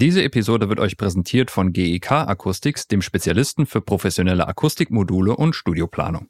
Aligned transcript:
Diese 0.00 0.22
Episode 0.22 0.68
wird 0.68 0.78
euch 0.78 0.96
präsentiert 0.96 1.50
von 1.50 1.72
GEK 1.72 2.12
Acoustics, 2.12 2.86
dem 2.86 3.02
Spezialisten 3.02 3.66
für 3.66 3.80
professionelle 3.80 4.46
Akustikmodule 4.46 5.34
und 5.34 5.56
Studioplanung. 5.56 6.28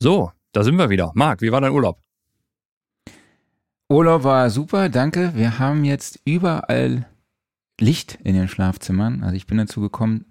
So, 0.00 0.32
da 0.50 0.64
sind 0.64 0.78
wir 0.78 0.90
wieder. 0.90 1.12
Marc, 1.14 1.42
wie 1.42 1.52
war 1.52 1.60
dein 1.60 1.70
Urlaub? 1.70 2.00
Urlaub 3.88 4.24
war 4.24 4.50
super, 4.50 4.88
danke. 4.88 5.30
Wir 5.36 5.60
haben 5.60 5.84
jetzt 5.84 6.18
überall 6.24 7.06
Licht 7.78 8.18
in 8.24 8.34
den 8.34 8.48
Schlafzimmern. 8.48 9.22
Also 9.22 9.36
ich 9.36 9.46
bin 9.46 9.58
dazu 9.58 9.80
gekommen, 9.80 10.24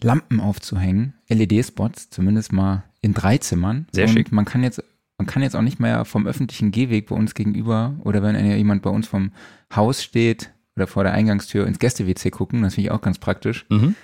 Lampen 0.00 0.38
aufzuhängen, 0.38 1.14
LED-Spots, 1.28 2.10
zumindest 2.10 2.52
mal 2.52 2.84
in 3.00 3.14
drei 3.14 3.38
Zimmern. 3.38 3.88
Sehr 3.90 4.06
Und 4.06 4.12
schick. 4.12 4.30
Man 4.30 4.44
kann 4.44 4.62
jetzt, 4.62 4.80
man 5.18 5.26
kann 5.26 5.42
jetzt 5.42 5.56
auch 5.56 5.62
nicht 5.62 5.80
mehr 5.80 6.04
vom 6.04 6.28
öffentlichen 6.28 6.70
Gehweg 6.70 7.08
bei 7.08 7.16
uns 7.16 7.34
gegenüber 7.34 7.96
oder 8.04 8.22
wenn 8.22 8.36
jemand 8.56 8.82
bei 8.82 8.90
uns 8.90 9.08
vom 9.08 9.32
Haus 9.74 10.00
steht 10.00 10.53
oder 10.76 10.86
vor 10.86 11.04
der 11.04 11.12
Eingangstür 11.12 11.66
ins 11.66 11.78
Gäste-WC 11.78 12.30
gucken. 12.30 12.62
Das 12.62 12.74
finde 12.74 12.88
ich 12.88 12.90
auch 12.92 13.00
ganz 13.00 13.18
praktisch. 13.18 13.66
Mhm. 13.70 13.94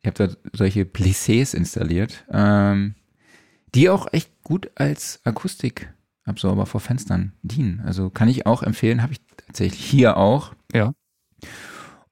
Ich 0.00 0.06
habe 0.06 0.28
da 0.28 0.34
solche 0.52 0.82
Plissés 0.82 1.54
installiert, 1.54 2.24
ähm, 2.30 2.94
die 3.74 3.90
auch 3.90 4.06
echt 4.12 4.42
gut 4.42 4.70
als 4.76 5.20
Akustikabsorber 5.24 6.66
vor 6.66 6.80
Fenstern 6.80 7.32
dienen. 7.42 7.82
Also 7.84 8.10
kann 8.10 8.28
ich 8.28 8.46
auch 8.46 8.62
empfehlen, 8.62 9.02
habe 9.02 9.12
ich 9.12 9.20
tatsächlich 9.36 9.84
hier 9.84 10.16
auch. 10.16 10.54
Ja. 10.72 10.92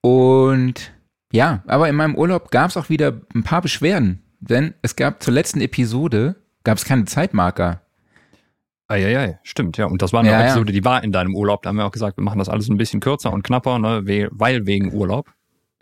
Und 0.01 0.93
ja, 1.33 1.63
aber 1.67 1.89
in 1.89 1.97
meinem 1.97 2.17
Urlaub 2.17 2.51
gab 2.51 2.71
es 2.71 2.77
auch 2.77 2.89
wieder 2.89 3.21
ein 3.35 3.43
paar 3.43 3.63
Beschwerden, 3.63 4.23
denn 4.41 4.75
es 4.83 4.97
gab 4.97 5.23
zur 5.23 5.33
letzten 5.33 5.61
Episode 5.61 6.37
gab 6.65 6.79
es 6.79 6.85
keine 6.85 7.05
Zeitmarker. 7.05 7.84
Eieiei, 8.89 9.39
stimmt, 9.43 9.79
ja. 9.79 9.87
Und 9.87 10.03
das 10.03 10.13
war 10.13 10.21
eine 10.21 10.31
Ja, 10.31 10.41
ja. 10.41 10.45
Episode, 10.47 10.73
die 10.73 10.85
war 10.85 11.03
in 11.03 11.11
deinem 11.13 11.35
Urlaub. 11.35 11.63
Da 11.63 11.71
haben 11.71 11.77
wir 11.77 11.87
auch 11.87 11.91
gesagt, 11.93 12.19
wir 12.19 12.25
machen 12.25 12.39
das 12.39 12.49
alles 12.49 12.69
ein 12.69 12.77
bisschen 12.77 13.01
kürzer 13.01 13.33
und 13.33 13.43
knapper, 13.43 13.79
ne, 13.79 14.03
we- 14.07 14.29
weil 14.31 14.67
wegen 14.67 14.93
Urlaub. 14.93 15.33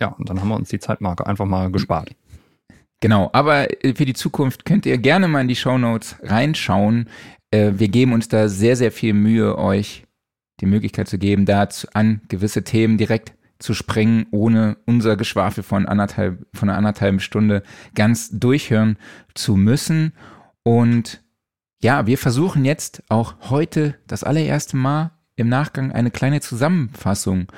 Ja, 0.00 0.08
und 0.08 0.28
dann 0.30 0.40
haben 0.40 0.48
wir 0.48 0.56
uns 0.56 0.68
die 0.68 0.78
Zeitmarke 0.78 1.26
einfach 1.26 1.46
mal 1.46 1.70
gespart. 1.70 2.14
Genau, 3.00 3.30
aber 3.32 3.84
äh, 3.84 3.94
für 3.94 4.04
die 4.04 4.14
Zukunft 4.14 4.64
könnt 4.64 4.86
ihr 4.86 4.98
gerne 4.98 5.26
mal 5.28 5.40
in 5.40 5.48
die 5.48 5.56
Shownotes 5.56 6.16
reinschauen. 6.22 7.08
Äh, 7.50 7.72
Wir 7.76 7.88
geben 7.88 8.12
uns 8.12 8.28
da 8.28 8.48
sehr, 8.48 8.76
sehr 8.76 8.92
viel 8.92 9.14
Mühe, 9.14 9.58
euch 9.58 10.04
die 10.60 10.66
Möglichkeit 10.66 11.08
zu 11.08 11.18
geben, 11.18 11.44
da 11.44 11.68
an 11.94 12.20
gewisse 12.28 12.62
Themen 12.62 12.98
direkt 12.98 13.32
zu 13.58 13.74
springen, 13.74 14.26
ohne 14.30 14.76
unser 14.86 15.16
Geschwafel 15.16 15.62
von 15.64 15.86
anderthalb, 15.86 16.46
von 16.54 16.68
einer 16.68 16.78
anderthalben 16.78 17.18
Stunde 17.20 17.62
ganz 17.94 18.30
durchhören 18.30 18.96
zu 19.34 19.56
müssen. 19.56 20.12
Und 20.64 21.21
ja, 21.82 22.06
wir 22.06 22.16
versuchen 22.16 22.64
jetzt 22.64 23.02
auch 23.08 23.34
heute 23.50 23.96
das 24.06 24.24
allererste 24.24 24.76
Mal 24.76 25.10
im 25.36 25.48
Nachgang 25.48 25.92
eine 25.92 26.10
kleine 26.10 26.40
Zusammenfassung 26.40 27.48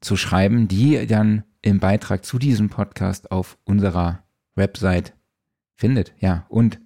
zu 0.00 0.16
schreiben, 0.16 0.68
die 0.68 1.06
dann 1.06 1.42
im 1.60 1.80
Beitrag 1.80 2.24
zu 2.24 2.38
diesem 2.38 2.70
Podcast 2.70 3.32
auf 3.32 3.58
unserer 3.64 4.22
Website 4.54 5.12
findet. 5.74 6.14
Ja, 6.20 6.46
und 6.48 6.78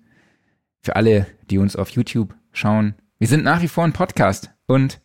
für 0.81 0.97
alle, 0.97 1.27
die 1.51 1.59
uns 1.59 1.77
auf 1.77 1.91
YouTube 1.91 2.34
schauen, 2.53 2.95
wir 3.19 3.29
sind 3.29 3.45
nach 3.45 3.62
wie 3.62 3.69
vor 3.69 3.84
ein 3.84 3.92
Podcast. 3.92 4.51
Und 4.67 5.01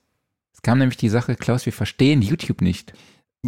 es 0.53 0.61
kam 0.61 0.79
nämlich 0.79 0.97
die 0.97 1.09
Sache, 1.09 1.35
Klaus, 1.35 1.65
wir 1.65 1.73
verstehen 1.73 2.21
YouTube 2.21 2.61
nicht. 2.61 2.93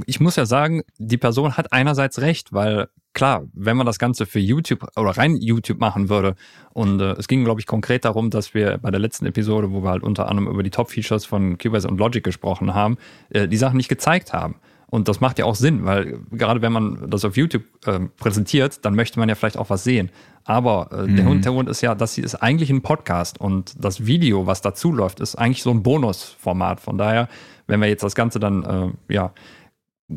ich 0.06 0.20
muss 0.20 0.36
ja 0.36 0.45
sagen, 0.45 0.83
die 0.98 1.17
Person 1.17 1.58
hat 1.58 1.73
einerseits 1.73 2.22
recht, 2.22 2.54
weil 2.54 2.89
klar, 3.14 3.44
wenn 3.54 3.78
man 3.78 3.86
das 3.86 4.00
Ganze 4.00 4.26
für 4.26 4.40
YouTube 4.40 4.88
oder 4.96 5.12
rein 5.12 5.36
YouTube 5.38 5.80
machen 5.80 6.10
würde 6.10 6.36
und 6.74 7.00
äh, 7.00 7.14
es 7.14 7.28
ging, 7.28 7.44
glaube 7.44 7.60
ich, 7.60 7.68
konkret 7.68 8.06
darum, 8.06 8.30
dass 8.30 8.54
wir 8.54 8.78
bei 8.78 8.92
der 8.92 9.00
letzten 9.00 9.26
Episode, 9.26 9.72
wo 9.72 9.84
wir 9.84 9.90
halt 9.90 10.04
unter 10.04 10.30
anderem 10.30 10.50
über 10.50 10.64
die 10.64 10.70
Top-Features 10.70 11.26
von 11.26 11.58
Cubase 11.58 11.88
und 11.88 11.98
Logic 11.98 12.24
gesprochen 12.24 12.74
haben, 12.74 12.98
äh, 13.30 13.48
die 13.48 13.58
Sachen 13.58 13.78
nicht 13.78 13.90
gezeigt 13.90 14.34
haben. 14.34 14.56
Und 14.92 15.08
das 15.08 15.22
macht 15.22 15.38
ja 15.38 15.46
auch 15.46 15.56
Sinn, 15.56 15.86
weil 15.86 16.20
gerade 16.32 16.64
wenn 16.64 16.72
man 16.72 17.10
das 17.10 17.24
auf 17.24 17.38
YouTube 17.38 17.64
äh, 17.86 18.00
präsentiert, 18.18 18.84
dann 18.86 18.96
möchte 18.96 19.20
man 19.20 19.30
ja 19.30 19.36
vielleicht 19.36 19.58
auch 19.58 19.70
was 19.70 19.84
sehen. 19.84 20.10
Aber 20.46 20.90
äh, 20.92 21.14
der 21.14 21.26
Hintergrund 21.28 21.70
ist 21.70 21.82
ja, 21.82 21.94
das 21.94 22.16
hier 22.16 22.23
ist 22.23 22.34
eigentlich 22.36 22.72
ein 22.72 22.82
Podcast 22.82 23.39
und 23.39 23.73
das 23.78 24.08
Video, 24.08 24.48
was 24.48 24.62
dazu 24.62 24.92
läuft, 24.92 25.20
ist 25.20 25.36
eigentlich 25.36 25.62
so 25.62 25.70
ein 25.70 25.83
Bonusformat. 25.83 26.80
Von 26.80 26.98
daher, 26.98 27.28
wenn 27.67 27.82
wir 27.82 27.88
jetzt 27.88 28.02
das 28.02 28.16
Ganze 28.16 28.39
dann 28.39 28.64
äh, 29.08 29.14
ja 29.14 29.32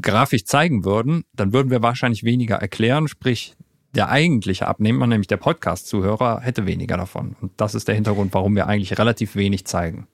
grafisch 0.00 0.44
zeigen 0.44 0.84
würden, 0.84 1.24
dann 1.34 1.52
würden 1.52 1.70
wir 1.70 1.82
wahrscheinlich 1.82 2.24
weniger 2.24 2.56
erklären, 2.56 3.08
sprich 3.08 3.56
der 3.94 4.08
eigentliche 4.08 4.66
Abnehmer, 4.66 5.06
nämlich 5.06 5.26
der 5.26 5.36
Podcast-Zuhörer, 5.36 6.40
hätte 6.40 6.66
weniger 6.66 6.96
davon. 6.96 7.36
Und 7.40 7.52
das 7.58 7.74
ist 7.74 7.88
der 7.88 7.94
Hintergrund, 7.94 8.32
warum 8.32 8.54
wir 8.56 8.66
eigentlich 8.66 8.98
relativ 8.98 9.36
wenig 9.36 9.66
zeigen. 9.66 10.06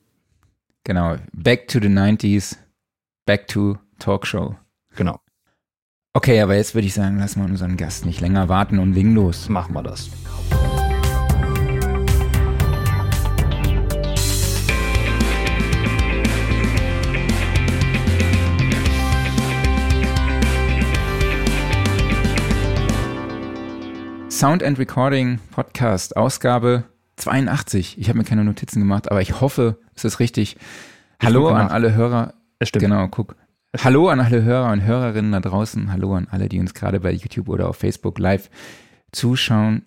Genau, 0.84 1.16
back 1.32 1.68
to 1.68 1.78
the 1.80 1.88
90s, 1.88 2.56
back 3.24 3.46
to 3.46 3.76
Talkshow. 3.98 4.56
Genau, 4.96 5.20
Okay, 6.18 6.40
aber 6.40 6.56
jetzt 6.56 6.74
würde 6.74 6.86
ich 6.86 6.94
sagen, 6.94 7.18
lassen 7.20 7.42
wir 7.42 7.48
unseren 7.48 7.76
Gast 7.76 8.04
nicht 8.04 8.20
länger 8.20 8.48
warten 8.48 8.80
und 8.80 8.92
legen 8.92 9.14
los. 9.14 9.48
machen 9.48 9.72
wir 9.74 9.84
das. 9.84 10.10
Sound 24.38 24.62
and 24.62 24.78
Recording 24.78 25.40
Podcast, 25.50 26.16
Ausgabe 26.16 26.84
82. 27.16 27.98
Ich 27.98 28.08
habe 28.08 28.18
mir 28.18 28.24
keine 28.24 28.44
Notizen 28.44 28.78
gemacht, 28.78 29.10
aber 29.10 29.20
ich 29.20 29.40
hoffe, 29.40 29.80
es 29.96 30.04
ist 30.04 30.20
richtig. 30.20 30.56
Hallo 31.20 31.48
an 31.48 31.66
alle 31.66 31.92
Hörer. 31.92 32.34
Es 32.60 32.68
stimmt. 32.68 32.84
Genau, 32.84 33.08
guck. 33.08 33.34
Hallo 33.82 34.08
an 34.10 34.20
alle 34.20 34.44
Hörer 34.44 34.70
und 34.70 34.84
Hörerinnen 34.84 35.32
da 35.32 35.40
draußen. 35.40 35.90
Hallo 35.90 36.14
an 36.14 36.28
alle, 36.30 36.48
die 36.48 36.60
uns 36.60 36.72
gerade 36.72 37.00
bei 37.00 37.10
YouTube 37.10 37.48
oder 37.48 37.68
auf 37.68 37.78
Facebook 37.78 38.20
live 38.20 38.48
zuschauen. 39.10 39.82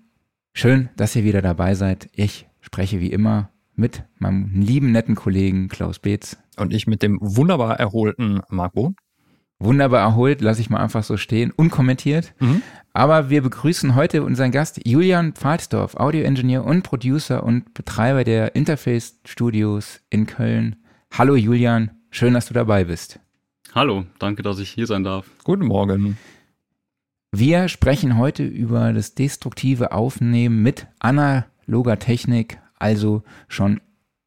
Schön, 0.52 0.90
dass 0.98 1.16
ihr 1.16 1.24
wieder 1.24 1.42
dabei 1.42 1.74
seid. 1.74 2.10
Ich 2.14 2.50
spreche 2.60 3.00
wie 3.00 3.14
immer 3.14 3.52
mit 3.76 4.04
meinem 4.18 4.52
lieben, 4.54 4.92
netten 4.92 5.16
Kollegen 5.16 5.70
Klaus 5.70 6.00
Beetz. 6.00 6.36
Und 6.58 6.74
ich 6.74 6.88
mit 6.88 7.04
dem 7.04 7.20
wunderbar 7.22 7.80
erholten 7.80 8.42
Marco. 8.50 8.96
Wunderbar 9.60 10.02
erholt, 10.02 10.42
lasse 10.42 10.60
ich 10.60 10.72
mal 10.72 10.80
einfach 10.80 11.04
so 11.04 11.18
stehen, 11.18 11.52
unkommentiert. 11.52 12.34
Mhm. 12.40 12.64
Aber 12.94 13.30
wir 13.30 13.42
begrüßen 13.42 13.96
heute 13.96 14.22
unseren 14.22 14.52
Gast 14.52 14.86
Julian 14.86 15.32
Pfalzdorf, 15.32 15.96
Audio-Engineer 15.96 16.66
und 16.66 16.84
Producer 16.84 17.44
und 17.44 17.74
Betreiber 17.74 18.26
der 18.26 18.54
Interface 18.54 19.18
Studios 19.24 20.02
in 20.10 20.26
Köln. 20.26 20.76
Hallo 21.12 21.36
Julian, 21.36 21.92
schön, 22.10 22.34
dass 22.34 22.48
du 22.48 22.54
dabei 22.54 22.84
bist. 22.84 23.20
Hallo, 23.74 24.04
danke, 24.20 24.44
dass 24.44 24.60
ich 24.60 24.72
hier 24.72 24.88
sein 24.88 25.06
darf. 25.06 25.26
Guten 25.46 25.68
Morgen. 25.68 26.18
Wir 27.32 27.70
sprechen 27.70 28.18
heute 28.18 28.44
über 28.44 28.92
das 28.92 29.16
destruktive 29.16 29.94
Aufnehmen 29.94 30.62
mit 30.62 30.88
analoger 31.00 31.98
Technik, 31.98 32.60
also 32.78 33.24
schon 33.48 33.80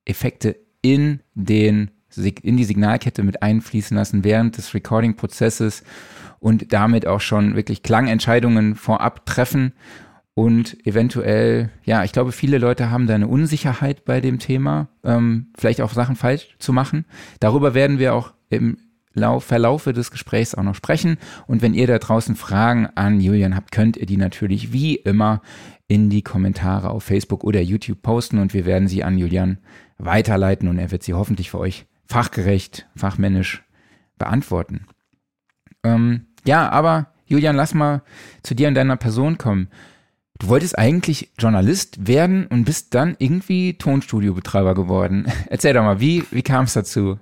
Effekte 0.06 0.56
in 0.80 1.20
den 1.34 1.90
in 2.16 2.56
die 2.56 2.64
Signalkette 2.64 3.24
mit 3.24 3.42
einfließen 3.42 3.96
lassen 3.96 4.22
während 4.22 4.56
des 4.56 4.72
Recording-Prozesses 4.72 5.82
und 6.44 6.74
damit 6.74 7.06
auch 7.06 7.22
schon 7.22 7.56
wirklich 7.56 7.82
Klangentscheidungen 7.82 8.74
vorab 8.74 9.24
treffen 9.24 9.72
und 10.34 10.76
eventuell, 10.86 11.70
ja, 11.84 12.04
ich 12.04 12.12
glaube, 12.12 12.32
viele 12.32 12.58
Leute 12.58 12.90
haben 12.90 13.06
da 13.06 13.14
eine 13.14 13.28
Unsicherheit 13.28 14.04
bei 14.04 14.20
dem 14.20 14.38
Thema, 14.38 14.88
ähm, 15.04 15.46
vielleicht 15.56 15.80
auch 15.80 15.94
Sachen 15.94 16.16
falsch 16.16 16.54
zu 16.58 16.74
machen. 16.74 17.06
Darüber 17.40 17.72
werden 17.72 17.98
wir 17.98 18.14
auch 18.14 18.34
im 18.50 18.76
Lauf, 19.14 19.44
Verlaufe 19.44 19.94
des 19.94 20.10
Gesprächs 20.10 20.54
auch 20.54 20.64
noch 20.64 20.74
sprechen. 20.74 21.16
Und 21.46 21.62
wenn 21.62 21.72
ihr 21.72 21.86
da 21.86 21.98
draußen 21.98 22.36
Fragen 22.36 22.88
an 22.94 23.22
Julian 23.22 23.56
habt, 23.56 23.72
könnt 23.72 23.96
ihr 23.96 24.06
die 24.06 24.18
natürlich 24.18 24.70
wie 24.70 24.96
immer 24.96 25.40
in 25.88 26.10
die 26.10 26.22
Kommentare 26.22 26.90
auf 26.90 27.04
Facebook 27.04 27.42
oder 27.42 27.62
YouTube 27.62 28.02
posten 28.02 28.38
und 28.38 28.52
wir 28.52 28.66
werden 28.66 28.86
sie 28.86 29.02
an 29.02 29.16
Julian 29.16 29.60
weiterleiten 29.96 30.68
und 30.68 30.78
er 30.78 30.90
wird 30.90 31.04
sie 31.04 31.14
hoffentlich 31.14 31.50
für 31.50 31.58
euch 31.58 31.86
fachgerecht, 32.04 32.86
fachmännisch 32.96 33.64
beantworten. 34.18 34.88
Ähm, 35.84 36.26
ja, 36.44 36.68
aber 36.70 37.06
Julian, 37.26 37.56
lass 37.56 37.74
mal 37.74 38.02
zu 38.42 38.54
dir 38.54 38.68
und 38.68 38.74
deiner 38.74 38.96
Person 38.96 39.38
kommen. 39.38 39.68
Du 40.38 40.48
wolltest 40.48 40.76
eigentlich 40.78 41.30
Journalist 41.38 42.06
werden 42.06 42.46
und 42.46 42.64
bist 42.64 42.94
dann 42.94 43.16
irgendwie 43.18 43.74
Tonstudiobetreiber 43.74 44.74
geworden. 44.74 45.26
Erzähl 45.48 45.74
doch 45.74 45.82
mal, 45.82 46.00
wie, 46.00 46.24
wie 46.30 46.42
kam 46.42 46.64
es 46.64 46.74
dazu? 46.74 47.18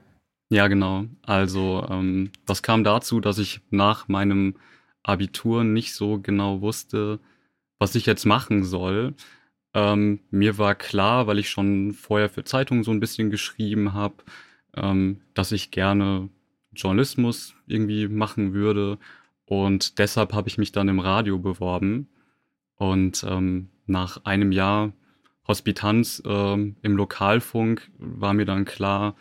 Ja, 0.51 0.69
genau. 0.69 1.05
Also, 1.23 1.87
ähm, 1.91 2.31
das 2.47 2.63
kam 2.63 2.85
dazu, 2.85 3.21
dass 3.21 3.39
ich 3.39 3.61
nach 3.71 4.09
meinem 4.09 4.57
Abitur 5.03 5.65
nicht 5.65 5.95
so 5.95 6.21
genau 6.21 6.61
wusste, 6.61 7.21
was 7.79 7.95
ich 7.95 8.07
jetzt 8.07 8.25
machen 8.25 8.65
soll. 8.65 9.15
Ähm, 9.75 10.21
mir 10.31 10.59
war 10.59 10.75
klar, 10.75 11.27
weil 11.27 11.39
ich 11.39 11.51
schon 11.51 11.93
vorher 11.93 12.29
für 12.29 12.45
Zeitungen 12.45 12.85
so 12.85 12.91
ein 12.91 13.01
bisschen 13.01 13.31
geschrieben 13.31 13.95
habe, 13.95 14.17
ähm, 14.77 15.21
dass 15.35 15.53
ich 15.53 15.71
gerne 15.71 16.29
Journalismus 16.75 17.55
irgendwie 17.67 18.09
machen 18.09 18.53
würde. 18.55 18.99
Und 19.45 19.99
deshalb 19.99 20.33
habe 20.33 20.49
ich 20.49 20.59
mich 20.59 20.73
dann 20.73 20.89
im 20.89 20.99
Radio 20.99 21.39
beworben. 21.39 22.09
Und 22.77 23.25
ähm, 23.29 23.69
nach 23.87 24.25
einem 24.25 24.53
Jahr 24.53 24.93
Hospitanz 25.47 26.23
ähm, 26.25 26.77
im 26.83 26.97
Lokalfunk 26.97 27.91
war 27.99 28.33
mir 28.33 28.45
dann 28.47 28.65
klar, 28.65 29.17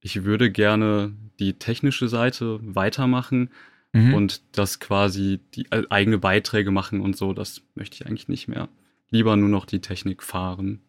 ich 0.00 0.24
würde 0.24 0.50
gerne 0.50 1.12
die 1.38 1.54
technische 1.54 2.08
Seite 2.08 2.58
weitermachen 2.62 3.50
Mhm. 3.92 4.12
und 4.14 4.42
das 4.58 4.78
quasi 4.78 5.40
die 5.54 5.66
äh, 5.70 5.84
eigene 5.88 6.18
Beiträge 6.18 6.70
machen 6.70 7.00
und 7.00 7.16
so. 7.16 7.32
Das 7.32 7.62
möchte 7.74 7.94
ich 7.94 8.06
eigentlich 8.06 8.28
nicht 8.28 8.46
mehr. 8.46 8.68
Lieber 9.10 9.36
nur 9.36 9.48
noch 9.48 9.64
die 9.64 9.80
Technik 9.80 10.22
fahren. 10.22 10.80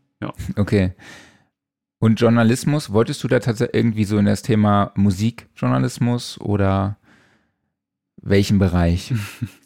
Okay. 0.57 0.94
Und 1.99 2.19
Journalismus, 2.19 2.94
wolltest 2.94 3.23
du 3.23 3.27
da 3.27 3.39
tatsächlich 3.39 3.75
irgendwie 3.75 4.03
so 4.03 4.17
in 4.17 4.25
das 4.25 4.44
Thema 4.44 4.91
Musikjournalismus 4.95 6.39
oder 6.39 6.97
welchen 8.21 8.59
Bereich? 8.59 9.13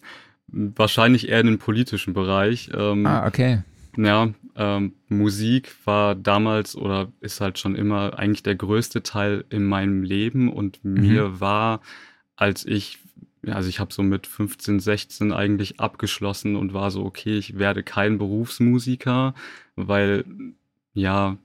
Wahrscheinlich 0.47 1.29
eher 1.29 1.41
in 1.41 1.47
den 1.47 1.59
politischen 1.59 2.13
Bereich. 2.13 2.69
Ähm, 2.73 3.05
ah, 3.05 3.25
okay. 3.27 3.63
Ja, 3.97 4.29
ähm, 4.55 4.93
Musik 5.09 5.73
war 5.85 6.15
damals 6.15 6.75
oder 6.75 7.11
ist 7.19 7.41
halt 7.41 7.59
schon 7.59 7.75
immer 7.75 8.17
eigentlich 8.17 8.43
der 8.43 8.55
größte 8.55 9.03
Teil 9.03 9.43
in 9.49 9.65
meinem 9.65 10.03
Leben 10.03 10.51
und 10.51 10.83
Mhm. 10.83 11.01
mir 11.01 11.39
war, 11.41 11.81
als 12.37 12.65
ich, 12.65 12.99
also 13.47 13.67
ich 13.67 13.79
habe 13.79 13.93
so 13.93 14.03
mit 14.03 14.27
15, 14.27 14.79
16 14.79 15.33
eigentlich 15.33 15.79
abgeschlossen 15.81 16.55
und 16.55 16.73
war 16.73 16.91
so, 16.91 17.03
okay, 17.03 17.37
ich 17.37 17.57
werde 17.59 17.83
kein 17.83 18.17
Berufsmusiker, 18.17 19.33
weil, 19.75 20.23
ja, 20.93 21.37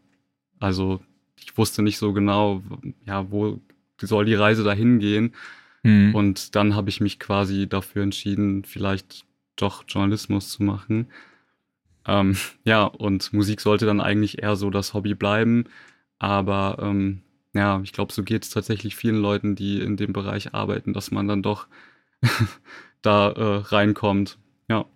also 0.58 1.00
ich 1.38 1.56
wusste 1.56 1.82
nicht 1.82 1.98
so 1.98 2.12
genau, 2.12 2.62
ja, 3.04 3.30
wo 3.30 3.60
soll 4.00 4.24
die 4.24 4.34
Reise 4.34 4.64
dahin 4.64 4.98
gehen. 4.98 5.34
Hm. 5.82 6.14
Und 6.14 6.54
dann 6.56 6.74
habe 6.74 6.90
ich 6.90 7.00
mich 7.00 7.18
quasi 7.18 7.68
dafür 7.68 8.02
entschieden, 8.02 8.64
vielleicht 8.64 9.24
doch 9.56 9.84
Journalismus 9.86 10.50
zu 10.50 10.62
machen. 10.62 11.08
Ähm, 12.06 12.36
ja, 12.64 12.84
und 12.84 13.32
Musik 13.32 13.60
sollte 13.60 13.86
dann 13.86 14.00
eigentlich 14.00 14.42
eher 14.42 14.56
so 14.56 14.70
das 14.70 14.94
Hobby 14.94 15.14
bleiben. 15.14 15.64
Aber 16.18 16.78
ähm, 16.80 17.22
ja, 17.54 17.80
ich 17.82 17.92
glaube, 17.92 18.12
so 18.12 18.22
geht 18.22 18.44
es 18.44 18.50
tatsächlich 18.50 18.96
vielen 18.96 19.16
Leuten, 19.16 19.54
die 19.54 19.80
in 19.80 19.96
dem 19.96 20.12
Bereich 20.12 20.54
arbeiten, 20.54 20.92
dass 20.92 21.10
man 21.10 21.28
dann 21.28 21.42
doch 21.42 21.66
da 23.02 23.30
äh, 23.30 23.56
reinkommt. 23.68 24.38
Ja. 24.68 24.86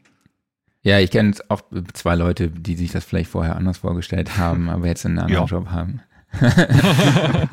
Ja, 0.83 0.99
ich 0.99 1.11
kenne 1.11 1.35
auch 1.49 1.61
zwei 1.93 2.15
Leute, 2.15 2.49
die 2.49 2.75
sich 2.75 2.93
das 2.93 3.05
vielleicht 3.05 3.31
vorher 3.31 3.57
anders 3.57 3.79
vorgestellt 3.79 4.39
haben, 4.39 4.71
aber 4.71 4.87
jetzt 4.87 5.05
einen 5.05 5.19
anderen 5.19 5.43
Ja. 5.43 5.49
Job 5.49 5.69
haben. 5.71 6.01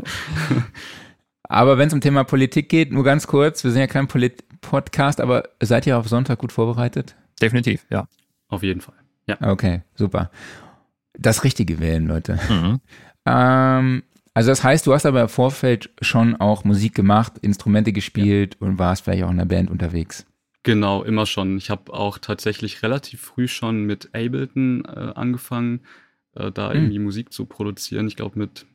aber 1.43 1.77
wenn 1.77 1.87
es 1.87 1.93
um 1.93 2.01
Thema 2.01 2.23
Politik 2.23 2.69
geht, 2.69 2.91
nur 2.91 3.03
ganz 3.03 3.27
kurz, 3.27 3.63
wir 3.63 3.71
sind 3.71 3.81
ja 3.81 3.87
kein 3.87 4.07
Polit-Podcast, 4.07 5.19
aber 5.19 5.43
seid 5.61 5.87
ihr 5.87 5.97
auf 5.97 6.07
Sonntag 6.07 6.39
gut 6.39 6.51
vorbereitet? 6.51 7.15
Definitiv, 7.41 7.85
ja. 7.89 8.07
Auf 8.47 8.63
jeden 8.63 8.81
Fall. 8.81 8.95
Okay, 9.41 9.81
super. 9.95 10.31
Das 11.17 11.43
Richtige 11.43 11.79
wählen, 11.79 12.07
Leute. 12.07 12.39
Mhm. 12.49 12.79
Ähm, 13.25 14.03
also 14.33 14.51
das 14.51 14.63
heißt, 14.63 14.87
du 14.87 14.93
hast 14.93 15.05
aber 15.05 15.21
im 15.23 15.29
Vorfeld 15.29 15.89
schon 15.99 16.35
auch 16.35 16.63
Musik 16.63 16.95
gemacht, 16.95 17.33
Instrumente 17.41 17.91
gespielt 17.91 18.55
und 18.61 18.79
warst 18.79 19.03
vielleicht 19.03 19.23
auch 19.23 19.31
in 19.31 19.39
einer 19.39 19.45
Band 19.47 19.69
unterwegs. 19.69 20.25
Genau, 20.67 21.03
immer 21.03 21.25
schon. 21.25 21.57
Ich 21.57 21.69
habe 21.69 21.93
auch 21.93 22.17
tatsächlich 22.17 22.83
relativ 22.83 23.21
früh 23.21 23.47
schon 23.47 23.83
mit 23.85 24.09
Ableton 24.13 24.83
äh, 24.85 25.13
angefangen, 25.15 25.79
äh, 26.35 26.51
da 26.51 26.69
Hm. 26.71 26.75
irgendwie 26.77 26.99
Musik 26.99 27.31
zu 27.33 27.45
produzieren. 27.45 28.07
Ich 28.07 28.15
glaube 28.15 28.37
mit 28.37 28.65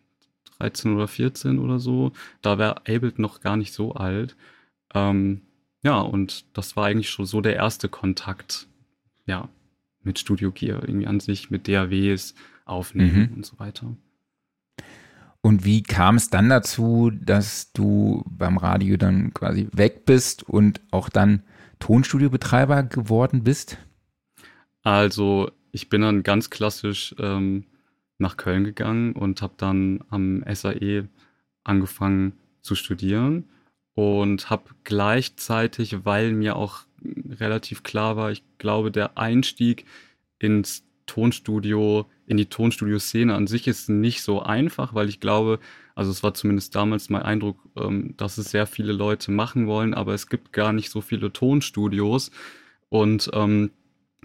13 0.58 0.94
oder 0.94 1.06
14 1.06 1.58
oder 1.58 1.78
so. 1.78 2.12
Da 2.40 2.58
war 2.58 2.78
Ableton 2.78 3.20
noch 3.22 3.40
gar 3.40 3.56
nicht 3.56 3.72
so 3.72 3.92
alt. 3.94 4.36
Ähm, 4.94 5.42
ja, 5.84 6.00
und 6.00 6.44
das 6.56 6.76
war 6.76 6.86
eigentlich 6.86 7.10
schon 7.10 7.26
so 7.26 7.40
der 7.40 7.56
erste 7.56 7.88
Kontakt, 7.88 8.66
ja, 9.26 9.48
mit 10.02 10.18
Studio 10.18 10.50
Gear 10.50 10.82
irgendwie 10.82 11.06
an 11.06 11.20
sich, 11.20 11.50
mit 11.50 11.68
DAWs 11.68 12.34
aufnehmen 12.64 13.28
Mhm. 13.30 13.36
und 13.36 13.46
so 13.46 13.58
weiter. 13.58 13.94
Und 15.40 15.64
wie 15.64 15.82
kam 15.82 16.16
es 16.16 16.30
dann 16.30 16.48
dazu, 16.48 17.10
dass 17.12 17.72
du 17.72 18.24
beim 18.28 18.56
Radio 18.58 18.96
dann 18.96 19.34
quasi 19.34 19.68
weg 19.72 20.04
bist 20.06 20.44
und 20.44 20.80
auch 20.92 21.08
dann 21.08 21.42
Tonstudiobetreiber 21.82 22.84
geworden 22.84 23.42
bist? 23.42 23.76
Also 24.84 25.50
ich 25.72 25.88
bin 25.88 26.02
dann 26.02 26.22
ganz 26.22 26.48
klassisch 26.48 27.12
ähm, 27.18 27.64
nach 28.18 28.36
Köln 28.36 28.62
gegangen 28.62 29.14
und 29.14 29.42
habe 29.42 29.54
dann 29.56 30.04
am 30.08 30.44
SAE 30.48 31.08
angefangen 31.64 32.34
zu 32.60 32.76
studieren 32.76 33.48
und 33.94 34.48
habe 34.48 34.70
gleichzeitig, 34.84 36.04
weil 36.04 36.30
mir 36.30 36.54
auch 36.54 36.82
relativ 37.28 37.82
klar 37.82 38.16
war, 38.16 38.30
ich 38.30 38.44
glaube, 38.58 38.92
der 38.92 39.18
Einstieg 39.18 39.84
ins 40.38 40.84
Tonstudio, 41.06 42.08
in 42.26 42.36
die 42.36 42.46
Tonstudio-Szene 42.46 43.34
an 43.34 43.48
sich 43.48 43.66
ist 43.66 43.88
nicht 43.88 44.22
so 44.22 44.40
einfach, 44.40 44.94
weil 44.94 45.08
ich 45.08 45.18
glaube, 45.18 45.58
also 45.94 46.10
es 46.10 46.22
war 46.22 46.34
zumindest 46.34 46.74
damals 46.74 47.10
mein 47.10 47.22
Eindruck, 47.22 47.58
ähm, 47.76 48.14
dass 48.16 48.38
es 48.38 48.50
sehr 48.50 48.66
viele 48.66 48.92
Leute 48.92 49.30
machen 49.30 49.66
wollen, 49.66 49.94
aber 49.94 50.14
es 50.14 50.28
gibt 50.28 50.52
gar 50.52 50.72
nicht 50.72 50.90
so 50.90 51.00
viele 51.00 51.32
Tonstudios 51.32 52.30
und 52.88 53.30
ähm, 53.32 53.70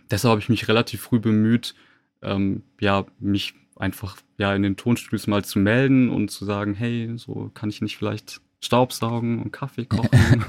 deshalb 0.10 0.32
habe 0.32 0.42
ich 0.42 0.50
mich 0.50 0.68
relativ 0.68 1.02
früh 1.02 1.20
bemüht, 1.20 1.76
ähm, 2.22 2.64
ja, 2.80 3.06
mich 3.20 3.54
einfach 3.76 4.18
ja 4.38 4.54
in 4.56 4.64
den 4.64 4.76
Tonstudios 4.76 5.28
mal 5.28 5.44
zu 5.46 5.60
melden 5.60 6.10
und 6.10 6.30
zu 6.30 6.46
sagen, 6.46 6.74
hey, 6.74 7.14
so 7.18 7.52
kann 7.54 7.70
ich 7.70 7.82
nicht 7.82 7.98
vielleicht 7.98 8.42
Staubsaugen 8.60 9.42
und 9.42 9.52
Kaffee 9.52 9.86
kochen, 9.90 10.46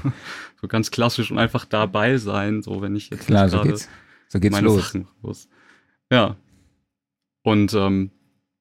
so 0.59 0.67
ganz 0.67 0.91
klassisch 0.91 1.31
und 1.31 1.37
einfach 1.37 1.65
dabei 1.65 2.17
sein, 2.17 2.61
so 2.61 2.81
wenn 2.81 2.95
ich 2.95 3.09
jetzt 3.09 3.27
Klar, 3.27 3.43
nicht 3.43 3.51
so 3.51 3.57
gerade 3.57 3.69
geht's, 3.69 3.89
so 4.27 4.39
geht's 4.39 4.51
meine 4.51 4.67
los. 4.67 4.81
Sachen 4.81 5.07
los. 5.21 5.47
Ja. 6.11 6.35
Und 7.43 7.73
ähm, 7.73 8.11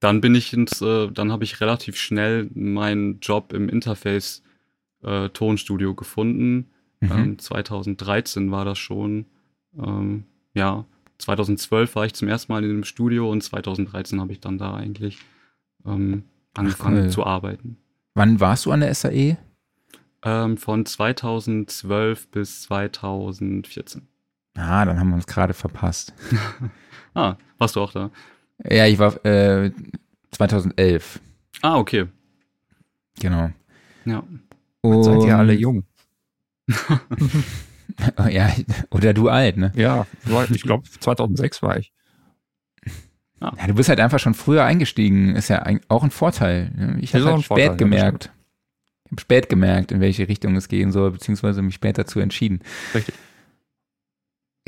dann 0.00 0.20
bin 0.20 0.34
ich 0.34 0.52
ins, 0.52 0.80
äh, 0.80 1.10
dann 1.10 1.32
habe 1.32 1.44
ich 1.44 1.60
relativ 1.60 1.96
schnell 1.96 2.48
meinen 2.54 3.20
Job 3.20 3.52
im 3.52 3.68
Interface 3.68 4.42
äh, 5.02 5.28
Tonstudio 5.30 5.94
gefunden. 5.94 6.70
Mhm. 7.00 7.12
Ähm, 7.12 7.38
2013 7.38 8.50
war 8.50 8.64
das 8.64 8.78
schon. 8.78 9.26
Ähm, 9.76 10.24
ja, 10.54 10.84
2012 11.18 11.94
war 11.96 12.06
ich 12.06 12.14
zum 12.14 12.28
ersten 12.28 12.52
Mal 12.52 12.62
in 12.64 12.70
dem 12.70 12.84
Studio 12.84 13.30
und 13.30 13.42
2013 13.42 14.20
habe 14.20 14.32
ich 14.32 14.40
dann 14.40 14.58
da 14.58 14.74
eigentlich 14.74 15.18
ähm, 15.84 16.24
angefangen 16.54 17.04
cool. 17.04 17.10
zu 17.10 17.26
arbeiten. 17.26 17.76
Wann 18.14 18.40
warst 18.40 18.66
du 18.66 18.72
an 18.72 18.80
der 18.80 18.94
SAE? 18.94 19.36
Ähm, 20.22 20.56
von 20.56 20.84
2012 20.84 22.28
bis 22.28 22.62
2014. 22.62 24.08
Ah, 24.56 24.84
dann 24.84 24.98
haben 24.98 25.10
wir 25.10 25.14
uns 25.16 25.26
gerade 25.26 25.54
verpasst. 25.54 26.12
Ah, 27.14 27.36
warst 27.56 27.74
du 27.74 27.80
auch 27.80 27.90
da? 27.90 28.12
Ja, 28.64 28.86
ich 28.86 28.98
war 28.98 29.24
äh, 29.24 29.70
2011, 30.32 31.20
Ah, 31.62 31.76
okay. 31.78 32.06
genau. 33.20 33.50
Ja. 34.04 34.22
Und, 34.80 35.02
Seid 35.04 35.24
ihr 35.24 35.36
alle 35.36 35.52
jung? 35.58 35.84
Ja, 38.30 38.52
oder 38.90 39.14
du 39.14 39.28
alt, 39.28 39.56
ne? 39.56 39.72
Ja, 39.74 40.06
ich 40.50 40.62
glaube 40.62 40.88
2006 40.88 41.62
war 41.62 41.78
ich. 41.78 41.92
Ja, 43.40 43.52
du 43.66 43.74
bist 43.74 43.88
halt 43.88 44.00
einfach 44.00 44.18
schon 44.18 44.34
früher 44.34 44.64
eingestiegen. 44.64 45.36
Ist 45.36 45.48
ja 45.48 45.60
ein, 45.60 45.80
auch 45.88 46.02
ein 46.02 46.10
Vorteil. 46.10 46.70
ne? 46.74 46.98
Ich 47.00 47.14
habe 47.14 47.24
auch 47.24 47.32
halt 47.32 47.44
spät 47.44 47.46
Vorteil, 47.46 47.66
ja, 47.68 47.74
gemerkt. 47.74 48.30
Ich 49.04 49.12
habe 49.12 49.20
spät 49.20 49.48
gemerkt, 49.48 49.92
in 49.92 50.00
welche 50.00 50.28
Richtung 50.28 50.56
es 50.56 50.68
gehen 50.68 50.90
soll, 50.92 51.12
beziehungsweise 51.12 51.62
mich 51.62 51.74
später 51.74 52.02
dazu 52.04 52.20
entschieden. 52.20 52.60
Richtig. 52.94 53.14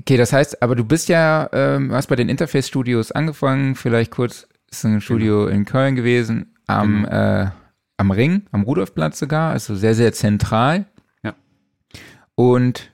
Okay, 0.00 0.16
das 0.16 0.32
heißt, 0.32 0.62
aber 0.62 0.74
du 0.76 0.84
bist 0.84 1.08
ja, 1.08 1.48
ähm, 1.52 1.92
hast 1.92 2.06
bei 2.08 2.16
den 2.16 2.28
Interface 2.28 2.68
Studios 2.68 3.12
angefangen, 3.12 3.74
vielleicht 3.74 4.10
kurz, 4.10 4.48
ist 4.70 4.84
ein 4.84 5.00
Studio 5.00 5.46
in 5.46 5.64
Köln 5.64 5.94
gewesen, 5.96 6.54
am, 6.66 7.04
Genau. 7.04 7.42
äh, 7.44 7.50
am 7.96 8.10
Ring, 8.10 8.42
am 8.52 8.62
Rudolfplatz 8.62 9.18
sogar, 9.18 9.50
also 9.50 9.74
sehr, 9.74 9.94
sehr 9.94 10.12
zentral. 10.12 10.86
Ja. 11.22 11.34
Und 12.34 12.92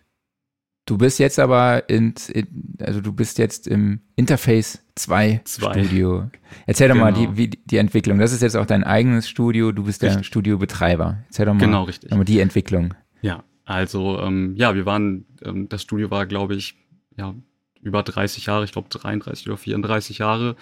du 0.87 0.99
bist 0.99 1.19
jetzt 1.19 1.39
aber 1.39 1.89
ins, 1.89 2.29
in, 2.29 2.47
also 2.81 3.01
du 3.01 3.13
bist 3.13 3.39
jetzt 3.39 3.69
im 3.69 4.01
Interface 4.17 4.81
2 4.97 5.43
Zwei. 5.45 5.73
Studio. 5.85 6.29
Erzähl 6.67 6.89
doch 6.89 6.97
mal 6.97 7.13
Genau. 7.13 7.33
die, 7.33 7.37
wie, 7.37 7.49
die 7.51 7.77
Entwicklung. 7.77 8.19
Das 8.19 8.33
ist 8.33 8.43
jetzt 8.43 8.57
auch 8.57 8.67
dein 8.67 8.83
eigenes 8.85 9.29
Studio, 9.29 9.71
du 9.71 9.85
bist 9.85 10.03
der 10.03 10.11
Richtig. 10.11 10.27
Studiobetreiber. 10.29 11.19
Erzähl 11.27 11.47
doch 11.47 11.55
mal, 11.55 11.61
Genau, 11.61 11.83
richtig. 11.85 12.11
mal 12.11 12.25
die 12.25 12.41
Entwicklung. 12.41 12.95
Ja, 13.21 13.45
also 13.65 14.19
ähm, 14.21 14.55
ja, 14.57 14.75
wir 14.75 14.87
waren, 14.87 15.27
ähm, 15.45 15.69
das 15.69 15.83
Studio 15.83 16.11
war, 16.11 16.27
glaube 16.27 16.55
ich, 16.55 16.77
ja, 17.17 17.35
über 17.83 18.03
30 18.03 18.47
Jahre, 18.47 18.65
ich 18.65 18.73
glaube 18.73 18.89
33 18.91 19.47
oder 19.49 19.57
34 19.57 20.19
Jahre 20.19 20.57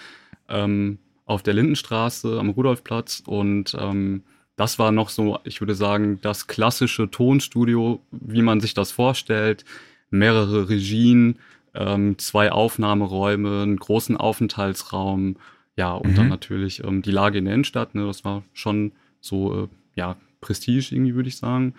ähm, 0.49 0.99
auf 1.25 1.41
der 1.43 1.53
Lindenstraße 1.55 2.39
am 2.39 2.49
Rudolfplatz 2.49 3.23
und 3.25 3.75
ähm, 3.79 4.23
das 4.57 4.79
war 4.79 4.91
noch 4.91 5.09
so, 5.09 5.39
ich 5.43 5.59
würde 5.59 5.75
sagen, 5.75 6.19
das 6.21 6.47
klassische 6.47 7.11
Tonstudio, 7.11 8.01
wie 8.11 8.41
man 8.41 8.61
sich 8.61 8.73
das 8.73 8.91
vorstellt. 8.91 9.65
Mehrere 10.11 10.69
Regien, 10.69 11.39
ähm, 11.73 12.17
zwei 12.19 12.51
Aufnahmeräume, 12.53 13.63
einen 13.63 13.75
großen 13.77 14.15
Aufenthaltsraum, 14.15 15.35
ja, 15.75 15.91
und 15.91 16.11
Mhm. 16.11 16.15
dann 16.15 16.29
natürlich 16.29 16.83
ähm, 16.85 17.01
die 17.01 17.11
Lage 17.11 17.37
in 17.39 17.45
der 17.45 17.53
Innenstadt. 17.55 17.95
Ne, 17.95 18.05
das 18.05 18.23
war 18.23 18.43
schon 18.53 18.93
so, 19.19 19.63
äh, 19.63 19.67
ja, 19.95 20.15
Prestige 20.39 20.95
irgendwie, 20.95 21.15
würde 21.15 21.27
ich 21.27 21.35
sagen. 21.37 21.73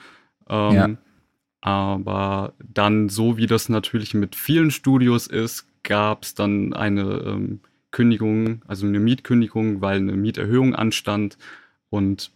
Ähm, 0.50 0.75
Ja. 0.75 0.88
Aber 1.61 2.55
dann, 2.59 3.09
so 3.09 3.37
wie 3.37 3.47
das 3.47 3.69
natürlich 3.69 4.15
mit 4.15 4.37
vielen 4.37 4.71
Studios 4.71 5.27
ist, 5.27 5.67
gab 5.83 6.25
es 6.25 6.35
dann 6.35 6.73
eine 6.73 7.23
ähm, 7.27 7.61
Kündigung, 7.91 8.63
also 8.67 8.87
eine 8.87 9.01
Mietkündigung, 9.01 9.81
weil 9.81 9.99
eine 9.99 10.17
Mieterhöhung 10.17 10.75
anstand. 10.75 11.39
Und 11.91 12.31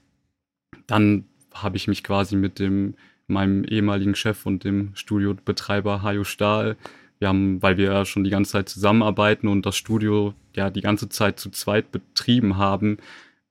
dann 0.86 1.24
habe 1.52 1.76
ich 1.76 1.88
mich 1.88 2.02
quasi 2.02 2.36
mit 2.36 2.58
dem 2.58 2.94
meinem 3.26 3.62
ehemaligen 3.64 4.16
Chef 4.16 4.44
und 4.44 4.64
dem 4.64 4.90
Studiobetreiber 4.94 6.02
Hajo 6.02 6.24
Stahl 6.24 6.76
wir 7.20 7.28
haben, 7.28 7.62
weil 7.62 7.76
wir 7.76 7.92
ja 7.92 8.04
schon 8.04 8.24
die 8.24 8.30
ganze 8.30 8.52
Zeit 8.52 8.68
zusammenarbeiten 8.68 9.46
und 9.46 9.64
das 9.66 9.76
Studio 9.76 10.34
ja 10.56 10.70
die 10.70 10.80
ganze 10.80 11.08
Zeit 11.10 11.38
zu 11.38 11.50
zweit 11.50 11.92
betrieben 11.92 12.56
haben, 12.56 12.96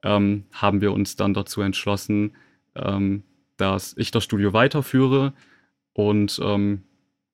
ähm, 0.03 0.43
haben 0.51 0.81
wir 0.81 0.91
uns 0.91 1.15
dann 1.15 1.35
dazu 1.35 1.61
entschlossen, 1.61 2.31
ähm, 2.75 3.23
dass 3.57 3.95
ich 3.95 4.09
das 4.09 4.23
Studio 4.23 4.53
weiterführe. 4.53 5.33
Und 5.99 6.39
ähm, 6.41 6.83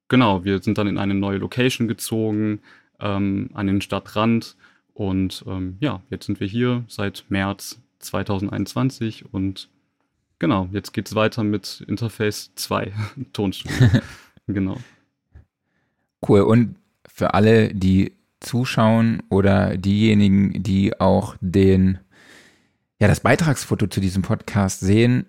genau, 0.07 0.43
wir 0.43 0.60
sind 0.60 0.79
dann 0.79 0.88
in 0.88 0.98
eine 0.98 1.13
neue 1.13 1.38
Location 1.38 1.88
gezogen, 1.88 2.62
ähm, 3.00 3.51
an 3.53 3.67
den 3.67 3.79
Stadtrand. 3.79 4.55
Und 4.95 5.45
ähm, 5.45 5.77
ja, 5.81 6.01
jetzt 6.10 6.25
sind 6.25 6.39
wir 6.39 6.48
hier 6.48 6.84
seit 6.88 7.25
März 7.29 7.79
2021 8.00 9.31
und 9.31 9.69
genau, 10.39 10.67
jetzt 10.72 10.93
geht 10.93 11.07
es 11.07 11.13
weiter 11.13 11.43
mit 11.43 11.86
Interface 11.88 12.55
2 12.55 12.91
Tonstudio. 13.34 14.01
genau. 14.48 14.77
Cool. 16.27 16.41
Und 16.41 16.75
für 17.07 17.36
alle, 17.36 17.72
die 17.72 18.13
zuschauen 18.39 19.22
oder 19.29 19.77
diejenigen, 19.77 20.63
die 20.63 21.00
auch 21.00 21.36
den, 21.39 22.00
ja, 23.00 23.07
das 23.07 23.19
Beitragsfoto 23.19 23.86
zu 23.86 24.01
diesem 24.01 24.24
Podcast 24.24 24.79
sehen, 24.79 25.27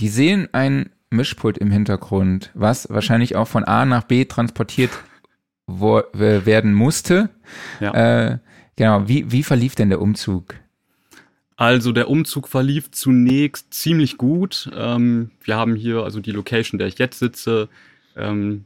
die 0.00 0.08
sehen 0.08 0.48
ein 0.52 0.88
Mischpult 1.10 1.58
im 1.58 1.70
Hintergrund, 1.70 2.50
was 2.54 2.88
wahrscheinlich 2.90 3.36
auch 3.36 3.48
von 3.48 3.64
A 3.64 3.84
nach 3.84 4.04
B 4.04 4.24
transportiert 4.24 4.90
wo, 5.66 6.02
werden 6.12 6.74
musste. 6.74 7.30
Ja. 7.80 7.92
Äh, 7.92 8.38
genau. 8.76 9.06
Wie, 9.08 9.30
wie 9.30 9.42
verlief 9.42 9.74
denn 9.74 9.90
der 9.90 10.00
Umzug? 10.00 10.54
Also 11.56 11.92
der 11.92 12.08
Umzug 12.08 12.48
verlief 12.48 12.90
zunächst 12.92 13.74
ziemlich 13.74 14.16
gut. 14.16 14.70
Ähm, 14.74 15.32
wir 15.42 15.56
haben 15.56 15.74
hier 15.74 16.04
also 16.04 16.20
die 16.20 16.30
Location, 16.30 16.78
der 16.78 16.86
ich 16.86 16.98
jetzt 16.98 17.18
sitze, 17.18 17.68
ähm, 18.16 18.64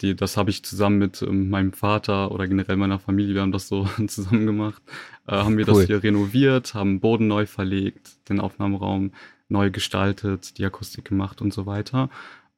die, 0.00 0.14
das 0.14 0.36
habe 0.36 0.50
ich 0.50 0.62
zusammen 0.62 0.98
mit 0.98 1.22
ähm, 1.22 1.48
meinem 1.48 1.72
Vater 1.72 2.30
oder 2.30 2.46
generell 2.46 2.76
meiner 2.76 2.98
Familie, 2.98 3.34
wir 3.34 3.42
haben 3.42 3.52
das 3.52 3.68
so 3.68 3.88
zusammen 4.06 4.46
gemacht, 4.46 4.82
äh, 5.26 5.32
haben 5.32 5.56
wir 5.56 5.66
cool. 5.68 5.80
das 5.80 5.86
hier 5.86 6.02
renoviert, 6.02 6.74
haben 6.74 7.00
Boden 7.00 7.26
neu 7.26 7.46
verlegt, 7.46 8.28
den 8.28 8.40
Aufnahmeraum 8.40 9.12
neu 9.48 9.70
gestaltet, 9.70 10.58
die 10.58 10.64
Akustik 10.64 11.04
gemacht 11.04 11.40
und 11.40 11.52
so 11.52 11.66
weiter. 11.66 12.10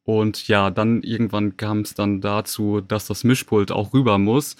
Und 0.04 0.48
ja, 0.48 0.70
dann 0.70 1.02
irgendwann 1.02 1.56
kam 1.56 1.80
es 1.80 1.94
dann 1.94 2.20
dazu, 2.20 2.80
dass 2.80 3.06
das 3.06 3.24
Mischpult 3.24 3.70
auch 3.70 3.92
rüber 3.92 4.18
muss. 4.18 4.56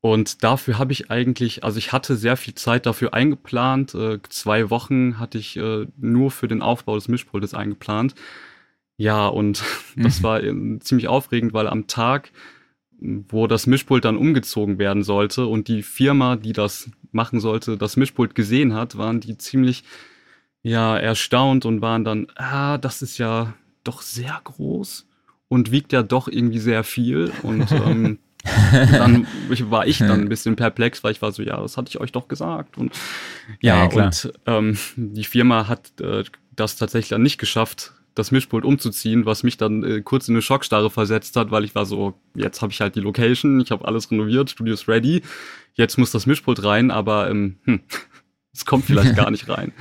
Und 0.00 0.42
dafür 0.42 0.78
habe 0.78 0.92
ich 0.92 1.10
eigentlich, 1.10 1.62
also 1.62 1.78
ich 1.78 1.92
hatte 1.92 2.16
sehr 2.16 2.36
viel 2.36 2.54
Zeit 2.54 2.86
dafür 2.86 3.12
eingeplant. 3.12 3.94
Äh, 3.94 4.18
zwei 4.30 4.70
Wochen 4.70 5.18
hatte 5.18 5.36
ich 5.36 5.56
äh, 5.56 5.86
nur 5.98 6.30
für 6.30 6.48
den 6.48 6.62
Aufbau 6.62 6.94
des 6.94 7.08
Mischpultes 7.08 7.52
eingeplant. 7.52 8.14
Ja, 8.96 9.26
und 9.26 9.62
das 9.96 10.20
mhm. 10.20 10.22
war 10.22 10.40
ziemlich 10.80 11.08
aufregend, 11.08 11.52
weil 11.52 11.66
am 11.68 11.86
Tag, 11.86 12.32
wo 12.98 13.46
das 13.46 13.66
Mischpult 13.66 14.04
dann 14.04 14.16
umgezogen 14.16 14.78
werden 14.78 15.02
sollte 15.02 15.46
und 15.46 15.68
die 15.68 15.82
Firma, 15.82 16.36
die 16.36 16.52
das 16.52 16.90
machen 17.12 17.40
sollte, 17.40 17.76
das 17.76 17.96
Mischpult 17.96 18.34
gesehen 18.34 18.74
hat, 18.74 18.96
waren 18.96 19.20
die 19.20 19.36
ziemlich 19.36 19.84
ja 20.62 20.96
erstaunt 20.96 21.64
und 21.64 21.80
waren 21.80 22.04
dann, 22.04 22.26
ah, 22.36 22.78
das 22.78 23.02
ist 23.02 23.18
ja 23.18 23.54
doch 23.84 24.02
sehr 24.02 24.40
groß 24.44 25.06
und 25.48 25.70
wiegt 25.70 25.92
ja 25.92 26.02
doch 26.02 26.28
irgendwie 26.28 26.58
sehr 26.58 26.84
viel 26.84 27.32
und 27.42 27.70
ähm, 27.72 28.18
dann 28.72 29.26
war 29.68 29.86
ich 29.86 29.98
dann 29.98 30.22
ein 30.22 30.28
bisschen 30.28 30.56
perplex, 30.56 31.04
weil 31.04 31.12
ich 31.12 31.20
war 31.20 31.32
so, 31.32 31.42
ja, 31.42 31.60
das 31.60 31.76
hatte 31.76 31.90
ich 31.90 32.00
euch 32.00 32.12
doch 32.12 32.26
gesagt. 32.26 32.78
Und 32.78 32.96
ja, 33.60 33.84
ja 33.84 34.04
und 34.04 34.32
ähm, 34.46 34.78
die 34.96 35.24
Firma 35.24 35.68
hat 35.68 35.92
äh, 36.00 36.24
das 36.56 36.76
tatsächlich 36.76 37.10
dann 37.10 37.22
nicht 37.22 37.38
geschafft, 37.38 37.92
das 38.14 38.30
Mischpult 38.30 38.64
umzuziehen, 38.64 39.26
was 39.26 39.42
mich 39.42 39.56
dann 39.56 39.84
äh, 39.84 40.00
kurz 40.00 40.28
in 40.28 40.34
eine 40.34 40.42
Schockstarre 40.42 40.90
versetzt 40.90 41.36
hat, 41.36 41.50
weil 41.50 41.64
ich 41.64 41.74
war 41.74 41.86
so, 41.86 42.14
jetzt 42.34 42.62
habe 42.62 42.72
ich 42.72 42.80
halt 42.80 42.96
die 42.96 43.00
Location, 43.00 43.60
ich 43.60 43.70
habe 43.70 43.86
alles 43.86 44.10
renoviert, 44.10 44.50
Studio 44.50 44.74
ist 44.74 44.88
ready, 44.88 45.22
jetzt 45.74 45.98
muss 45.98 46.10
das 46.10 46.26
Mischpult 46.26 46.64
rein, 46.64 46.90
aber 46.90 47.30
ähm, 47.30 47.58
hm, 47.64 47.80
es 48.52 48.64
kommt 48.64 48.86
vielleicht 48.86 49.16
gar 49.16 49.30
nicht 49.30 49.48
rein. 49.48 49.72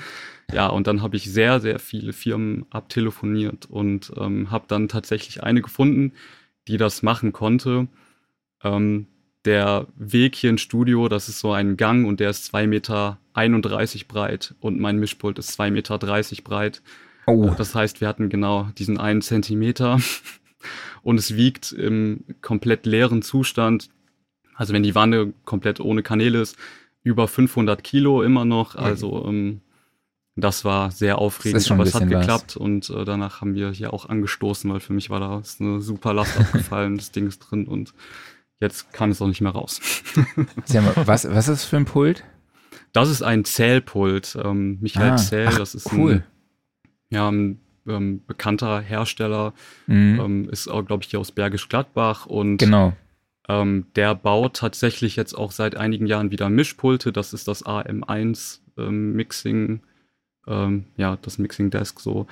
Ja, 0.51 0.67
und 0.67 0.87
dann 0.87 1.01
habe 1.01 1.15
ich 1.15 1.31
sehr, 1.31 1.59
sehr 1.59 1.79
viele 1.79 2.13
Firmen 2.13 2.65
abtelefoniert 2.69 3.67
und 3.69 4.11
ähm, 4.17 4.51
habe 4.51 4.65
dann 4.67 4.87
tatsächlich 4.87 5.43
eine 5.43 5.61
gefunden, 5.61 6.13
die 6.67 6.77
das 6.77 7.03
machen 7.03 7.33
konnte. 7.33 7.87
Ähm, 8.63 9.07
der 9.45 9.87
Weg 9.95 10.35
hier 10.35 10.49
ins 10.49 10.61
Studio, 10.61 11.07
das 11.07 11.29
ist 11.29 11.39
so 11.39 11.51
ein 11.51 11.77
Gang 11.77 12.07
und 12.07 12.19
der 12.19 12.29
ist 12.29 12.53
2,31 12.53 12.67
Meter 12.67 13.17
breit 14.07 14.55
und 14.59 14.79
mein 14.79 14.97
Mischpult 14.97 15.39
ist 15.39 15.59
2,30 15.59 15.71
Meter 15.71 15.97
breit. 16.43 16.81
Oh. 17.25 17.53
Das 17.57 17.75
heißt, 17.75 18.01
wir 18.01 18.07
hatten 18.07 18.29
genau 18.29 18.69
diesen 18.77 18.97
einen 18.97 19.21
Zentimeter 19.21 19.99
und 21.03 21.17
es 21.17 21.35
wiegt 21.35 21.71
im 21.71 22.25
komplett 22.41 22.85
leeren 22.85 23.21
Zustand, 23.21 23.89
also 24.55 24.73
wenn 24.73 24.83
die 24.83 24.95
Wanne 24.95 25.33
komplett 25.45 25.79
ohne 25.79 26.03
Kanäle 26.03 26.41
ist, 26.41 26.57
über 27.03 27.27
500 27.27 27.83
Kilo 27.83 28.21
immer 28.23 28.45
noch. 28.45 28.75
Also 28.75 29.25
ähm, 29.25 29.61
das 30.41 30.65
war 30.65 30.91
sehr 30.91 31.17
aufregend, 31.17 31.69
aber 31.71 31.83
es 31.83 31.93
hat 31.93 32.07
geklappt 32.07 32.55
was. 32.55 32.57
und 32.57 32.89
äh, 32.89 33.05
danach 33.05 33.41
haben 33.41 33.55
wir 33.55 33.71
hier 33.71 33.93
auch 33.93 34.07
angestoßen, 34.07 34.71
weil 34.71 34.79
für 34.79 34.93
mich 34.93 35.09
war 35.09 35.19
da 35.19 35.41
eine 35.59 35.81
super 35.81 36.13
Last 36.13 36.37
abgefallen, 36.39 36.97
das 36.97 37.11
Ding 37.11 37.27
ist 37.27 37.39
drin 37.39 37.67
und 37.67 37.93
jetzt 38.59 38.93
kann 38.93 39.11
es 39.11 39.21
auch 39.21 39.27
nicht 39.27 39.41
mehr 39.41 39.51
raus. 39.51 39.79
was, 41.05 41.25
was 41.25 41.47
ist 41.47 41.47
das 41.47 41.63
für 41.65 41.77
ein 41.77 41.85
Pult? 41.85 42.23
Das 42.91 43.09
ist 43.09 43.21
ein 43.21 43.45
Zählpult. 43.45 44.37
Ähm, 44.43 44.79
Michael 44.81 45.11
ah, 45.11 45.17
Zähl, 45.17 45.47
ach, 45.47 45.57
das 45.57 45.75
ist 45.75 45.93
cool. 45.93 46.13
ein 46.13 46.23
ja, 47.09 47.29
ein 47.29 47.59
ähm, 47.87 48.21
bekannter 48.25 48.81
Hersteller, 48.81 49.53
mhm. 49.87 50.19
ähm, 50.19 50.49
ist 50.49 50.67
auch, 50.67 50.83
glaube 50.85 51.03
ich, 51.03 51.09
hier 51.09 51.19
aus 51.19 51.31
Bergisch 51.31 51.69
Gladbach 51.69 52.25
und 52.25 52.57
genau. 52.57 52.93
ähm, 53.47 53.87
der 53.95 54.15
baut 54.15 54.57
tatsächlich 54.57 55.15
jetzt 55.15 55.33
auch 55.33 55.51
seit 55.51 55.75
einigen 55.75 56.07
Jahren 56.07 56.31
wieder 56.31 56.49
Mischpulte. 56.49 57.11
Das 57.11 57.33
ist 57.33 57.47
das 57.47 57.65
AM1 57.65 58.59
ähm, 58.77 59.13
Mixing, 59.13 59.81
ähm, 60.47 60.85
ja, 60.97 61.17
das 61.21 61.37
Mixing 61.37 61.69
Desk 61.69 61.99
so. 61.99 62.27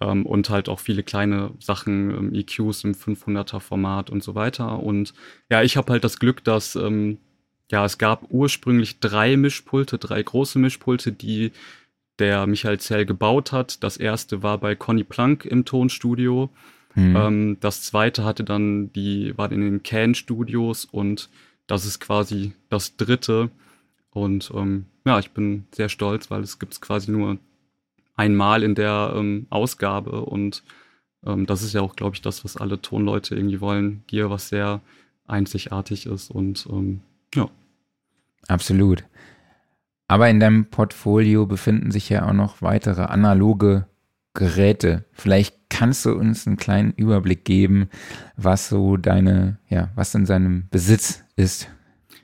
Ähm, 0.00 0.24
und 0.26 0.50
halt 0.50 0.68
auch 0.68 0.80
viele 0.80 1.02
kleine 1.02 1.52
Sachen, 1.58 2.34
EQs 2.34 2.84
im 2.84 2.94
500er 2.94 3.60
Format 3.60 4.10
und 4.10 4.22
so 4.22 4.34
weiter. 4.34 4.82
Und 4.82 5.14
ja, 5.50 5.62
ich 5.62 5.76
habe 5.76 5.92
halt 5.92 6.04
das 6.04 6.18
Glück, 6.18 6.44
dass 6.44 6.78
ja, 7.70 7.84
es 7.84 7.98
gab 7.98 8.26
ursprünglich 8.30 8.98
drei 8.98 9.36
Mischpulte, 9.36 9.96
drei 9.98 10.22
große 10.22 10.58
Mischpulte, 10.58 11.12
die 11.12 11.52
der 12.18 12.46
Michael 12.46 12.78
Zell 12.78 13.06
gebaut 13.06 13.52
hat. 13.52 13.82
Das 13.82 13.96
erste 13.96 14.42
war 14.42 14.58
bei 14.58 14.74
Conny 14.74 15.04
Plank 15.04 15.44
im 15.44 15.64
Tonstudio. 15.64 16.50
Mhm. 16.94 17.16
Ähm, 17.16 17.56
das 17.60 17.82
zweite 17.82 18.24
hatte 18.24 18.44
dann 18.44 18.92
die, 18.92 19.36
war 19.38 19.50
in 19.52 19.60
den 19.60 19.82
Can 19.82 20.14
Studios 20.14 20.84
und 20.84 21.30
das 21.66 21.86
ist 21.86 22.00
quasi 22.00 22.52
das 22.68 22.96
dritte. 22.96 23.50
Und 24.10 24.50
ähm, 24.54 24.86
ja, 25.06 25.18
ich 25.18 25.30
bin 25.30 25.66
sehr 25.72 25.88
stolz, 25.88 26.30
weil 26.30 26.42
es 26.42 26.58
gibt 26.58 26.72
es 26.72 26.80
quasi 26.80 27.10
nur 27.10 27.38
einmal 28.16 28.62
in 28.62 28.74
der 28.74 29.14
ähm, 29.16 29.46
Ausgabe 29.50 30.24
und 30.24 30.62
ähm, 31.24 31.46
das 31.46 31.62
ist 31.62 31.74
ja 31.74 31.80
auch, 31.80 31.96
glaube 31.96 32.16
ich, 32.16 32.22
das, 32.22 32.44
was 32.44 32.56
alle 32.56 32.80
Tonleute 32.80 33.34
irgendwie 33.34 33.60
wollen. 33.60 34.02
Gear, 34.06 34.30
was 34.30 34.48
sehr 34.48 34.80
einzigartig 35.26 36.06
ist 36.06 36.30
und 36.30 36.66
ähm, 36.70 37.00
ja. 37.34 37.48
Absolut. 38.48 39.04
Aber 40.08 40.28
in 40.28 40.40
deinem 40.40 40.66
Portfolio 40.66 41.46
befinden 41.46 41.92
sich 41.92 42.08
ja 42.08 42.28
auch 42.28 42.32
noch 42.32 42.62
weitere 42.62 43.02
analoge 43.02 43.86
Geräte. 44.34 45.04
Vielleicht 45.12 45.56
kannst 45.68 46.04
du 46.04 46.14
uns 46.14 46.46
einen 46.46 46.56
kleinen 46.56 46.92
Überblick 46.92 47.44
geben, 47.44 47.88
was 48.36 48.68
so 48.68 48.96
deine, 48.96 49.58
ja, 49.68 49.90
was 49.94 50.14
in 50.14 50.26
seinem 50.26 50.68
Besitz 50.70 51.22
ist. 51.36 51.68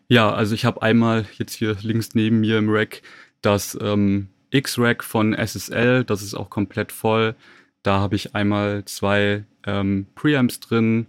Ja, 0.09 0.33
also 0.33 0.55
ich 0.55 0.65
habe 0.65 0.83
einmal 0.83 1.27
jetzt 1.37 1.55
hier 1.55 1.77
links 1.83 2.15
neben 2.15 2.41
mir 2.41 2.59
im 2.59 2.71
Rack 2.71 3.03
das 3.43 3.77
ähm, 3.81 4.29
X-Rack 4.51 5.03
von 5.03 5.35
SSL, 5.35 6.05
das 6.05 6.23
ist 6.23 6.35
auch 6.35 6.51
komplett 6.51 6.93
voll. 6.93 7.35
Da 7.83 8.01
habe 8.01 8.17
ich 8.17 8.35
einmal 8.35 8.85
zwei 8.85 9.45
ähm, 9.65 10.07
Preamps 10.15 10.61
drin, 10.61 11.07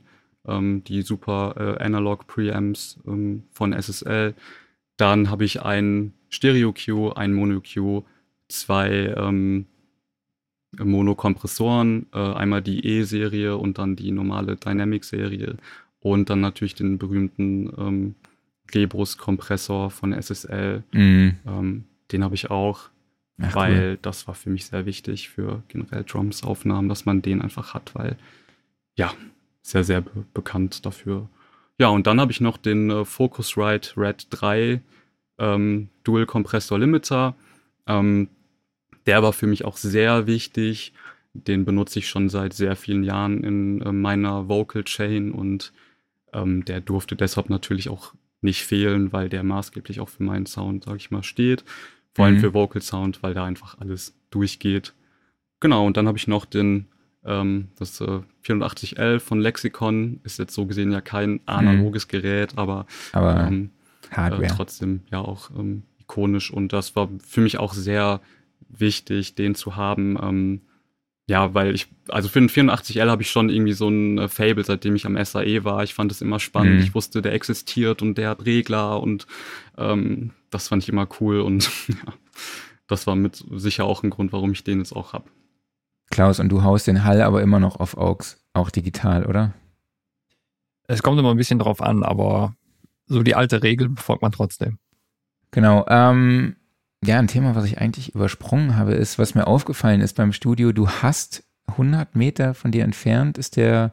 ähm, 0.47 0.83
die 0.83 1.03
super 1.03 1.55
äh, 1.79 1.83
Analog 1.83 2.27
Preamps 2.27 2.99
ähm, 3.07 3.43
von 3.51 3.73
SSL. 3.73 4.33
Dann 4.97 5.29
habe 5.29 5.45
ich 5.45 5.61
einen 5.61 6.13
Stereo-Q, 6.29 7.11
ein 7.13 7.33
Mono-Q, 7.33 8.03
zwei 8.47 9.13
ähm, 9.15 9.67
Mono-Kompressoren, 10.77 12.07
äh, 12.13 12.19
einmal 12.33 12.61
die 12.63 12.85
E-Serie 12.85 13.57
und 13.57 13.77
dann 13.77 13.95
die 13.95 14.11
normale 14.11 14.55
Dynamic-Serie 14.55 15.57
und 15.99 16.29
dann 16.29 16.41
natürlich 16.41 16.75
den 16.75 16.97
berühmten 16.97 18.17
Lebrus-Kompressor 18.73 19.91
von 19.91 20.13
SSL. 20.13 20.83
Mhm. 20.91 21.37
Ähm, 21.45 21.83
den 22.11 22.23
habe 22.23 22.35
ich 22.35 22.49
auch, 22.49 22.89
Ach, 23.41 23.55
weil 23.55 23.91
cool. 23.91 23.99
das 24.01 24.27
war 24.27 24.35
für 24.35 24.49
mich 24.49 24.65
sehr 24.65 24.85
wichtig 24.85 25.29
für 25.29 25.63
generell 25.67 26.03
Drums-Aufnahmen, 26.03 26.89
dass 26.89 27.05
man 27.05 27.21
den 27.21 27.41
einfach 27.41 27.73
hat, 27.73 27.93
weil 27.95 28.17
ja, 28.95 29.13
sehr, 29.61 29.83
sehr 29.83 30.01
be 30.01 30.25
bekannt 30.33 30.85
dafür. 30.85 31.29
Ja, 31.79 31.89
und 31.89 32.07
dann 32.07 32.19
habe 32.19 32.31
ich 32.31 32.41
noch 32.41 32.57
den 32.57 32.89
äh, 32.89 33.05
Focusrite 33.05 33.95
Red 33.97 34.27
3 34.31 34.81
ähm, 35.37 35.89
Dual 36.03 36.25
Kompressor 36.25 36.79
Limiter. 36.79 37.35
Ähm, 37.85 38.29
der 39.05 39.21
war 39.23 39.33
für 39.33 39.47
mich 39.47 39.65
auch 39.65 39.77
sehr 39.77 40.25
wichtig. 40.27 40.93
Den 41.33 41.65
benutze 41.65 41.99
ich 41.99 42.07
schon 42.07 42.29
seit 42.29 42.53
sehr 42.53 42.75
vielen 42.75 43.03
Jahren 43.03 43.43
in 43.43 43.81
äh, 43.81 43.91
meiner 43.91 44.49
Vocal 44.49 44.83
Chain 44.83 45.31
und 45.31 45.71
ähm, 46.33 46.65
der 46.65 46.81
durfte 46.81 47.15
deshalb 47.15 47.49
natürlich 47.49 47.89
auch 47.89 48.13
nicht 48.41 48.63
fehlen, 48.63 49.11
weil 49.13 49.29
der 49.29 49.43
maßgeblich 49.43 49.99
auch 49.99 50.09
für 50.09 50.23
meinen 50.23 50.45
Sound, 50.45 50.85
sag 50.85 50.97
ich 50.97 51.11
mal, 51.11 51.23
steht. 51.23 51.63
Vor 52.13 52.25
allem 52.25 52.35
Mhm. 52.35 52.39
für 52.39 52.53
Vocal 52.53 52.81
Sound, 52.81 53.21
weil 53.23 53.33
da 53.33 53.45
einfach 53.45 53.77
alles 53.79 54.15
durchgeht. 54.29 54.93
Genau, 55.59 55.85
und 55.85 55.97
dann 55.97 56.07
habe 56.07 56.17
ich 56.17 56.27
noch 56.27 56.45
den, 56.45 56.85
ähm, 57.25 57.69
das 57.77 57.99
äh, 58.01 58.21
480L 58.43 59.19
von 59.19 59.39
Lexicon, 59.39 60.19
ist 60.23 60.39
jetzt 60.39 60.53
so 60.53 60.65
gesehen 60.65 60.91
ja 60.91 61.01
kein 61.01 61.39
analoges 61.47 62.07
Gerät, 62.07 62.57
aber 62.57 62.85
Aber 63.11 63.47
ähm, 63.47 63.71
äh, 64.11 64.15
Hardware. 64.15 64.47
trotzdem 64.47 65.01
ja 65.11 65.19
auch 65.19 65.49
ähm, 65.51 65.83
ikonisch 65.99 66.51
und 66.51 66.73
das 66.73 66.95
war 66.95 67.09
für 67.25 67.41
mich 67.41 67.57
auch 67.57 67.73
sehr 67.73 68.21
wichtig, 68.69 69.35
den 69.35 69.55
zu 69.55 69.75
haben. 69.75 70.61
Ja, 71.29 71.53
weil 71.53 71.75
ich, 71.75 71.87
also 72.07 72.29
für 72.29 72.39
den 72.39 72.49
84L 72.49 73.09
habe 73.09 73.21
ich 73.21 73.29
schon 73.29 73.49
irgendwie 73.49 73.73
so 73.73 73.89
ein 73.89 74.17
äh, 74.17 74.27
Fable, 74.29 74.63
seitdem 74.63 74.95
ich 74.95 75.05
am 75.05 75.23
SAE 75.23 75.65
war. 75.65 75.83
Ich 75.83 75.93
fand 75.93 76.11
es 76.11 76.21
immer 76.21 76.39
spannend. 76.39 76.75
Mhm. 76.75 76.83
Ich 76.83 76.95
wusste, 76.95 77.21
der 77.21 77.33
existiert 77.33 78.01
und 78.01 78.17
der 78.17 78.29
hat 78.29 78.45
Regler 78.45 79.01
und 79.01 79.27
ähm, 79.77 80.31
das 80.49 80.69
fand 80.69 80.83
ich 80.83 80.89
immer 80.89 81.07
cool 81.19 81.41
und 81.41 81.69
ja, 81.89 82.13
das 82.87 83.07
war 83.07 83.15
mit 83.15 83.43
sicher 83.51 83.83
auch 83.83 84.03
ein 84.03 84.09
Grund, 84.09 84.31
warum 84.31 84.51
ich 84.53 84.63
den 84.63 84.79
jetzt 84.79 84.93
auch 84.93 85.11
habe. 85.13 85.29
Klaus, 86.09 86.39
und 86.39 86.49
du 86.49 86.63
haust 86.63 86.87
den 86.87 87.03
Hall 87.03 87.21
aber 87.21 87.41
immer 87.41 87.59
noch 87.59 87.77
auf 87.77 87.97
AUX, 87.97 88.41
auch 88.53 88.69
digital, 88.69 89.25
oder? 89.25 89.53
Es 90.87 91.03
kommt 91.03 91.19
immer 91.19 91.31
ein 91.31 91.37
bisschen 91.37 91.59
drauf 91.59 91.81
an, 91.81 92.03
aber 92.03 92.55
so 93.07 93.23
die 93.23 93.35
alte 93.35 93.63
Regel 93.63 93.89
befolgt 93.89 94.21
man 94.21 94.31
trotzdem. 94.31 94.79
Genau. 95.51 95.85
Ähm, 95.89 96.56
ja, 97.05 97.19
ein 97.19 97.27
Thema, 97.27 97.55
was 97.55 97.65
ich 97.65 97.79
eigentlich 97.79 98.13
übersprungen 98.15 98.75
habe, 98.75 98.93
ist, 98.93 99.19
was 99.19 99.35
mir 99.35 99.47
aufgefallen 99.47 100.01
ist 100.01 100.13
beim 100.15 100.33
Studio, 100.33 100.71
du 100.71 100.89
hast 100.89 101.43
100 101.67 102.15
Meter 102.15 102.53
von 102.53 102.71
dir 102.71 102.83
entfernt 102.83 103.37
ist 103.37 103.55
der 103.57 103.91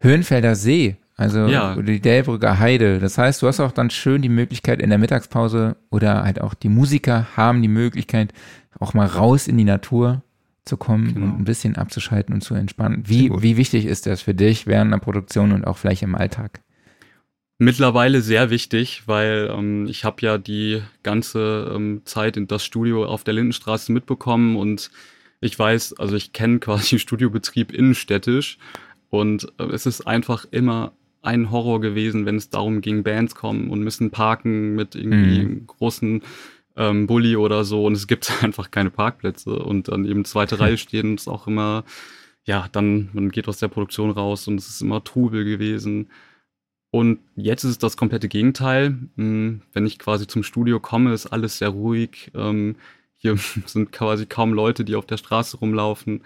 Höhenfelder 0.00 0.54
See, 0.54 0.96
also 1.16 1.46
Ja. 1.46 1.74
die 1.74 2.00
Delbrücker 2.00 2.58
Heide. 2.60 3.00
Das 3.00 3.18
heißt, 3.18 3.42
du 3.42 3.48
hast 3.48 3.60
auch 3.60 3.72
dann 3.72 3.90
schön 3.90 4.22
die 4.22 4.28
Möglichkeit 4.28 4.80
in 4.80 4.90
der 4.90 4.98
Mittagspause 4.98 5.76
oder 5.90 6.22
halt 6.22 6.40
auch 6.40 6.54
die 6.54 6.68
Musiker 6.68 7.26
haben 7.36 7.62
die 7.62 7.68
Möglichkeit, 7.68 8.32
auch 8.78 8.94
mal 8.94 9.06
raus 9.06 9.48
in 9.48 9.58
die 9.58 9.64
Natur 9.64 10.22
zu 10.64 10.76
kommen 10.76 11.14
Genau. 11.14 11.26
und 11.26 11.40
ein 11.40 11.44
bisschen 11.44 11.76
abzuschalten 11.76 12.32
und 12.34 12.42
zu 12.42 12.54
entspannen. 12.54 13.02
Wie, 13.06 13.30
wie 13.42 13.56
wichtig 13.56 13.86
ist 13.86 14.06
das 14.06 14.22
für 14.22 14.34
dich 14.34 14.66
während 14.66 14.92
der 14.92 14.98
Produktion 14.98 15.50
und 15.52 15.66
auch 15.66 15.78
vielleicht 15.78 16.02
im 16.04 16.14
Alltag? 16.14 16.60
Mittlerweile 17.60 18.22
sehr 18.22 18.50
wichtig, 18.50 19.02
weil 19.06 19.52
ähm, 19.52 19.86
ich 19.88 20.04
habe 20.04 20.22
ja 20.22 20.38
die 20.38 20.80
ganze 21.02 21.72
ähm, 21.74 22.02
Zeit 22.04 22.36
in 22.36 22.46
das 22.46 22.64
Studio 22.64 23.04
auf 23.04 23.24
der 23.24 23.34
Lindenstraße 23.34 23.90
mitbekommen 23.90 24.56
und 24.56 24.92
ich 25.40 25.58
weiß, 25.58 25.94
also 25.94 26.14
ich 26.14 26.32
kenne 26.32 26.58
quasi 26.60 26.90
den 26.90 26.98
Studiobetrieb 27.00 27.72
innenstädtisch 27.72 28.58
und 29.10 29.48
äh, 29.58 29.64
es 29.64 29.86
ist 29.86 30.06
einfach 30.06 30.44
immer 30.52 30.92
ein 31.22 31.50
Horror 31.50 31.80
gewesen, 31.80 32.26
wenn 32.26 32.36
es 32.36 32.48
darum 32.48 32.80
ging, 32.80 33.02
Bands 33.02 33.34
kommen 33.34 33.70
und 33.70 33.80
müssen 33.82 34.12
parken 34.12 34.76
mit 34.76 34.94
irgendwie 34.94 35.40
Mhm. 35.42 35.66
großen 35.66 36.22
ähm, 36.76 37.08
Bulli 37.08 37.34
oder 37.36 37.64
so 37.64 37.84
und 37.84 37.94
es 37.94 38.06
gibt 38.06 38.30
einfach 38.44 38.70
keine 38.70 38.90
Parkplätze 38.90 39.58
und 39.58 39.88
dann 39.88 40.04
eben 40.04 40.24
zweite 40.24 40.60
Reihe 40.60 40.78
stehen 40.78 41.16
ist 41.16 41.26
auch 41.26 41.48
immer, 41.48 41.82
ja, 42.44 42.68
dann 42.70 43.08
man 43.12 43.30
geht 43.30 43.48
aus 43.48 43.58
der 43.58 43.66
Produktion 43.68 44.10
raus 44.12 44.46
und 44.46 44.60
es 44.60 44.68
ist 44.68 44.80
immer 44.80 45.02
Trubel 45.02 45.44
gewesen. 45.44 46.08
Und 46.90 47.18
jetzt 47.36 47.64
ist 47.64 47.70
es 47.72 47.78
das 47.78 47.96
komplette 47.96 48.28
Gegenteil. 48.28 48.96
Hm, 49.16 49.62
Wenn 49.72 49.86
ich 49.86 49.98
quasi 49.98 50.26
zum 50.26 50.42
Studio 50.42 50.80
komme, 50.80 51.12
ist 51.12 51.26
alles 51.26 51.58
sehr 51.58 51.68
ruhig. 51.68 52.30
Ähm, 52.34 52.76
Hier 53.18 53.36
sind 53.66 53.92
quasi 53.92 54.26
kaum 54.26 54.52
Leute, 54.54 54.84
die 54.84 54.96
auf 54.96 55.06
der 55.06 55.18
Straße 55.18 55.58
rumlaufen. 55.58 56.22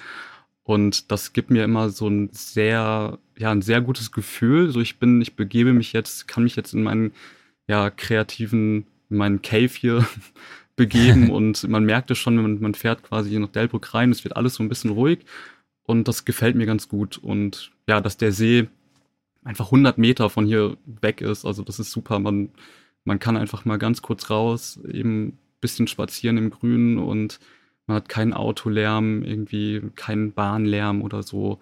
Und 0.65 1.11
das 1.11 1.33
gibt 1.33 1.51
mir 1.51 1.65
immer 1.65 1.91
so 1.91 2.09
ein 2.09 2.31
sehr, 2.33 3.19
ja, 3.37 3.51
ein 3.51 3.63
sehr 3.63 3.81
gutes 3.81 4.13
Gefühl. 4.13 4.71
So 4.71 4.81
ich 4.81 4.99
bin, 4.99 5.21
ich 5.21 5.35
begebe 5.37 5.73
mich 5.73 5.93
jetzt, 5.93 6.29
kann 6.29 6.45
mich 6.45 6.57
jetzt 6.57 6.75
in 6.75 6.83
meinen, 6.85 7.13
ja, 7.67 7.91
kreativen, 7.91 8.87
in 9.11 9.17
meinen 9.17 9.43
Cave 9.43 9.69
hier 9.69 10.07
begeben 10.77 11.31
und 11.33 11.69
man 11.69 11.85
merkt 11.85 12.11
es 12.11 12.19
schon, 12.19 12.37
wenn 12.37 12.43
man, 12.45 12.61
man 12.61 12.75
fährt 12.75 13.03
quasi 13.03 13.31
hier 13.31 13.41
nach 13.41 13.49
Delbrück 13.49 13.95
rein, 13.95 14.11
es 14.11 14.25
wird 14.25 14.37
alles 14.37 14.55
so 14.55 14.63
ein 14.63 14.69
bisschen 14.69 14.91
ruhig 14.91 15.21
und 15.85 16.09
das 16.09 16.25
gefällt 16.25 16.57
mir 16.57 16.67
ganz 16.67 16.89
gut. 16.89 17.19
Und 17.19 17.73
ja, 17.89 18.01
dass 18.01 18.17
der 18.17 18.33
See 18.33 18.69
einfach 19.45 19.67
100 19.67 19.99
Meter 19.99 20.31
von 20.31 20.47
hier 20.47 20.77
weg 20.87 21.21
ist, 21.21 21.45
also 21.45 21.63
das 21.63 21.79
ist 21.79 21.91
super. 21.91 22.19
Man, 22.19 22.51
man 23.05 23.19
kann 23.19 23.37
einfach 23.37 23.65
mal 23.65 23.79
ganz 23.79 24.03
kurz 24.03 24.31
raus, 24.31 24.79
eben 24.91 25.29
ein 25.29 25.39
bisschen 25.61 25.87
spazieren 25.87 26.39
im 26.39 26.51
Grünen 26.51 26.99
und 26.99 27.41
man 27.87 27.97
hat 27.97 28.09
keinen 28.09 28.33
Autolärm, 28.33 29.23
irgendwie 29.23 29.83
keinen 29.97 30.33
Bahnlärm 30.33 31.03
oder 31.03 31.23
so. 31.23 31.59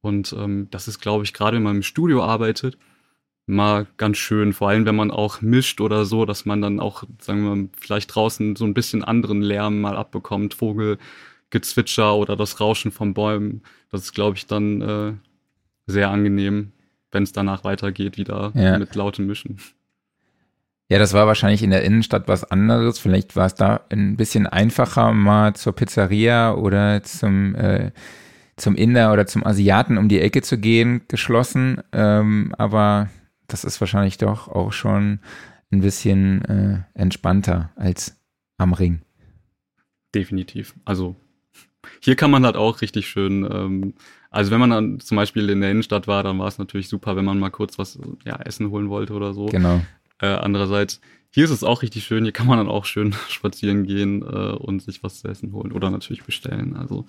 Und 0.00 0.34
ähm, 0.38 0.68
das 0.70 0.88
ist, 0.88 1.00
glaube 1.00 1.24
ich, 1.24 1.32
gerade 1.32 1.56
wenn 1.56 1.62
man 1.62 1.76
im 1.76 1.82
Studio 1.82 2.22
arbeitet, 2.22 2.76
mal 3.46 3.86
ganz 3.96 4.18
schön, 4.18 4.52
vor 4.52 4.68
allem 4.68 4.86
wenn 4.86 4.96
man 4.96 5.10
auch 5.10 5.40
mischt 5.40 5.80
oder 5.80 6.04
so, 6.04 6.24
dass 6.24 6.44
man 6.44 6.62
dann 6.62 6.80
auch, 6.80 7.04
sagen 7.20 7.44
wir 7.44 7.56
mal, 7.56 7.68
vielleicht 7.78 8.14
draußen 8.14 8.56
so 8.56 8.64
ein 8.64 8.74
bisschen 8.74 9.04
anderen 9.04 9.42
Lärm 9.42 9.80
mal 9.80 9.96
abbekommt, 9.96 10.54
Vogelgezwitscher 10.54 12.16
oder 12.16 12.36
das 12.36 12.60
Rauschen 12.60 12.90
von 12.92 13.14
Bäumen. 13.14 13.62
Das 13.90 14.02
ist, 14.02 14.14
glaube 14.14 14.36
ich, 14.36 14.46
dann 14.46 14.80
äh, 14.82 15.12
sehr 15.86 16.10
angenehm, 16.10 16.72
wenn 17.14 17.22
es 17.22 17.32
danach 17.32 17.64
weitergeht, 17.64 18.16
wieder 18.18 18.52
Ja. 18.54 18.78
mit 18.78 18.94
lautem 18.94 19.26
Mischen. 19.26 19.58
Ja, 20.90 20.98
das 20.98 21.14
war 21.14 21.26
wahrscheinlich 21.26 21.62
in 21.62 21.70
der 21.70 21.82
Innenstadt 21.82 22.28
was 22.28 22.44
anderes. 22.44 22.98
Vielleicht 22.98 23.36
war 23.36 23.46
es 23.46 23.54
da 23.54 23.80
ein 23.90 24.16
bisschen 24.16 24.46
einfacher, 24.46 25.12
mal 25.12 25.54
zur 25.54 25.74
Pizzeria 25.74 26.52
oder 26.54 27.02
zum, 27.02 27.54
äh, 27.54 27.90
zum 28.56 28.76
Inder 28.76 29.12
oder 29.12 29.26
zum 29.26 29.44
Asiaten 29.46 29.96
um 29.96 30.08
die 30.08 30.20
Ecke 30.20 30.42
zu 30.42 30.58
gehen, 30.58 31.00
geschlossen. 31.08 31.80
Ähm, 31.92 32.54
aber 32.58 33.08
das 33.48 33.64
ist 33.64 33.80
wahrscheinlich 33.80 34.18
doch 34.18 34.48
auch 34.48 34.72
schon 34.72 35.20
ein 35.72 35.80
bisschen 35.80 36.44
äh, 36.44 36.82
entspannter 36.92 37.70
als 37.76 38.16
am 38.58 38.74
Ring. 38.74 39.00
Definitiv. 40.14 40.74
Also 40.84 41.16
hier 42.00 42.14
kann 42.16 42.30
man 42.30 42.44
halt 42.44 42.56
auch 42.56 42.82
richtig 42.82 43.08
schön, 43.08 43.48
ähm, 43.50 43.94
also 44.34 44.50
wenn 44.50 44.60
man 44.60 44.70
dann 44.70 45.00
zum 45.00 45.16
Beispiel 45.16 45.48
in 45.48 45.60
der 45.60 45.70
Innenstadt 45.70 46.06
war, 46.06 46.22
dann 46.22 46.38
war 46.38 46.48
es 46.48 46.58
natürlich 46.58 46.88
super, 46.88 47.16
wenn 47.16 47.24
man 47.24 47.38
mal 47.38 47.50
kurz 47.50 47.78
was 47.78 47.98
ja, 48.24 48.36
essen 48.36 48.70
holen 48.70 48.88
wollte 48.90 49.12
oder 49.14 49.32
so. 49.32 49.46
Genau. 49.46 49.80
Äh, 50.20 50.26
andererseits, 50.26 51.00
hier 51.30 51.44
ist 51.44 51.50
es 51.50 51.64
auch 51.64 51.82
richtig 51.82 52.04
schön, 52.04 52.24
hier 52.24 52.32
kann 52.32 52.46
man 52.46 52.58
dann 52.58 52.68
auch 52.68 52.84
schön 52.84 53.14
spazieren 53.28 53.84
gehen 53.84 54.22
äh, 54.22 54.52
und 54.52 54.82
sich 54.82 55.02
was 55.02 55.20
zu 55.20 55.28
essen 55.28 55.52
holen 55.52 55.72
oder 55.72 55.90
natürlich 55.90 56.24
bestellen. 56.24 56.76
Also 56.76 57.06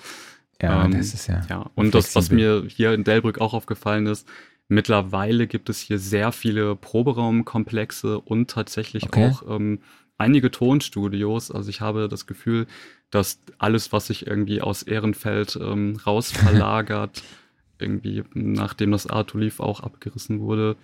Ja, 0.62 0.86
Ähm, 0.86 0.92
das 0.92 1.14
ist 1.14 1.28
ja. 1.28 1.42
ja, 1.50 1.70
und 1.76 1.94
das, 1.94 2.16
was 2.16 2.28
Flexibel. 2.28 2.62
mir 2.62 2.70
hier 2.70 2.94
in 2.94 3.04
Delbrück 3.04 3.40
auch 3.42 3.54
aufgefallen 3.54 4.08
ist, 4.08 4.28
mittlerweile 4.68 5.48
gibt 5.48 5.70
es 5.70 5.80
hier 5.80 6.00
sehr 6.00 6.32
viele 6.32 6.76
Proberaumkomplexe 6.76 8.20
und 8.20 8.50
tatsächlich 8.50 9.06
Okay. 9.06 9.30
auch 9.30 9.44
ähm, 9.50 9.80
einige 10.18 10.52
Tonstudios. 10.52 11.52
Also 11.52 11.70
ich 11.70 11.82
habe 11.82 12.08
das 12.08 12.28
Gefühl, 12.28 12.68
dass 13.12 13.40
alles, 13.58 13.92
was 13.92 14.08
sich 14.08 14.28
irgendwie 14.28 14.62
aus 14.62 14.84
Ehrenfeld 14.84 15.58
ähm, 15.62 15.98
raus 16.06 16.32
verlagert, 16.32 17.24
irgendwie 17.80 18.24
nachdem 18.34 18.92
das 18.92 19.08
Artuliv 19.08 19.60
auch 19.60 19.82
abgerissen 19.82 20.40
wurde, 20.40 20.76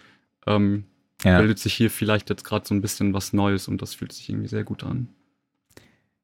ähm, 0.46 0.86
ja. 1.24 1.38
bildet 1.38 1.60
sich 1.60 1.74
hier 1.74 1.90
vielleicht 1.90 2.30
jetzt 2.30 2.44
gerade 2.44 2.68
so 2.68 2.74
ein 2.74 2.82
bisschen 2.82 3.14
was 3.14 3.34
Neues 3.34 3.68
und 3.68 3.82
das 3.82 3.96
fühlt 3.96 4.12
sich 4.12 4.30
irgendwie 4.30 4.50
sehr 4.50 4.64
gut 4.64 4.84
an. 4.84 5.08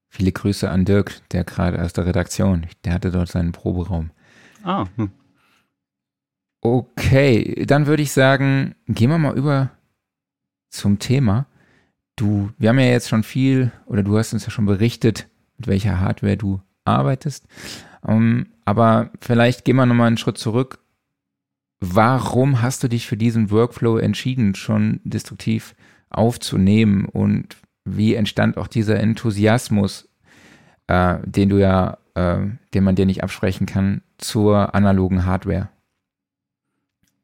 Viele 0.10 0.32
Grüße 0.32 0.70
an 0.70 0.86
Dirk, 0.86 1.22
der 1.32 1.44
gerade 1.44 1.82
aus 1.82 1.94
der 1.94 2.06
Redaktion, 2.06 2.66
der 2.86 2.94
hatte 2.94 3.12
dort 3.12 3.30
seinen 3.30 3.52
Proberaum. 3.52 4.12
Ah, 4.64 4.86
hm. 4.96 5.12
Okay, 6.62 7.66
dann 7.66 7.86
würde 7.86 8.04
ich 8.04 8.12
sagen, 8.12 8.76
gehen 8.88 9.10
wir 9.10 9.18
mal 9.18 9.38
über 9.38 9.72
zum 10.70 11.00
Thema. 11.00 11.46
Du, 12.18 12.50
wir 12.58 12.70
haben 12.70 12.80
ja 12.80 12.86
jetzt 12.86 13.10
schon 13.10 13.24
viel, 13.24 13.72
oder 13.86 14.02
du 14.02 14.18
hast 14.18 14.34
uns 14.34 14.44
ja 14.44 14.52
schon 14.52 14.66
berichtet, 14.66 15.30
mit 15.58 15.68
welcher 15.68 16.00
Hardware 16.00 16.36
du 16.36 16.62
arbeitest. 16.84 17.48
Ähm, 18.06 18.48
aber 18.66 19.12
vielleicht 19.22 19.64
gehen 19.64 19.76
wir 19.76 19.86
nochmal 19.86 20.08
einen 20.08 20.18
Schritt 20.18 20.38
zurück. 20.40 20.80
Warum 21.80 22.62
hast 22.64 22.84
du 22.84 22.88
dich 22.88 23.06
für 23.06 23.18
diesen 23.18 23.52
Workflow 23.52 23.98
entschieden, 23.98 24.56
schon 24.56 25.00
destruktiv 25.04 25.76
aufzunehmen? 26.10 27.06
Und 27.06 27.56
wie 27.86 28.16
entstand 28.16 28.58
auch 28.58 28.68
dieser 28.68 29.00
Enthusiasmus, 29.00 30.10
äh, 30.88 31.18
den 31.24 31.50
du 31.50 31.60
ja, 31.60 32.00
äh, 32.16 32.48
den 32.74 32.84
man 32.84 32.96
dir 32.96 33.06
nicht 33.06 33.22
absprechen 33.24 33.68
kann, 33.68 34.02
zur 34.18 34.74
analogen 34.74 35.26
Hardware? 35.26 35.70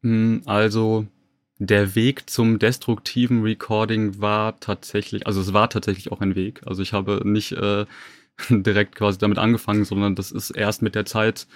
Hm, 0.04 0.44
Also 0.46 1.08
der 1.68 1.96
Weg 1.96 2.30
zum 2.30 2.60
destruktiven 2.60 3.44
Recording 3.44 4.20
war 4.20 4.60
tatsächlich, 4.60 5.28
also 5.28 5.42
es 5.42 5.54
war 5.54 5.70
tatsächlich 5.70 6.12
auch 6.12 6.22
ein 6.22 6.36
Weg. 6.36 6.62
Also 6.66 6.82
ich 6.82 6.94
habe 6.94 7.22
nicht 7.24 7.52
äh, 7.54 7.86
direkt 8.50 8.96
quasi 8.96 9.18
damit 9.18 9.38
angefangen, 9.38 9.86
sondern 9.86 10.16
das 10.16 10.32
ist 10.32 10.52
erst 10.52 10.82
mit 10.82 10.96
der 10.96 11.06
Zeit 11.06 11.48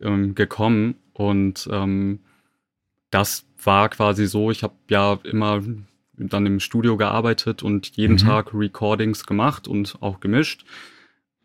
ähm, 0.00 0.34
gekommen. 0.34 0.94
Und 1.12 1.68
ähm, 1.70 2.20
das 3.10 3.44
war 3.62 3.88
quasi 3.88 4.26
so, 4.26 4.50
ich 4.50 4.62
habe 4.62 4.74
ja 4.88 5.18
immer 5.24 5.62
dann 6.16 6.46
im 6.46 6.60
Studio 6.60 6.96
gearbeitet 6.96 7.62
und 7.62 7.96
jeden 7.96 8.14
Mhm. 8.14 8.18
Tag 8.18 8.54
Recordings 8.54 9.26
gemacht 9.26 9.68
und 9.68 9.96
auch 10.00 10.20
gemischt. 10.20 10.64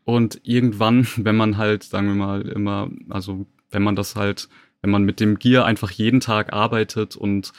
Und 0.04 0.40
irgendwann, 0.44 1.08
wenn 1.18 1.36
man 1.36 1.58
halt, 1.58 1.84
sagen 1.84 2.08
wir 2.08 2.16
mal, 2.16 2.42
immer, 2.48 2.90
also 3.10 3.46
wenn 3.72 3.84
man 3.84 3.96
das 3.96 4.16
halt, 4.16 4.50
wenn 4.82 4.92
man 4.92 5.04
mit 5.04 5.20
dem 5.20 5.40
Gear 5.40 5.66
einfach 5.66 5.92
jeden 5.92 6.20
Tag 6.20 6.54
arbeitet 6.54 7.16
und 7.16 7.52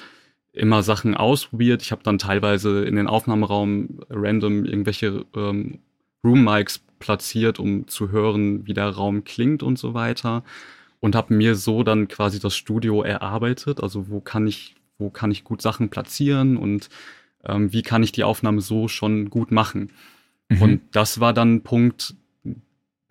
immer 0.53 0.83
Sachen 0.83 1.15
ausprobiert. 1.15 1.83
Ich 1.83 1.93
habe 1.93 2.03
dann 2.03 2.19
teilweise 2.19 2.85
in 2.85 2.97
den 2.97 3.07
Aufnahmeraum 3.07 4.01
random 4.11 4.65
irgendwelche 4.65 5.25
ähm, 5.35 5.81
Room 6.25 6.45
Mics 6.45 6.81
platziert, 6.99 7.59
um 7.59 7.87
zu 7.87 8.11
hören, 8.11 8.67
wie 8.67 8.75
der 8.75 8.91
Raum 8.91 9.25
klingt 9.25 9.63
und 9.63 9.79
so 9.79 9.95
weiter. 9.95 10.43
Und 11.01 11.15
habe 11.15 11.35
mir 11.35 11.55
so 11.55 11.85
dann 11.85 12.09
quasi 12.09 12.41
das 12.41 12.57
Studio 12.57 13.03
erarbeitet. 13.03 13.83
Also 13.83 14.09
wo 14.09 14.21
kann 14.21 14.47
ich, 14.47 14.75
wo 14.99 15.11
kann 15.11 15.31
ich 15.31 15.45
gut 15.45 15.63
Sachen 15.63 15.91
platzieren 15.91 16.57
und 16.57 16.89
ähm, 17.45 17.73
wie 17.73 17.83
kann 17.83 18.03
ich 18.03 18.13
die 18.13 18.25
Aufnahme 18.25 18.61
so 18.61 18.89
schon 18.89 19.31
gut 19.31 19.53
machen. 19.53 19.93
Mhm. 20.49 20.63
Und 20.63 20.81
das 20.93 21.21
war 21.21 21.33
dann 21.33 21.57
ein 21.57 21.63
Punkt, 21.63 22.15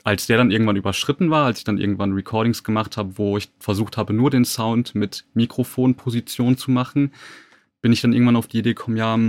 als 0.07 0.25
der 0.25 0.37
dann 0.37 0.51
irgendwann 0.51 0.77
überschritten 0.77 1.29
war, 1.31 1.45
als 1.45 1.57
ich 1.57 1.63
dann 1.65 1.77
irgendwann 1.77 2.13
Recordings 2.13 2.63
gemacht 2.63 2.95
habe, 2.95 3.17
wo 3.17 3.37
ich 3.37 3.49
versucht 3.59 3.97
habe, 3.97 4.13
nur 4.13 4.29
den 4.29 4.45
Sound 4.45 4.95
mit 4.95 5.25
Mikrofonposition 5.33 6.55
zu 6.55 6.71
machen, 6.71 7.11
bin 7.81 7.91
ich 7.91 7.99
dann 7.99 8.13
irgendwann 8.13 8.37
auf 8.37 8.47
die 8.47 8.59
Idee 8.59 8.73
gekommen, 8.73 8.95
ja, 8.95 9.19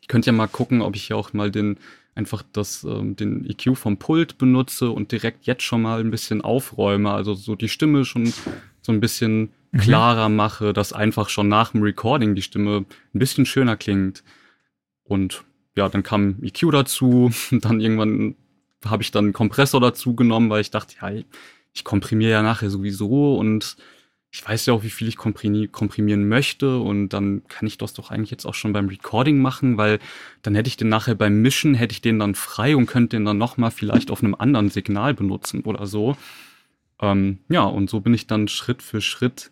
ich 0.00 0.06
könnte 0.06 0.26
ja 0.26 0.32
mal 0.32 0.46
gucken, 0.46 0.82
ob 0.82 0.94
ich 0.94 1.08
hier 1.08 1.16
auch 1.16 1.32
mal 1.32 1.50
den 1.50 1.78
einfach 2.14 2.44
das, 2.52 2.84
ähm, 2.84 3.16
den 3.16 3.44
EQ 3.44 3.76
vom 3.76 3.96
Pult 3.96 4.38
benutze 4.38 4.92
und 4.92 5.10
direkt 5.10 5.46
jetzt 5.46 5.64
schon 5.64 5.82
mal 5.82 5.98
ein 5.98 6.12
bisschen 6.12 6.42
aufräume, 6.42 7.10
also 7.10 7.34
so 7.34 7.56
die 7.56 7.68
Stimme 7.68 8.04
schon 8.04 8.32
so 8.80 8.92
ein 8.92 9.00
bisschen 9.00 9.50
mhm. 9.72 9.78
klarer 9.78 10.28
mache, 10.28 10.72
dass 10.72 10.92
einfach 10.92 11.28
schon 11.28 11.48
nach 11.48 11.72
dem 11.72 11.82
Recording 11.82 12.36
die 12.36 12.42
Stimme 12.42 12.84
ein 13.14 13.18
bisschen 13.18 13.46
schöner 13.46 13.76
klingt. 13.76 14.22
Und 15.02 15.42
ja, 15.76 15.88
dann 15.88 16.04
kam 16.04 16.36
EQ 16.40 16.70
dazu, 16.70 17.32
dann 17.50 17.80
irgendwann 17.80 18.36
habe 18.84 19.02
ich 19.02 19.10
dann 19.10 19.26
einen 19.26 19.32
Kompressor 19.32 19.80
dazu 19.80 20.14
genommen, 20.14 20.50
weil 20.50 20.60
ich 20.60 20.70
dachte, 20.70 20.96
ja, 21.00 21.22
ich 21.72 21.84
komprimiere 21.84 22.32
ja 22.32 22.42
nachher 22.42 22.70
sowieso 22.70 23.36
und 23.36 23.76
ich 24.30 24.46
weiß 24.46 24.66
ja 24.66 24.74
auch, 24.74 24.82
wie 24.82 24.90
viel 24.90 25.08
ich 25.08 25.16
komprimieren 25.16 26.28
möchte 26.28 26.78
und 26.78 27.08
dann 27.10 27.44
kann 27.48 27.66
ich 27.66 27.78
das 27.78 27.94
doch 27.94 28.10
eigentlich 28.10 28.30
jetzt 28.30 28.44
auch 28.44 28.54
schon 28.54 28.74
beim 28.74 28.88
Recording 28.88 29.40
machen, 29.40 29.78
weil 29.78 30.00
dann 30.42 30.54
hätte 30.54 30.68
ich 30.68 30.76
den 30.76 30.90
nachher 30.90 31.14
beim 31.14 31.40
Mischen, 31.40 31.74
hätte 31.74 31.92
ich 31.92 32.02
den 32.02 32.18
dann 32.18 32.34
frei 32.34 32.76
und 32.76 32.86
könnte 32.86 33.16
den 33.16 33.24
dann 33.24 33.38
nochmal 33.38 33.70
vielleicht 33.70 34.10
auf 34.10 34.22
einem 34.22 34.34
anderen 34.34 34.68
Signal 34.68 35.14
benutzen 35.14 35.62
oder 35.62 35.86
so. 35.86 36.16
Ähm, 37.00 37.38
ja, 37.48 37.62
und 37.62 37.88
so 37.88 38.00
bin 38.00 38.12
ich 38.12 38.26
dann 38.26 38.48
Schritt 38.48 38.82
für 38.82 39.00
Schritt 39.00 39.50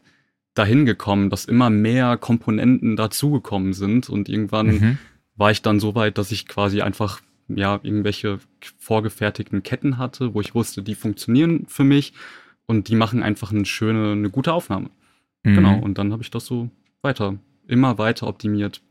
dahin 0.53 0.85
gekommen, 0.85 1.31
dass 1.31 1.47
immer 1.47 1.71
mehr 1.71 2.19
Komponenten 2.19 2.97
dazugekommen 2.97 3.73
sind 3.73 4.11
und 4.11 4.29
irgendwann 4.29 4.67
mhm. 4.67 4.99
war 5.37 5.51
ich 5.51 5.63
dann 5.63 5.81
so 5.81 5.95
weit, 5.95 6.19
dass 6.19 6.33
ich 6.33 6.47
quasi 6.47 6.83
einfach 6.83 7.21
ja 7.49 7.81
irgendwelche 7.83 8.39
vorgefertigten 8.79 9.63
Ketten 9.63 9.99
hatte, 9.99 10.35
wo 10.35 10.41
ich 10.41 10.55
wusste, 10.55 10.83
die 10.83 10.95
funktionieren 10.95 11.67
für 11.69 11.85
mich 11.85 12.13
und 12.67 12.89
die 12.89 12.97
machen 12.97 13.23
einfach 13.23 13.53
eine 13.53 13.65
schöne, 13.65 14.13
eine 14.13 14.31
gute 14.31 14.53
Aufnahme. 14.53 14.91
Mhm. 15.45 15.55
Genau, 15.55 15.79
und 15.79 15.99
dann 15.99 16.13
habe 16.13 16.23
ich 16.23 16.31
das 16.31 16.47
so 16.47 16.71
weiter, 17.03 17.39
immer 17.67 17.99
weiter 17.99 18.27
optimiert. 18.27 18.83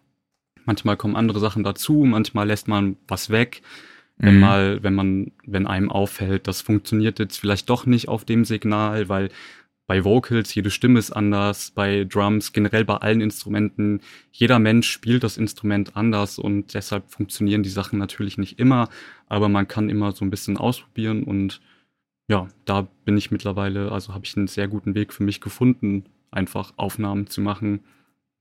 Manchmal 0.66 0.98
kommen 0.98 1.16
andere 1.16 1.40
Sachen 1.40 1.64
dazu, 1.64 2.06
manchmal 2.06 2.48
lässt 2.48 2.68
man 2.68 2.98
was 3.08 3.30
weg. 3.30 3.62
Wenn 4.18 4.36
mhm. 4.36 4.40
mal, 4.40 4.84
wenn 4.84 4.96
man, 4.96 5.32
wenn 5.46 5.68
einem 5.68 5.92
auffällt, 5.92 6.48
das 6.48 6.62
funktioniert 6.62 7.20
jetzt 7.20 7.38
vielleicht 7.38 7.70
doch 7.70 7.86
nicht 7.86 8.08
auf 8.08 8.24
dem 8.24 8.46
Signal, 8.46 9.10
weil 9.10 9.30
bei 9.88 10.04
Vocals 10.04 10.54
jede 10.56 10.72
Stimme 10.72 11.00
ist 11.00 11.12
anders, 11.12 11.72
bei 11.72 12.06
Drums, 12.06 12.54
generell 12.54 12.86
bei 12.86 12.98
allen 12.98 13.22
Instrumenten, 13.22 14.02
jeder 14.32 14.60
Mensch 14.60 14.90
spielt 14.90 15.24
das 15.24 15.38
Instrument 15.38 15.96
anders 15.96 16.40
und 16.40 16.74
deshalb 16.74 17.12
funktionieren 17.12 17.64
die 17.64 17.70
Sachen 17.70 18.00
natürlich 18.00 18.38
nicht 18.38 18.60
immer, 18.60 18.90
aber 19.28 19.50
man 19.50 19.68
kann 19.68 19.90
immer 19.90 20.12
so 20.12 20.26
ein 20.26 20.32
bisschen 20.32 20.58
ausprobieren 20.58 21.24
und 21.24 21.62
ja, 22.28 22.48
da 22.66 22.88
bin 23.06 23.18
ich 23.18 23.30
mittlerweile, 23.30 23.92
also 23.92 24.14
habe 24.14 24.26
ich 24.26 24.36
einen 24.36 24.48
sehr 24.48 24.68
guten 24.68 24.96
Weg 24.96 25.14
für 25.14 25.24
mich 25.24 25.42
gefunden, 25.42 26.06
einfach 26.32 26.74
Aufnahmen 26.78 27.28
zu 27.28 27.42
machen, 27.42 27.84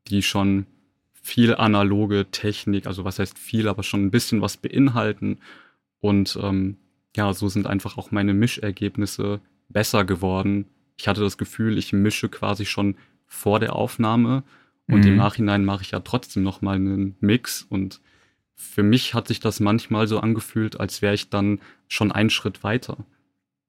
die 0.08 0.22
schon 0.22 0.66
viel 1.12 1.54
analoge 1.54 2.26
Technik, 2.30 2.86
also 2.86 3.04
was 3.04 3.18
heißt 3.18 3.38
viel, 3.38 3.68
aber 3.68 3.82
schon 3.82 4.04
ein 4.04 4.10
bisschen 4.10 4.42
was 4.42 4.58
beinhalten. 4.58 5.38
Und 6.00 6.38
ähm, 6.40 6.76
ja, 7.16 7.32
so 7.32 7.48
sind 7.48 7.66
einfach 7.66 7.96
auch 7.96 8.10
meine 8.10 8.34
Mischergebnisse 8.34 9.40
besser 9.70 10.04
geworden. 10.04 10.66
Ich 10.96 11.08
hatte 11.08 11.20
das 11.20 11.38
Gefühl, 11.38 11.78
ich 11.78 11.92
mische 11.92 12.28
quasi 12.28 12.66
schon 12.66 12.96
vor 13.26 13.60
der 13.60 13.74
Aufnahme 13.74 14.44
und 14.86 15.00
mhm. 15.00 15.08
im 15.08 15.16
Nachhinein 15.16 15.64
mache 15.64 15.82
ich 15.82 15.90
ja 15.90 16.00
trotzdem 16.00 16.42
nochmal 16.42 16.76
einen 16.76 17.16
Mix 17.20 17.62
und 17.62 18.00
für 18.54 18.82
mich 18.82 19.14
hat 19.14 19.28
sich 19.28 19.40
das 19.40 19.60
manchmal 19.60 20.06
so 20.06 20.20
angefühlt, 20.20 20.78
als 20.78 21.02
wäre 21.02 21.14
ich 21.14 21.30
dann 21.30 21.60
schon 21.88 22.12
einen 22.12 22.30
Schritt 22.30 22.62
weiter. 22.62 22.98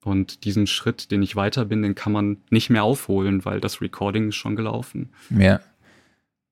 Und 0.04 0.44
diesen 0.46 0.68
Schritt, 0.68 1.10
den 1.10 1.24
ich 1.24 1.36
weiter 1.36 1.66
bin, 1.66 1.82
den 1.82 1.96
kann 1.96 2.12
man 2.12 2.38
nicht 2.52 2.70
mehr 2.70 2.84
aufholen, 2.84 3.44
weil 3.44 3.60
das 3.60 3.82
Recording 3.82 4.30
ist 4.30 4.36
schon 4.36 4.56
gelaufen. 4.56 5.10
Ja. 5.32 5.60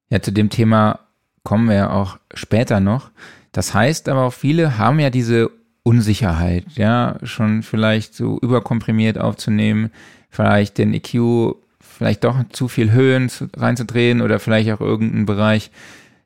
Ja, 0.10 0.22
zu 0.22 0.32
dem 0.32 0.50
Thema 0.50 1.00
kommen 1.44 1.70
wir 1.70 1.76
ja 1.76 1.90
auch 1.92 2.18
später 2.34 2.80
noch. 2.80 3.12
Das 3.52 3.74
heißt 3.74 4.10
aber 4.10 4.24
auch, 4.24 4.34
viele 4.34 4.80
haben 4.80 5.00
ja 5.00 5.12
diese 5.12 5.52
Unsicherheit, 5.84 6.66
ja, 6.76 7.18
schon 7.24 7.62
vielleicht 7.62 8.16
so 8.16 8.40
überkomprimiert 8.40 9.20
aufzunehmen, 9.20 9.92
vielleicht 10.34 10.80
den 10.80 10.94
EQ 10.94 11.56
vielleicht 11.80 12.24
doch 12.24 12.36
zu 12.50 12.68
viel 12.68 12.92
Höhen 12.92 13.32
reinzudrehen 13.56 14.22
oder 14.22 14.40
vielleicht 14.40 14.72
auch 14.72 14.82
irgendeinen 14.82 15.28
Bereich 15.28 15.70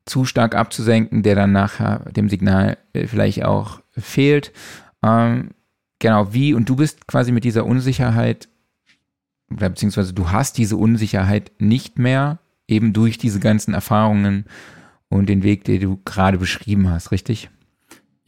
zu 0.05 0.23
stark 0.23 0.55
abzusenken, 0.55 1.23
der 1.23 1.35
dann 1.35 1.51
nachher 1.51 2.05
dem 2.11 2.29
Signal 2.29 2.77
äh, 2.93 3.05
vielleicht 3.05 3.43
auch 3.43 3.81
fehlt. 3.91 4.53
Ähm, 5.03 5.49
genau, 5.99 6.33
wie, 6.33 6.53
und 6.53 6.69
du 6.69 6.77
bist 6.77 7.05
quasi 7.07 7.33
mit 7.33 7.43
dieser 7.43 7.65
Unsicherheit, 7.65 8.47
beziehungsweise 9.49 10.13
du 10.13 10.31
hast 10.31 10.57
diese 10.57 10.77
Unsicherheit 10.77 11.51
nicht 11.59 11.99
mehr, 11.99 12.39
eben 12.69 12.93
durch 12.93 13.17
diese 13.17 13.41
ganzen 13.41 13.73
Erfahrungen 13.73 14.45
und 15.09 15.27
den 15.27 15.43
Weg, 15.43 15.65
den 15.65 15.81
du 15.81 15.99
gerade 16.05 16.37
beschrieben 16.37 16.89
hast, 16.89 17.11
richtig? 17.11 17.49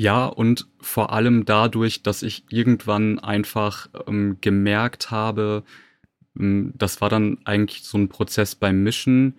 Ja, 0.01 0.27
und 0.27 0.65
vor 0.79 1.11
allem 1.11 1.43
dadurch, 1.43 2.03
dass 2.03 2.23
ich 2.23 2.45
irgendwann 2.49 3.19
einfach 3.19 3.89
ähm, 4.07 4.37
gemerkt 4.39 5.11
habe, 5.11 5.65
ähm, 6.39 6.71
das 6.77 7.01
war 7.01 7.09
dann 7.09 7.39
eigentlich 7.43 7.83
so 7.83 7.97
ein 7.97 8.07
Prozess 8.07 8.55
beim 8.55 8.81
Mischen, 8.81 9.33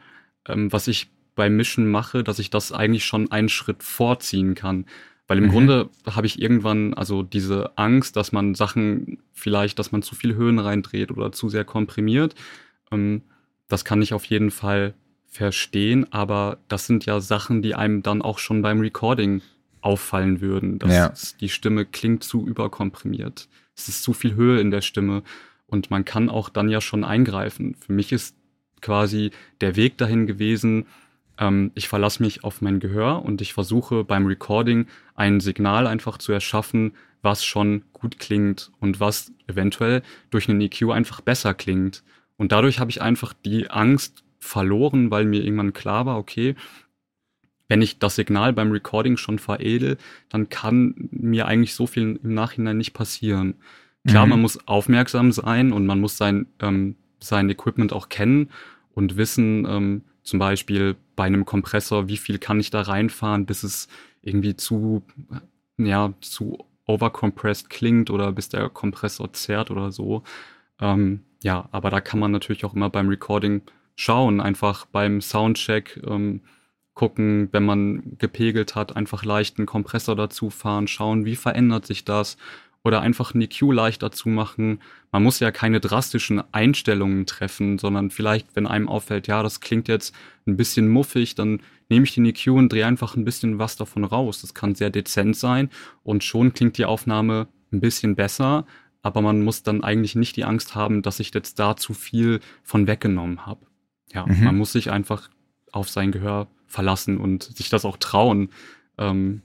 ähm, 0.46 0.70
was 0.70 0.86
ich 0.86 1.08
beim 1.34 1.56
Mischen 1.56 1.90
mache, 1.90 2.22
dass 2.22 2.38
ich 2.38 2.50
das 2.50 2.72
eigentlich 2.72 3.06
schon 3.06 3.32
einen 3.32 3.48
Schritt 3.48 3.82
vorziehen 3.82 4.54
kann. 4.54 4.84
Weil 5.26 5.38
im 5.38 5.44
mhm. 5.44 5.50
Grunde 5.50 5.90
habe 6.04 6.26
ich 6.26 6.42
irgendwann 6.42 6.92
also 6.92 7.22
diese 7.22 7.78
Angst, 7.78 8.16
dass 8.16 8.30
man 8.30 8.54
Sachen 8.54 9.22
vielleicht, 9.32 9.78
dass 9.78 9.92
man 9.92 10.02
zu 10.02 10.14
viel 10.14 10.34
Höhen 10.34 10.58
reindreht 10.58 11.10
oder 11.10 11.32
zu 11.32 11.48
sehr 11.48 11.64
komprimiert. 11.64 12.34
Ähm, 12.92 13.22
das 13.66 13.86
kann 13.86 14.02
ich 14.02 14.12
auf 14.12 14.26
jeden 14.26 14.50
Fall 14.50 14.92
verstehen, 15.26 16.12
aber 16.12 16.58
das 16.68 16.86
sind 16.86 17.06
ja 17.06 17.18
Sachen, 17.20 17.62
die 17.62 17.74
einem 17.74 18.02
dann 18.02 18.20
auch 18.20 18.38
schon 18.38 18.60
beim 18.60 18.80
Recording 18.80 19.40
auffallen 19.80 20.40
würden. 20.40 20.78
Dass 20.78 20.92
ja. 20.92 21.12
die 21.40 21.48
Stimme 21.48 21.84
klingt 21.84 22.24
zu 22.24 22.46
überkomprimiert. 22.46 23.48
Es 23.76 23.88
ist 23.88 24.02
zu 24.02 24.12
viel 24.12 24.34
Höhe 24.34 24.60
in 24.60 24.70
der 24.70 24.82
Stimme 24.82 25.22
und 25.66 25.90
man 25.90 26.04
kann 26.04 26.28
auch 26.28 26.48
dann 26.48 26.68
ja 26.68 26.80
schon 26.80 27.04
eingreifen. 27.04 27.74
Für 27.74 27.92
mich 27.92 28.12
ist 28.12 28.36
quasi 28.80 29.30
der 29.60 29.76
Weg 29.76 29.98
dahin 29.98 30.26
gewesen, 30.26 30.86
ähm, 31.38 31.72
ich 31.74 31.88
verlasse 31.88 32.22
mich 32.22 32.44
auf 32.44 32.60
mein 32.60 32.78
Gehör 32.80 33.24
und 33.24 33.40
ich 33.40 33.52
versuche 33.52 34.04
beim 34.04 34.26
Recording 34.26 34.86
ein 35.14 35.40
Signal 35.40 35.86
einfach 35.86 36.18
zu 36.18 36.32
erschaffen, 36.32 36.92
was 37.22 37.44
schon 37.44 37.82
gut 37.92 38.18
klingt 38.18 38.70
und 38.80 39.00
was 39.00 39.32
eventuell 39.46 40.02
durch 40.30 40.48
einen 40.48 40.60
EQ 40.60 40.90
einfach 40.90 41.20
besser 41.20 41.54
klingt. 41.54 42.02
Und 42.36 42.52
dadurch 42.52 42.78
habe 42.78 42.90
ich 42.90 43.02
einfach 43.02 43.32
die 43.32 43.70
Angst 43.70 44.24
verloren, 44.38 45.10
weil 45.10 45.24
mir 45.24 45.44
irgendwann 45.44 45.72
klar 45.72 46.06
war, 46.06 46.18
okay, 46.18 46.54
wenn 47.70 47.82
ich 47.82 48.00
das 48.00 48.16
Signal 48.16 48.52
beim 48.52 48.72
Recording 48.72 49.16
schon 49.16 49.38
veredel, 49.38 49.96
dann 50.28 50.48
kann 50.48 51.08
mir 51.12 51.46
eigentlich 51.46 51.76
so 51.76 51.86
viel 51.86 52.18
im 52.20 52.34
Nachhinein 52.34 52.76
nicht 52.76 52.94
passieren. 52.94 53.54
Klar, 54.08 54.26
mhm. 54.26 54.30
man 54.30 54.40
muss 54.40 54.66
aufmerksam 54.66 55.30
sein 55.30 55.72
und 55.72 55.86
man 55.86 56.00
muss 56.00 56.16
sein, 56.16 56.46
ähm, 56.58 56.96
sein 57.20 57.48
Equipment 57.48 57.92
auch 57.92 58.08
kennen 58.08 58.50
und 58.92 59.16
wissen, 59.16 59.66
ähm, 59.68 60.02
zum 60.24 60.40
Beispiel 60.40 60.96
bei 61.14 61.24
einem 61.24 61.44
Kompressor, 61.44 62.08
wie 62.08 62.16
viel 62.16 62.38
kann 62.38 62.58
ich 62.58 62.70
da 62.70 62.80
reinfahren, 62.80 63.46
bis 63.46 63.62
es 63.62 63.86
irgendwie 64.20 64.56
zu, 64.56 65.04
ja, 65.78 66.12
zu 66.20 66.58
overcompressed 66.86 67.70
klingt 67.70 68.10
oder 68.10 68.32
bis 68.32 68.48
der 68.48 68.68
Kompressor 68.68 69.32
zerrt 69.32 69.70
oder 69.70 69.92
so. 69.92 70.24
Ähm, 70.80 71.20
ja, 71.44 71.68
aber 71.70 71.90
da 71.90 72.00
kann 72.00 72.18
man 72.18 72.32
natürlich 72.32 72.64
auch 72.64 72.74
immer 72.74 72.90
beim 72.90 73.08
Recording 73.08 73.62
schauen, 73.94 74.40
einfach 74.40 74.86
beim 74.86 75.20
Soundcheck 75.20 76.02
ähm, 76.04 76.40
gucken, 77.00 77.48
wenn 77.52 77.64
man 77.64 78.18
gepegelt 78.18 78.74
hat, 78.74 78.94
einfach 78.94 79.24
leichten 79.24 79.64
Kompressor 79.64 80.16
dazu 80.16 80.50
fahren, 80.50 80.86
schauen, 80.86 81.24
wie 81.24 81.34
verändert 81.34 81.86
sich 81.86 82.04
das 82.04 82.36
oder 82.84 83.00
einfach 83.00 83.32
einen 83.32 83.40
EQ 83.40 83.72
leichter 83.72 84.12
zu 84.12 84.28
machen. 84.28 84.82
Man 85.10 85.22
muss 85.22 85.40
ja 85.40 85.50
keine 85.50 85.80
drastischen 85.80 86.42
Einstellungen 86.52 87.24
treffen, 87.24 87.78
sondern 87.78 88.10
vielleicht, 88.10 88.54
wenn 88.54 88.66
einem 88.66 88.86
auffällt, 88.86 89.28
ja, 89.28 89.42
das 89.42 89.60
klingt 89.60 89.88
jetzt 89.88 90.14
ein 90.46 90.58
bisschen 90.58 90.90
muffig, 90.90 91.34
dann 91.34 91.62
nehme 91.88 92.04
ich 92.04 92.12
den 92.12 92.26
EQ 92.26 92.48
und 92.48 92.70
drehe 92.70 92.84
einfach 92.84 93.16
ein 93.16 93.24
bisschen 93.24 93.58
was 93.58 93.76
davon 93.76 94.04
raus. 94.04 94.42
Das 94.42 94.52
kann 94.52 94.74
sehr 94.74 94.90
dezent 94.90 95.36
sein 95.36 95.70
und 96.02 96.22
schon 96.22 96.52
klingt 96.52 96.76
die 96.76 96.84
Aufnahme 96.84 97.48
ein 97.72 97.80
bisschen 97.80 98.14
besser, 98.14 98.66
aber 99.00 99.22
man 99.22 99.42
muss 99.42 99.62
dann 99.62 99.82
eigentlich 99.82 100.16
nicht 100.16 100.36
die 100.36 100.44
Angst 100.44 100.74
haben, 100.74 101.00
dass 101.00 101.18
ich 101.18 101.32
jetzt 101.32 101.58
da 101.58 101.76
zu 101.76 101.94
viel 101.94 102.40
von 102.62 102.86
weggenommen 102.86 103.46
habe. 103.46 103.64
Ja, 104.12 104.26
mhm. 104.26 104.44
man 104.44 104.58
muss 104.58 104.72
sich 104.72 104.90
einfach 104.90 105.30
auf 105.72 105.88
sein 105.88 106.12
Gehör 106.12 106.46
verlassen 106.70 107.18
und 107.18 107.42
sich 107.42 107.68
das 107.68 107.84
auch 107.84 107.98
trauen, 107.98 108.50
ähm, 108.96 109.42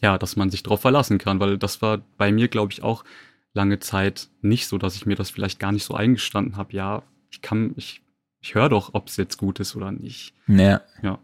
ja, 0.00 0.16
dass 0.16 0.36
man 0.36 0.50
sich 0.50 0.62
darauf 0.62 0.80
verlassen 0.80 1.18
kann, 1.18 1.40
weil 1.40 1.58
das 1.58 1.82
war 1.82 1.98
bei 2.16 2.32
mir, 2.32 2.48
glaube 2.48 2.72
ich, 2.72 2.82
auch 2.82 3.04
lange 3.52 3.80
Zeit 3.80 4.28
nicht 4.40 4.68
so, 4.68 4.78
dass 4.78 4.94
ich 4.94 5.04
mir 5.04 5.16
das 5.16 5.30
vielleicht 5.30 5.58
gar 5.58 5.72
nicht 5.72 5.84
so 5.84 5.94
eingestanden 5.94 6.56
habe. 6.56 6.72
Ja, 6.72 7.02
ich 7.30 7.42
kann, 7.42 7.72
ich, 7.76 8.00
ich 8.40 8.54
höre 8.54 8.68
doch, 8.68 8.94
ob 8.94 9.08
es 9.08 9.16
jetzt 9.16 9.36
gut 9.36 9.58
ist 9.60 9.74
oder 9.74 9.90
nicht. 9.90 10.32
Ja. 10.46 10.80
Ja. 11.02 11.18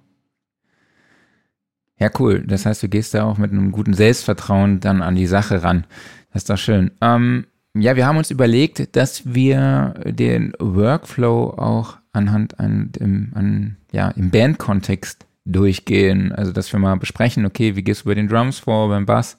Ja, 1.97 2.11
cool. 2.19 2.45
Das 2.45 2.67
heißt, 2.67 2.83
du 2.83 2.89
gehst 2.89 3.15
da 3.15 3.25
auch 3.25 3.39
mit 3.39 3.53
einem 3.53 3.71
guten 3.71 3.95
Selbstvertrauen 3.95 4.81
dann 4.81 5.01
an 5.01 5.15
die 5.15 5.29
Sache 5.29 5.63
ran. 5.63 5.87
Das 6.33 6.43
ist 6.43 6.51
doch 6.51 6.59
schön. 6.59 6.91
Ähm, 7.01 7.47
ja, 7.77 7.95
wir 7.95 8.07
haben 8.07 8.19
uns 8.19 8.33
überlegt, 8.33 8.97
dass 8.97 9.33
wir 9.33 9.95
den 10.05 10.53
Workflow 10.59 11.51
auch 11.57 11.99
anhand 12.15 12.59
an, 12.59 12.93
im, 12.99 13.33
an, 13.35 13.77
ja, 13.93 14.09
im 14.11 14.31
Bandkontext 14.31 15.27
durchgehen. 15.45 16.33
Also, 16.33 16.53
dass 16.53 16.73
wir 16.73 16.81
mal 16.81 16.97
besprechen, 16.97 17.45
okay, 17.45 17.77
wie 17.77 17.83
gehst 17.83 18.03
du 18.03 18.07
bei 18.07 18.15
den 18.15 18.29
Drums 18.29 18.61
vor, 18.61 18.89
beim 18.89 19.05
Bass, 19.05 19.37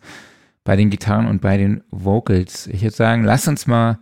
bei 0.64 0.76
den 0.76 0.90
Gitarren 0.90 1.28
und 1.28 1.42
bei 1.42 1.58
den 1.58 1.84
Vocals. 1.92 2.68
Ich 2.68 2.82
würde 2.82 2.96
sagen, 2.96 3.24
lass 3.24 3.48
uns 3.48 3.68
mal 3.68 4.00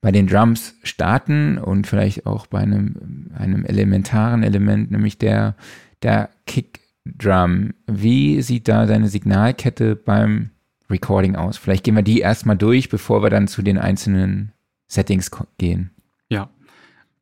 bei 0.00 0.12
den 0.12 0.26
Drums 0.26 0.74
starten 0.82 1.58
und 1.58 1.86
vielleicht 1.86 2.26
auch 2.26 2.46
bei 2.46 2.60
einem, 2.60 3.30
einem 3.36 3.64
elementaren 3.66 4.42
Element, 4.42 4.90
nämlich 4.90 5.18
der, 5.18 5.56
der 6.02 6.30
Kick 6.46 6.80
Drum. 7.04 7.74
Wie 7.86 8.42
sieht 8.42 8.68
da 8.68 8.86
deine 8.86 9.08
Signalkette 9.08 9.96
beim 9.96 10.50
Recording 10.90 11.34
aus? 11.34 11.56
Vielleicht 11.56 11.84
gehen 11.84 11.96
wir 11.96 12.02
die 12.02 12.20
erstmal 12.20 12.56
durch, 12.56 12.88
bevor 12.88 13.22
wir 13.22 13.30
dann 13.30 13.48
zu 13.48 13.62
den 13.62 13.78
einzelnen 13.78 14.52
Settings 14.86 15.30
gehen. 15.58 15.90
Ja. 16.28 16.50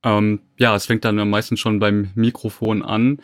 Ähm, 0.02 0.40
ja, 0.58 0.74
es 0.74 0.86
fängt 0.86 1.04
dann 1.04 1.16
meistens 1.28 1.60
schon 1.60 1.78
beim 1.78 2.10
Mikrofon 2.14 2.82
an. 2.82 3.18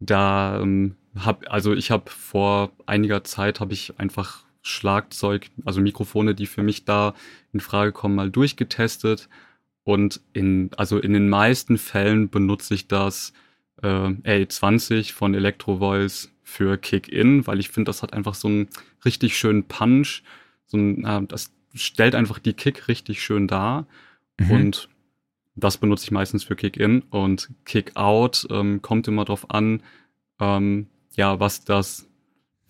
Da 0.00 0.60
ähm, 0.60 0.96
hab, 1.14 1.50
also 1.50 1.72
ich 1.72 1.90
habe 1.90 2.10
vor 2.10 2.72
einiger 2.86 3.24
Zeit 3.24 3.60
habe 3.60 3.72
ich 3.72 3.98
einfach 3.98 4.44
Schlagzeug, 4.62 5.48
also 5.64 5.80
Mikrofone, 5.80 6.34
die 6.34 6.46
für 6.46 6.62
mich 6.62 6.84
da 6.84 7.14
in 7.52 7.60
Frage 7.60 7.92
kommen, 7.92 8.16
mal 8.16 8.30
durchgetestet. 8.30 9.28
Und 9.84 10.20
in, 10.32 10.70
also 10.76 10.98
in 10.98 11.12
den 11.12 11.28
meisten 11.28 11.78
Fällen 11.78 12.28
benutze 12.28 12.74
ich 12.74 12.88
das 12.88 13.32
äh, 13.82 13.86
A20 13.86 15.12
von 15.12 15.34
Electro 15.34 15.78
Voice 15.78 16.32
für 16.42 16.76
Kick-In, 16.76 17.46
weil 17.46 17.60
ich 17.60 17.68
finde, 17.68 17.88
das 17.88 18.02
hat 18.02 18.12
einfach 18.12 18.34
so 18.34 18.48
einen 18.48 18.68
richtig 19.04 19.38
schönen 19.38 19.64
Punch. 19.64 20.22
So 20.66 20.76
ein, 20.76 21.04
äh, 21.04 21.22
das 21.26 21.52
stellt 21.74 22.16
einfach 22.16 22.40
die 22.40 22.54
Kick 22.54 22.88
richtig 22.88 23.22
schön 23.22 23.46
dar. 23.46 23.86
Mhm. 24.38 24.50
Und 24.50 24.88
das 25.56 25.78
benutze 25.78 26.04
ich 26.04 26.10
meistens 26.10 26.44
für 26.44 26.54
Kick-In. 26.54 27.02
Und 27.10 27.50
Kick-Out 27.64 28.46
ähm, 28.50 28.82
kommt 28.82 29.08
immer 29.08 29.24
drauf 29.24 29.50
an, 29.50 29.82
ähm, 30.38 30.86
ja, 31.14 31.40
was 31.40 31.64
das, 31.64 32.06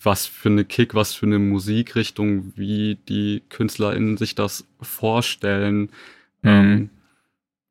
was 0.00 0.26
für 0.26 0.48
eine 0.48 0.64
Kick, 0.64 0.94
was 0.94 1.12
für 1.12 1.26
eine 1.26 1.40
Musikrichtung, 1.40 2.56
wie 2.56 2.96
die 3.08 3.42
KünstlerInnen 3.48 4.16
sich 4.16 4.36
das 4.36 4.66
vorstellen. 4.80 5.90
Mhm. 6.42 6.50
Ähm, 6.50 6.90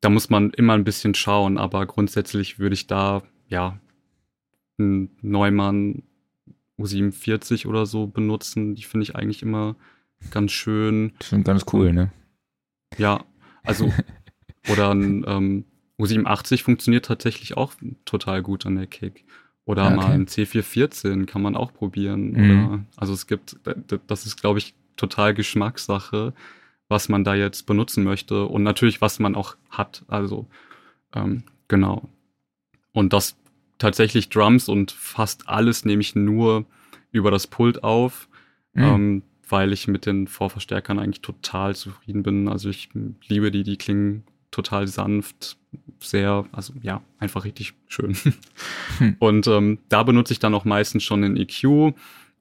da 0.02 0.10
muss 0.10 0.28
man 0.28 0.50
immer 0.50 0.74
ein 0.74 0.84
bisschen 0.84 1.14
schauen, 1.14 1.56
aber 1.56 1.86
grundsätzlich 1.86 2.58
würde 2.58 2.74
ich 2.74 2.86
da, 2.86 3.22
ja, 3.48 3.80
einen 4.78 5.10
Neumann 5.22 6.02
U47 6.78 7.66
oder 7.66 7.86
so 7.86 8.06
benutzen. 8.06 8.74
Die 8.74 8.82
finde 8.82 9.04
ich 9.04 9.16
eigentlich 9.16 9.42
immer 9.42 9.76
ganz 10.30 10.52
schön. 10.52 11.14
Die 11.22 11.26
sind 11.26 11.44
ganz 11.44 11.64
cool, 11.72 11.92
ne? 11.92 12.12
Ja, 12.98 13.24
also, 13.62 13.90
oder 14.68 14.90
ein 14.94 15.24
ähm, 15.26 15.64
U87 15.98 16.62
funktioniert 16.62 17.06
tatsächlich 17.06 17.56
auch 17.56 17.74
total 18.04 18.42
gut 18.42 18.66
an 18.66 18.76
der 18.76 18.86
Kick. 18.86 19.24
Oder 19.64 19.86
okay. 19.86 19.96
mal 19.96 20.12
ein 20.12 20.26
C414 20.26 21.26
kann 21.26 21.42
man 21.42 21.56
auch 21.56 21.72
probieren. 21.72 22.32
Mhm. 22.32 22.66
Oder, 22.66 22.84
also 22.96 23.12
es 23.12 23.26
gibt, 23.26 23.56
das 24.06 24.26
ist, 24.26 24.40
glaube 24.40 24.58
ich, 24.58 24.74
total 24.96 25.34
Geschmackssache 25.34 26.32
was 26.88 27.08
man 27.08 27.24
da 27.24 27.34
jetzt 27.34 27.66
benutzen 27.66 28.04
möchte 28.04 28.46
und 28.46 28.62
natürlich, 28.62 29.00
was 29.00 29.18
man 29.18 29.34
auch 29.34 29.56
hat. 29.70 30.04
Also 30.08 30.46
ähm, 31.14 31.42
genau. 31.68 32.08
Und 32.92 33.12
das 33.12 33.36
tatsächlich 33.78 34.28
Drums 34.28 34.68
und 34.68 34.92
fast 34.92 35.48
alles 35.48 35.84
nehme 35.84 36.00
ich 36.00 36.14
nur 36.14 36.64
über 37.10 37.30
das 37.30 37.46
Pult 37.46 37.82
auf, 37.82 38.28
mhm. 38.72 38.82
ähm, 38.82 39.22
weil 39.48 39.72
ich 39.72 39.88
mit 39.88 40.06
den 40.06 40.28
Vorverstärkern 40.28 40.98
eigentlich 40.98 41.22
total 41.22 41.74
zufrieden 41.74 42.22
bin. 42.22 42.48
Also 42.48 42.68
ich 42.68 42.88
liebe 43.26 43.50
die, 43.50 43.64
die 43.64 43.76
klingen 43.76 44.24
total 44.56 44.88
sanft, 44.88 45.56
sehr, 46.00 46.46
also 46.52 46.72
ja, 46.82 47.02
einfach 47.18 47.44
richtig 47.44 47.74
schön. 47.86 48.16
Hm. 48.98 49.16
Und 49.18 49.46
ähm, 49.46 49.78
da 49.88 50.02
benutze 50.02 50.32
ich 50.32 50.38
dann 50.38 50.54
auch 50.54 50.64
meistens 50.64 51.02
schon 51.02 51.22
den 51.22 51.36
EQ 51.36 51.94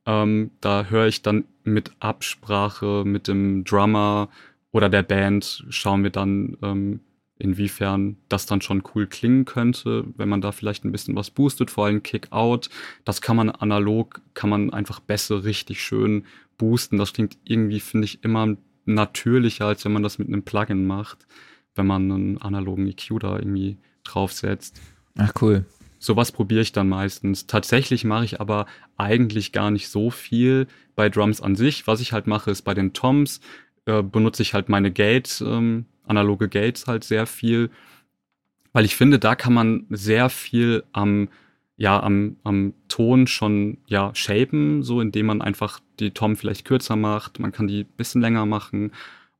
ähm, 0.05 0.51
da 0.61 0.85
höre 0.85 1.07
ich 1.07 1.21
dann 1.21 1.45
mit 1.63 1.91
Absprache 1.99 3.03
mit 3.05 3.27
dem 3.27 3.63
Drummer 3.63 4.29
oder 4.71 4.89
der 4.89 5.03
Band, 5.03 5.65
schauen 5.69 6.03
wir 6.03 6.11
dann, 6.11 6.57
ähm, 6.61 6.99
inwiefern 7.37 8.17
das 8.29 8.45
dann 8.45 8.61
schon 8.61 8.83
cool 8.93 9.07
klingen 9.07 9.45
könnte, 9.45 10.05
wenn 10.15 10.29
man 10.29 10.41
da 10.41 10.51
vielleicht 10.51 10.85
ein 10.85 10.91
bisschen 10.91 11.15
was 11.15 11.31
boostet, 11.31 11.69
vor 11.69 11.85
allem 11.85 12.01
Kick-Out. 12.01 12.69
Das 13.03 13.21
kann 13.21 13.35
man 13.35 13.49
analog, 13.49 14.21
kann 14.33 14.49
man 14.49 14.71
einfach 14.71 14.99
besser 15.01 15.43
richtig 15.43 15.81
schön 15.81 16.25
boosten. 16.57 16.97
Das 16.97 17.11
klingt 17.11 17.37
irgendwie, 17.43 17.81
finde 17.81 18.05
ich, 18.05 18.23
immer 18.23 18.55
natürlicher, 18.85 19.65
als 19.65 19.83
wenn 19.83 19.91
man 19.91 20.03
das 20.03 20.17
mit 20.17 20.27
einem 20.27 20.43
Plugin 20.43 20.85
macht, 20.87 21.27
wenn 21.75 21.87
man 21.87 22.11
einen 22.11 22.41
analogen 22.41 22.87
EQ 22.87 23.19
da 23.19 23.37
irgendwie 23.37 23.77
draufsetzt. 24.03 24.79
Ach 25.17 25.33
cool. 25.41 25.65
Sowas 25.99 26.31
probiere 26.31 26.61
ich 26.61 26.71
dann 26.71 26.89
meistens. 26.89 27.47
Tatsächlich 27.47 28.03
mache 28.03 28.25
ich 28.25 28.41
aber 28.41 28.65
eigentlich 28.97 29.51
gar 29.51 29.71
nicht 29.71 29.89
so 29.89 30.11
viel 30.11 30.67
bei 30.95 31.09
Drums 31.09 31.41
an 31.41 31.55
sich. 31.55 31.87
Was 31.87 32.01
ich 32.01 32.13
halt 32.13 32.27
mache, 32.27 32.51
ist 32.51 32.61
bei 32.61 32.73
den 32.73 32.93
Toms 32.93 33.39
äh, 33.85 34.03
benutze 34.03 34.41
ich 34.41 34.53
halt 34.53 34.69
meine 34.69 34.91
Gates, 34.91 35.41
ähm, 35.41 35.85
analoge 36.05 36.49
Gates 36.49 36.87
halt 36.87 37.03
sehr 37.03 37.25
viel, 37.25 37.69
weil 38.73 38.85
ich 38.85 38.95
finde, 38.95 39.19
da 39.19 39.35
kann 39.35 39.53
man 39.53 39.85
sehr 39.89 40.29
viel 40.29 40.83
am 40.91 41.29
ja 41.77 42.01
am, 42.01 42.37
am 42.43 42.73
Ton 42.87 43.27
schon 43.27 43.79
ja 43.87 44.11
shapen, 44.15 44.81
so 44.81 45.01
indem 45.01 45.25
man 45.25 45.41
einfach 45.41 45.79
die 45.99 46.11
Tom 46.11 46.37
vielleicht 46.37 46.65
kürzer 46.65 46.95
macht, 46.95 47.39
man 47.39 47.51
kann 47.51 47.67
die 47.67 47.83
bisschen 47.83 48.21
länger 48.21 48.45
machen 48.45 48.91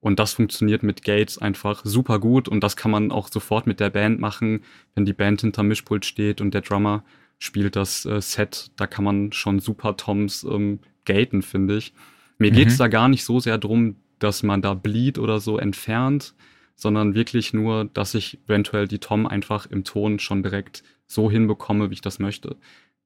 und 0.06 0.20
das 0.20 0.34
funktioniert 0.34 0.84
mit 0.84 1.04
Gates 1.04 1.40
einfach 1.40 1.82
super 1.84 2.20
gut 2.20 2.48
und 2.48 2.64
das 2.64 2.76
kann 2.76 2.92
man 2.92 3.12
auch 3.12 3.28
sofort 3.28 3.66
mit 3.66 3.80
der 3.80 3.90
Band 3.90 4.20
machen, 4.20 4.62
wenn 4.94 5.04
die 5.04 5.14
Band 5.14 5.42
hinter 5.42 5.64
Mischpult 5.64 6.06
steht 6.06 6.42
und 6.42 6.54
der 6.54 6.62
Drummer 6.62 7.04
spielt 7.40 7.76
das 7.76 8.06
äh, 8.06 8.22
Set. 8.22 8.70
Da 8.76 8.86
kann 8.86 9.04
man 9.04 9.32
schon 9.32 9.60
super 9.60 9.98
Toms 9.98 10.44
ähm, 10.44 10.78
gaten, 11.06 11.42
finde 11.42 11.78
ich. 11.78 11.92
Mir 12.38 12.52
mhm. 12.52 12.56
geht's 12.56 12.78
da 12.78 12.88
gar 12.88 13.08
nicht 13.08 13.24
so 13.24 13.40
sehr 13.40 13.58
drum, 13.58 13.96
dass 14.20 14.44
man 14.44 14.62
da 14.62 14.76
Bleed 14.76 15.18
oder 15.18 15.40
so 15.40 15.58
entfernt, 15.58 16.36
sondern 16.76 17.16
wirklich 17.16 17.56
nur, 17.56 17.86
dass 17.86 18.14
ich 18.14 18.38
eventuell 18.46 18.88
die 18.88 19.00
Tom 19.00 19.26
einfach 19.26 19.66
im 19.66 19.84
Ton 19.86 20.20
schon 20.20 20.44
direkt 20.44 20.84
so 21.08 21.32
hinbekomme, 21.32 21.90
wie 21.90 21.96
ich 21.96 22.02
das 22.02 22.20
möchte. 22.20 22.58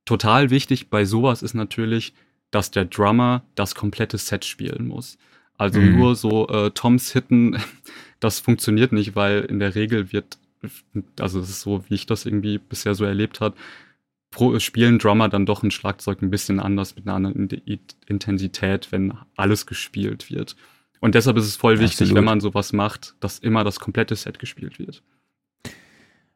Total 0.03 0.49
wichtig 0.49 0.89
bei 0.89 1.05
sowas 1.05 1.43
ist 1.43 1.53
natürlich, 1.53 2.13
dass 2.51 2.71
der 2.71 2.83
Drummer 2.83 3.45
das 3.55 3.73
komplette 3.73 4.17
Set 4.17 4.43
spielen 4.43 4.85
muss. 4.85 5.17
Also 5.60 5.82
mhm. 5.82 5.98
nur 5.98 6.15
so 6.15 6.48
äh, 6.48 6.72
Toms 6.72 7.12
hitten, 7.12 7.58
das 8.19 8.39
funktioniert 8.39 8.93
nicht, 8.93 9.15
weil 9.15 9.41
in 9.41 9.60
der 9.60 9.76
Regel 9.76 10.12
wird, 10.12 10.39
also 11.19 11.41
das 11.41 11.50
ist 11.50 11.62
so, 11.62 11.84
wie 11.89 11.95
ich 11.95 12.06
das 12.06 12.26
irgendwie 12.26 12.58
bisher 12.58 12.95
so 12.95 13.04
erlebt 13.04 13.41
habe, 13.41 13.56
pro, 14.32 14.58
spielen 14.60 15.00
Drummer 15.00 15.28
dann 15.28 15.45
doch 15.45 15.62
ein 15.62 15.72
Schlagzeug 15.72 16.22
ein 16.22 16.30
bisschen 16.30 16.62
anders 16.62 16.95
mit 16.95 17.06
einer 17.06 17.15
anderen 17.15 17.50
Intensität, 18.08 18.91
wenn 18.91 19.13
alles 19.36 19.65
gespielt 19.65 20.32
wird. 20.32 20.56
Und 21.02 21.15
deshalb 21.15 21.36
ist 21.36 21.45
es 21.45 21.58
voll 21.58 21.80
wichtig, 21.80 22.02
Absolut. 22.02 22.15
wenn 22.15 22.24
man 22.24 22.39
sowas 22.39 22.72
macht, 22.72 23.15
dass 23.19 23.39
immer 23.39 23.65
das 23.65 23.82
komplette 23.82 24.15
Set 24.15 24.39
gespielt 24.39 24.80
wird. 24.80 25.04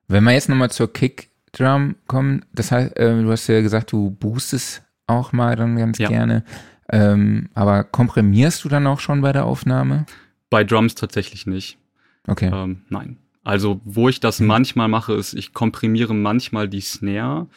Wenn 0.09 0.25
wir 0.25 0.33
jetzt 0.33 0.49
nochmal 0.49 0.71
zur 0.71 0.91
Kickdrum 0.91 1.95
kommen, 2.07 2.45
das 2.51 2.73
heißt, 2.73 2.97
äh, 2.97 3.21
du 3.21 3.31
hast 3.31 3.47
ja 3.47 3.61
gesagt, 3.61 3.93
du 3.93 4.11
boostest 4.11 4.83
auch 5.07 5.31
mal 5.31 5.55
dann 5.55 5.77
ganz 5.77 5.97
ja. 5.97 6.09
gerne. 6.09 6.43
Ähm, 6.93 7.49
aber 7.55 7.83
komprimierst 7.83 8.63
du 8.63 8.69
dann 8.69 8.85
auch 8.85 8.99
schon 8.99 9.21
bei 9.21 9.31
der 9.33 9.45
Aufnahme? 9.45 10.05
Bei 10.51 10.63
Drums 10.63 10.93
tatsächlich 10.93 11.47
nicht. 11.47 11.79
Okay. 12.27 12.51
Ähm, 12.53 12.83
nein. 12.89 13.17
Also, 13.43 13.81
wo 13.83 14.09
ich 14.09 14.19
das 14.19 14.39
mhm. 14.39 14.47
manchmal 14.47 14.87
mache, 14.87 15.13
ist, 15.13 15.33
ich 15.33 15.53
komprimiere 15.53 16.13
manchmal 16.13 16.69
die 16.69 16.81
Snare. 16.81 17.47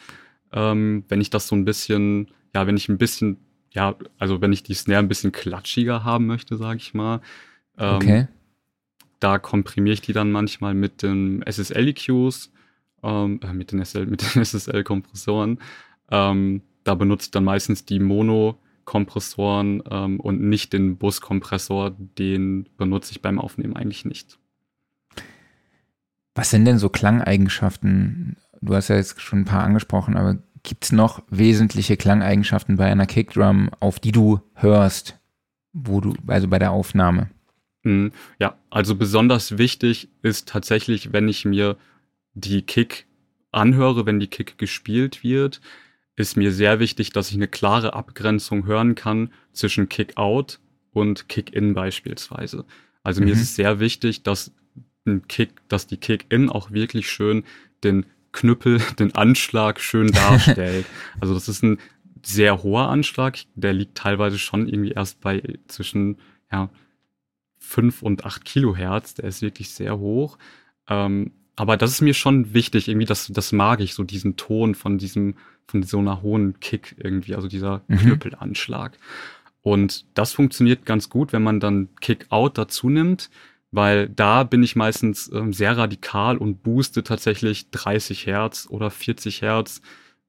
Ähm, 0.51 1.05
wenn 1.07 1.21
ich 1.21 1.29
das 1.29 1.47
so 1.47 1.55
ein 1.55 1.65
bisschen, 1.65 2.29
ja, 2.55 2.65
wenn 2.65 2.77
ich 2.77 2.89
ein 2.89 2.97
bisschen, 2.97 3.37
ja, 3.71 3.93
also 4.17 4.41
wenn 4.41 4.51
ich 4.51 4.63
die 4.63 4.73
Snare 4.73 4.99
ein 4.99 5.07
bisschen 5.07 5.31
klatschiger 5.31 6.03
haben 6.03 6.25
möchte, 6.25 6.57
sage 6.57 6.77
ich 6.77 6.95
mal. 6.95 7.21
Ähm, 7.77 7.95
okay. 7.95 8.27
Da 9.19 9.37
komprimiere 9.37 9.93
ich 9.93 10.01
die 10.01 10.13
dann 10.13 10.31
manchmal 10.31 10.73
mit 10.73 11.03
den 11.03 11.43
SSL-EQs, 11.43 12.51
ähm, 13.03 13.39
äh, 13.43 13.53
mit 13.53 13.71
den, 13.71 13.85
SSL, 13.85 14.17
SSL-Kompressoren. 14.17 15.59
Ähm, 16.09 16.61
da 16.85 16.95
benutze 16.95 17.25
ich 17.25 17.31
dann 17.31 17.43
meistens 17.43 17.83
die 17.83 17.99
Mono 17.99 18.57
Kompressoren 18.87 19.83
ähm, 19.91 20.19
und 20.19 20.41
nicht 20.41 20.71
den 20.71 20.97
Buskompressor, 20.97 21.91
den 21.91 22.69
benutze 22.77 23.11
ich 23.11 23.21
beim 23.21 23.37
Aufnehmen 23.37 23.75
eigentlich 23.75 24.05
nicht. 24.05 24.39
Was 26.33 26.51
sind 26.51 26.63
denn 26.63 26.79
so 26.79 26.87
Klangeigenschaften? 26.87 28.37
Du 28.61 28.73
hast 28.73 28.87
ja 28.87 28.95
jetzt 28.95 29.21
schon 29.21 29.39
ein 29.39 29.45
paar 29.45 29.63
angesprochen, 29.63 30.15
aber 30.15 30.37
gibt 30.63 30.85
es 30.85 30.93
noch 30.93 31.21
wesentliche 31.29 31.97
Klangeigenschaften 31.97 32.77
bei 32.77 32.85
einer 32.85 33.05
Kickdrum, 33.05 33.69
auf 33.81 33.99
die 33.99 34.13
du 34.13 34.39
hörst, 34.55 35.19
wo 35.73 35.99
du, 35.99 36.13
also 36.25 36.47
bei 36.47 36.57
der 36.57 36.71
Aufnahme? 36.71 37.29
Hm, 37.83 38.13
ja, 38.39 38.57
also 38.69 38.95
besonders 38.95 39.57
wichtig 39.57 40.07
ist 40.21 40.47
tatsächlich, 40.47 41.11
wenn 41.11 41.27
ich 41.27 41.43
mir 41.43 41.75
die 42.35 42.61
Kick 42.61 43.05
anhöre, 43.51 44.05
wenn 44.05 44.21
die 44.21 44.27
Kick 44.27 44.57
gespielt 44.57 45.23
wird, 45.23 45.59
ist 46.17 46.35
mir 46.35 46.51
sehr 46.51 46.79
wichtig, 46.79 47.11
dass 47.11 47.29
ich 47.29 47.35
eine 47.35 47.47
klare 47.47 47.93
Abgrenzung 47.93 48.65
hören 48.65 48.95
kann 48.95 49.31
zwischen 49.53 49.87
Kick-Out 49.87 50.59
und 50.91 51.29
Kick-In 51.29 51.73
beispielsweise. 51.73 52.65
Also 53.03 53.21
mhm. 53.21 53.27
mir 53.27 53.31
ist 53.33 53.39
mhm. 53.39 53.43
es 53.43 53.55
sehr 53.55 53.79
wichtig, 53.79 54.23
dass 54.23 54.51
ein 55.05 55.27
Kick, 55.27 55.51
dass 55.69 55.87
die 55.87 55.97
Kick-In 55.97 56.49
auch 56.49 56.71
wirklich 56.71 57.09
schön 57.09 57.43
den 57.83 58.05
Knüppel, 58.31 58.81
den 58.99 59.15
Anschlag 59.15 59.79
schön 59.79 60.11
darstellt. 60.11 60.85
also 61.21 61.33
das 61.33 61.47
ist 61.47 61.63
ein 61.63 61.77
sehr 62.25 62.63
hoher 62.63 62.89
Anschlag, 62.89 63.37
der 63.55 63.73
liegt 63.73 63.95
teilweise 63.95 64.39
schon 64.39 64.67
irgendwie 64.67 64.91
erst 64.91 65.21
bei 65.21 65.41
zwischen 65.67 66.17
ja, 66.51 66.69
5 67.59 68.01
und 68.01 68.25
8 68.25 68.43
Kilohertz, 68.43 69.13
der 69.13 69.25
ist 69.25 69.41
wirklich 69.41 69.69
sehr 69.69 69.99
hoch. 69.99 70.37
Ähm, 70.89 71.31
aber 71.55 71.77
das 71.77 71.91
ist 71.91 72.01
mir 72.01 72.13
schon 72.13 72.53
wichtig, 72.53 72.87
irgendwie, 72.87 73.05
das, 73.05 73.27
das 73.27 73.51
mag 73.51 73.79
ich, 73.81 73.93
so 73.93 74.03
diesen 74.03 74.35
Ton 74.35 74.75
von 74.75 74.97
diesem 74.97 75.35
von 75.67 75.83
so 75.83 75.99
einer 75.99 76.21
hohen 76.21 76.59
Kick 76.59 76.95
irgendwie, 76.97 77.35
also 77.35 77.47
dieser 77.47 77.81
mhm. 77.87 77.97
Knüppelanschlag. 77.97 78.97
Und 79.61 80.05
das 80.13 80.31
funktioniert 80.31 80.85
ganz 80.85 81.09
gut, 81.09 81.33
wenn 81.33 81.43
man 81.43 81.59
dann 81.59 81.89
Kick-Out 81.99 82.57
dazu 82.57 82.89
nimmt, 82.89 83.29
weil 83.71 84.07
da 84.07 84.43
bin 84.43 84.63
ich 84.63 84.75
meistens 84.77 85.29
ähm, 85.33 85.51
sehr 85.51 85.77
radikal 85.77 86.37
und 86.37 86.63
booste 86.63 87.03
tatsächlich 87.03 87.69
30 87.71 88.25
Hertz 88.25 88.67
oder 88.69 88.89
40 88.89 89.41
Hertz 89.41 89.81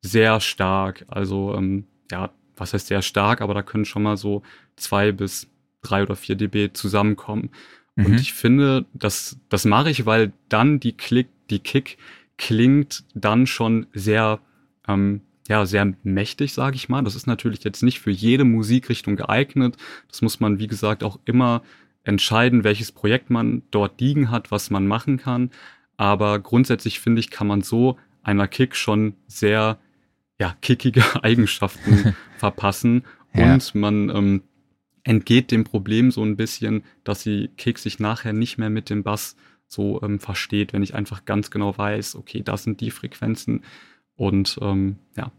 sehr 0.02 0.40
stark. 0.40 1.04
Also 1.08 1.54
ähm, 1.54 1.86
ja, 2.10 2.30
was 2.56 2.74
heißt 2.74 2.88
sehr 2.88 3.02
stark, 3.02 3.40
aber 3.40 3.54
da 3.54 3.62
können 3.62 3.84
schon 3.84 4.02
mal 4.02 4.16
so 4.16 4.42
zwei 4.76 5.12
bis 5.12 5.48
drei 5.82 6.02
oder 6.02 6.16
vier 6.16 6.34
dB 6.34 6.72
zusammenkommen. 6.72 7.50
Mhm. 7.94 8.06
Und 8.06 8.20
ich 8.20 8.32
finde, 8.32 8.86
das, 8.92 9.38
das 9.48 9.64
mache 9.64 9.90
ich, 9.90 10.04
weil 10.04 10.32
dann 10.48 10.80
die 10.80 10.96
Klick, 10.96 11.28
die 11.50 11.60
Kick 11.60 11.96
klingt 12.36 13.04
dann 13.14 13.46
schon 13.46 13.86
sehr 13.92 14.40
ähm, 14.88 15.20
ja, 15.48 15.64
sehr 15.64 15.94
mächtig, 16.02 16.52
sage 16.52 16.76
ich 16.76 16.88
mal. 16.88 17.02
Das 17.02 17.16
ist 17.16 17.26
natürlich 17.26 17.64
jetzt 17.64 17.82
nicht 17.82 18.00
für 18.00 18.10
jede 18.10 18.44
Musikrichtung 18.44 19.16
geeignet. 19.16 19.76
Das 20.08 20.22
muss 20.22 20.40
man, 20.40 20.58
wie 20.58 20.66
gesagt, 20.66 21.02
auch 21.02 21.18
immer 21.24 21.62
entscheiden, 22.04 22.64
welches 22.64 22.92
Projekt 22.92 23.30
man 23.30 23.62
dort 23.70 24.00
liegen 24.00 24.30
hat, 24.30 24.50
was 24.50 24.70
man 24.70 24.86
machen 24.86 25.16
kann. 25.16 25.50
Aber 25.96 26.38
grundsätzlich 26.38 27.00
finde 27.00 27.20
ich, 27.20 27.30
kann 27.30 27.46
man 27.46 27.62
so 27.62 27.98
einer 28.22 28.46
Kick 28.46 28.76
schon 28.76 29.14
sehr 29.26 29.78
ja, 30.38 30.54
kickige 30.60 31.02
Eigenschaften 31.22 32.14
verpassen 32.36 33.04
ja. 33.34 33.54
und 33.54 33.74
man 33.74 34.10
ähm, 34.10 34.42
entgeht 35.02 35.50
dem 35.50 35.64
Problem 35.64 36.10
so 36.10 36.22
ein 36.22 36.36
bisschen, 36.36 36.84
dass 37.04 37.22
die 37.22 37.48
Kick 37.56 37.78
sich 37.78 37.98
nachher 37.98 38.32
nicht 38.32 38.58
mehr 38.58 38.70
mit 38.70 38.90
dem 38.90 39.02
Bass 39.02 39.36
so 39.66 40.00
ähm, 40.02 40.20
versteht, 40.20 40.72
wenn 40.72 40.82
ich 40.82 40.94
einfach 40.94 41.24
ganz 41.24 41.50
genau 41.50 41.76
weiß, 41.76 42.16
okay, 42.16 42.42
das 42.42 42.64
sind 42.64 42.80
die 42.80 42.90
Frequenzen, 42.90 43.62
und 44.18 44.58
ähm, 44.60 44.96
ja, 45.16 45.30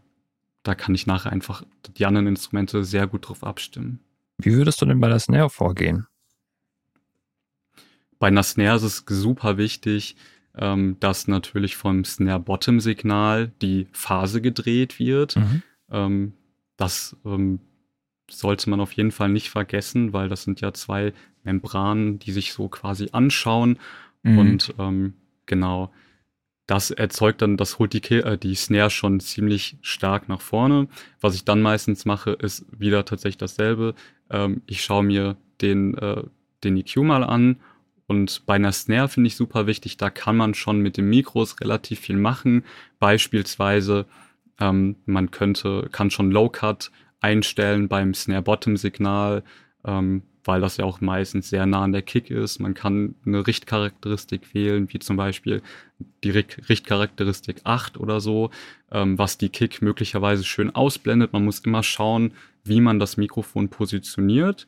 da 0.62 0.74
kann 0.74 0.94
ich 0.94 1.06
nachher 1.06 1.30
einfach 1.30 1.62
die 1.96 2.06
anderen 2.06 2.26
Instrumente 2.26 2.82
sehr 2.82 3.06
gut 3.06 3.28
drauf 3.28 3.44
abstimmen. 3.44 4.00
Wie 4.38 4.54
würdest 4.54 4.80
du 4.80 4.86
denn 4.86 5.00
bei 5.00 5.08
der 5.08 5.18
Snare 5.18 5.50
vorgehen? 5.50 6.06
Bei 8.18 8.28
einer 8.28 8.42
Snare 8.42 8.76
ist 8.76 8.82
es 8.82 9.04
super 9.06 9.58
wichtig, 9.58 10.16
ähm, 10.56 10.96
dass 10.98 11.28
natürlich 11.28 11.76
vom 11.76 12.04
Snare-Bottom-Signal 12.04 13.52
die 13.60 13.86
Phase 13.92 14.40
gedreht 14.40 14.98
wird. 14.98 15.36
Mhm. 15.36 15.62
Ähm, 15.90 16.32
das 16.78 17.16
ähm, 17.26 17.60
sollte 18.30 18.70
man 18.70 18.80
auf 18.80 18.92
jeden 18.92 19.12
Fall 19.12 19.28
nicht 19.28 19.50
vergessen, 19.50 20.14
weil 20.14 20.30
das 20.30 20.44
sind 20.44 20.62
ja 20.62 20.72
zwei 20.72 21.12
Membranen, 21.44 22.18
die 22.18 22.32
sich 22.32 22.54
so 22.54 22.68
quasi 22.68 23.10
anschauen. 23.12 23.78
Mhm. 24.22 24.38
Und 24.38 24.74
ähm, 24.78 25.14
genau, 25.44 25.92
das 26.70 26.92
erzeugt 26.92 27.42
dann, 27.42 27.56
das 27.56 27.80
holt 27.80 27.92
die, 27.94 28.14
äh, 28.14 28.38
die 28.38 28.54
Snare 28.54 28.90
schon 28.90 29.18
ziemlich 29.18 29.76
stark 29.82 30.28
nach 30.28 30.40
vorne. 30.40 30.86
Was 31.20 31.34
ich 31.34 31.44
dann 31.44 31.62
meistens 31.62 32.04
mache, 32.04 32.30
ist 32.30 32.64
wieder 32.70 33.04
tatsächlich 33.04 33.38
dasselbe. 33.38 33.94
Ähm, 34.30 34.62
ich 34.66 34.82
schaue 34.84 35.02
mir 35.02 35.36
den, 35.60 35.94
äh, 35.98 36.22
den 36.62 36.76
EQ 36.76 36.98
mal 36.98 37.24
an 37.24 37.56
und 38.06 38.46
bei 38.46 38.54
einer 38.54 38.70
Snare 38.70 39.08
finde 39.08 39.28
ich 39.28 39.36
super 39.36 39.66
wichtig, 39.66 39.96
da 39.96 40.10
kann 40.10 40.36
man 40.36 40.54
schon 40.54 40.78
mit 40.78 40.96
den 40.96 41.08
Mikros 41.08 41.60
relativ 41.60 42.00
viel 42.00 42.16
machen. 42.16 42.64
Beispielsweise, 43.00 44.06
ähm, 44.60 44.94
man 45.06 45.32
könnte, 45.32 45.88
kann 45.90 46.10
schon 46.10 46.30
Low 46.30 46.50
Cut 46.50 46.92
einstellen 47.20 47.88
beim 47.88 48.14
Snare 48.14 48.42
Bottom 48.42 48.76
Signal. 48.76 49.42
Ähm, 49.84 50.22
weil 50.44 50.60
das 50.60 50.78
ja 50.78 50.84
auch 50.84 51.00
meistens 51.00 51.50
sehr 51.50 51.66
nah 51.66 51.82
an 51.82 51.92
der 51.92 52.02
Kick 52.02 52.30
ist. 52.30 52.60
Man 52.60 52.74
kann 52.74 53.14
eine 53.26 53.46
Richtcharakteristik 53.46 54.54
wählen, 54.54 54.88
wie 54.92 54.98
zum 54.98 55.16
Beispiel 55.16 55.62
die 56.24 56.30
Richtcharakteristik 56.30 57.60
8 57.64 57.98
oder 57.98 58.20
so, 58.20 58.50
ähm, 58.90 59.18
was 59.18 59.38
die 59.38 59.50
Kick 59.50 59.82
möglicherweise 59.82 60.44
schön 60.44 60.74
ausblendet. 60.74 61.32
Man 61.32 61.44
muss 61.44 61.60
immer 61.60 61.82
schauen, 61.82 62.32
wie 62.64 62.80
man 62.80 62.98
das 62.98 63.16
Mikrofon 63.16 63.68
positioniert. 63.68 64.66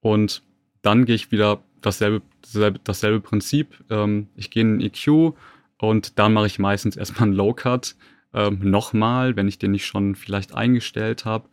Und 0.00 0.42
dann 0.82 1.04
gehe 1.04 1.14
ich 1.14 1.30
wieder 1.30 1.62
dasselbe, 1.80 2.22
dasselbe, 2.42 2.80
dasselbe 2.82 3.20
Prinzip. 3.20 3.84
Ähm, 3.90 4.28
ich 4.34 4.50
gehe 4.50 4.62
in 4.62 4.78
den 4.78 4.86
EQ 4.88 5.34
und 5.78 6.18
dann 6.18 6.32
mache 6.32 6.46
ich 6.46 6.58
meistens 6.58 6.96
erstmal 6.96 7.28
einen 7.28 7.36
Low 7.36 7.54
Cut. 7.54 7.94
Ähm, 8.32 8.58
nochmal, 8.62 9.36
wenn 9.36 9.46
ich 9.46 9.58
den 9.58 9.70
nicht 9.70 9.86
schon 9.86 10.16
vielleicht 10.16 10.54
eingestellt 10.54 11.24
habe. 11.24 11.48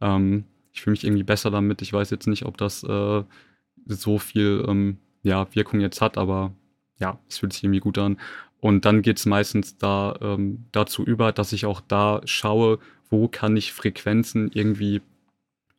Ähm, 0.00 0.44
ich 0.72 0.82
fühle 0.82 0.92
mich 0.92 1.04
irgendwie 1.04 1.22
besser 1.22 1.50
damit. 1.50 1.82
Ich 1.82 1.92
weiß 1.92 2.10
jetzt 2.10 2.26
nicht, 2.26 2.44
ob 2.44 2.56
das 2.56 2.82
äh, 2.84 3.22
so 3.86 4.18
viel 4.18 4.64
ähm, 4.68 4.98
ja, 5.22 5.46
Wirkung 5.54 5.80
jetzt 5.80 6.00
hat, 6.00 6.18
aber 6.18 6.52
ja, 6.98 7.18
es 7.28 7.38
fühlt 7.38 7.52
sich 7.52 7.64
irgendwie 7.64 7.80
gut 7.80 7.98
an. 7.98 8.18
Und 8.60 8.84
dann 8.84 9.02
geht 9.02 9.18
es 9.18 9.26
meistens 9.26 9.76
da 9.76 10.16
ähm, 10.20 10.66
dazu 10.72 11.04
über, 11.04 11.32
dass 11.32 11.52
ich 11.52 11.66
auch 11.66 11.80
da 11.80 12.20
schaue, 12.24 12.78
wo 13.10 13.28
kann 13.28 13.56
ich 13.56 13.72
Frequenzen 13.72 14.50
irgendwie 14.54 15.02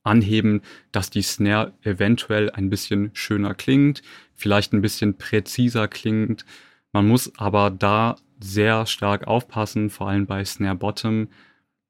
anheben, 0.03 0.61
dass 0.91 1.09
die 1.09 1.21
Snare 1.21 1.73
eventuell 1.81 2.51
ein 2.51 2.69
bisschen 2.69 3.11
schöner 3.13 3.53
klingt, 3.53 4.01
vielleicht 4.35 4.73
ein 4.73 4.81
bisschen 4.81 5.17
präziser 5.17 5.87
klingt. 5.87 6.45
Man 6.91 7.07
muss 7.07 7.31
aber 7.37 7.71
da 7.71 8.17
sehr 8.39 8.85
stark 8.85 9.27
aufpassen, 9.27 9.89
vor 9.89 10.09
allem 10.09 10.25
bei 10.25 10.43
Snare 10.43 10.75
Bottom, 10.75 11.29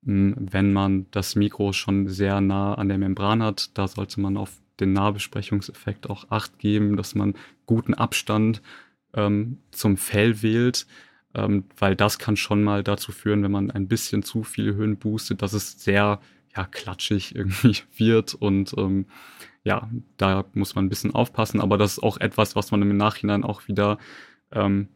wenn 0.05 0.73
man 0.73 1.07
das 1.11 1.35
Mikro 1.35 1.73
schon 1.73 2.07
sehr 2.07 2.41
nah 2.41 2.73
an 2.75 2.89
der 2.89 2.97
Membran 2.97 3.41
hat. 3.41 3.77
Da 3.77 3.87
sollte 3.87 4.19
man 4.19 4.37
auf 4.37 4.51
den 4.79 4.93
Nahbesprechungseffekt 4.93 6.09
auch 6.09 6.29
Acht 6.29 6.59
geben, 6.59 6.97
dass 6.97 7.15
man 7.15 7.35
guten 7.65 7.93
Abstand 7.93 8.61
ähm, 9.13 9.59
zum 9.71 9.97
Fell 9.97 10.41
wählt, 10.41 10.87
ähm, 11.35 11.65
weil 11.77 11.95
das 11.95 12.19
kann 12.19 12.35
schon 12.35 12.63
mal 12.63 12.83
dazu 12.83 13.11
führen, 13.11 13.43
wenn 13.43 13.51
man 13.51 13.71
ein 13.71 13.87
bisschen 13.87 14.23
zu 14.23 14.43
viele 14.43 14.75
Höhen 14.75 14.97
boostet, 14.97 15.41
dass 15.41 15.53
es 15.53 15.83
sehr 15.83 16.19
ja, 16.55 16.65
klatschig 16.65 17.35
irgendwie 17.35 17.77
wird 17.95 18.33
und 18.33 18.73
ähm, 18.77 19.05
ja, 19.63 19.89
da 20.17 20.43
muss 20.53 20.75
man 20.75 20.85
ein 20.85 20.89
bisschen 20.89 21.15
aufpassen, 21.15 21.61
aber 21.61 21.77
das 21.77 21.93
ist 21.93 22.03
auch 22.03 22.17
etwas, 22.17 22.55
was 22.55 22.71
man 22.71 22.81
im 22.81 22.97
Nachhinein 22.97 23.45
auch 23.45 23.67
wieder 23.69 23.97
ähm, 24.51 24.89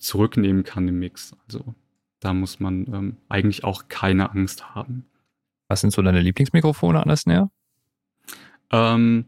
zurücknehmen 0.00 0.64
kann 0.64 0.88
im 0.88 0.98
Mix. 0.98 1.36
Also 1.46 1.74
da 2.20 2.34
muss 2.34 2.60
man 2.60 2.86
ähm, 2.92 3.16
eigentlich 3.28 3.64
auch 3.64 3.88
keine 3.88 4.30
Angst 4.30 4.74
haben. 4.74 5.06
Was 5.68 5.80
sind 5.80 5.92
so 5.92 6.02
deine 6.02 6.20
Lieblingsmikrofone 6.20 7.00
an 7.00 7.08
der 7.08 7.16
Snare? 7.16 7.50
Ähm, 8.70 9.26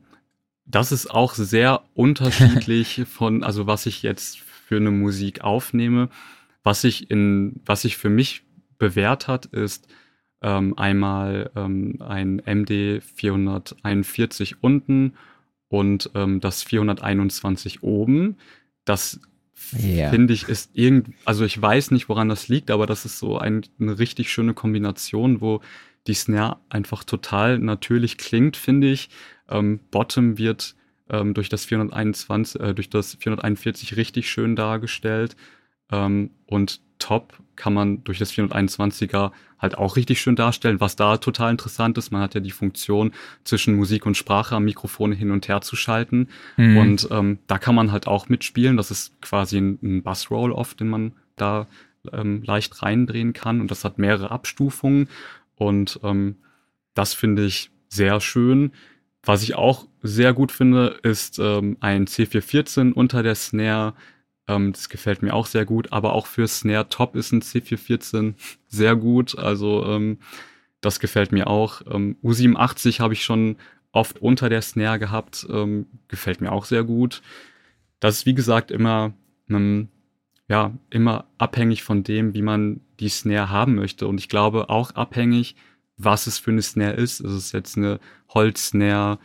das 0.64 0.92
ist 0.92 1.10
auch 1.10 1.34
sehr 1.34 1.82
unterschiedlich 1.94 3.02
von, 3.08 3.42
also 3.42 3.66
was 3.66 3.86
ich 3.86 4.02
jetzt 4.02 4.40
für 4.40 4.76
eine 4.76 4.90
Musik 4.90 5.42
aufnehme. 5.42 6.08
Was 6.62 6.84
ich 6.84 7.10
in, 7.10 7.60
was 7.64 7.82
sich 7.82 7.96
für 7.96 8.10
mich 8.10 8.44
bewährt 8.78 9.28
hat, 9.28 9.46
ist 9.46 9.88
ähm, 10.42 10.76
einmal 10.78 11.50
ähm, 11.56 11.96
ein 12.00 12.42
MD 12.44 13.02
441 13.02 14.62
unten 14.62 15.14
und 15.68 16.10
ähm, 16.14 16.40
das 16.40 16.62
421 16.62 17.82
oben. 17.82 18.36
Das 18.84 19.20
ja. 19.72 20.10
finde 20.10 20.32
ich, 20.34 20.48
ist 20.48 20.70
irgend, 20.74 21.14
also 21.24 21.44
ich 21.44 21.60
weiß 21.60 21.90
nicht, 21.90 22.08
woran 22.08 22.28
das 22.28 22.48
liegt, 22.48 22.70
aber 22.70 22.86
das 22.86 23.04
ist 23.04 23.18
so 23.18 23.38
ein, 23.38 23.62
eine 23.78 23.98
richtig 23.98 24.32
schöne 24.32 24.54
Kombination, 24.54 25.40
wo 25.40 25.60
die 26.06 26.14
Snare 26.14 26.58
einfach 26.68 27.04
total 27.04 27.58
natürlich 27.58 28.18
klingt, 28.18 28.56
finde 28.56 28.90
ich. 28.90 29.10
Ähm, 29.48 29.80
Bottom 29.90 30.38
wird 30.38 30.74
ähm, 31.10 31.34
durch 31.34 31.48
das 31.48 31.64
421, 31.64 32.60
äh, 32.60 32.74
durch 32.74 32.88
das 32.88 33.14
441 33.14 33.96
richtig 33.96 34.30
schön 34.30 34.56
dargestellt. 34.56 35.36
Ähm, 35.90 36.30
und 36.46 36.80
Top 36.98 37.34
kann 37.56 37.74
man 37.74 38.04
durch 38.04 38.18
das 38.18 38.32
421er 38.32 39.32
halt 39.58 39.76
auch 39.76 39.96
richtig 39.96 40.20
schön 40.20 40.36
darstellen, 40.36 40.80
was 40.80 40.96
da 40.96 41.18
total 41.18 41.50
interessant 41.50 41.98
ist. 41.98 42.10
Man 42.10 42.22
hat 42.22 42.34
ja 42.34 42.40
die 42.40 42.50
Funktion, 42.50 43.12
zwischen 43.44 43.76
Musik 43.76 44.06
und 44.06 44.16
Sprache 44.16 44.56
am 44.56 44.64
Mikrofon 44.64 45.12
hin 45.12 45.30
und 45.30 45.48
her 45.48 45.60
zu 45.60 45.76
schalten. 45.76 46.28
Mhm. 46.56 46.76
Und 46.78 47.08
ähm, 47.10 47.38
da 47.46 47.58
kann 47.58 47.74
man 47.74 47.92
halt 47.92 48.06
auch 48.06 48.28
mitspielen. 48.28 48.76
Das 48.76 48.90
ist 48.90 49.20
quasi 49.20 49.58
ein, 49.58 49.78
ein 49.82 50.02
Bassroll 50.02 50.52
oft, 50.52 50.80
den 50.80 50.88
man 50.88 51.12
da 51.36 51.66
ähm, 52.12 52.42
leicht 52.44 52.82
reindrehen 52.82 53.32
kann. 53.32 53.60
Und 53.60 53.70
das 53.70 53.84
hat 53.84 53.98
mehrere 53.98 54.30
Abstufungen. 54.30 55.08
Und 55.56 56.00
ähm, 56.02 56.36
das 56.94 57.12
finde 57.12 57.44
ich 57.44 57.70
sehr 57.88 58.20
schön. 58.20 58.72
Was 59.22 59.42
ich 59.42 59.54
auch 59.54 59.86
sehr 60.02 60.32
gut 60.32 60.50
finde, 60.50 60.98
ist 61.02 61.38
ähm, 61.38 61.76
ein 61.80 62.06
C414 62.06 62.92
unter 62.92 63.22
der 63.22 63.34
Snare. 63.34 63.92
Ähm, 64.50 64.72
das 64.72 64.88
gefällt 64.88 65.22
mir 65.22 65.32
auch 65.32 65.46
sehr 65.46 65.64
gut. 65.64 65.92
Aber 65.92 66.12
auch 66.14 66.26
für 66.26 66.46
Snare 66.48 66.88
Top 66.88 67.14
ist 67.14 67.32
ein 67.32 67.40
C414 67.40 68.34
sehr 68.68 68.96
gut. 68.96 69.38
Also 69.38 69.86
ähm, 69.86 70.18
das 70.80 70.98
gefällt 70.98 71.32
mir 71.32 71.46
auch. 71.46 71.82
Ähm, 71.90 72.16
U87 72.22 73.00
habe 73.00 73.14
ich 73.14 73.22
schon 73.22 73.56
oft 73.92 74.20
unter 74.20 74.48
der 74.48 74.62
Snare 74.62 74.98
gehabt. 74.98 75.46
Ähm, 75.48 75.86
gefällt 76.08 76.40
mir 76.40 76.52
auch 76.52 76.64
sehr 76.64 76.84
gut. 76.84 77.22
Das 78.00 78.16
ist 78.16 78.26
wie 78.26 78.34
gesagt 78.34 78.70
immer, 78.70 79.12
ähm, 79.48 79.88
ja, 80.48 80.72
immer 80.90 81.26
abhängig 81.38 81.84
von 81.84 82.02
dem, 82.02 82.34
wie 82.34 82.42
man 82.42 82.80
die 82.98 83.08
Snare 83.08 83.50
haben 83.50 83.76
möchte. 83.76 84.08
Und 84.08 84.18
ich 84.18 84.28
glaube 84.28 84.68
auch 84.68 84.90
abhängig, 84.92 85.54
was 85.96 86.26
es 86.26 86.38
für 86.38 86.50
eine 86.50 86.62
Snare 86.62 86.94
ist. 86.94 87.20
Ist 87.20 87.32
es 87.32 87.52
jetzt 87.52 87.76
eine 87.76 88.00
Holz-Snare 88.30 89.18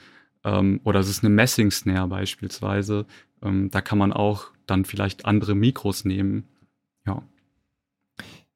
ähm, 0.44 0.82
oder 0.84 1.00
ist 1.00 1.10
es 1.10 1.24
eine 1.24 1.34
Messing-Snare 1.34 2.08
beispielsweise? 2.08 3.08
Ähm, 3.42 3.72
da 3.72 3.82
kann 3.82 3.98
man 3.98 4.14
auch 4.14 4.52
dann 4.66 4.86
vielleicht 4.86 5.26
andere 5.26 5.56
Mikros 5.56 6.06
nehmen. 6.06 6.46
Ja. 7.06 7.24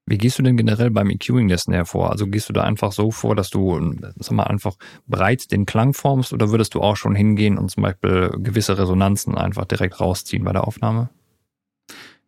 Wie 0.06 0.18
gehst 0.18 0.40
du 0.40 0.44
denn 0.44 0.58
generell 0.58 0.90
beim 0.90 1.12
EQing 1.12 1.48
der 1.48 1.60
Snare 1.60 1.86
vor? 1.86 2.12
Also 2.12 2.26
gehst 2.26 2.50
du 2.50 2.54
da 2.54 2.64
einfach 2.64 2.92
so 2.92 3.12
vor, 3.12 3.36
dass 3.36 3.52
du, 3.52 3.80
sag 4.16 4.32
mal, 4.32 4.46
einfach 4.46 4.76
breit 5.06 5.52
den 5.52 5.68
Klang 5.68 5.94
formst 5.94 6.34
oder 6.34 6.50
würdest 6.50 6.74
du 6.74 6.82
auch 6.82 6.98
schon 6.98 7.14
hingehen 7.14 7.60
und 7.60 7.70
zum 7.70 7.84
Beispiel 7.84 8.32
gewisse 8.40 8.78
Resonanzen 8.80 9.38
einfach 9.38 9.66
direkt 9.66 10.00
rausziehen 10.00 10.44
bei 10.44 10.52
der 10.52 10.66
Aufnahme? 10.68 11.10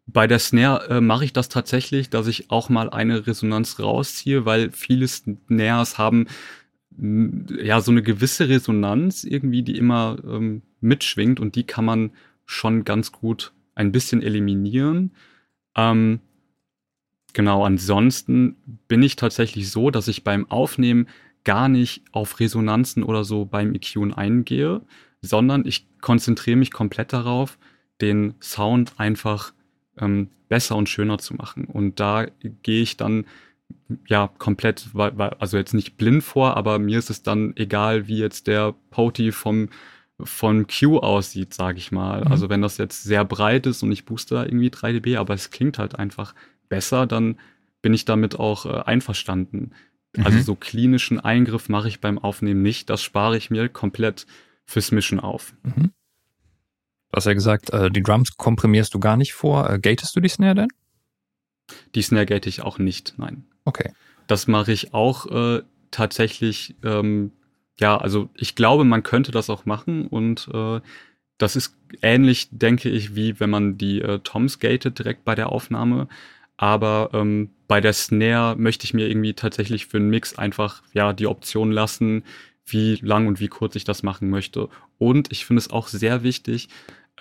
Bei 0.05 0.27
der 0.27 0.37
Snare 0.37 0.89
äh, 0.89 1.01
mache 1.01 1.25
ich 1.25 1.33
das 1.33 1.49
tatsächlich, 1.49 2.11
dass 2.11 2.27
ich 2.27 2.51
auch 2.51 2.69
mal 2.69 2.89
eine 2.91 3.25
Resonanz 3.25 3.79
rausziehe, 3.79 4.45
weil 4.45 4.71
viele 4.71 5.07
Snares 5.07 5.97
haben 5.97 6.27
ja 6.99 7.81
so 7.81 7.91
eine 7.91 8.03
gewisse 8.03 8.47
Resonanz 8.47 9.23
irgendwie, 9.23 9.63
die 9.63 9.77
immer 9.77 10.17
ähm, 10.23 10.61
mitschwingt 10.81 11.39
und 11.39 11.55
die 11.55 11.63
kann 11.63 11.85
man 11.85 12.11
schon 12.45 12.83
ganz 12.83 13.11
gut 13.11 13.53
ein 13.75 13.91
bisschen 13.91 14.21
eliminieren. 14.21 15.15
Ähm, 15.75 16.19
genau, 17.33 17.63
ansonsten 17.63 18.55
bin 18.87 19.03
ich 19.03 19.15
tatsächlich 19.15 19.69
so, 19.69 19.89
dass 19.89 20.07
ich 20.07 20.23
beim 20.23 20.49
Aufnehmen 20.49 21.07
gar 21.43 21.69
nicht 21.69 22.03
auf 22.11 22.39
Resonanzen 22.39 23.03
oder 23.03 23.23
so 23.23 23.45
beim 23.45 23.73
EQ 23.73 24.15
eingehe, 24.15 24.81
sondern 25.21 25.65
ich 25.65 25.87
konzentriere 26.01 26.57
mich 26.57 26.71
komplett 26.71 27.13
darauf, 27.13 27.57
den 27.99 28.35
Sound 28.41 28.93
einfach 28.97 29.53
ähm, 29.97 30.29
besser 30.49 30.75
und 30.75 30.89
schöner 30.89 31.17
zu 31.17 31.35
machen. 31.35 31.65
Und 31.65 31.99
da 31.99 32.25
gehe 32.63 32.81
ich 32.81 32.97
dann 32.97 33.25
ja 34.07 34.29
komplett, 34.37 34.89
also 34.93 35.57
jetzt 35.57 35.73
nicht 35.73 35.97
blind 35.97 36.23
vor, 36.23 36.57
aber 36.57 36.79
mir 36.79 36.99
ist 36.99 37.09
es 37.09 37.23
dann 37.23 37.55
egal, 37.55 38.07
wie 38.07 38.17
jetzt 38.17 38.47
der 38.47 38.75
Poti 38.89 39.31
vom 39.31 39.69
von 40.23 40.67
Q 40.67 40.99
aussieht, 40.99 41.53
sage 41.53 41.77
ich 41.77 41.91
mal. 41.91 42.21
Mhm. 42.21 42.31
Also 42.31 42.49
wenn 42.49 42.61
das 42.61 42.77
jetzt 42.77 43.03
sehr 43.03 43.25
breit 43.25 43.65
ist 43.65 43.83
und 43.83 43.91
ich 43.91 44.05
booste 44.05 44.35
da 44.35 44.43
irgendwie 44.43 44.69
3 44.69 44.93
dB, 44.93 45.17
aber 45.17 45.33
es 45.33 45.51
klingt 45.51 45.77
halt 45.77 45.97
einfach 45.97 46.35
besser, 46.69 47.05
dann 47.07 47.39
bin 47.81 47.93
ich 47.93 48.05
damit 48.05 48.39
auch 48.39 48.65
äh, 48.65 48.83
einverstanden. 48.83 49.73
Mhm. 50.15 50.25
Also 50.25 50.41
so 50.41 50.55
klinischen 50.55 51.19
Eingriff 51.19 51.69
mache 51.69 51.87
ich 51.87 52.01
beim 52.01 52.19
Aufnehmen 52.19 52.61
nicht. 52.61 52.89
Das 52.89 53.03
spare 53.03 53.37
ich 53.37 53.49
mir 53.49 53.69
komplett 53.69 54.25
fürs 54.65 54.91
Mischen 54.91 55.19
auf. 55.19 55.53
Mhm. 55.63 55.91
Du 57.11 57.17
hast 57.17 57.25
ja 57.25 57.33
gesagt, 57.33 57.71
äh, 57.71 57.89
die 57.91 58.03
Drums 58.03 58.37
komprimierst 58.37 58.93
du 58.93 58.99
gar 58.99 59.17
nicht 59.17 59.33
vor. 59.33 59.69
Äh, 59.69 59.79
gatest 59.79 60.15
du 60.15 60.21
die 60.21 60.29
Snare 60.29 60.55
denn? 60.55 60.69
Die 61.95 62.01
Snare 62.01 62.25
gate 62.25 62.47
ich 62.47 62.61
auch 62.61 62.79
nicht, 62.79 63.15
nein. 63.17 63.45
Okay. 63.65 63.93
Das 64.27 64.47
mache 64.47 64.71
ich 64.71 64.93
auch 64.93 65.25
äh, 65.27 65.61
tatsächlich 65.91 66.75
ähm, 66.83 67.31
ja, 67.81 67.97
also 67.97 68.29
ich 68.35 68.55
glaube, 68.55 68.83
man 68.83 69.03
könnte 69.03 69.31
das 69.31 69.49
auch 69.49 69.65
machen 69.65 70.07
und 70.07 70.47
äh, 70.53 70.79
das 71.37 71.55
ist 71.55 71.75
ähnlich, 72.01 72.49
denke 72.51 72.89
ich, 72.89 73.15
wie 73.15 73.39
wenn 73.39 73.49
man 73.49 73.77
die 73.77 74.01
äh, 74.01 74.19
Toms 74.19 74.59
gatet 74.59 74.99
direkt 74.99 75.25
bei 75.25 75.33
der 75.33 75.51
Aufnahme. 75.51 76.07
Aber 76.57 77.09
ähm, 77.13 77.49
bei 77.67 77.81
der 77.81 77.93
Snare 77.93 78.55
möchte 78.55 78.85
ich 78.85 78.93
mir 78.93 79.09
irgendwie 79.09 79.33
tatsächlich 79.33 79.87
für 79.87 79.97
einen 79.97 80.11
Mix 80.11 80.37
einfach 80.37 80.83
ja 80.93 81.11
die 81.13 81.25
Option 81.25 81.71
lassen, 81.71 82.23
wie 82.65 82.99
lang 83.01 83.25
und 83.25 83.39
wie 83.39 83.47
kurz 83.47 83.75
ich 83.75 83.83
das 83.83 84.03
machen 84.03 84.29
möchte. 84.29 84.69
Und 84.99 85.31
ich 85.31 85.45
finde 85.45 85.61
es 85.61 85.71
auch 85.71 85.87
sehr 85.87 86.21
wichtig, 86.21 86.69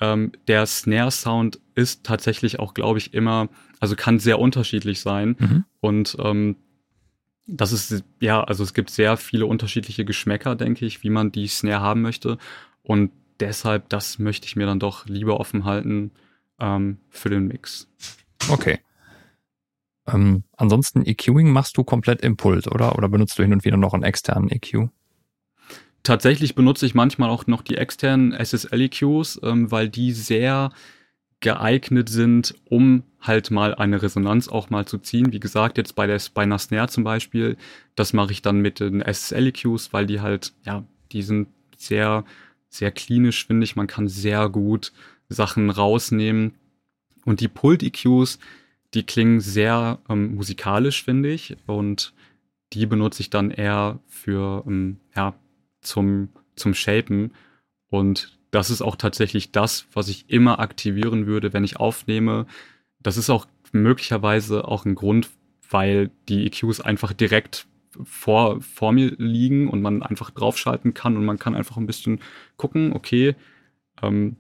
ähm, 0.01 0.33
der 0.49 0.67
Snare-Sound 0.67 1.59
ist 1.75 2.05
tatsächlich 2.05 2.59
auch, 2.59 2.75
glaube 2.75 2.99
ich, 2.99 3.15
immer, 3.15 3.49
also 3.81 3.97
kann 3.97 4.19
sehr 4.19 4.39
unterschiedlich 4.39 5.01
sein. 5.01 5.37
Mhm. 5.39 5.65
Und 5.81 6.17
ähm, 6.23 6.57
das 7.53 7.73
ist, 7.73 8.05
ja, 8.21 8.43
also 8.45 8.63
es 8.63 8.75
gibt 8.75 8.91
sehr 8.91 9.17
viele 9.17 9.47
unterschiedliche 9.47 10.05
Geschmäcker, 10.05 10.55
denke 10.55 10.87
ich, 10.87 11.03
wie 11.03 11.11
man 11.11 11.33
die 11.33 11.49
Snare 11.49 11.81
haben 11.81 12.03
möchte. 12.03 12.39
Und 12.83 13.11
deshalb, 13.41 13.89
das 13.89 14.19
möchte 14.19 14.47
ich 14.47 14.57
mir 14.57 14.67
dann 14.67 14.79
doch 14.79 15.07
lieber 15.07 15.41
offen 15.41 15.65
halten 15.65 16.13
ähm, 16.61 16.99
für 17.09 17.29
den 17.29 17.49
Mix. 17.49 17.89
Okay. 18.49 18.79
Ähm, 20.07 20.45
ansonsten 20.57 21.05
EQing 21.05 21.51
machst 21.51 21.77
du 21.77 21.85
komplett 21.85 22.23
im 22.23 22.37
Pult, 22.37 22.69
oder? 22.69 22.97
Oder 22.97 23.09
benutzt 23.09 23.39
du 23.39 23.43
hin 23.43 23.53
und 23.53 23.65
wieder 23.65 23.77
noch 23.77 23.95
einen 23.95 24.05
externen 24.05 24.51
EQ? 24.51 24.89
Tatsächlich 26.03 26.55
benutze 26.55 26.87
ich 26.87 26.95
manchmal 26.95 27.31
auch 27.31 27.47
noch 27.47 27.63
die 27.63 27.77
externen 27.77 28.33
SSL-EQs, 28.33 29.41
ähm, 29.43 29.71
weil 29.71 29.89
die 29.89 30.13
sehr 30.13 30.71
geeignet 31.41 32.09
sind, 32.09 32.55
um 32.67 33.03
halt 33.21 33.51
mal 33.51 33.75
eine 33.75 34.03
Resonanz 34.03 34.49
auch 34.49 34.71
mal 34.71 34.87
zu 34.87 34.99
ziehen. 34.99 35.33
Wie 35.33 35.41
gesagt, 35.41 35.79
jetzt 35.79 35.95
bei 35.95 36.07
der 36.07 36.21
bei 36.35 36.43
einer 36.43 36.59
Snare 36.59 36.89
zum 36.89 37.05
Beispiel, 37.05 37.57
das 37.95 38.13
mache 38.13 38.33
ich 38.33 38.43
dann 38.43 38.61
mit 38.61 38.81
den 38.81 39.01
SSL-EQs, 39.01 39.93
weil 39.93 40.07
die 40.07 40.21
halt, 40.21 40.53
ja, 40.65 40.85
die 41.13 41.23
sind 41.23 41.49
sehr, 41.77 42.25
sehr 42.69 42.93
klinisch, 42.93 43.47
finde 43.47 43.65
ich. 43.65 43.77
Man 43.77 43.87
kann 43.87 44.09
sehr 44.09 44.49
gut 44.49 44.93
Sachen 45.29 45.71
rausnehmen. 45.71 46.55
Und 47.25 47.41
die 47.41 47.49
Pult-EQs, 47.49 48.39
die 48.95 49.05
klingen 49.05 49.41
sehr 49.41 49.99
ähm, 50.09 50.35
musikalisch, 50.35 51.05
finde 51.05 51.31
ich. 51.31 51.57
Und 51.67 52.15
die 52.73 52.87
benutze 52.87 53.23
ich 53.23 53.31
dann 53.31 53.51
eher 53.51 54.01
für, 54.07 54.65
ähm, 54.67 54.99
ja, 55.15 55.35
zum, 55.81 56.29
zum 56.57 56.75
Shapen. 56.75 57.33
Und 57.89 58.40
das 58.51 58.71
ist 58.71 58.83
auch 58.83 58.97
tatsächlich 58.97 59.53
das, 59.53 59.87
was 59.93 60.09
ich 60.09 60.29
immer 60.29 60.59
aktivieren 60.59 61.27
würde, 61.27 61.53
wenn 61.53 61.65
ich 61.65 61.79
aufnehme. 61.79 62.47
Das 63.01 63.17
ist 63.17 63.31
auch 63.31 63.47
möglicherweise 63.73 64.67
auch 64.67 64.85
ein 64.85 64.95
Grund, 64.95 65.31
weil 65.71 66.11
die 66.29 66.47
EQs 66.47 66.81
einfach 66.81 67.13
direkt 67.13 67.67
vor, 68.05 68.61
vor 68.61 68.93
mir 68.93 69.13
liegen 69.19 69.69
und 69.69 69.83
man 69.83 70.03
einfach 70.03 70.31
draufschalten 70.31 70.95
kann 70.95 71.17
und 71.17 71.25
man 71.25 71.39
kann 71.39 71.55
einfach 71.55 71.77
ein 71.77 71.87
bisschen 71.87 72.21
gucken, 72.57 72.93
okay, 72.93 73.35
ähm, 74.03 74.37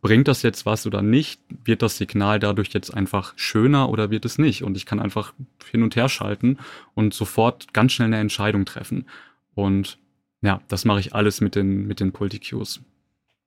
bringt 0.00 0.28
das 0.28 0.42
jetzt 0.42 0.64
was 0.64 0.86
oder 0.86 1.02
nicht? 1.02 1.40
Wird 1.64 1.82
das 1.82 1.98
Signal 1.98 2.38
dadurch 2.38 2.72
jetzt 2.72 2.94
einfach 2.94 3.34
schöner 3.36 3.88
oder 3.88 4.10
wird 4.10 4.24
es 4.24 4.38
nicht? 4.38 4.62
Und 4.62 4.76
ich 4.76 4.86
kann 4.86 5.00
einfach 5.00 5.34
hin 5.70 5.82
und 5.82 5.96
her 5.96 6.08
schalten 6.08 6.58
und 6.94 7.14
sofort 7.14 7.72
ganz 7.72 7.92
schnell 7.92 8.06
eine 8.06 8.18
Entscheidung 8.18 8.64
treffen. 8.64 9.06
Und 9.54 9.98
ja, 10.40 10.60
das 10.68 10.84
mache 10.84 11.00
ich 11.00 11.14
alles 11.14 11.40
mit 11.40 11.56
den, 11.56 11.86
mit 11.86 11.98
den 12.00 12.12
Pult-EQs. 12.12 12.80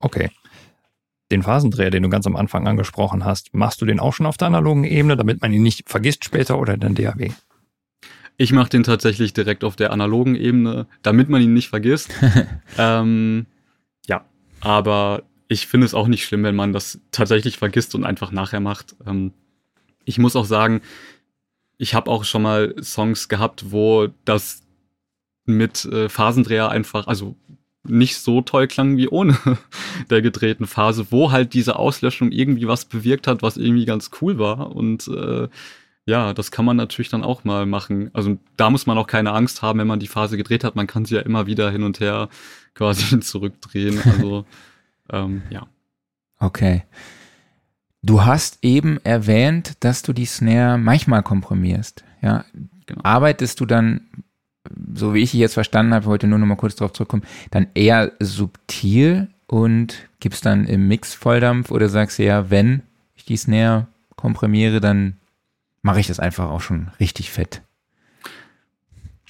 Okay. 0.01 0.29
Den 1.31 1.43
Phasendreher, 1.43 1.91
den 1.91 2.03
du 2.03 2.09
ganz 2.09 2.27
am 2.27 2.35
Anfang 2.35 2.67
angesprochen 2.67 3.23
hast, 3.23 3.53
machst 3.53 3.81
du 3.81 3.85
den 3.85 3.99
auch 3.99 4.13
schon 4.13 4.25
auf 4.25 4.37
der 4.37 4.47
analogen 4.47 4.83
Ebene, 4.83 5.15
damit 5.15 5.41
man 5.41 5.53
ihn 5.53 5.63
nicht 5.63 5.89
vergisst 5.89 6.25
später 6.25 6.59
oder 6.59 6.73
in 6.73 6.81
der 6.81 6.89
DAW? 6.89 7.31
Ich 8.37 8.51
mache 8.51 8.69
den 8.69 8.83
tatsächlich 8.83 9.33
direkt 9.33 9.63
auf 9.63 9.75
der 9.75 9.93
analogen 9.93 10.35
Ebene, 10.35 10.87
damit 11.03 11.29
man 11.29 11.41
ihn 11.41 11.53
nicht 11.53 11.69
vergisst. 11.69 12.09
ähm, 12.77 13.45
ja, 14.07 14.25
aber 14.59 15.23
ich 15.47 15.67
finde 15.67 15.85
es 15.85 15.93
auch 15.93 16.07
nicht 16.07 16.25
schlimm, 16.25 16.43
wenn 16.43 16.55
man 16.55 16.73
das 16.73 16.99
tatsächlich 17.11 17.57
vergisst 17.57 17.95
und 17.95 18.03
einfach 18.03 18.31
nachher 18.31 18.59
macht. 18.59 18.95
Ähm, 19.05 19.33
ich 20.05 20.17
muss 20.17 20.35
auch 20.35 20.45
sagen, 20.45 20.81
ich 21.77 21.93
habe 21.93 22.09
auch 22.11 22.23
schon 22.25 22.41
mal 22.41 22.75
Songs 22.81 23.29
gehabt, 23.29 23.71
wo 23.71 24.07
das 24.25 24.63
mit 25.45 25.85
äh, 25.85 26.09
Phasendreher 26.09 26.69
einfach, 26.69 27.07
also 27.07 27.35
nicht 27.83 28.17
so 28.17 28.41
toll 28.41 28.67
klang 28.67 28.97
wie 28.97 29.07
ohne 29.07 29.37
der 30.09 30.21
gedrehten 30.21 30.67
Phase, 30.67 31.07
wo 31.09 31.31
halt 31.31 31.53
diese 31.53 31.77
Auslöschung 31.77 32.31
irgendwie 32.31 32.67
was 32.67 32.85
bewirkt 32.85 33.27
hat, 33.27 33.41
was 33.41 33.57
irgendwie 33.57 33.85
ganz 33.85 34.11
cool 34.21 34.37
war. 34.37 34.75
Und 34.75 35.07
äh, 35.07 35.47
ja, 36.05 36.33
das 36.33 36.51
kann 36.51 36.65
man 36.65 36.77
natürlich 36.77 37.09
dann 37.09 37.23
auch 37.23 37.43
mal 37.43 37.65
machen. 37.65 38.09
Also 38.13 38.37
da 38.57 38.69
muss 38.69 38.85
man 38.85 38.97
auch 38.97 39.07
keine 39.07 39.31
Angst 39.33 39.61
haben, 39.61 39.79
wenn 39.79 39.87
man 39.87 39.99
die 39.99 40.07
Phase 40.07 40.37
gedreht 40.37 40.63
hat. 40.63 40.75
Man 40.75 40.87
kann 40.87 41.05
sie 41.05 41.15
ja 41.15 41.21
immer 41.21 41.47
wieder 41.47 41.71
hin 41.71 41.83
und 41.83 41.99
her 41.99 42.29
quasi 42.73 43.19
zurückdrehen. 43.19 43.99
Also 44.03 44.45
ähm, 45.11 45.43
ja. 45.49 45.67
Okay. 46.39 46.83
Du 48.03 48.25
hast 48.25 48.59
eben 48.63 48.99
erwähnt, 49.03 49.75
dass 49.81 50.01
du 50.01 50.11
die 50.11 50.25
Snare 50.25 50.79
manchmal 50.79 51.21
komprimierst. 51.21 52.03
Ja, 52.21 52.45
genau. 52.87 53.01
arbeitest 53.03 53.59
du 53.59 53.67
dann, 53.67 54.09
so 54.95 55.13
wie 55.13 55.21
ich 55.21 55.33
jetzt 55.33 55.53
verstanden 55.53 55.93
habe, 55.93 56.05
heute 56.05 56.27
nur 56.27 56.39
noch 56.39 56.47
mal 56.47 56.55
kurz 56.55 56.75
darauf 56.75 56.93
zurückkommen, 56.93 57.23
dann 57.49 57.67
eher 57.73 58.11
subtil 58.19 59.29
und 59.47 60.07
gibst 60.19 60.45
dann 60.45 60.65
im 60.65 60.87
Mix 60.87 61.13
Volldampf 61.13 61.71
oder 61.71 61.89
sagst 61.89 62.19
du 62.19 62.23
ja, 62.23 62.49
wenn 62.49 62.83
ich 63.15 63.25
die 63.25 63.37
Snare 63.37 63.87
komprimiere, 64.15 64.79
dann 64.79 65.17
mache 65.81 65.99
ich 65.99 66.07
das 66.07 66.19
einfach 66.19 66.49
auch 66.49 66.61
schon 66.61 66.89
richtig 66.99 67.31
fett. 67.31 67.61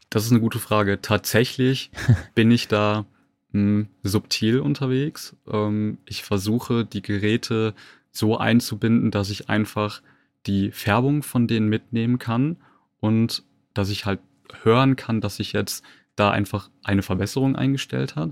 Das 0.10 0.26
ist 0.26 0.32
eine 0.32 0.42
gute 0.42 0.60
Frage. 0.60 1.02
Tatsächlich 1.02 1.92
bin 2.36 2.52
ich 2.52 2.68
da 2.68 3.06
mh, 3.54 3.60
hm, 3.60 3.88
subtil 4.04 4.60
unterwegs. 4.60 5.36
Ähm, 5.50 5.98
ich 6.06 6.24
versuche 6.24 6.86
die 6.86 7.02
Geräte 7.02 7.74
so 8.12 8.38
einzubinden, 8.38 9.10
dass 9.10 9.30
ich 9.30 9.50
einfach 9.50 10.02
die 10.46 10.72
Färbung 10.72 11.24
von 11.24 11.48
denen 11.48 11.70
mitnehmen 11.70 12.20
kann 12.20 12.58
und 13.00 13.44
dass 13.74 13.90
ich 13.90 14.06
halt 14.06 14.20
hören 14.64 14.96
kann, 14.96 15.22
dass 15.22 15.38
sich 15.38 15.54
jetzt 15.54 15.84
da 16.16 16.32
einfach 16.32 16.70
eine 16.84 17.02
Verbesserung 17.02 17.56
eingestellt 17.56 18.16
hat. 18.16 18.32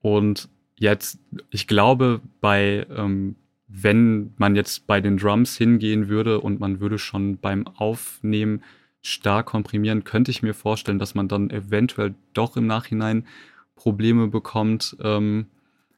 Und 0.00 0.48
jetzt, 0.76 1.18
ich 1.50 1.66
glaube, 1.66 2.20
bei, 2.40 2.86
ähm, 2.94 3.36
wenn 3.66 4.32
man 4.36 4.56
jetzt 4.56 4.86
bei 4.86 5.00
den 5.00 5.18
Drums 5.18 5.56
hingehen 5.56 6.08
würde 6.08 6.40
und 6.40 6.60
man 6.60 6.80
würde 6.80 6.98
schon 6.98 7.38
beim 7.38 7.66
Aufnehmen 7.66 8.62
stark 9.02 9.46
komprimieren, 9.46 10.04
könnte 10.04 10.30
ich 10.30 10.42
mir 10.42 10.54
vorstellen, 10.54 10.98
dass 10.98 11.14
man 11.14 11.28
dann 11.28 11.50
eventuell 11.50 12.14
doch 12.32 12.56
im 12.56 12.66
Nachhinein 12.66 13.26
Probleme 13.74 14.28
bekommt. 14.28 14.96
Ähm, 15.02 15.46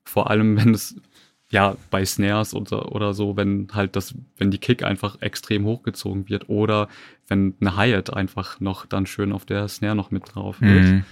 vor 0.04 0.30
allem, 0.30 0.56
wenn 0.56 0.74
es 0.74 0.96
ja, 1.50 1.76
bei 1.90 2.04
Snares 2.04 2.54
oder, 2.54 2.92
oder 2.92 3.12
so, 3.12 3.36
wenn 3.36 3.68
halt 3.72 3.96
das, 3.96 4.14
wenn 4.36 4.52
die 4.52 4.58
Kick 4.58 4.84
einfach 4.84 5.20
extrem 5.20 5.64
hochgezogen 5.64 6.28
wird 6.28 6.48
oder 6.48 6.88
wenn 7.30 7.54
eine 7.60 7.76
Hi-Hat 7.76 8.12
einfach 8.14 8.60
noch 8.60 8.84
dann 8.84 9.06
schön 9.06 9.32
auf 9.32 9.46
der 9.46 9.66
Snare 9.68 9.96
noch 9.96 10.10
mit 10.10 10.34
drauf 10.34 10.60
wird. 10.60 10.84
Mhm. 10.84 11.04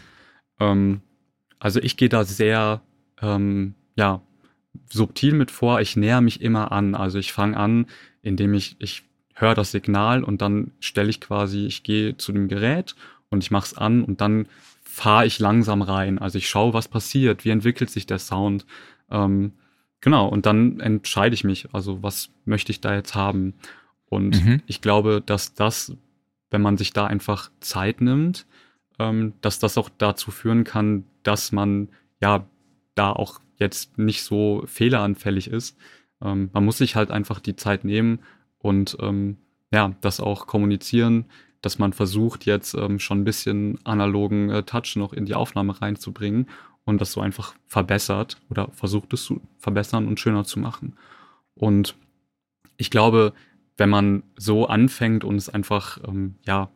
Ähm, 0.61 1.01
also 1.59 1.81
ich 1.81 1.97
gehe 1.97 2.11
da 2.11 2.25
sehr, 2.25 2.83
ähm, 3.23 3.75
ja, 3.97 4.21
subtil 4.91 5.33
mit 5.35 5.51
vor. 5.51 5.81
Ich 5.81 5.97
näher 5.97 6.21
mich 6.21 6.43
immer 6.43 6.71
an. 6.73 6.95
Also 6.95 7.19
ich 7.19 7.33
fange 7.33 7.57
an, 7.57 7.87
indem 8.21 8.53
ich, 8.53 8.77
ich 8.79 9.05
höre 9.35 9.55
das 9.55 9.71
Signal 9.71 10.23
und 10.23 10.43
dann 10.43 10.73
stelle 10.81 11.09
ich 11.09 11.21
quasi, 11.23 11.65
ich 11.65 11.83
gehe 11.83 12.17
zu 12.19 12.33
dem 12.33 12.49
Gerät 12.49 12.95
und 13.31 13.43
ich 13.43 13.51
mache 13.51 13.67
es 13.67 13.79
an 13.79 14.05
und 14.05 14.21
dann 14.21 14.47
fahre 14.83 15.25
ich 15.25 15.39
langsam 15.39 15.81
rein. 15.81 16.19
Also 16.19 16.37
ich 16.37 16.49
schaue, 16.49 16.75
was 16.75 16.89
passiert, 16.89 17.47
wie 17.47 17.51
entwickelt 17.51 17.89
sich 17.89 18.05
der 18.05 18.19
Sound. 18.19 18.67
Ähm, 19.11 19.53
Genau, 20.01 20.29
und 20.29 20.47
dann 20.47 20.81
entscheide 20.81 21.35
ich 21.35 21.45
mich, 21.45 21.69
also 21.73 22.03
was 22.03 22.31
möchte 22.45 22.71
ich 22.71 22.81
da 22.81 22.95
jetzt 22.95 23.15
haben. 23.15 23.55
Und 24.09 24.45
mhm. 24.45 24.63
ich 24.67 24.81
glaube, 24.81 25.23
dass 25.25 25.55
das, 25.55 25.97
wenn 26.51 26.63
man 26.63 26.77
sich 26.77 26.93
da 26.93 27.07
einfach 27.07 27.51
Zeit 27.61 28.01
nimmt, 28.01 28.47
ähm, 28.99 29.35
dass 29.41 29.59
das 29.59 29.79
auch 29.79 29.89
dazu 29.99 30.31
führen 30.31 30.65
kann, 30.65 31.05
dass 31.23 31.53
man 31.53 31.89
ja 32.21 32.47
da 32.95 33.13
auch 33.13 33.41
jetzt 33.57 33.99
nicht 33.99 34.23
so 34.23 34.63
fehleranfällig 34.67 35.49
ist. 35.49 35.77
Ähm, 36.23 36.51
man 36.53 36.65
muss 36.65 36.79
sich 36.79 36.97
halt 36.97 37.11
einfach 37.11 37.41
die 37.41 37.57
Zeit 37.57 37.85
nehmen 37.85 38.21
und 38.59 38.97
ähm, 39.01 39.39
ja, 39.73 39.95
das 40.01 40.21
auch 40.21 40.47
kommunizieren, 40.47 41.27
dass 41.61 41.79
man 41.79 41.93
versucht, 41.93 42.47
jetzt 42.47 42.75
ähm, 42.75 42.99
schon 42.99 43.21
ein 43.21 43.25
bisschen 43.25 43.79
analogen 43.85 44.51
äh, 44.51 44.63
Touch 44.63 44.97
noch 44.97 45.13
in 45.13 45.27
die 45.27 45.35
Aufnahme 45.35 45.81
reinzubringen 45.81 46.49
und 46.85 47.01
das 47.01 47.13
so 47.13 47.21
einfach 47.21 47.55
verbessert 47.67 48.41
oder 48.49 48.71
versucht 48.73 49.13
es 49.13 49.25
zu 49.25 49.41
verbessern 49.59 50.07
und 50.07 50.21
schöner 50.21 50.45
zu 50.45 50.59
machen. 50.59 50.97
Und 51.55 51.97
ich 52.77 52.91
glaube, 52.91 53.33
wenn 53.79 53.89
man 53.89 54.25
so 54.37 54.67
anfängt 54.67 55.25
und 55.25 55.37
es 55.37 55.49
einfach, 55.49 55.99
ähm, 56.07 56.35
ja, 56.43 56.71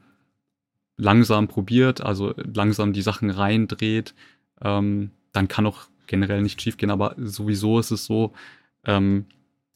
langsam 0.97 1.49
probiert, 1.49 2.01
also 2.01 2.35
langsam 2.37 2.93
die 2.93 3.03
Sachen 3.03 3.31
reindreht, 3.31 4.15
ähm, 4.63 5.11
dann 5.33 5.49
kann 5.49 5.67
auch 5.67 5.89
generell 6.07 6.43
nicht 6.43 6.63
schief 6.63 6.77
gehen. 6.77 6.91
Aber 6.91 7.15
sowieso 7.19 7.79
ist 7.79 7.91
es 7.91 8.07
so, 8.07 8.33
ähm, 8.85 9.27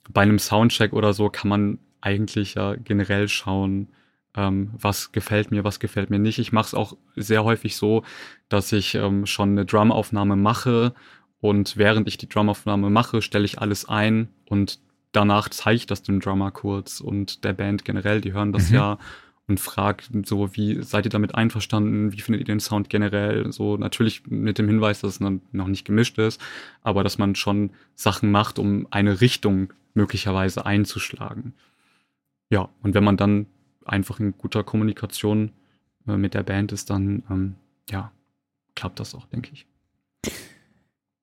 bei 0.09 0.23
einem 0.23 0.39
Soundcheck 0.39 0.93
oder 0.93 1.13
so 1.13 1.29
kann 1.29 1.49
man 1.49 1.79
eigentlich 2.01 2.55
ja 2.55 2.77
generell 2.77 3.29
schauen, 3.29 3.89
ähm, 4.37 4.71
was 4.79 5.11
gefällt 5.11 5.51
mir, 5.51 5.65
was 5.65 5.81
gefällt 5.81 6.11
mir 6.11 6.21
nicht. 6.21 6.39
Ich 6.39 6.53
mache 6.53 6.67
es 6.67 6.75
auch 6.75 6.97
sehr 7.17 7.43
häufig 7.43 7.77
so, 7.77 8.05
dass 8.49 8.71
ich 8.73 8.95
ähm, 8.95 9.27
schon 9.27 9.51
eine 9.51 9.65
Drumaufnahme 9.65 10.37
mache 10.37 10.95
und 11.41 11.77
während 11.77 12.07
ich 12.07 12.19
die 12.19 12.29
Drumaufnahme 12.29 12.91
mache, 12.91 13.23
stelle 13.23 13.45
ich 13.45 13.61
alles 13.61 13.89
ein 13.89 14.29
und 14.49 14.79
danach 15.17 15.49
zeige 15.49 15.77
ich 15.77 15.87
das 15.87 16.03
dem 16.03 16.21
Drummer 16.21 16.51
kurz 16.51 17.01
und 17.01 17.43
der 17.45 17.55
Band 17.55 17.85
generell, 17.85 18.21
die 18.21 18.33
hören 18.35 18.53
das 18.53 18.69
mhm. 18.69 18.77
ja 18.77 18.99
und 19.49 19.61
fragt 19.61 20.11
so, 20.25 20.55
wie 20.57 20.83
seid 20.83 21.07
ihr 21.07 21.11
damit 21.11 21.35
einverstanden? 21.35 22.13
Wie 22.13 22.21
findet 22.21 22.41
ihr 22.41 22.47
den 22.47 22.61
Sound 22.61 22.91
generell? 22.91 23.51
So 23.53 23.77
natürlich 23.77 24.27
mit 24.27 24.59
dem 24.59 24.69
Hinweis, 24.69 25.01
dass 25.01 25.21
es 25.21 25.21
noch 25.21 25.67
nicht 25.69 25.85
gemischt 25.85 26.19
ist, 26.19 26.41
aber 26.83 27.05
dass 27.05 27.19
man 27.19 27.35
schon 27.35 27.71
Sachen 27.95 28.31
macht, 28.31 28.59
um 28.59 28.87
eine 28.91 29.21
Richtung 29.21 29.73
möglicherweise 29.95 30.67
einzuschlagen. 30.67 31.55
Ja, 32.51 32.69
und 32.83 32.95
wenn 32.95 33.05
man 33.05 33.17
dann 33.17 33.47
einfach 33.85 34.21
in 34.21 34.37
guter 34.37 34.65
Kommunikation 34.65 35.53
äh, 36.07 36.17
mit 36.17 36.35
der 36.35 36.43
Band 36.43 36.73
ist, 36.73 36.91
dann 36.91 37.23
ähm, 37.31 37.55
ja, 37.89 38.13
klappt 38.75 39.01
das 39.01 39.15
auch, 39.15 39.27
denke 39.27 39.51
ich. 39.53 39.67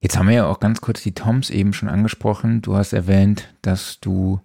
Jetzt 0.03 0.17
haben 0.17 0.27
wir 0.27 0.35
ja 0.35 0.47
auch 0.47 0.59
ganz 0.59 0.81
kurz 0.81 1.01
die 1.01 1.13
Toms 1.13 1.49
eben 1.49 1.71
schon 1.71 1.87
angesprochen. 1.87 2.61
Du 2.61 2.75
hast 2.75 2.91
erwähnt, 2.91 3.47
dass 3.61 4.01
du 4.01 4.41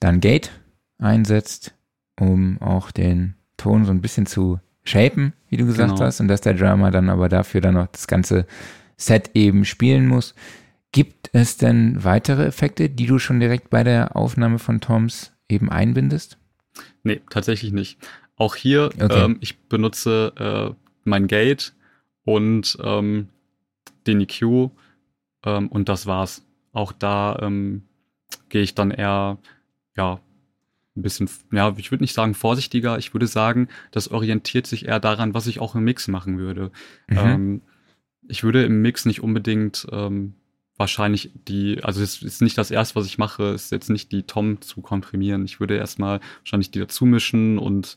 dann 0.00 0.20
Gate 0.20 0.50
einsetzt, 0.98 1.74
um 2.20 2.60
auch 2.60 2.90
den 2.90 3.34
Ton 3.56 3.86
so 3.86 3.90
ein 3.90 4.02
bisschen 4.02 4.26
zu 4.26 4.60
shapen, 4.84 5.32
wie 5.48 5.56
du 5.56 5.64
gesagt 5.64 5.92
genau. 5.92 6.04
hast, 6.04 6.20
und 6.20 6.28
dass 6.28 6.42
der 6.42 6.52
Drummer 6.52 6.90
dann 6.90 7.08
aber 7.08 7.30
dafür 7.30 7.62
dann 7.62 7.72
noch 7.72 7.86
das 7.86 8.06
ganze 8.06 8.46
Set 8.98 9.30
eben 9.32 9.64
spielen 9.64 10.06
muss. 10.06 10.34
Gibt 10.92 11.30
es 11.32 11.56
denn 11.56 12.04
weitere 12.04 12.44
Effekte, 12.44 12.90
die 12.90 13.06
du 13.06 13.18
schon 13.18 13.40
direkt 13.40 13.70
bei 13.70 13.84
der 13.84 14.14
Aufnahme 14.14 14.58
von 14.58 14.82
Toms 14.82 15.32
eben 15.48 15.70
einbindest? 15.70 16.36
Nee, 17.02 17.22
tatsächlich 17.30 17.72
nicht. 17.72 17.98
Auch 18.36 18.56
hier, 18.56 18.90
okay. 19.00 19.24
ähm, 19.24 19.38
ich 19.40 19.58
benutze 19.58 20.34
äh, 20.36 20.74
mein 21.04 21.28
Gate 21.28 21.72
und 22.24 22.76
ähm, 22.84 23.30
den 24.06 24.20
EQ 24.20 24.70
ähm, 25.44 25.68
und 25.68 25.88
das 25.88 26.06
war's. 26.06 26.44
Auch 26.72 26.92
da 26.92 27.38
ähm, 27.42 27.84
gehe 28.48 28.62
ich 28.62 28.74
dann 28.74 28.90
eher, 28.90 29.38
ja, 29.96 30.20
ein 30.94 31.02
bisschen, 31.02 31.28
ja, 31.50 31.74
ich 31.76 31.90
würde 31.90 32.04
nicht 32.04 32.14
sagen 32.14 32.34
vorsichtiger, 32.34 32.98
ich 32.98 33.14
würde 33.14 33.26
sagen, 33.26 33.68
das 33.90 34.10
orientiert 34.10 34.66
sich 34.66 34.86
eher 34.86 35.00
daran, 35.00 35.34
was 35.34 35.46
ich 35.46 35.58
auch 35.58 35.74
im 35.74 35.84
Mix 35.84 36.08
machen 36.08 36.38
würde. 36.38 36.70
Mhm. 37.08 37.18
Ähm, 37.18 37.62
ich 38.28 38.44
würde 38.44 38.64
im 38.64 38.82
Mix 38.82 39.04
nicht 39.04 39.22
unbedingt 39.22 39.86
ähm, 39.90 40.34
wahrscheinlich 40.76 41.30
die, 41.48 41.82
also 41.82 42.02
es 42.02 42.22
ist 42.22 42.42
nicht 42.42 42.58
das 42.58 42.70
erste, 42.70 42.96
was 42.96 43.06
ich 43.06 43.18
mache, 43.18 43.44
ist 43.44 43.72
jetzt 43.72 43.90
nicht 43.90 44.12
die 44.12 44.24
Tom 44.24 44.60
zu 44.60 44.80
komprimieren. 44.80 45.44
Ich 45.44 45.60
würde 45.60 45.76
erstmal 45.76 46.20
wahrscheinlich 46.40 46.70
die 46.70 46.80
dazu 46.80 47.06
mischen 47.06 47.58
und 47.58 47.96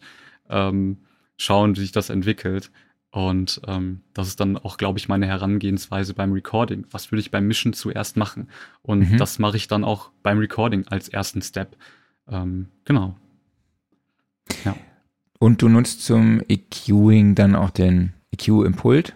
ähm, 0.49 0.97
schauen, 1.37 1.75
wie 1.75 1.81
sich 1.81 1.91
das 1.91 2.09
entwickelt. 2.09 2.71
Und 3.15 3.61
ähm, 3.65 4.01
das 4.13 4.27
ist 4.27 4.39
dann 4.41 4.57
auch, 4.57 4.75
glaube 4.77 4.99
ich, 4.99 5.07
meine 5.07 5.25
Herangehensweise 5.25 6.13
beim 6.13 6.33
Recording. 6.33 6.85
Was 6.91 7.11
würde 7.11 7.21
ich 7.21 7.31
beim 7.31 7.47
Mischen 7.47 7.71
zuerst 7.71 8.17
machen? 8.17 8.49
Und 8.81 9.11
mhm. 9.11 9.17
das 9.17 9.39
mache 9.39 9.55
ich 9.55 9.67
dann 9.67 9.85
auch 9.85 10.11
beim 10.21 10.37
Recording 10.37 10.85
als 10.89 11.07
ersten 11.07 11.41
Step. 11.41 11.77
Ähm, 12.27 12.67
genau. 12.83 13.15
Ja. 14.65 14.75
Und 15.39 15.61
du 15.61 15.69
nutzt 15.69 16.03
zum 16.03 16.41
EQing 16.49 17.35
dann 17.35 17.55
auch 17.55 17.69
den 17.69 18.13
EQ-Impult? 18.31 19.13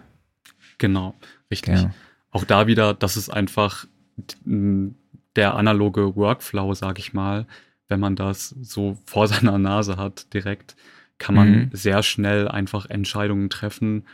Genau, 0.78 1.14
richtig. 1.50 1.74
Ja 1.74 1.90
auch 2.30 2.44
da 2.44 2.66
wieder, 2.66 2.94
das 2.94 3.16
ist 3.16 3.28
einfach 3.28 3.86
der 4.26 5.54
analoge 5.54 6.16
Workflow, 6.16 6.74
sag 6.74 6.98
ich 6.98 7.12
mal. 7.12 7.46
Wenn 7.88 8.00
man 8.00 8.16
das 8.16 8.50
so 8.60 8.96
vor 9.04 9.28
seiner 9.28 9.58
Nase 9.58 9.96
hat, 9.96 10.32
direkt, 10.32 10.76
kann 11.20 11.36
man 11.36 11.50
mhm. 11.50 11.70
sehr 11.72 12.02
schnell 12.02 12.48
einfach 12.48 12.86
Entscheidungen 12.86 13.50
treffen. 13.50 14.04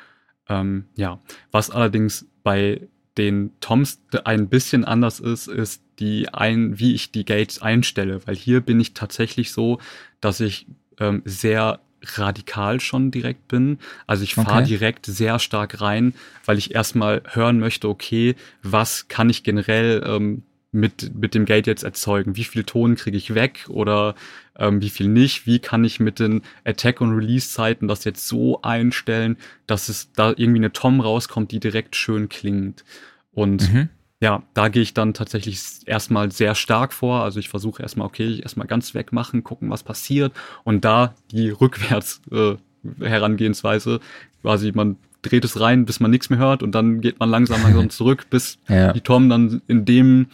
Ähm, 0.49 0.85
ja, 0.97 1.21
was 1.51 1.71
allerdings 1.71 2.27
bei 2.43 2.83
den 3.17 3.53
Toms 3.61 4.03
ein 4.25 4.49
bisschen 4.49 4.85
anders 4.85 5.21
ist, 5.21 5.47
ist 5.47 5.83
die 5.99 6.29
ein, 6.29 6.79
wie 6.79 6.95
ich 6.95 7.13
die 7.13 7.25
Gates 7.25 7.63
einstelle, 7.63 8.27
weil 8.27 8.37
hier 8.37 8.61
bin 8.61 8.79
ich 8.79 8.93
tatsächlich 8.93 9.53
so, 9.53 9.79
dass 10.21 10.41
ich 10.41 10.67
ähm, 10.99 11.23
sehr 11.25 11.81
radikal 12.03 12.81
schon 12.81 13.11
direkt 13.11 13.49
bin. 13.49 13.79
Also 14.07 14.23
ich 14.25 14.35
fahre 14.35 14.61
okay. 14.61 14.67
direkt 14.67 15.07
sehr 15.07 15.39
stark 15.39 15.81
rein, 15.81 16.13
weil 16.45 16.59
ich 16.59 16.75
erstmal 16.75 17.23
hören 17.31 17.59
möchte, 17.59 17.89
okay, 17.89 18.35
was 18.63 19.09
kann 19.09 19.31
ich 19.31 19.45
generell 19.45 20.05
ähm, 20.07 20.43
mit, 20.77 21.15
mit 21.15 21.35
dem 21.35 21.45
Gate 21.45 21.67
jetzt 21.67 21.83
erzeugen? 21.83 22.37
Wie 22.37 22.45
viel 22.45 22.65
Ton 22.65 22.95
kriege 22.95 23.17
ich 23.17 23.35
weg 23.35 23.67
oder 23.69 24.15
ähm, 24.59 24.81
wie 24.81 24.91
viel 24.91 25.09
nicht? 25.09 25.47
Wie 25.47 25.59
kann 25.59 25.85
ich 25.85 26.01
mit 26.01 26.19
den 26.19 26.43
Attack- 26.65 27.01
und 27.01 27.11
Release-Zeiten 27.11 27.89
das 27.89 28.05
jetzt 28.05 28.29
so 28.29 28.63
einstellen, 28.63 29.37
dass 29.67 29.89
es 29.89 30.13
da 30.13 30.31
irgendwie 30.37 30.61
eine 30.61 30.73
Tom 30.73 31.01
rauskommt, 31.01 31.51
die 31.51 31.61
direkt 31.61 31.97
schön 31.97 32.29
klingt? 32.29 32.85
Und 33.33 33.73
mhm. 33.73 33.89
ja, 34.21 34.43
da 34.55 34.69
gehe 34.69 34.83
ich 34.83 34.95
dann 34.95 35.15
tatsächlich 35.15 35.61
erstmal 35.87 36.31
sehr 36.31 36.55
stark 36.55 36.93
vor. 36.93 37.23
Also 37.23 37.41
ich 37.41 37.49
versuche 37.49 37.83
erstmal, 37.83 38.07
okay, 38.07 38.41
erstmal 38.41 38.67
ganz 38.67 38.95
wegmachen, 38.95 39.45
gucken, 39.45 39.71
was 39.71 39.83
passiert. 39.83 40.33
Und 40.65 40.85
da 40.85 41.15
die 41.31 41.51
rückwärts 41.51 42.21
äh, 42.31 42.57
Herangehensweise, 43.01 44.01
quasi 44.43 44.73
man 44.73 44.97
dreht 45.23 45.45
es 45.45 45.61
rein, 45.61 45.85
bis 45.85 46.01
man 46.01 46.11
nichts 46.11 46.31
mehr 46.31 46.39
hört 46.39 46.63
und 46.63 46.73
dann 46.75 47.01
geht 47.01 47.19
man 47.19 47.29
langsam 47.29 47.63
langsam 47.63 47.91
zurück, 47.91 48.27
bis 48.31 48.59
ja. 48.69 48.93
die 48.93 49.01
Tom 49.01 49.29
dann 49.29 49.63
in 49.67 49.85
dem, 49.85 50.27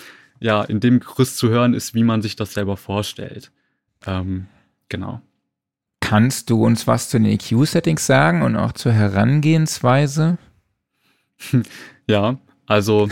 ja, 0.42 0.62
in 0.62 0.80
dem 0.80 1.00
Gerüst 1.00 1.36
zu 1.36 1.48
hören 1.48 1.72
ist, 1.72 1.94
wie 1.94 2.02
man 2.02 2.20
sich 2.20 2.36
das 2.36 2.52
selber 2.52 2.76
vorstellt. 2.76 3.52
Ähm, 4.06 4.46
genau. 4.88 5.22
Kannst 6.00 6.50
du 6.50 6.64
uns 6.64 6.86
was 6.86 7.08
zu 7.08 7.18
den 7.18 7.26
EQ-Settings 7.26 8.04
sagen 8.06 8.42
und 8.42 8.56
auch 8.56 8.72
zur 8.72 8.92
Herangehensweise? 8.92 10.38
ja, 12.08 12.38
also 12.66 13.08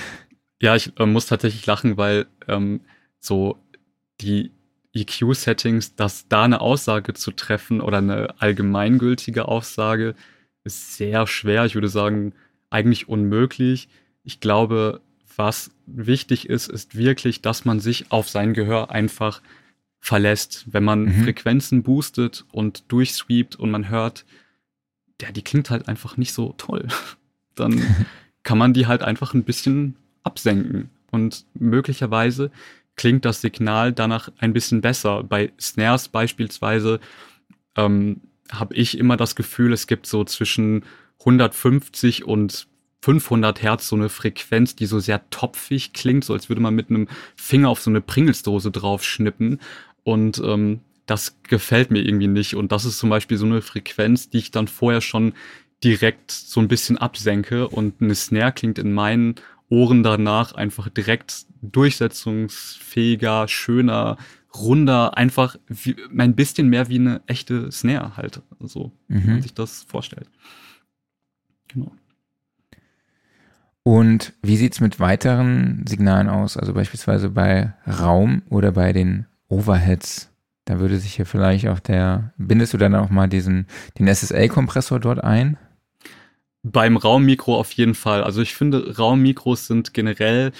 ja, 0.60 0.74
ich 0.74 0.98
äh, 0.98 1.06
muss 1.06 1.26
tatsächlich 1.26 1.64
lachen, 1.66 1.96
weil 1.96 2.26
ähm, 2.48 2.80
so 3.20 3.56
die 4.20 4.50
EQ-Settings, 4.94 5.94
dass 5.94 6.28
da 6.28 6.42
eine 6.42 6.60
Aussage 6.60 7.14
zu 7.14 7.30
treffen 7.30 7.80
oder 7.80 7.98
eine 7.98 8.34
allgemeingültige 8.40 9.46
Aussage 9.46 10.14
ist 10.64 10.96
sehr 10.96 11.26
schwer. 11.26 11.64
Ich 11.66 11.74
würde 11.74 11.88
sagen, 11.88 12.32
eigentlich 12.70 13.08
unmöglich. 13.08 13.88
Ich 14.24 14.40
glaube, 14.40 15.00
was 15.36 15.70
wichtig 15.86 16.48
ist, 16.48 16.68
ist 16.68 16.96
wirklich, 16.96 17.42
dass 17.42 17.64
man 17.64 17.80
sich 17.80 18.10
auf 18.10 18.28
sein 18.28 18.54
Gehör 18.54 18.90
einfach 18.90 19.42
verlässt. 20.00 20.66
Wenn 20.70 20.84
man 20.84 21.04
mhm. 21.04 21.24
Frequenzen 21.24 21.82
boostet 21.82 22.44
und 22.52 22.84
durchsweept 22.88 23.56
und 23.56 23.70
man 23.70 23.88
hört, 23.88 24.24
ja, 25.20 25.32
die 25.32 25.42
klingt 25.42 25.70
halt 25.70 25.88
einfach 25.88 26.16
nicht 26.16 26.32
so 26.32 26.54
toll, 26.58 26.88
dann 27.54 27.82
kann 28.42 28.58
man 28.58 28.74
die 28.74 28.86
halt 28.86 29.02
einfach 29.02 29.34
ein 29.34 29.44
bisschen 29.44 29.96
absenken. 30.22 30.90
Und 31.10 31.46
möglicherweise 31.54 32.50
klingt 32.96 33.24
das 33.24 33.40
Signal 33.40 33.92
danach 33.92 34.30
ein 34.38 34.52
bisschen 34.52 34.80
besser. 34.80 35.22
Bei 35.22 35.52
Snares 35.60 36.08
beispielsweise 36.08 37.00
ähm, 37.76 38.20
habe 38.50 38.74
ich 38.74 38.98
immer 38.98 39.16
das 39.16 39.36
Gefühl, 39.36 39.72
es 39.72 39.86
gibt 39.86 40.06
so 40.06 40.24
zwischen 40.24 40.84
150 41.20 42.24
und 42.24 42.66
500 43.04 43.60
Hertz 43.62 43.88
so 43.88 43.96
eine 43.96 44.08
Frequenz, 44.08 44.76
die 44.76 44.86
so 44.86 44.98
sehr 44.98 45.28
topfig 45.28 45.92
klingt, 45.92 46.24
so 46.24 46.32
als 46.32 46.48
würde 46.48 46.62
man 46.62 46.74
mit 46.74 46.88
einem 46.88 47.06
Finger 47.36 47.68
auf 47.68 47.80
so 47.80 47.90
eine 47.90 48.00
Pringelsdose 48.00 48.70
draufschnippen. 48.70 49.60
Und 50.04 50.38
ähm, 50.42 50.80
das 51.04 51.36
gefällt 51.42 51.90
mir 51.90 52.00
irgendwie 52.00 52.28
nicht. 52.28 52.54
Und 52.56 52.72
das 52.72 52.86
ist 52.86 52.96
zum 52.96 53.10
Beispiel 53.10 53.36
so 53.36 53.44
eine 53.44 53.60
Frequenz, 53.60 54.30
die 54.30 54.38
ich 54.38 54.52
dann 54.52 54.68
vorher 54.68 55.02
schon 55.02 55.34
direkt 55.82 56.30
so 56.30 56.60
ein 56.60 56.68
bisschen 56.68 56.96
absenke. 56.96 57.68
Und 57.68 58.00
eine 58.00 58.14
Snare 58.14 58.52
klingt 58.52 58.78
in 58.78 58.94
meinen 58.94 59.34
Ohren 59.68 60.02
danach 60.02 60.54
einfach 60.54 60.88
direkt 60.88 61.44
durchsetzungsfähiger, 61.60 63.48
schöner, 63.48 64.16
runder, 64.54 65.18
einfach 65.18 65.56
wie, 65.68 65.94
ein 66.16 66.34
bisschen 66.34 66.70
mehr 66.70 66.88
wie 66.88 67.00
eine 67.00 67.20
echte 67.26 67.70
Snare 67.70 68.16
halt. 68.16 68.40
So, 68.60 68.92
mhm. 69.08 69.24
wie 69.24 69.26
man 69.26 69.42
sich 69.42 69.52
das 69.52 69.82
vorstellt. 69.82 70.30
Genau. 71.68 71.92
Und 73.84 74.32
wie 74.42 74.56
sieht 74.56 74.72
es 74.72 74.80
mit 74.80 74.98
weiteren 74.98 75.84
Signalen 75.86 76.28
aus? 76.28 76.56
Also 76.56 76.72
beispielsweise 76.72 77.28
bei 77.28 77.74
Raum 77.86 78.42
oder 78.48 78.72
bei 78.72 78.92
den 78.94 79.26
Overheads? 79.48 80.30
Da 80.64 80.80
würde 80.80 80.96
sich 80.96 81.14
hier 81.14 81.26
vielleicht 81.26 81.68
auch 81.68 81.80
der, 81.80 82.32
bindest 82.38 82.72
du 82.72 82.78
dann 82.78 82.94
auch 82.94 83.10
mal 83.10 83.28
diesen, 83.28 83.66
den 83.98 84.08
SSL-Kompressor 84.08 85.00
dort 85.00 85.22
ein? 85.22 85.58
Beim 86.62 86.96
Raummikro 86.96 87.58
auf 87.58 87.72
jeden 87.72 87.94
Fall. 87.94 88.24
Also 88.24 88.40
ich 88.40 88.54
finde, 88.54 88.96
Raummikros 88.96 89.66
sind 89.66 89.92
generell, 89.92 90.52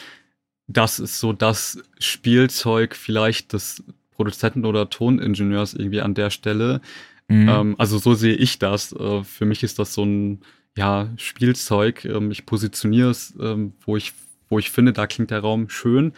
das 0.66 0.98
ist 0.98 1.18
so 1.18 1.32
das 1.32 1.82
Spielzeug 1.98 2.94
vielleicht 2.94 3.54
des 3.54 3.82
Produzenten 4.10 4.66
oder 4.66 4.90
Toningenieurs 4.90 5.72
irgendwie 5.72 6.02
an 6.02 6.12
der 6.12 6.28
Stelle. 6.28 6.82
Mhm. 7.28 7.48
Ähm, 7.48 7.74
also 7.78 7.96
so 7.96 8.12
sehe 8.12 8.34
ich 8.34 8.58
das. 8.58 8.92
Äh, 8.92 9.24
für 9.24 9.46
mich 9.46 9.62
ist 9.62 9.78
das 9.78 9.94
so 9.94 10.04
ein 10.04 10.42
ja, 10.76 11.10
Spielzeug. 11.16 12.04
Ähm, 12.04 12.30
ich 12.30 12.46
positioniere 12.46 13.10
es, 13.10 13.34
ähm, 13.40 13.74
wo 13.84 13.96
ich, 13.96 14.12
wo 14.48 14.58
ich 14.58 14.70
finde, 14.70 14.92
da 14.92 15.06
klingt 15.06 15.30
der 15.30 15.40
Raum 15.40 15.68
schön. 15.68 16.12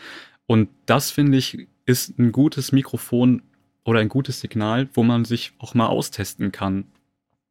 Und 0.47 0.69
das 0.87 1.11
finde 1.11 1.39
ich 1.39 1.69
ist 1.87 2.19
ein 2.19 2.33
gutes 2.33 2.73
Mikrofon 2.73 3.43
oder 3.85 4.01
ein 4.01 4.09
gutes 4.09 4.41
Signal, 4.41 4.89
wo 4.95 5.05
man 5.05 5.25
sich 5.25 5.53
auch 5.59 5.75
mal 5.75 5.87
austesten 5.87 6.53
kann. 6.53 6.85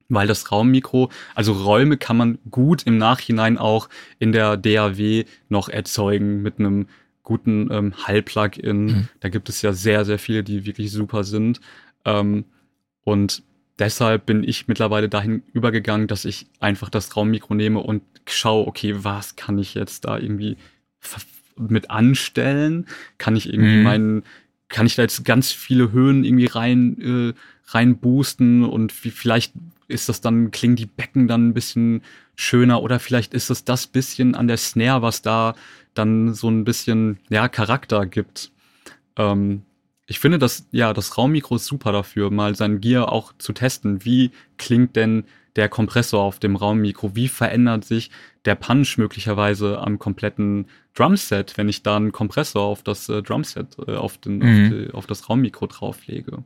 Weil 0.10 0.28
das 0.28 0.52
Raummikro, 0.52 1.10
also 1.34 1.54
Räume 1.54 1.98
kann 1.98 2.18
man 2.18 2.38
gut 2.52 2.84
im 2.84 2.98
Nachhinein 2.98 3.58
auch 3.58 3.90
in 4.20 4.34
der 4.34 4.58
DAW 4.58 5.24
noch 5.50 5.70
erzeugen 5.70 6.42
mit 6.44 6.60
einem 6.60 6.88
guten 7.24 7.72
ähm, 7.72 7.94
Hall-Plugin. 8.06 8.86
Mhm. 8.86 9.08
Da 9.20 9.30
gibt 9.30 9.50
es 9.50 9.62
ja 9.62 9.74
sehr, 9.74 10.06
sehr 10.06 10.20
viele, 10.20 10.44
die 10.44 10.66
wirklich 10.66 10.92
super 10.92 11.24
sind. 11.24 11.60
Ähm, 12.04 12.46
und 13.04 13.42
deshalb 13.80 14.26
bin 14.26 14.44
ich 14.44 14.68
mittlerweile 14.68 15.10
dahin 15.10 15.44
übergegangen, 15.54 16.08
dass 16.08 16.26
ich 16.26 16.48
einfach 16.60 16.90
das 16.90 17.16
Raummikro 17.16 17.54
nehme 17.54 17.80
und 17.80 18.04
schaue, 18.28 18.68
okay, 18.68 18.96
was 18.98 19.36
kann 19.36 19.58
ich 19.58 19.74
jetzt 19.74 20.06
da 20.06 20.18
irgendwie 20.18 20.58
mit 21.58 21.90
anstellen? 21.90 22.88
Kann 23.18 23.36
ich 23.36 23.52
irgendwie 23.52 23.78
mhm. 23.78 23.84
meinen, 23.84 24.24
kann 24.70 24.86
ich 24.86 24.96
da 24.96 25.04
jetzt 25.04 25.24
ganz 25.26 25.52
viele 25.52 25.92
Höhen 25.92 26.24
irgendwie 26.24 26.48
rein, 26.48 27.02
äh, 27.02 27.34
rein 27.68 27.98
boosten 27.98 28.64
und 28.64 29.04
wie, 29.04 29.12
vielleicht 29.12 29.54
ist 29.88 30.10
das 30.10 30.22
dann, 30.22 30.52
klingen 30.52 30.76
die 30.76 30.88
Becken 30.88 31.28
dann 31.28 31.50
ein 31.50 31.54
bisschen 31.54 32.02
schöner 32.36 32.82
oder 32.82 33.00
vielleicht 33.00 33.34
ist 33.34 33.50
es 33.50 33.64
das 33.64 33.88
bisschen 33.88 34.36
an 34.36 34.48
der 34.48 34.58
Snare, 34.58 35.02
was 35.02 35.22
da 35.22 35.56
dann 35.94 36.34
so 36.34 36.50
ein 36.50 36.66
bisschen, 36.66 37.20
ja, 37.30 37.48
Charakter 37.48 38.06
gibt. 38.06 38.52
Ähm, 39.16 39.62
ich 40.08 40.20
finde 40.20 40.38
das, 40.38 40.68
ja, 40.72 40.94
das 40.94 41.18
Raummikro 41.18 41.56
ist 41.56 41.66
super 41.66 41.92
dafür, 41.92 42.30
mal 42.30 42.56
sein 42.56 42.80
Gear 42.80 43.12
auch 43.12 43.34
zu 43.38 43.54
testen. 43.54 44.06
Wie 44.06 44.32
klingt 44.58 44.96
denn 44.96 45.26
der 45.56 45.68
Kompressor 45.68 46.22
auf 46.22 46.40
dem 46.40 46.56
Raummikro? 46.56 47.16
Wie 47.16 47.28
verändert 47.28 47.86
sich 47.86 48.12
der 48.46 48.56
Punch 48.56 48.98
möglicherweise 48.98 49.80
am 49.80 49.98
kompletten 49.98 50.68
Drumset, 50.94 51.58
wenn 51.58 51.70
ich 51.70 51.82
da 51.82 51.98
einen 51.98 52.12
Kompressor 52.12 52.64
auf 52.64 52.84
das 52.84 53.10
äh, 53.10 53.24
Drumset, 53.24 53.78
äh, 53.88 53.96
auf, 53.96 54.18
den, 54.20 54.38
mhm. 54.38 54.44
auf, 54.44 54.70
die, 54.70 54.94
auf 54.94 55.08
das 55.08 55.30
Raummikro 55.30 55.66
drauflege? 55.68 56.44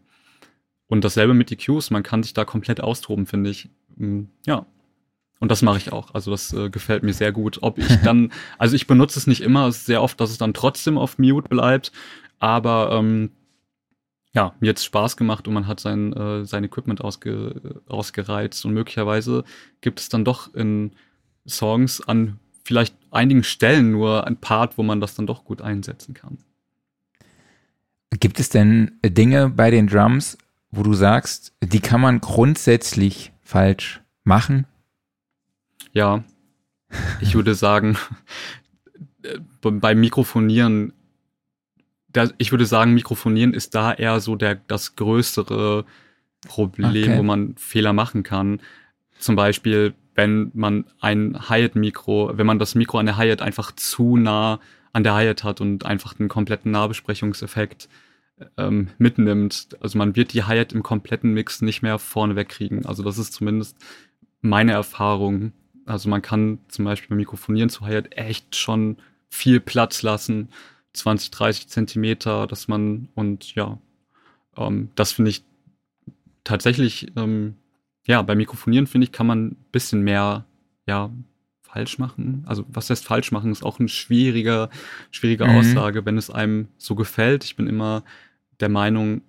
Und 0.87 1.03
dasselbe 1.03 1.33
mit 1.33 1.51
EQs, 1.51 1.91
man 1.91 2.03
kann 2.03 2.23
sich 2.23 2.33
da 2.33 2.45
komplett 2.45 2.81
austoben, 2.81 3.25
finde 3.25 3.49
ich. 3.49 3.69
Mm, 3.97 4.23
ja. 4.45 4.65
Und 5.39 5.51
das 5.51 5.61
mache 5.61 5.77
ich 5.77 5.91
auch. 5.91 6.13
Also 6.13 6.31
das 6.31 6.51
äh, 6.51 6.69
gefällt 6.69 7.03
mir 7.03 7.13
sehr 7.13 7.31
gut. 7.31 7.59
Ob 7.61 7.77
ich 7.77 7.87
dann, 8.03 8.31
also 8.57 8.75
ich 8.75 8.87
benutze 8.87 9.19
es 9.19 9.27
nicht 9.27 9.41
immer, 9.41 9.71
sehr 9.71 10.01
oft, 10.01 10.19
dass 10.19 10.31
es 10.31 10.37
dann 10.37 10.53
trotzdem 10.53 10.97
auf 10.97 11.19
Mute 11.19 11.47
bleibt. 11.47 11.91
Aber 12.39 12.91
ähm, 12.93 13.31
ja, 14.33 14.53
mir 14.59 14.69
hat 14.69 14.77
es 14.77 14.85
Spaß 14.85 15.17
gemacht 15.17 15.47
und 15.47 15.53
man 15.53 15.67
hat 15.67 15.79
sein, 15.79 16.13
äh, 16.13 16.45
sein 16.45 16.63
Equipment 16.63 17.01
ausge, 17.01 17.81
ausgereizt. 17.87 18.63
Und 18.65 18.73
möglicherweise 18.73 19.43
gibt 19.81 19.99
es 19.99 20.09
dann 20.09 20.23
doch 20.23 20.53
in 20.53 20.91
Songs 21.47 22.01
an 22.01 22.39
vielleicht 22.63 22.95
einigen 23.09 23.43
Stellen 23.43 23.91
nur 23.91 24.27
ein 24.27 24.37
Part, 24.37 24.77
wo 24.77 24.83
man 24.83 25.01
das 25.01 25.15
dann 25.15 25.25
doch 25.25 25.43
gut 25.43 25.61
einsetzen 25.61 26.13
kann. 26.13 26.37
Gibt 28.11 28.39
es 28.39 28.49
denn 28.49 28.99
Dinge 29.03 29.49
bei 29.49 29.71
den 29.71 29.87
Drums, 29.87 30.37
wo 30.69 30.83
du 30.83 30.93
sagst, 30.93 31.53
die 31.63 31.79
kann 31.79 32.01
man 32.01 32.21
grundsätzlich 32.21 33.31
falsch 33.41 34.01
machen? 34.23 34.67
Ja, 35.93 36.23
ich 37.21 37.33
würde 37.33 37.55
sagen, 37.55 37.97
beim 39.61 39.99
Mikrofonieren, 39.99 40.93
ich 42.37 42.51
würde 42.51 42.65
sagen, 42.65 42.93
Mikrofonieren 42.93 43.53
ist 43.53 43.75
da 43.75 43.93
eher 43.93 44.19
so 44.19 44.35
der, 44.35 44.55
das 44.55 44.95
größere 44.95 45.85
Problem, 46.47 47.03
okay. 47.03 47.17
wo 47.17 47.23
man 47.23 47.55
Fehler 47.57 47.93
machen 47.93 48.23
kann. 48.23 48.61
Zum 49.19 49.35
Beispiel, 49.35 49.93
wenn 50.15 50.51
man 50.53 50.85
ein 50.99 51.49
Hi-Hat-Mikro, 51.49 52.31
wenn 52.35 52.45
man 52.47 52.59
das 52.59 52.75
Mikro 52.75 52.97
an 52.97 53.05
der 53.05 53.17
Hi-Hat 53.17 53.41
einfach 53.41 53.71
zu 53.73 54.17
nah 54.17 54.59
an 54.91 55.03
der 55.03 55.13
Hi-Hat 55.13 55.43
hat 55.43 55.61
und 55.61 55.85
einfach 55.85 56.19
einen 56.19 56.29
kompletten 56.29 56.71
Nahbesprechungseffekt 56.71 57.89
ähm, 58.57 58.89
mitnimmt. 58.97 59.69
Also 59.81 59.97
man 59.97 60.15
wird 60.15 60.33
die 60.33 60.43
Hi-Hat 60.43 60.73
im 60.73 60.83
kompletten 60.83 61.33
Mix 61.33 61.61
nicht 61.61 61.81
mehr 61.81 61.99
vorne 61.99 62.35
wegkriegen. 62.35 62.85
Also 62.85 63.03
das 63.03 63.17
ist 63.17 63.33
zumindest 63.33 63.77
meine 64.41 64.71
Erfahrung. 64.71 65.53
Also 65.85 66.09
man 66.09 66.21
kann 66.21 66.59
zum 66.69 66.85
Beispiel 66.85 67.09
beim 67.09 67.17
Mikrofonieren 67.17 67.69
zu 67.69 67.85
Hi-Hat 67.85 68.17
echt 68.17 68.55
schon 68.55 68.97
viel 69.29 69.59
Platz 69.59 70.01
lassen. 70.01 70.49
20, 70.93 71.31
30 71.31 71.67
Zentimeter, 71.67 72.47
dass 72.47 72.67
man 72.67 73.09
und 73.15 73.55
ja, 73.55 73.79
ähm, 74.57 74.89
das 74.95 75.11
finde 75.11 75.31
ich 75.31 75.43
tatsächlich, 76.43 77.11
ähm, 77.15 77.55
ja, 78.05 78.21
beim 78.21 78.37
Mikrofonieren 78.37 78.87
finde 78.87 79.05
ich, 79.05 79.11
kann 79.11 79.27
man 79.27 79.47
ein 79.47 79.65
bisschen 79.71 80.01
mehr, 80.01 80.45
ja, 80.87 81.11
falsch 81.61 81.99
machen. 81.99 82.43
Also 82.47 82.65
was 82.67 82.89
heißt 82.89 83.05
falsch 83.05 83.31
machen, 83.31 83.51
ist 83.51 83.63
auch 83.63 83.79
eine 83.79 83.89
schwierige, 83.89 84.69
schwierige 85.11 85.45
mhm. 85.45 85.57
Aussage, 85.57 86.05
wenn 86.05 86.17
es 86.17 86.31
einem 86.31 86.67
so 86.77 86.95
gefällt. 86.95 87.43
Ich 87.43 87.55
bin 87.55 87.67
immer 87.67 88.03
der 88.59 88.69
Meinung, 88.69 89.21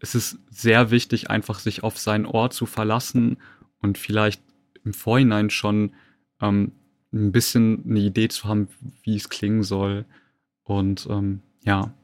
es 0.00 0.14
ist 0.14 0.38
sehr 0.50 0.90
wichtig, 0.90 1.30
einfach 1.30 1.60
sich 1.60 1.84
auf 1.84 1.98
sein 1.98 2.26
Ohr 2.26 2.50
zu 2.50 2.66
verlassen 2.66 3.36
und 3.80 3.98
vielleicht 3.98 4.42
im 4.84 4.92
Vorhinein 4.92 5.50
schon 5.50 5.92
ähm, 6.40 6.72
ein 7.12 7.32
bisschen 7.32 7.84
eine 7.88 8.00
Idee 8.00 8.28
zu 8.28 8.48
haben, 8.48 8.68
wie 9.02 9.16
es 9.16 9.28
klingen 9.28 9.62
soll. 9.62 10.04
Und 10.68 11.06
ähm, 11.08 11.40
ja, 11.64 11.94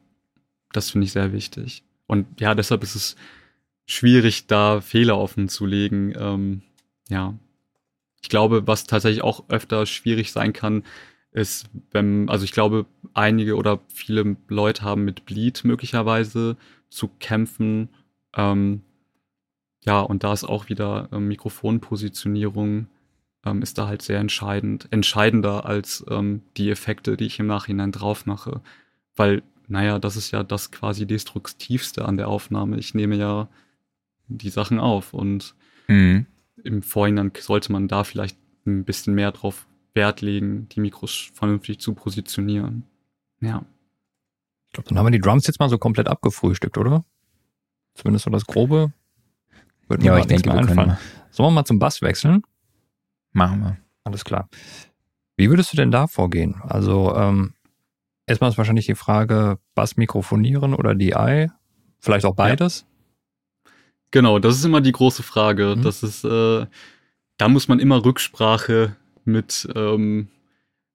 das 0.72 0.90
finde 0.90 1.04
ich 1.04 1.12
sehr 1.12 1.34
wichtig. 1.34 1.84
Und 2.06 2.40
ja, 2.40 2.54
deshalb 2.54 2.82
ist 2.82 2.94
es 2.94 3.14
schwierig, 3.84 4.46
da 4.46 4.80
Fehler 4.80 5.18
offen 5.18 5.50
zu 5.50 5.66
legen. 5.66 6.14
Ähm, 6.16 6.62
ja, 7.10 7.34
ich 8.22 8.30
glaube, 8.30 8.66
was 8.66 8.86
tatsächlich 8.86 9.22
auch 9.22 9.44
öfter 9.50 9.84
schwierig 9.84 10.32
sein 10.32 10.54
kann, 10.54 10.82
ist, 11.30 11.68
wenn, 11.90 12.30
also 12.30 12.46
ich 12.46 12.52
glaube, 12.52 12.86
einige 13.12 13.56
oder 13.56 13.80
viele 13.88 14.38
Leute 14.48 14.82
haben 14.82 15.04
mit 15.04 15.26
Bleed 15.26 15.62
möglicherweise 15.64 16.56
zu 16.88 17.08
kämpfen. 17.08 17.90
Ähm, 18.34 18.80
ja, 19.84 20.00
und 20.00 20.24
da 20.24 20.32
ist 20.32 20.44
auch 20.44 20.70
wieder 20.70 21.10
ähm, 21.12 21.28
Mikrofonpositionierung 21.28 22.86
ähm, 23.44 23.62
ist 23.62 23.78
da 23.78 23.86
halt 23.86 24.02
sehr 24.02 24.18
entscheidend, 24.18 24.88
entscheidender 24.90 25.66
als 25.66 26.04
ähm, 26.08 26.42
die 26.56 26.70
Effekte, 26.70 27.16
die 27.16 27.26
ich 27.26 27.38
im 27.38 27.46
Nachhinein 27.46 27.92
drauf 27.92 28.26
mache. 28.26 28.60
Weil, 29.16 29.42
naja, 29.68 29.98
das 29.98 30.16
ist 30.16 30.30
ja 30.30 30.42
das 30.42 30.70
quasi 30.70 31.06
Destruktivste 31.06 32.04
an 32.04 32.16
der 32.16 32.28
Aufnahme. 32.28 32.78
Ich 32.78 32.94
nehme 32.94 33.16
ja 33.16 33.48
die 34.28 34.50
Sachen 34.50 34.78
auf 34.80 35.14
und 35.14 35.54
mhm. 35.88 36.26
im 36.62 36.82
Vorhinein 36.82 37.32
sollte 37.38 37.72
man 37.72 37.88
da 37.88 38.04
vielleicht 38.04 38.38
ein 38.66 38.84
bisschen 38.84 39.14
mehr 39.14 39.32
drauf 39.32 39.66
Wert 39.94 40.22
legen, 40.22 40.68
die 40.70 40.80
Mikros 40.80 41.30
vernünftig 41.34 41.78
zu 41.78 41.94
positionieren. 41.94 42.84
Ja. 43.40 43.64
Ich 44.66 44.72
glaube, 44.72 44.88
dann 44.88 44.98
haben 44.98 45.06
wir 45.06 45.12
die 45.12 45.20
Drums 45.20 45.46
jetzt 45.46 45.60
mal 45.60 45.68
so 45.68 45.78
komplett 45.78 46.08
abgefrühstückt, 46.08 46.78
oder? 46.78 47.04
Zumindest 47.94 48.24
so 48.24 48.30
das 48.30 48.46
Grobe. 48.46 48.92
Würde 49.86 50.02
mir 50.02 50.12
ja, 50.12 50.18
ich 50.18 50.26
denke, 50.26 50.48
mehr 50.48 50.58
einfallen. 50.58 50.96
Sollen 51.30 51.48
wir 51.48 51.52
mal 51.52 51.64
zum 51.64 51.78
Bass 51.78 52.02
wechseln? 52.02 52.42
Machen 53.34 53.60
wir. 53.60 53.76
Alles 54.04 54.24
klar. 54.24 54.48
Wie 55.36 55.50
würdest 55.50 55.72
du 55.72 55.76
denn 55.76 55.90
da 55.90 56.06
vorgehen? 56.06 56.56
Also 56.62 57.14
ähm, 57.14 57.54
erstmal 58.26 58.50
ist 58.50 58.58
wahrscheinlich 58.58 58.86
die 58.86 58.94
Frage, 58.94 59.58
Bass 59.74 59.96
mikrofonieren 59.96 60.74
oder 60.74 60.94
DI? 60.94 61.50
Vielleicht 61.98 62.24
auch 62.24 62.36
beides? 62.36 62.80
Ja. 62.86 63.72
Genau, 64.12 64.38
das 64.38 64.56
ist 64.56 64.64
immer 64.64 64.80
die 64.80 64.92
große 64.92 65.24
Frage. 65.24 65.74
Mhm. 65.76 65.82
Das 65.82 66.02
ist, 66.04 66.24
äh, 66.24 66.66
da 67.36 67.48
muss 67.48 67.66
man 67.66 67.80
immer 67.80 68.04
Rücksprache 68.04 68.94
mit, 69.24 69.68
ähm, 69.74 70.28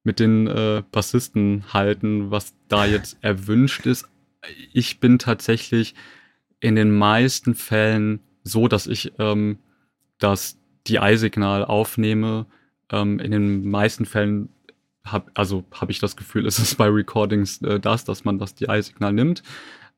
mit 0.04 0.20
den 0.20 0.48
äh, 0.48 0.84
Bassisten 0.90 1.66
halten, 1.74 2.32
was 2.32 2.54
da 2.70 2.86
jetzt 2.86 3.18
erwünscht 3.22 3.86
ist. 3.86 4.08
Ich 4.72 5.02
bin 5.02 5.20
tatsächlich 5.20 5.96
in 6.62 6.76
den 6.76 6.92
meisten 6.92 7.56
Fällen 7.56 8.22
so, 8.44 8.70
dass 8.70 8.88
ich 8.88 9.12
ähm, 9.20 9.60
das 10.18 10.59
DI-Signal 10.90 11.66
aufnehme. 11.66 12.46
Ähm, 12.92 13.20
in 13.20 13.32
den 13.32 13.70
meisten 13.70 14.06
Fällen 14.06 14.50
habe 15.06 15.32
also 15.34 15.64
habe 15.72 15.92
ich 15.92 16.00
das 16.00 16.16
Gefühl, 16.16 16.46
es 16.46 16.60
ist 16.60 16.76
bei 16.76 16.88
Recordings 16.88 17.62
äh, 17.62 17.80
das, 17.80 18.06
dass 18.06 18.26
man 18.26 18.38
das 18.38 18.56
DI-Signal 18.56 19.14
nimmt 19.14 19.44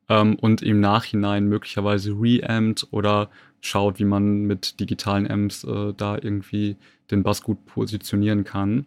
ähm, 0.09 0.35
und 0.35 0.61
im 0.61 0.79
Nachhinein 0.79 1.47
möglicherweise 1.47 2.11
reampt 2.11 2.87
oder 2.91 3.29
schaut, 3.61 3.99
wie 3.99 4.05
man 4.05 4.43
mit 4.43 4.79
digitalen 4.79 5.29
Amps 5.29 5.63
äh, 5.63 5.93
da 5.95 6.15
irgendwie 6.15 6.77
den 7.11 7.23
Bass 7.23 7.43
gut 7.43 7.65
positionieren 7.65 8.43
kann. 8.43 8.85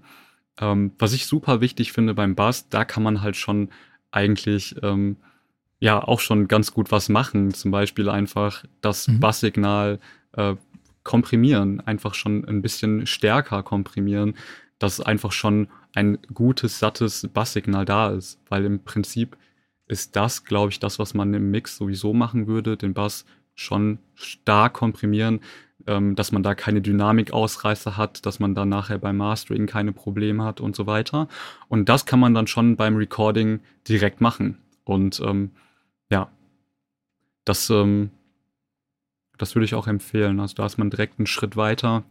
Ähm, 0.61 0.93
was 0.99 1.13
ich 1.13 1.27
super 1.27 1.61
wichtig 1.61 1.93
finde 1.93 2.15
beim 2.15 2.35
Bass, 2.35 2.69
da 2.69 2.85
kann 2.85 3.03
man 3.03 3.23
halt 3.23 3.37
schon 3.37 3.71
eigentlich 4.11 4.77
ähm, 4.83 5.17
ja 5.81 6.03
auch 6.03 6.21
schon 6.21 6.49
ganz 6.49 6.73
gut 6.73 6.91
was 6.93 7.09
machen. 7.09 7.53
Zum 7.55 7.71
Beispiel 7.71 8.09
einfach 8.09 8.65
das 8.81 9.09
mhm. 9.09 9.21
Basssignal 9.21 10.01
äh, 10.33 10.55
komprimieren, 11.05 11.81
einfach 11.81 12.15
schon 12.15 12.45
ein 12.47 12.63
bisschen 12.63 13.07
stärker 13.07 13.63
komprimieren, 13.63 14.35
dass 14.79 15.01
einfach 15.01 15.33
schon 15.33 15.69
ein 15.95 16.19
gutes, 16.33 16.79
sattes 16.79 17.29
Basssignal 17.33 17.85
da 17.85 18.11
ist. 18.11 18.41
Weil 18.49 18.65
im 18.65 18.83
Prinzip 18.83 19.37
ist 19.87 20.17
das, 20.17 20.45
glaube 20.45 20.71
ich, 20.73 20.81
das, 20.81 20.99
was 20.99 21.15
man 21.15 21.33
im 21.35 21.51
Mix 21.51 21.77
sowieso 21.77 22.13
machen 22.13 22.47
würde, 22.47 22.77
den 22.77 22.95
Bass 22.95 23.25
schon 23.55 23.99
stark 24.15 24.75
komprimieren, 24.75 25.41
ähm, 25.87 26.17
dass 26.17 26.33
man 26.33 26.43
da 26.43 26.55
keine 26.55 26.81
Dynamikausreißer 26.81 27.97
hat, 27.97 28.27
dass 28.27 28.41
man 28.41 28.55
dann 28.55 28.69
nachher 28.69 28.99
beim 28.99 29.19
Mastering 29.19 29.67
keine 29.67 29.93
Probleme 29.93 30.45
hat 30.45 30.61
und 30.61 30.75
so 30.75 30.87
weiter. 30.87 31.29
Und 31.69 31.89
das 31.89 32.07
kann 32.07 32.21
man 32.21 32.35
dann 32.35 32.47
schon 32.47 32.77
beim 32.77 32.97
Recording 32.97 33.61
direkt 33.87 34.21
machen. 34.21 34.59
Und 34.85 35.21
ähm, 35.21 35.51
ja, 36.11 36.31
das, 37.45 37.71
ähm, 37.71 38.11
das 39.39 39.55
würde 39.55 39.65
ich 39.65 39.75
auch 39.75 39.87
empfehlen. 39.87 40.41
Also 40.41 40.55
da 40.55 40.67
ist 40.67 40.79
man 40.79 40.91
direkt 40.91 41.19
einen 41.19 41.27
Schritt 41.27 41.57
weiter 41.57 42.05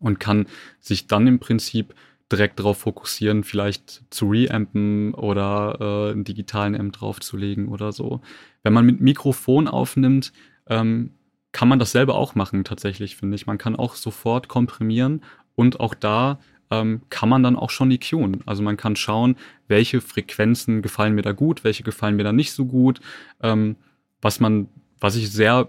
und 0.00 0.20
kann 0.20 0.46
sich 0.80 1.06
dann 1.06 1.26
im 1.26 1.38
Prinzip 1.38 1.94
direkt 2.30 2.58
darauf 2.58 2.78
fokussieren, 2.78 3.44
vielleicht 3.44 4.02
zu 4.10 4.28
reampen 4.28 5.14
oder 5.14 5.78
äh, 5.80 6.12
einen 6.12 6.24
digitalen 6.24 6.74
Amp 6.74 6.94
draufzulegen 6.94 7.68
oder 7.68 7.92
so. 7.92 8.20
Wenn 8.62 8.72
man 8.72 8.84
mit 8.84 9.00
Mikrofon 9.00 9.68
aufnimmt, 9.68 10.32
ähm, 10.68 11.12
kann 11.52 11.68
man 11.68 11.78
das 11.78 11.92
selber 11.92 12.16
auch 12.16 12.34
machen, 12.34 12.64
tatsächlich, 12.64 13.16
finde 13.16 13.36
ich. 13.36 13.46
Man 13.46 13.58
kann 13.58 13.76
auch 13.76 13.94
sofort 13.94 14.48
komprimieren 14.48 15.22
und 15.54 15.80
auch 15.80 15.94
da 15.94 16.40
ähm, 16.70 17.02
kann 17.10 17.28
man 17.28 17.42
dann 17.42 17.56
auch 17.56 17.70
schon 17.70 17.90
EQen. 17.90 18.42
Also 18.44 18.62
man 18.62 18.76
kann 18.76 18.96
schauen, 18.96 19.36
welche 19.68 20.00
Frequenzen 20.00 20.82
gefallen 20.82 21.14
mir 21.14 21.22
da 21.22 21.32
gut, 21.32 21.64
welche 21.64 21.84
gefallen 21.84 22.16
mir 22.16 22.24
da 22.24 22.32
nicht 22.32 22.52
so 22.52 22.66
gut. 22.66 23.00
Ähm, 23.40 23.76
was 24.20 24.40
man, 24.40 24.68
was 24.98 25.14
ich 25.14 25.30
sehr 25.30 25.68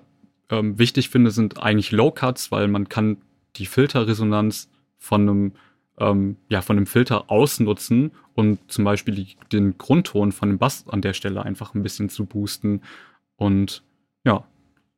ähm, 0.49 0.79
wichtig 0.79 1.09
finde, 1.09 1.31
sind 1.31 1.61
eigentlich 1.61 1.91
Low 1.91 2.11
Cuts, 2.11 2.51
weil 2.51 2.67
man 2.67 2.89
kann 2.89 3.17
die 3.55 3.65
Filterresonanz 3.65 4.69
von 4.97 5.21
einem 5.21 5.51
ähm, 5.99 6.37
ja, 6.49 6.61
von 6.61 6.77
dem 6.77 6.85
Filter 6.85 7.29
ausnutzen 7.31 8.11
und 8.35 8.59
zum 8.71 8.85
Beispiel 8.85 9.15
die, 9.15 9.37
den 9.51 9.77
Grundton 9.77 10.31
von 10.31 10.49
dem 10.49 10.57
Bass 10.57 10.85
an 10.87 11.01
der 11.01 11.13
Stelle 11.13 11.43
einfach 11.43 11.73
ein 11.73 11.83
bisschen 11.83 12.09
zu 12.09 12.25
boosten. 12.25 12.81
Und 13.35 13.83
ja, 14.23 14.45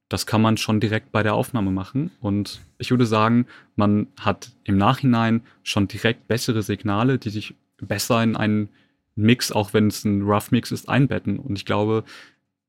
das 0.09 0.25
kann 0.25 0.41
man 0.41 0.57
schon 0.57 0.79
direkt 0.79 1.11
bei 1.11 1.23
der 1.23 1.35
Aufnahme 1.35 1.71
machen. 1.71 2.11
Und 2.19 2.61
ich 2.79 2.91
würde 2.91 3.05
sagen, 3.05 3.45
man 3.75 4.07
hat 4.19 4.51
im 4.63 4.77
Nachhinein 4.77 5.41
schon 5.63 5.87
direkt 5.87 6.27
bessere 6.27 6.63
Signale, 6.63 7.17
die 7.17 7.29
sich 7.29 7.55
besser 7.77 8.21
in 8.21 8.35
einen 8.35 8.69
Mix, 9.15 9.51
auch 9.51 9.73
wenn 9.73 9.87
es 9.87 10.03
ein 10.03 10.23
Rough 10.23 10.51
Mix 10.51 10.71
ist, 10.71 10.89
einbetten. 10.89 11.39
Und 11.39 11.57
ich 11.57 11.65
glaube, 11.65 12.03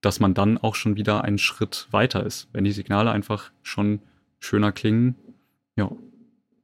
dass 0.01 0.20
man 0.20 0.34
dann 0.34 0.59
auch 0.59 0.74
schon 0.74 0.96
wieder 0.96 1.24
einen 1.24 1.38
Schritt 1.38 1.88
weiter 1.90 2.24
ist, 2.24 2.48
wenn 2.53 2.64
die 2.64 2.72
Signale 2.72 3.11
einfach 3.11 3.51
schon 3.62 4.01
schöner 4.38 4.72
klingen. 4.72 5.14
Ja. 5.76 5.90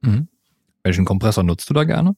Mhm. 0.01 0.27
Welchen 0.83 1.05
Kompressor 1.05 1.43
nutzt 1.43 1.69
du 1.69 1.73
da 1.73 1.83
gerne? 1.83 2.15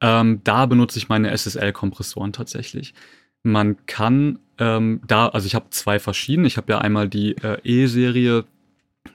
Ähm, 0.00 0.40
da 0.44 0.66
benutze 0.66 0.98
ich 0.98 1.08
meine 1.08 1.30
SSL-Kompressoren 1.36 2.32
tatsächlich. 2.32 2.94
Man 3.42 3.86
kann 3.86 4.38
ähm, 4.58 5.00
da, 5.06 5.28
also 5.28 5.46
ich 5.46 5.54
habe 5.54 5.70
zwei 5.70 5.98
verschiedene. 5.98 6.46
Ich 6.46 6.56
habe 6.56 6.72
ja 6.72 6.78
einmal 6.78 7.08
die 7.08 7.36
äh, 7.38 7.58
E-Serie 7.64 8.44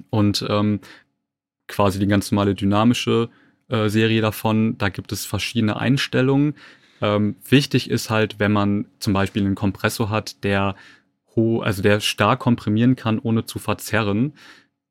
und 0.09 0.45
ähm, 0.49 0.80
quasi 1.67 1.99
die 1.99 2.07
ganz 2.07 2.32
normale 2.32 2.55
dynamische 2.55 3.30
äh, 3.69 3.89
Serie 3.89 4.21
davon. 4.21 4.78
Da 4.78 4.89
gibt 4.89 5.11
es 5.11 5.26
verschiedene 5.26 5.78
Einstellungen. 5.78 6.55
Ähm, 7.02 7.36
wichtig 7.48 7.89
ist 7.89 8.10
halt, 8.10 8.39
wenn 8.39 8.52
man 8.52 8.86
zum 9.00 9.14
Beispiel 9.14 9.46
einen 9.46 9.56
Kompressor 9.56 10.10
hat, 10.10 10.43
der 10.43 10.76
ho 11.36 11.62
also 11.62 11.82
der 11.82 12.00
stark 12.00 12.39
komprimieren 12.39 12.96
kann, 12.96 13.20
ohne 13.20 13.46
zu 13.46 13.60
verzerren. 13.60 14.34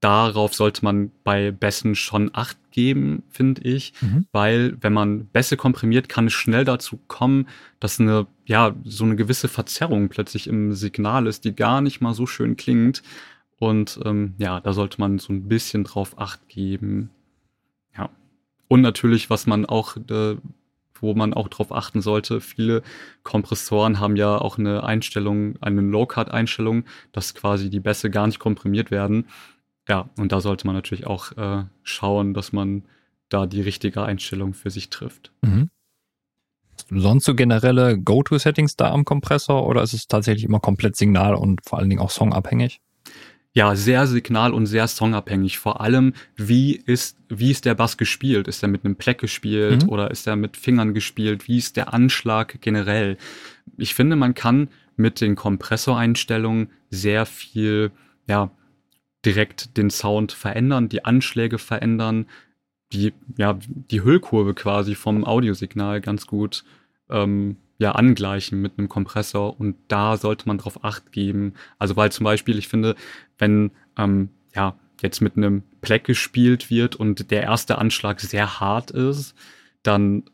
Darauf 0.00 0.54
sollte 0.54 0.84
man 0.84 1.10
bei 1.24 1.50
Bässen 1.50 1.94
schon 1.94 2.30
Acht 2.34 2.58
geben, 2.70 3.22
finde 3.30 3.62
ich, 3.62 3.94
mhm. 4.02 4.26
weil 4.32 4.76
wenn 4.82 4.92
man 4.92 5.26
Bässe 5.26 5.56
komprimiert, 5.56 6.10
kann 6.10 6.26
es 6.26 6.34
schnell 6.34 6.66
dazu 6.66 6.98
kommen, 7.08 7.48
dass 7.80 7.98
eine, 7.98 8.26
ja, 8.44 8.74
so 8.84 9.04
eine 9.04 9.16
gewisse 9.16 9.48
Verzerrung 9.48 10.10
plötzlich 10.10 10.46
im 10.46 10.74
Signal 10.74 11.26
ist, 11.26 11.44
die 11.44 11.54
gar 11.54 11.80
nicht 11.80 12.02
mal 12.02 12.12
so 12.12 12.26
schön 12.26 12.56
klingt. 12.56 13.02
Und 13.56 13.98
ähm, 14.04 14.34
ja, 14.36 14.60
da 14.60 14.74
sollte 14.74 15.00
man 15.00 15.18
so 15.18 15.32
ein 15.32 15.48
bisschen 15.48 15.84
drauf 15.84 16.18
Acht 16.18 16.48
geben. 16.48 17.08
Ja. 17.96 18.10
Und 18.68 18.82
natürlich, 18.82 19.30
was 19.30 19.46
man 19.46 19.64
auch, 19.64 19.96
äh, 19.96 20.36
wo 21.00 21.14
man 21.14 21.34
auch 21.34 21.48
drauf 21.48 21.72
achten 21.72 22.00
sollte, 22.00 22.40
viele 22.40 22.82
Kompressoren 23.22 24.00
haben 24.00 24.16
ja 24.16 24.38
auch 24.38 24.58
eine 24.58 24.84
Einstellung, 24.84 25.60
eine 25.60 25.80
Low-Cut-Einstellung, 25.80 26.84
dass 27.12 27.34
quasi 27.34 27.70
die 27.70 27.80
Bässe 27.80 28.10
gar 28.10 28.26
nicht 28.26 28.38
komprimiert 28.38 28.90
werden. 28.90 29.26
Ja, 29.88 30.08
und 30.18 30.32
da 30.32 30.40
sollte 30.40 30.66
man 30.66 30.76
natürlich 30.76 31.06
auch 31.06 31.32
äh, 31.32 31.64
schauen, 31.82 32.32
dass 32.34 32.52
man 32.52 32.84
da 33.28 33.46
die 33.46 33.60
richtige 33.60 34.02
Einstellung 34.02 34.54
für 34.54 34.70
sich 34.70 34.90
trifft. 34.90 35.32
Mhm. 35.42 35.70
Sonst 36.90 37.24
so 37.24 37.34
generelle 37.34 37.98
Go-To-Settings 37.98 38.76
da 38.76 38.90
am 38.90 39.04
Kompressor 39.04 39.66
oder 39.66 39.82
ist 39.82 39.92
es 39.92 40.06
tatsächlich 40.06 40.44
immer 40.44 40.60
komplett 40.60 40.96
signal- 40.96 41.34
und 41.34 41.60
vor 41.66 41.78
allen 41.78 41.88
Dingen 41.88 42.02
auch 42.02 42.10
songabhängig? 42.10 42.80
Ja, 43.56 43.76
sehr 43.76 44.08
signal- 44.08 44.52
und 44.52 44.66
sehr 44.66 44.88
songabhängig. 44.88 45.58
Vor 45.58 45.80
allem, 45.80 46.12
wie 46.36 46.74
ist, 46.74 47.16
wie 47.28 47.52
ist 47.52 47.64
der 47.64 47.76
Bass 47.76 47.96
gespielt? 47.96 48.48
Ist 48.48 48.64
er 48.64 48.68
mit 48.68 48.84
einem 48.84 48.96
Pleck 48.96 49.18
gespielt 49.18 49.84
mhm. 49.84 49.88
oder 49.90 50.10
ist 50.10 50.26
er 50.26 50.34
mit 50.34 50.56
Fingern 50.56 50.92
gespielt? 50.92 51.46
Wie 51.46 51.58
ist 51.58 51.76
der 51.76 51.94
Anschlag 51.94 52.60
generell? 52.60 53.16
Ich 53.76 53.94
finde, 53.94 54.16
man 54.16 54.34
kann 54.34 54.68
mit 54.96 55.20
den 55.20 55.36
Kompressoreinstellungen 55.36 56.70
sehr 56.90 57.26
viel, 57.26 57.92
ja, 58.26 58.50
direkt 59.24 59.76
den 59.76 59.88
Sound 59.88 60.32
verändern, 60.32 60.88
die 60.88 61.04
Anschläge 61.04 61.58
verändern, 61.58 62.26
die, 62.92 63.12
ja, 63.36 63.56
die 63.90 64.02
Hüllkurve 64.02 64.54
quasi 64.54 64.96
vom 64.96 65.24
Audiosignal 65.24 66.00
ganz 66.00 66.26
gut 66.26 66.64
ähm, 67.08 67.56
ja, 67.78 67.92
angleichen 67.92 68.60
mit 68.60 68.78
einem 68.78 68.88
Kompressor 68.88 69.58
und 69.58 69.76
da 69.88 70.16
sollte 70.16 70.46
man 70.46 70.58
drauf 70.58 70.84
acht 70.84 71.12
geben. 71.12 71.54
Also 71.78 71.96
weil 71.96 72.12
zum 72.12 72.24
Beispiel, 72.24 72.58
ich 72.58 72.68
finde, 72.68 72.94
wenn 73.38 73.72
ähm, 73.98 74.30
ja 74.54 74.78
jetzt 75.02 75.20
mit 75.20 75.36
einem 75.36 75.64
Pleck 75.80 76.04
gespielt 76.04 76.70
wird 76.70 76.96
und 76.96 77.30
der 77.30 77.42
erste 77.42 77.78
Anschlag 77.78 78.20
sehr 78.20 78.60
hart 78.60 78.90
ist, 78.90 79.34
dann 79.82 80.24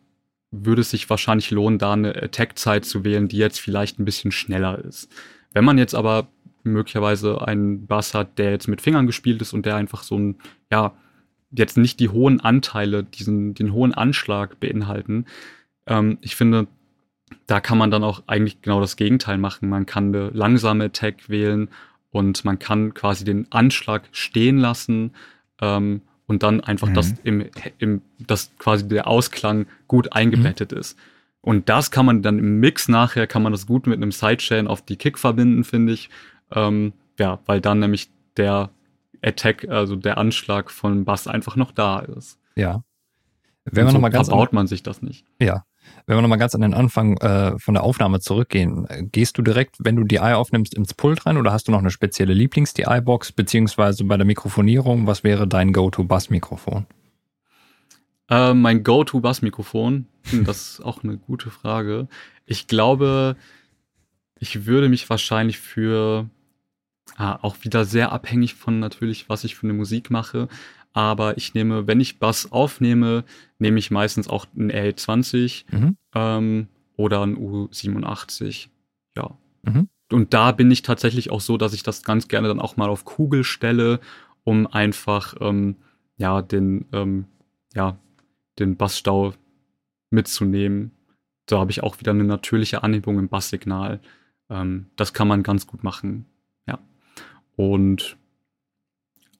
würde 0.51 0.83
es 0.83 0.91
sich 0.91 1.09
wahrscheinlich 1.09 1.51
lohnen, 1.51 1.79
da 1.79 1.93
eine 1.93 2.15
Attack-Zeit 2.15 2.85
zu 2.85 3.05
wählen, 3.05 3.29
die 3.29 3.37
jetzt 3.37 3.61
vielleicht 3.61 3.99
ein 3.99 4.05
bisschen 4.05 4.33
schneller 4.33 4.79
ist. 4.85 5.09
Wenn 5.53 5.65
man 5.65 5.79
jetzt 5.79 5.95
aber 5.95 6.29
möglicherweise 6.63 7.47
einen 7.47 7.87
Bass 7.87 8.15
hat, 8.15 8.39
der 8.39 8.51
jetzt 8.51 8.69
mit 8.69 8.81
Fingern 8.81 9.07
gespielt 9.07 9.41
ist 9.41 9.53
und 9.53 9.65
der 9.65 9.77
einfach 9.77 10.03
so 10.03 10.19
ein, 10.19 10.39
ja, 10.71 10.95
jetzt 11.51 11.77
nicht 11.77 12.01
die 12.01 12.09
hohen 12.09 12.41
Anteile, 12.41 13.03
diesen, 13.03 13.55
den 13.55 13.73
hohen 13.73 13.95
Anschlag 13.95 14.61
beinhalten. 14.61 15.27
Ähm, 15.87 16.19
ich 16.21 16.37
finde, 16.37 16.69
da 17.47 17.61
kann 17.61 17.79
man 17.79 17.91
dann 17.91 18.05
auch 18.05 18.23
eigentlich 18.27 18.63
genau 18.63 18.81
das 18.81 18.97
Gegenteil 18.97 19.39
machen. 19.39 19.69
Man 19.69 19.87
kann 19.87 20.15
eine 20.15 20.31
langsame 20.31 20.85
Attack 20.85 21.29
wählen 21.29 21.69
und 22.11 22.45
man 22.45 22.59
kann 22.59 22.95
quasi 22.95 23.25
den 23.25 23.51
Anschlag 23.51 24.09
stehen 24.13 24.59
lassen 24.59 25.13
ähm, 25.61 26.03
und 26.27 26.43
dann 26.43 26.61
einfach 26.61 26.89
mhm. 26.89 26.95
das 26.95 27.15
im, 27.25 27.47
im, 27.79 28.03
dass 28.19 28.53
quasi 28.59 28.87
der 28.87 29.07
Ausklang 29.07 29.67
gut 29.89 30.13
eingebettet 30.13 30.73
mhm. 30.73 30.79
ist. 30.79 30.99
Und 31.43 31.69
das 31.69 31.91
kann 31.91 32.07
man 32.07 32.23
dann 32.23 32.39
im 32.39 32.61
Mix 32.61 32.89
nachher, 32.89 33.27
kann 33.27 33.43
man 33.43 33.53
das 33.53 33.67
gut 33.67 33.87
mit 33.87 33.97
einem 33.97 34.13
Sidechain 34.13 34.67
auf 34.67 34.83
die 34.83 34.97
Kick 34.97 35.19
verbinden, 35.19 35.65
finde 35.65 35.95
ich. 35.95 36.11
Ähm, 36.53 36.93
ja, 37.19 37.41
weil 37.47 37.61
dann 37.61 37.79
nämlich 37.79 38.11
der 38.37 38.71
Attack, 39.23 39.69
also 39.69 39.97
der 39.97 40.19
Anschlag 40.19 40.71
von 40.71 41.05
Bass 41.05 41.27
einfach 41.27 41.57
noch 41.57 41.73
da 41.73 42.01
ist. 42.01 42.39
Ja. 42.57 42.83
Wenn 43.65 43.85
man 43.85 43.93
so 43.93 43.99
noch 43.99 44.03
mal 44.03 44.09
ganz 44.11 44.29
verbaut 44.29 44.53
man 44.53 44.67
sich 44.67 44.83
das 44.83 45.03
nicht. 45.03 45.27
Ja. 45.41 45.65
Wenn 46.07 46.17
wir 46.17 46.23
nochmal 46.23 46.39
ganz 46.39 46.55
an 46.55 46.61
den 46.61 46.75
Anfang 46.75 47.17
äh, 47.19 47.59
von 47.59 47.75
der 47.75 47.83
Aufnahme 47.83 48.21
zurückgehen, 48.21 48.87
gehst 49.13 49.39
du 49.39 49.43
direkt, 49.43 49.77
wenn 49.79 49.97
du 49.97 50.05
DI 50.05 50.19
aufnimmst, 50.19 50.75
ins 50.75 50.95
Pult 50.95 51.27
rein 51.27 51.37
oder 51.37 51.53
hast 51.53 51.69
du 51.69 51.73
noch 51.73 51.79
eine 51.79 51.91
spezielle 51.91 52.35
Lieblings-DI-Box, 52.35 53.33
beziehungsweise 53.33 54.05
bei 54.05 54.17
der 54.17 54.27
Mikrofonierung, 54.27 55.07
was 55.07 55.25
wäre 55.25 55.47
dein 55.47 55.73
Go-To-Bass-Mikrofon? 55.73 56.87
Äh, 58.29 58.55
mein 58.55 58.83
Go-To-Bass-Mikrofon, 58.85 60.07
hm, 60.31 60.45
das 60.45 60.73
ist 60.73 60.81
auch 60.85 61.03
eine 61.03 61.17
gute 61.17 61.51
Frage. 61.51 62.09
Ich 62.47 62.67
glaube, 62.67 63.37
ich 64.39 64.67
würde 64.67 64.89
mich 64.89 65.09
wahrscheinlich 65.11 65.59
für 65.59 66.29
ah, 67.17 67.39
auch 67.43 67.57
wieder 67.63 67.85
sehr 67.85 68.13
abhängig 68.13 68.55
von 68.55 68.81
natürlich, 68.81 69.29
was 69.29 69.45
ich 69.45 69.55
für 69.55 69.67
eine 69.67 69.75
Musik 69.75 70.11
mache. 70.11 70.49
Aber 70.93 71.37
ich 71.37 71.55
nehme, 71.55 71.87
wenn 71.87 72.01
ich 72.01 72.19
Bass 72.19 72.51
aufnehme, 72.51 73.25
nehme 73.59 73.79
ich 73.79 73.91
meistens 73.91 74.29
auch 74.29 74.47
einen 74.57 74.71
RE20 74.71 75.65
mhm. 75.71 75.97
ähm, 76.15 76.69
oder 76.97 77.23
einen 77.23 77.37
U87. 77.37 78.69
Ja. 79.17 79.37
Mhm. 79.63 79.89
Und 80.13 80.35
da 80.35 80.53
bin 80.53 80.71
ich 80.71 80.83
tatsächlich 80.83 81.31
auch 81.31 81.41
so, 81.41 81.57
dass 81.57 81.73
ich 81.73 81.83
das 81.83 82.03
ganz 82.03 82.27
gerne 82.27 82.49
dann 82.49 82.61
auch 82.61 82.77
mal 82.77 82.89
auf 82.89 83.05
Kugel 83.05 83.45
stelle, 83.45 84.01
um 84.43 84.67
einfach 84.67 85.35
ähm, 85.41 85.77
ja 86.17 86.43
den 86.43 86.87
ähm, 86.93 87.27
ja 87.75 87.97
den 88.59 88.77
Bassstau 88.77 89.35
mitzunehmen. 90.11 90.91
Da 91.47 91.59
habe 91.59 91.71
ich 91.71 91.83
auch 91.83 92.01
wieder 92.01 92.11
eine 92.11 92.25
natürliche 92.25 92.83
Anhebung 92.83 93.19
im 93.19 93.29
Basssignal. 93.29 94.01
Ähm, 94.49 94.87
das 94.97 95.13
kann 95.13 95.29
man 95.29 95.45
ganz 95.45 95.67
gut 95.67 95.85
machen. 95.85 96.27
Ja. 96.67 96.79
Und 97.57 98.17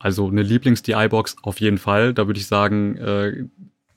also 0.01 0.27
eine 0.27 0.43
Lieblings-DI-Box 0.43 1.37
auf 1.43 1.61
jeden 1.61 1.79
Fall. 1.79 2.13
Da 2.15 2.27
würde 2.27 2.41
ich 2.41 2.47
sagen, 2.47 2.97
äh, 2.97 3.45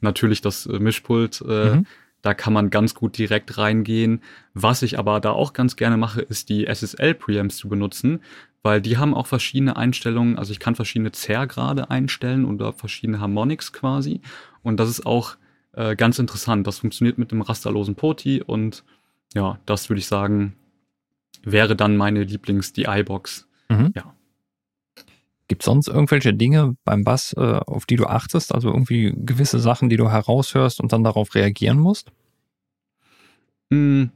natürlich 0.01 0.41
das 0.41 0.68
äh, 0.68 0.78
Mischpult. 0.78 1.41
Äh, 1.47 1.78
mhm. 1.78 1.86
Da 2.22 2.34
kann 2.34 2.54
man 2.54 2.70
ganz 2.70 2.93
gut 2.93 3.18
direkt 3.18 3.58
reingehen. 3.58 4.22
Was 4.54 4.82
ich 4.82 4.99
aber 4.99 5.20
da 5.20 5.32
auch 5.32 5.54
ganz 5.54 5.76
gerne 5.76 5.97
mache, 5.97 6.22
ist 6.22 6.49
die 6.49 6.68
SSL-Preamps 6.68 7.58
zu 7.58 7.70
benutzen, 7.70 8.22
weil 8.62 8.82
die 8.82 8.97
haben 8.97 9.14
auch 9.14 9.28
verschiedene 9.28 9.76
Einstellungen. 9.76 10.38
Also 10.38 10.51
ich 10.51 10.60
kann 10.60 10.76
verschiedene 10.76 11.12
Zerrgrade 11.14 11.89
einstellen 11.89 12.45
oder 12.45 12.74
verschiedene 12.74 13.20
Harmonics 13.20 13.74
quasi. 13.74 14.22
Und 14.62 14.80
das 14.80 14.89
ist 14.89 15.06
auch 15.06 15.38
äh, 15.72 15.95
ganz 15.95 16.20
interessant. 16.20 16.68
Das 16.68 16.80
funktioniert 16.80 17.18
mit 17.18 17.32
dem 17.32 17.41
rasterlosen 17.41 17.95
Poti 17.95 18.41
und 18.41 18.84
ja, 19.34 19.58
das 19.66 19.89
würde 19.89 19.99
ich 19.99 20.08
sagen, 20.08 20.56
wäre 21.43 21.76
dann 21.76 21.97
meine 21.97 22.24
Lieblings-DI-Box. 22.24 23.47
Mhm. 23.70 23.93
Ja. 23.95 24.14
Gibt 25.54 25.62
es 25.62 25.66
sonst 25.68 25.88
irgendwelche 25.88 26.34
Dinge 26.34 26.76
beim 26.84 27.04
Bass, 27.04 27.32
äh, 27.38 27.39
auf 27.39 27.86
die 27.86 27.95
du 27.95 28.08
achtest? 28.08 28.56
Also 28.56 28.70
irgendwie 28.70 29.14
gewisse 29.16 29.60
Sachen, 29.60 29.88
die 29.88 29.97
du 29.97 30.10
heraushörst 30.10 30.82
und 30.82 30.91
dann 30.91 31.04
darauf 31.04 31.36
reagieren 31.36 31.78
musst? 31.78 32.12
Hm, 33.70 34.10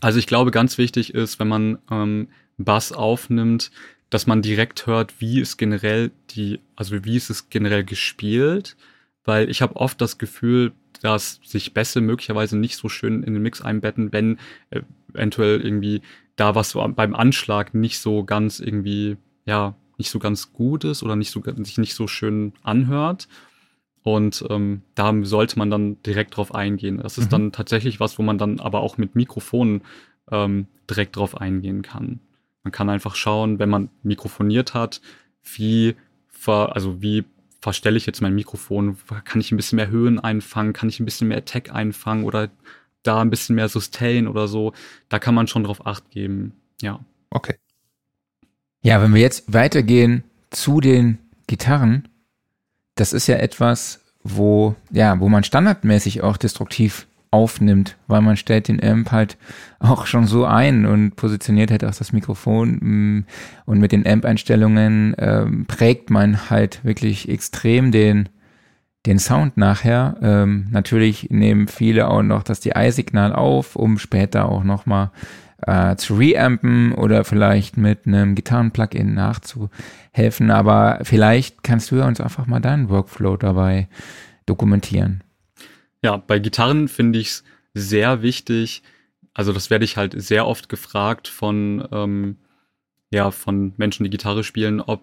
also 0.00 0.18
ich 0.18 0.26
glaube, 0.26 0.50
ganz 0.50 0.76
wichtig 0.76 1.14
ist, 1.14 1.40
wenn 1.40 1.48
man 1.48 1.78
ähm, 1.90 2.28
Bass 2.58 2.92
aufnimmt, 2.92 3.70
dass 4.10 4.26
man 4.26 4.42
direkt 4.42 4.86
hört, 4.86 5.18
wie 5.22 5.40
ist 5.40 5.56
generell 5.56 6.10
die, 6.32 6.60
also 6.76 7.06
wie 7.06 7.16
ist 7.16 7.30
es 7.30 7.48
generell 7.48 7.82
gespielt, 7.82 8.76
weil 9.24 9.48
ich 9.48 9.62
habe 9.62 9.76
oft 9.76 9.98
das 10.02 10.18
Gefühl, 10.18 10.72
dass 11.00 11.40
sich 11.42 11.72
Bässe 11.72 12.02
möglicherweise 12.02 12.58
nicht 12.58 12.76
so 12.76 12.90
schön 12.90 13.22
in 13.22 13.32
den 13.32 13.42
Mix 13.42 13.62
einbetten, 13.62 14.12
wenn 14.12 14.38
äh, 14.68 14.82
eventuell 15.14 15.62
irgendwie 15.62 16.02
da 16.36 16.54
was 16.54 16.74
beim 16.74 17.14
Anschlag 17.14 17.72
nicht 17.72 17.98
so 17.98 18.24
ganz 18.24 18.60
irgendwie, 18.60 19.16
ja, 19.46 19.74
nicht 20.00 20.10
so 20.10 20.18
ganz 20.18 20.52
gut 20.52 20.82
ist 20.82 21.04
oder 21.04 21.14
nicht 21.14 21.30
so, 21.30 21.42
sich 21.44 21.78
nicht 21.78 21.94
so 21.94 22.08
schön 22.08 22.52
anhört. 22.62 23.28
Und 24.02 24.44
ähm, 24.48 24.82
da 24.94 25.14
sollte 25.22 25.58
man 25.58 25.70
dann 25.70 26.02
direkt 26.02 26.36
drauf 26.36 26.54
eingehen. 26.54 26.98
Das 26.98 27.18
ist 27.18 27.26
mhm. 27.26 27.30
dann 27.30 27.52
tatsächlich 27.52 28.00
was, 28.00 28.18
wo 28.18 28.22
man 28.22 28.38
dann 28.38 28.58
aber 28.58 28.80
auch 28.80 28.96
mit 28.96 29.14
Mikrofonen 29.14 29.82
ähm, 30.30 30.66
direkt 30.88 31.16
drauf 31.16 31.40
eingehen 31.40 31.82
kann. 31.82 32.18
Man 32.64 32.72
kann 32.72 32.90
einfach 32.90 33.14
schauen, 33.14 33.58
wenn 33.58 33.68
man 33.68 33.90
mikrofoniert 34.02 34.74
hat, 34.74 35.00
wie 35.42 35.96
ver, 36.28 36.74
also 36.74 37.02
wie 37.02 37.24
verstelle 37.60 37.96
ich 37.96 38.06
jetzt 38.06 38.22
mein 38.22 38.34
Mikrofon? 38.34 38.96
Kann 39.24 39.40
ich 39.40 39.52
ein 39.52 39.56
bisschen 39.56 39.76
mehr 39.76 39.90
Höhen 39.90 40.18
einfangen? 40.18 40.72
Kann 40.72 40.88
ich 40.88 40.98
ein 40.98 41.04
bisschen 41.04 41.28
mehr 41.28 41.38
Attack 41.38 41.72
einfangen 41.72 42.24
oder 42.24 42.50
da 43.02 43.20
ein 43.20 43.30
bisschen 43.30 43.56
mehr 43.56 43.68
Sustain 43.68 44.26
oder 44.26 44.48
so? 44.48 44.72
Da 45.10 45.18
kann 45.18 45.34
man 45.34 45.46
schon 45.46 45.64
drauf 45.64 45.86
acht 45.86 46.10
geben. 46.10 46.54
Ja. 46.80 47.04
Okay. 47.30 47.56
Ja, 48.82 49.02
wenn 49.02 49.14
wir 49.14 49.20
jetzt 49.20 49.52
weitergehen 49.52 50.24
zu 50.50 50.80
den 50.80 51.18
Gitarren, 51.46 52.08
das 52.94 53.12
ist 53.12 53.26
ja 53.26 53.36
etwas, 53.36 54.00
wo, 54.22 54.74
ja, 54.90 55.18
wo 55.20 55.28
man 55.28 55.44
standardmäßig 55.44 56.22
auch 56.22 56.36
destruktiv 56.36 57.06
aufnimmt, 57.30 57.96
weil 58.08 58.22
man 58.22 58.36
stellt 58.36 58.68
den 58.68 58.82
Amp 58.82 59.12
halt 59.12 59.36
auch 59.78 60.06
schon 60.06 60.26
so 60.26 60.46
ein 60.46 60.84
und 60.84 61.14
positioniert 61.14 61.70
halt 61.70 61.84
auch 61.84 61.94
das 61.94 62.12
Mikrofon 62.12 62.78
mm, 62.80 63.26
und 63.66 63.78
mit 63.78 63.92
den 63.92 64.06
Amp-Einstellungen 64.06 65.14
ähm, 65.18 65.66
prägt 65.66 66.10
man 66.10 66.50
halt 66.50 66.84
wirklich 66.84 67.28
extrem 67.28 67.92
den 67.92 68.28
den 69.06 69.18
Sound 69.18 69.56
nachher. 69.56 70.16
Ähm, 70.20 70.66
natürlich 70.70 71.30
nehmen 71.30 71.68
viele 71.68 72.08
auch 72.08 72.22
noch 72.22 72.42
das 72.42 72.60
DI-Signal 72.60 73.32
auf, 73.32 73.76
um 73.76 73.98
später 73.98 74.48
auch 74.48 74.62
nochmal 74.62 75.10
äh, 75.66 75.96
zu 75.96 76.14
reampen 76.16 76.92
oder 76.92 77.24
vielleicht 77.24 77.76
mit 77.76 78.06
einem 78.06 78.34
Gitarren-Plugin 78.34 79.14
nachzuhelfen. 79.14 80.50
Aber 80.50 81.00
vielleicht 81.02 81.62
kannst 81.62 81.90
du 81.90 81.96
ja 81.96 82.06
uns 82.06 82.20
einfach 82.20 82.46
mal 82.46 82.60
deinen 82.60 82.88
Workflow 82.88 83.36
dabei 83.36 83.88
dokumentieren. 84.46 85.22
Ja, 86.02 86.16
bei 86.16 86.38
Gitarren 86.38 86.88
finde 86.88 87.18
ich 87.18 87.28
es 87.28 87.44
sehr 87.74 88.22
wichtig. 88.22 88.82
Also 89.34 89.52
das 89.52 89.70
werde 89.70 89.84
ich 89.84 89.96
halt 89.96 90.20
sehr 90.20 90.46
oft 90.46 90.68
gefragt 90.68 91.28
von, 91.28 91.86
ähm, 91.92 92.36
ja, 93.12 93.30
von 93.30 93.74
Menschen, 93.76 94.04
die 94.04 94.10
Gitarre 94.10 94.44
spielen, 94.44 94.80
ob 94.80 95.02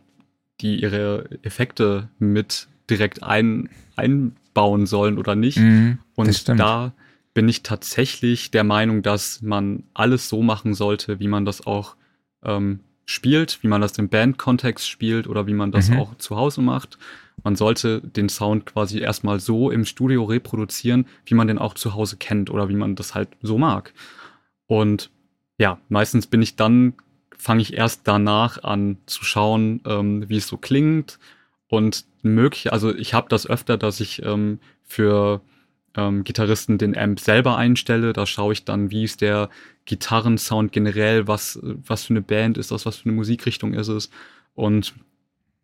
die 0.61 0.81
ihre 0.81 1.29
Effekte 1.43 2.09
mit 2.19 2.67
direkt 2.89 3.23
ein, 3.23 3.69
einbauen 3.95 4.85
sollen 4.85 5.17
oder 5.17 5.35
nicht. 5.35 5.59
Mm, 5.59 5.99
Und 6.15 6.49
da 6.59 6.93
bin 7.37 7.47
ich 7.49 7.61
tatsächlich 7.61 8.49
der 8.49 8.63
Meinung, 8.63 9.03
dass 9.03 9.43
man 9.43 9.83
alles 9.93 10.27
so 10.27 10.41
machen 10.41 10.73
sollte, 10.73 11.19
wie 11.19 11.27
man 11.27 11.45
das 11.45 11.67
auch 11.67 11.95
ähm, 12.43 12.79
spielt, 13.05 13.61
wie 13.61 13.67
man 13.67 13.79
das 13.79 13.95
im 13.99 14.09
Bandkontext 14.09 14.89
spielt 14.89 15.27
oder 15.27 15.45
wie 15.45 15.53
man 15.53 15.71
das 15.71 15.91
mhm. 15.91 15.99
auch 15.99 16.15
zu 16.17 16.35
Hause 16.35 16.61
macht. 16.61 16.97
Man 17.43 17.55
sollte 17.55 18.01
den 18.01 18.27
Sound 18.27 18.65
quasi 18.65 18.97
erstmal 18.97 19.39
so 19.39 19.69
im 19.69 19.85
Studio 19.85 20.23
reproduzieren, 20.23 21.05
wie 21.27 21.35
man 21.35 21.47
den 21.47 21.59
auch 21.59 21.75
zu 21.75 21.93
Hause 21.93 22.17
kennt 22.17 22.49
oder 22.49 22.69
wie 22.69 22.75
man 22.75 22.95
das 22.95 23.13
halt 23.13 23.29
so 23.43 23.59
mag. 23.59 23.93
Und 24.65 25.11
ja, 25.59 25.79
meistens 25.89 26.25
bin 26.25 26.41
ich 26.41 26.55
dann, 26.55 26.95
fange 27.37 27.61
ich 27.61 27.73
erst 27.73 28.01
danach 28.05 28.63
an 28.63 28.97
zu 29.05 29.23
schauen, 29.23 29.81
ähm, 29.85 30.27
wie 30.27 30.37
es 30.37 30.47
so 30.47 30.57
klingt. 30.57 31.19
Und 31.67 32.03
möglich, 32.23 32.73
also 32.73 32.95
ich 32.95 33.13
habe 33.13 33.29
das 33.29 33.45
öfter, 33.45 33.77
dass 33.77 33.99
ich 33.99 34.23
ähm, 34.25 34.57
für 34.83 35.41
ähm, 35.95 36.23
Gitarristen 36.23 36.77
den 36.77 36.97
Amp 36.97 37.19
selber 37.19 37.57
einstelle. 37.57 38.13
Da 38.13 38.25
schaue 38.25 38.53
ich 38.53 38.65
dann, 38.65 38.91
wie 38.91 39.03
ist 39.03 39.21
der 39.21 39.49
Gitarrensound 39.85 40.71
generell, 40.71 41.27
was, 41.27 41.59
was 41.61 42.05
für 42.05 42.13
eine 42.13 42.21
Band 42.21 42.57
ist 42.57 42.71
das, 42.71 42.85
was 42.85 42.97
für 42.97 43.05
eine 43.05 43.15
Musikrichtung 43.15 43.73
ist 43.73 43.87
es. 43.87 44.09
Und 44.53 44.93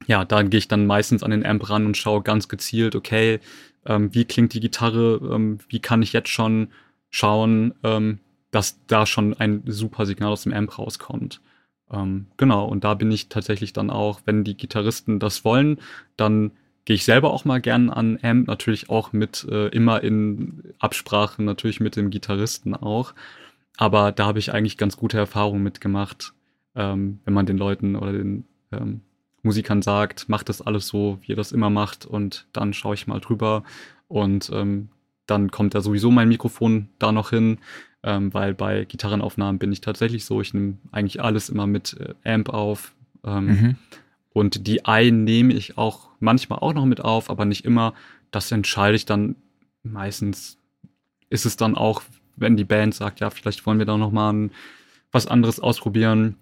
ja, 0.07 0.25
da 0.25 0.43
gehe 0.43 0.57
ich 0.57 0.67
dann 0.67 0.85
meistens 0.85 1.23
an 1.23 1.31
den 1.31 1.45
Amp 1.45 1.69
ran 1.69 1.85
und 1.85 1.97
schaue 1.97 2.21
ganz 2.21 2.47
gezielt, 2.47 2.95
okay, 2.95 3.39
ähm, 3.85 4.13
wie 4.13 4.25
klingt 4.25 4.53
die 4.53 4.59
Gitarre, 4.59 5.19
ähm, 5.31 5.59
wie 5.69 5.79
kann 5.79 6.01
ich 6.01 6.13
jetzt 6.13 6.29
schon 6.29 6.69
schauen, 7.09 7.73
ähm, 7.83 8.19
dass 8.51 8.85
da 8.87 9.05
schon 9.05 9.33
ein 9.33 9.63
super 9.65 10.05
Signal 10.05 10.31
aus 10.31 10.43
dem 10.43 10.53
Amp 10.53 10.77
rauskommt. 10.77 11.41
Ähm, 11.91 12.27
genau, 12.37 12.65
und 12.65 12.83
da 12.83 12.93
bin 12.93 13.11
ich 13.11 13.29
tatsächlich 13.29 13.73
dann 13.73 13.89
auch, 13.89 14.21
wenn 14.25 14.43
die 14.43 14.57
Gitarristen 14.57 15.19
das 15.19 15.43
wollen, 15.43 15.79
dann 16.17 16.51
gehe 16.85 16.95
ich 16.95 17.05
selber 17.05 17.31
auch 17.31 17.45
mal 17.45 17.61
gern 17.61 17.89
an 17.89 18.19
Amp, 18.21 18.47
natürlich 18.47 18.89
auch 18.89 19.13
mit 19.13 19.45
äh, 19.49 19.67
immer 19.69 20.03
in 20.03 20.73
Absprache 20.79 21.41
natürlich 21.41 21.79
mit 21.79 21.95
dem 21.95 22.09
Gitarristen 22.09 22.75
auch. 22.75 23.13
Aber 23.77 24.11
da 24.11 24.25
habe 24.25 24.39
ich 24.39 24.53
eigentlich 24.53 24.77
ganz 24.77 24.97
gute 24.97 25.17
Erfahrungen 25.17 25.63
mitgemacht, 25.63 26.33
ähm, 26.75 27.19
wenn 27.25 27.33
man 27.33 27.45
den 27.45 27.57
Leuten 27.57 27.95
oder 27.95 28.11
den 28.11 28.45
ähm, 28.71 29.01
Musikern 29.41 29.81
sagt, 29.81 30.29
macht 30.29 30.49
das 30.49 30.61
alles 30.61 30.87
so, 30.87 31.19
wie 31.21 31.31
ihr 31.31 31.35
das 31.35 31.51
immer 31.51 31.69
macht 31.69 32.05
und 32.05 32.47
dann 32.53 32.73
schaue 32.73 32.95
ich 32.95 33.07
mal 33.07 33.19
drüber 33.19 33.63
und 34.07 34.49
ähm, 34.53 34.89
dann 35.25 35.51
kommt 35.51 35.75
da 35.75 35.81
sowieso 35.81 36.11
mein 36.11 36.29
Mikrofon 36.29 36.89
da 36.99 37.11
noch 37.11 37.29
hin, 37.29 37.59
ähm, 38.03 38.33
weil 38.33 38.53
bei 38.53 38.85
Gitarrenaufnahmen 38.85 39.59
bin 39.59 39.71
ich 39.71 39.81
tatsächlich 39.81 40.25
so, 40.25 40.41
ich 40.41 40.53
nehme 40.53 40.77
eigentlich 40.91 41.21
alles 41.21 41.49
immer 41.49 41.67
mit 41.67 41.97
äh, 41.99 42.29
Amp 42.29 42.49
auf 42.49 42.93
ähm, 43.25 43.45
mhm. 43.45 43.75
Und 44.33 44.67
die 44.67 44.81
I 44.87 45.11
nehme 45.11 45.53
ich 45.53 45.77
auch 45.77 46.09
manchmal 46.19 46.59
auch 46.59 46.73
noch 46.73 46.85
mit 46.85 47.01
auf, 47.01 47.29
aber 47.29 47.45
nicht 47.45 47.65
immer. 47.65 47.93
Das 48.31 48.51
entscheide 48.51 48.95
ich 48.95 49.05
dann 49.05 49.35
meistens. 49.83 50.57
Ist 51.29 51.45
es 51.45 51.55
dann 51.55 51.75
auch, 51.75 52.01
wenn 52.35 52.57
die 52.57 52.63
Band 52.63 52.93
sagt, 52.93 53.19
ja, 53.19 53.29
vielleicht 53.29 53.65
wollen 53.65 53.79
wir 53.79 53.85
da 53.85 53.97
noch 53.97 54.11
mal 54.11 54.49
was 55.11 55.27
anderes 55.27 55.59
ausprobieren, 55.59 56.35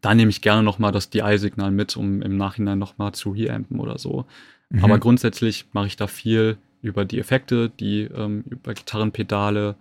da 0.00 0.14
nehme 0.14 0.30
ich 0.30 0.40
gerne 0.40 0.62
nochmal 0.62 0.92
das 0.92 1.10
DI-Signal 1.10 1.70
mit, 1.70 1.96
um 1.96 2.22
im 2.22 2.36
Nachhinein 2.36 2.78
nochmal 2.78 3.12
zu 3.12 3.30
reampen 3.30 3.78
oder 3.80 3.98
so. 3.98 4.24
Mhm. 4.70 4.84
Aber 4.84 4.98
grundsätzlich 4.98 5.66
mache 5.72 5.86
ich 5.86 5.96
da 5.96 6.06
viel 6.06 6.58
über 6.82 7.04
die 7.04 7.18
Effekte, 7.18 7.70
die 7.70 8.02
ähm, 8.02 8.44
über 8.48 8.74
Gitarrenpedale 8.74 9.76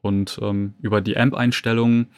und 0.00 0.38
ähm, 0.42 0.74
über 0.80 1.00
die 1.00 1.16
Amp-Einstellungen. 1.16 2.08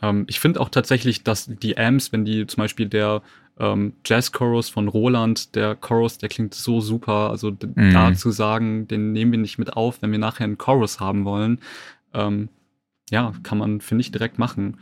Ähm, 0.00 0.24
ich 0.28 0.38
finde 0.38 0.60
auch 0.60 0.68
tatsächlich, 0.68 1.24
dass 1.24 1.46
die 1.46 1.76
Amps, 1.76 2.12
wenn 2.12 2.24
die 2.24 2.46
zum 2.46 2.62
Beispiel 2.62 2.86
der 2.86 3.22
ähm, 3.58 3.94
Jazz-Chorus 4.04 4.68
von 4.68 4.88
Roland, 4.88 5.54
der 5.54 5.74
Chorus, 5.74 6.18
der 6.18 6.28
klingt 6.28 6.54
so 6.54 6.80
super. 6.80 7.30
Also 7.30 7.50
mhm. 7.50 7.92
da 7.92 8.14
zu 8.14 8.30
sagen, 8.30 8.88
den 8.88 9.12
nehmen 9.12 9.32
wir 9.32 9.38
nicht 9.38 9.58
mit 9.58 9.74
auf, 9.74 10.02
wenn 10.02 10.12
wir 10.12 10.18
nachher 10.18 10.44
einen 10.44 10.58
Chorus 10.58 11.00
haben 11.00 11.24
wollen, 11.24 11.60
ähm, 12.14 12.48
ja, 13.10 13.32
kann 13.42 13.58
man, 13.58 13.80
finde 13.80 14.02
ich, 14.02 14.10
direkt 14.10 14.38
machen. 14.38 14.78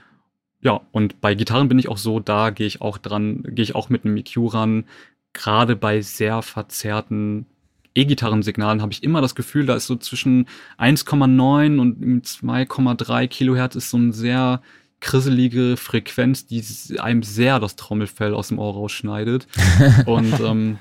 Ja, 0.63 0.83
und 0.93 1.21
bei 1.21 1.35
Gitarren 1.35 1.69
bin 1.69 1.79
ich 1.79 1.89
auch 1.89 1.99
so, 1.99 2.21
da 2.21 2.51
gehe 2.51 2.67
ich 2.67 2.81
auch 2.81 2.99
dran, 2.99 3.43
gehe 3.43 3.63
ich 3.63 3.75
auch 3.75 3.89
mit 3.89 4.05
einem 4.05 4.17
EQ 4.17 4.55
ran. 4.55 4.85
Gerade 5.33 5.75
bei 5.75 6.01
sehr 6.03 6.43
verzerrten 6.43 7.47
E-Gitarrensignalen 7.95 8.83
habe 8.83 8.93
ich 8.93 9.03
immer 9.03 9.21
das 9.21 9.35
Gefühl, 9.35 9.67
da 9.67 9.75
ist 9.75 9.87
so 9.87 9.97
zwischen 9.97 10.47
1,9 10.79 11.81
und 11.81 12.25
2,3 12.25 13.27
Kilohertz 13.27 13.75
ist 13.75 13.91
so 13.91 13.99
ein 13.99 14.13
sehr 14.13 14.63
krisselige 15.01 15.77
Frequenz, 15.77 16.47
die 16.47 16.63
einem 16.99 17.23
sehr 17.23 17.59
das 17.59 17.77
Trommelfell 17.77 18.35
aus 18.35 18.49
dem 18.49 18.59
Ohr 18.59 18.75
rausschneidet. 18.75 19.47
und 20.07 20.39
ähm, 20.41 20.79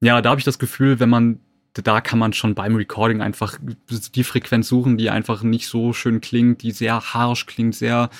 ja, 0.00 0.20
da 0.22 0.30
habe 0.30 0.38
ich 0.38 0.44
das 0.44 0.58
Gefühl, 0.58 1.00
wenn 1.00 1.10
man 1.10 1.40
da 1.74 2.00
kann 2.00 2.18
man 2.18 2.32
schon 2.32 2.54
beim 2.54 2.76
Recording 2.76 3.22
einfach 3.22 3.58
die 3.88 4.24
Frequenz 4.24 4.68
suchen, 4.68 4.98
die 4.98 5.10
einfach 5.10 5.42
nicht 5.42 5.66
so 5.66 5.92
schön 5.92 6.20
klingt, 6.20 6.62
die 6.62 6.70
sehr 6.70 7.00
harsh 7.00 7.46
klingt, 7.46 7.74
sehr 7.74 8.10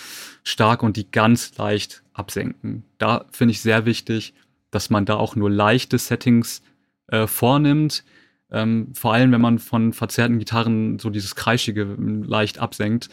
stark 0.43 0.83
und 0.83 0.97
die 0.97 1.11
ganz 1.11 1.57
leicht 1.59 2.03
absenken. 2.14 2.85
Da 2.99 3.27
finde 3.31 3.53
ich 3.53 3.61
sehr 3.61 3.85
wichtig, 3.85 4.33
dass 4.70 4.89
man 4.89 5.05
da 5.05 5.16
auch 5.16 5.37
nur 5.37 5.51
leichte 5.51 5.99
Settings 5.99 6.62
äh, 7.09 7.27
vornimmt. 7.27 8.05
Ähm, 8.51 8.93
vor 8.95 9.12
allem, 9.12 9.33
wenn 9.33 9.41
man 9.41 9.59
von 9.59 9.93
verzerrten 9.93 10.39
Gitarren 10.39 10.99
so 10.99 11.11
dieses 11.11 11.35
Kreischige 11.35 11.83
ähm, 11.83 12.23
leicht 12.23 12.59
absenkt. 12.59 13.11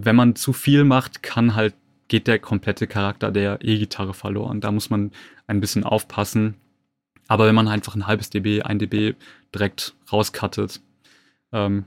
Wenn 0.00 0.14
man 0.14 0.36
zu 0.36 0.52
viel 0.52 0.84
macht, 0.84 1.24
kann 1.24 1.56
halt, 1.56 1.74
geht 2.06 2.28
der 2.28 2.38
komplette 2.38 2.86
Charakter 2.86 3.32
der 3.32 3.58
E-Gitarre 3.62 4.14
verloren. 4.14 4.60
Da 4.60 4.70
muss 4.70 4.90
man 4.90 5.10
ein 5.48 5.60
bisschen 5.60 5.82
aufpassen. 5.82 6.54
Aber 7.26 7.46
wenn 7.46 7.54
man 7.56 7.66
einfach 7.66 7.96
ein 7.96 8.06
halbes 8.06 8.30
dB, 8.30 8.62
ein 8.62 8.78
dB 8.78 9.16
direkt 9.52 9.94
rauskattet, 10.12 10.80
ähm, 11.52 11.84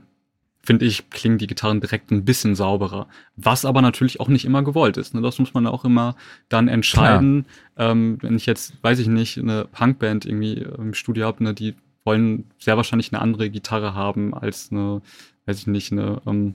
finde 0.62 0.84
ich, 0.84 1.08
klingen 1.08 1.38
die 1.38 1.46
Gitarren 1.46 1.80
direkt 1.80 2.10
ein 2.10 2.26
bisschen 2.26 2.54
sauberer. 2.54 3.08
Was 3.36 3.64
aber 3.64 3.80
natürlich 3.80 4.20
auch 4.20 4.28
nicht 4.28 4.44
immer 4.44 4.62
gewollt 4.62 4.98
ist. 4.98 5.14
Ne? 5.14 5.22
Das 5.22 5.38
muss 5.38 5.54
man 5.54 5.66
auch 5.66 5.86
immer 5.86 6.14
dann 6.50 6.68
entscheiden. 6.68 7.46
Ähm, 7.78 8.18
wenn 8.20 8.36
ich 8.36 8.44
jetzt, 8.44 8.74
weiß 8.82 8.98
ich 8.98 9.08
nicht, 9.08 9.38
eine 9.38 9.64
Punkband 9.64 10.26
irgendwie 10.26 10.66
im 10.78 10.92
Studio 10.92 11.24
habe, 11.24 11.42
ne, 11.42 11.54
die 11.54 11.74
wollen 12.04 12.44
sehr 12.58 12.76
wahrscheinlich 12.76 13.10
eine 13.10 13.22
andere 13.22 13.48
Gitarre 13.48 13.94
haben 13.94 14.34
als 14.34 14.70
eine, 14.70 15.00
weiß 15.46 15.60
ich 15.60 15.66
nicht, 15.66 15.92
eine 15.92 16.20
ähm, 16.26 16.54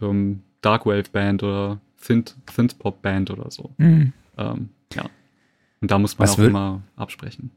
ähm, 0.00 0.42
Darkwave-Band 0.62 1.42
oder 1.42 1.80
Synth, 1.96 2.36
Synth-Pop-Band 2.50 3.30
oder 3.30 3.50
so. 3.50 3.70
Mhm. 3.78 4.12
Ähm, 4.38 4.68
ja. 4.94 5.04
Und 5.80 5.90
da 5.90 5.98
muss 5.98 6.18
man 6.18 6.28
Was 6.28 6.38
auch 6.38 6.42
immer 6.42 6.82
absprechen. 6.96 7.50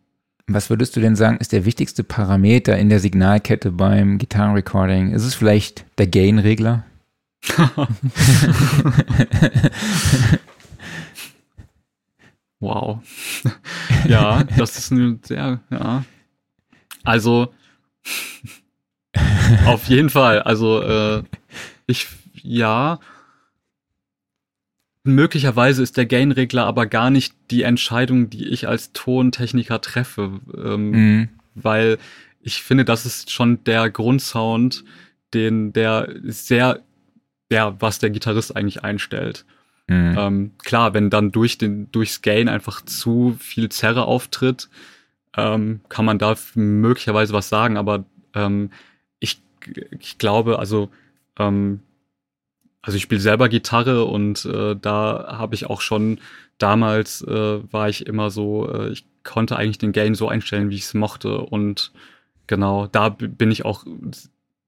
Was 0.47 0.69
würdest 0.69 0.95
du 0.95 0.99
denn 0.99 1.15
sagen, 1.15 1.37
ist 1.37 1.53
der 1.53 1.63
wichtigste 1.65 2.03
Parameter 2.03 2.77
in 2.77 2.89
der 2.89 2.99
Signalkette 2.99 3.71
beim 3.71 4.17
Gitarrenrecording? 4.17 5.11
Ist 5.11 5.23
es 5.23 5.35
vielleicht 5.35 5.85
der 5.97 6.07
Gain-Regler? 6.07 6.83
wow. 12.59 12.99
ja, 14.07 14.43
das 14.57 14.77
ist 14.77 14.91
ein 14.91 15.21
sehr, 15.23 15.61
ja. 15.69 16.03
Also, 17.03 17.53
auf 19.65 19.85
jeden 19.85 20.09
Fall. 20.09 20.41
Also, 20.41 20.81
äh, 20.81 21.23
ich, 21.87 22.07
ja, 22.33 22.99
möglicherweise 25.03 25.83
ist 25.83 25.97
der 25.97 26.05
Gain-Regler 26.05 26.65
aber 26.65 26.85
gar 26.85 27.09
nicht 27.09 27.35
die 27.51 27.63
Entscheidung, 27.63 28.29
die 28.29 28.47
ich 28.47 28.67
als 28.67 28.93
Tontechniker 28.93 29.81
treffe, 29.81 30.39
ähm, 30.55 30.91
mhm. 30.91 31.29
weil 31.55 31.97
ich 32.41 32.63
finde, 32.63 32.85
das 32.85 33.05
ist 33.05 33.31
schon 33.31 33.63
der 33.63 33.89
Grundsound, 33.89 34.83
den 35.33 35.73
der 35.73 36.13
sehr, 36.23 36.81
ja, 37.51 37.79
was 37.79 37.99
der 37.99 38.09
Gitarrist 38.09 38.55
eigentlich 38.55 38.83
einstellt. 38.83 39.45
Mhm. 39.87 40.15
Ähm, 40.17 40.51
klar, 40.59 40.93
wenn 40.93 41.09
dann 41.09 41.31
durch 41.31 41.57
den 41.57 41.91
durchs 41.91 42.21
Gain 42.21 42.47
einfach 42.47 42.81
zu 42.81 43.35
viel 43.39 43.69
Zerre 43.69 44.05
auftritt, 44.05 44.69
ähm, 45.35 45.81
kann 45.89 46.05
man 46.05 46.19
da 46.19 46.35
möglicherweise 46.55 47.33
was 47.33 47.49
sagen, 47.49 47.77
aber 47.77 48.05
ähm, 48.33 48.69
ich, 49.19 49.41
ich 49.99 50.17
glaube, 50.17 50.59
also 50.59 50.89
ähm, 51.39 51.81
also 52.81 52.97
ich 52.97 53.03
spiele 53.03 53.21
selber 53.21 53.49
Gitarre 53.49 54.05
und 54.05 54.45
äh, 54.45 54.75
da 54.75 55.37
habe 55.37 55.55
ich 55.55 55.67
auch 55.69 55.81
schon 55.81 56.19
damals 56.57 57.21
äh, 57.21 57.71
war 57.71 57.89
ich 57.89 58.05
immer 58.05 58.29
so, 58.29 58.69
äh, 58.69 58.89
ich 58.89 59.05
konnte 59.23 59.55
eigentlich 59.55 59.77
den 59.77 59.93
Gain 59.93 60.15
so 60.15 60.27
einstellen, 60.27 60.69
wie 60.69 60.75
ich 60.75 60.83
es 60.83 60.93
mochte 60.93 61.39
und 61.39 61.91
genau, 62.47 62.87
da 62.87 63.09
bin 63.09 63.51
ich 63.51 63.65
auch 63.65 63.85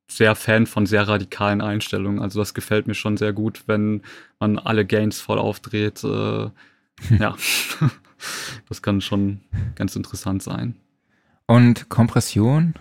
sehr 0.07 0.35
Fan 0.35 0.65
von 0.65 0.85
sehr 0.85 1.07
radikalen 1.07 1.61
Einstellungen. 1.61 2.21
Also 2.21 2.39
das 2.39 2.53
gefällt 2.53 2.87
mir 2.87 2.93
schon 2.93 3.17
sehr 3.17 3.33
gut, 3.33 3.63
wenn 3.67 4.01
man 4.39 4.59
alle 4.59 4.85
Gains 4.85 5.19
voll 5.19 5.39
aufdreht. 5.39 6.03
Äh, 6.03 6.07
ja, 7.19 7.35
das 8.69 8.81
kann 8.81 9.01
schon 9.01 9.41
ganz 9.75 9.95
interessant 9.95 10.43
sein. 10.43 10.75
Und 11.47 11.89
Kompression? 11.89 12.75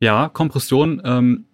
Ja, 0.00 0.28
Kompression 0.28 1.00
ähm, 1.04 1.44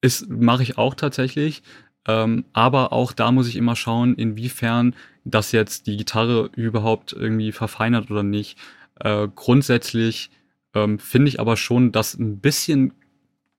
ist 0.00 0.28
mache 0.28 0.62
ich 0.62 0.78
auch 0.78 0.94
tatsächlich. 0.94 1.62
Ähm, 2.06 2.44
aber 2.52 2.92
auch 2.92 3.12
da 3.12 3.30
muss 3.30 3.48
ich 3.48 3.56
immer 3.56 3.76
schauen, 3.76 4.14
inwiefern 4.14 4.94
das 5.24 5.52
jetzt 5.52 5.86
die 5.86 5.96
Gitarre 5.98 6.50
überhaupt 6.56 7.12
irgendwie 7.12 7.52
verfeinert 7.52 8.10
oder 8.10 8.22
nicht. 8.22 8.58
Äh, 8.98 9.28
grundsätzlich 9.34 10.30
ähm, 10.74 10.98
finde 10.98 11.28
ich 11.28 11.40
aber 11.40 11.56
schon, 11.56 11.92
dass 11.92 12.14
ein 12.14 12.40
bisschen, 12.40 12.94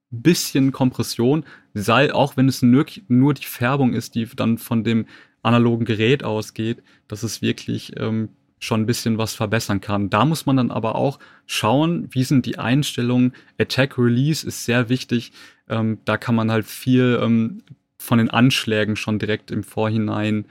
bisschen 0.09 0.71
Kompression 0.71 1.45
sei, 1.73 2.13
auch 2.13 2.35
wenn 2.35 2.47
es 2.47 2.61
nur, 2.61 2.85
nur 3.07 3.33
die 3.33 3.45
Färbung 3.45 3.93
ist, 3.93 4.15
die 4.15 4.25
dann 4.25 4.57
von 4.57 4.83
dem 4.83 5.05
analogen 5.43 5.85
Gerät 5.85 6.23
ausgeht, 6.23 6.83
dass 7.07 7.23
es 7.23 7.41
wirklich 7.41 7.93
ähm, 7.97 8.29
schon 8.61 8.81
ein 8.81 8.85
bisschen 8.85 9.17
was 9.17 9.33
verbessern 9.33 9.81
kann. 9.81 10.09
Da 10.09 10.23
muss 10.23 10.45
man 10.45 10.55
dann 10.55 10.71
aber 10.71 10.95
auch 10.95 11.19
schauen, 11.47 12.07
wie 12.11 12.23
sind 12.23 12.45
die 12.45 12.59
Einstellungen. 12.59 13.33
Attack 13.59 13.97
Release 13.97 14.47
ist 14.47 14.65
sehr 14.65 14.87
wichtig. 14.87 15.33
Ähm, 15.67 15.97
da 16.05 16.17
kann 16.17 16.35
man 16.35 16.51
halt 16.51 16.67
viel 16.67 17.19
ähm, 17.21 17.63
von 17.97 18.19
den 18.19 18.29
Anschlägen 18.29 18.95
schon 18.95 19.17
direkt 19.17 19.49
im 19.49 19.63
Vorhinein 19.63 20.45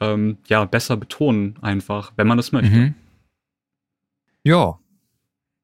ähm, 0.00 0.38
ja 0.48 0.64
besser 0.64 0.96
betonen, 0.96 1.58
einfach, 1.60 2.12
wenn 2.16 2.26
man 2.26 2.38
das 2.38 2.50
möchte. 2.52 2.70
Mhm. 2.70 2.94
Ja, 4.42 4.78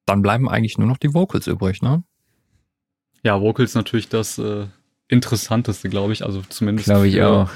dann 0.04 0.20
bleiben 0.20 0.50
eigentlich 0.50 0.76
nur 0.76 0.86
noch 0.86 0.98
die 0.98 1.14
Vocals 1.14 1.46
übrig, 1.46 1.80
ne? 1.80 2.04
Ja, 3.22 3.40
Vocals 3.40 3.74
natürlich 3.74 4.10
das 4.10 4.36
äh, 4.36 4.66
Interessanteste, 5.08 5.88
glaube 5.88 6.12
ich. 6.12 6.24
Also 6.24 6.42
zumindest 6.48 6.88
glaube 6.88 7.08
ich 7.08 7.14
für, 7.14 7.28
auch. 7.28 7.50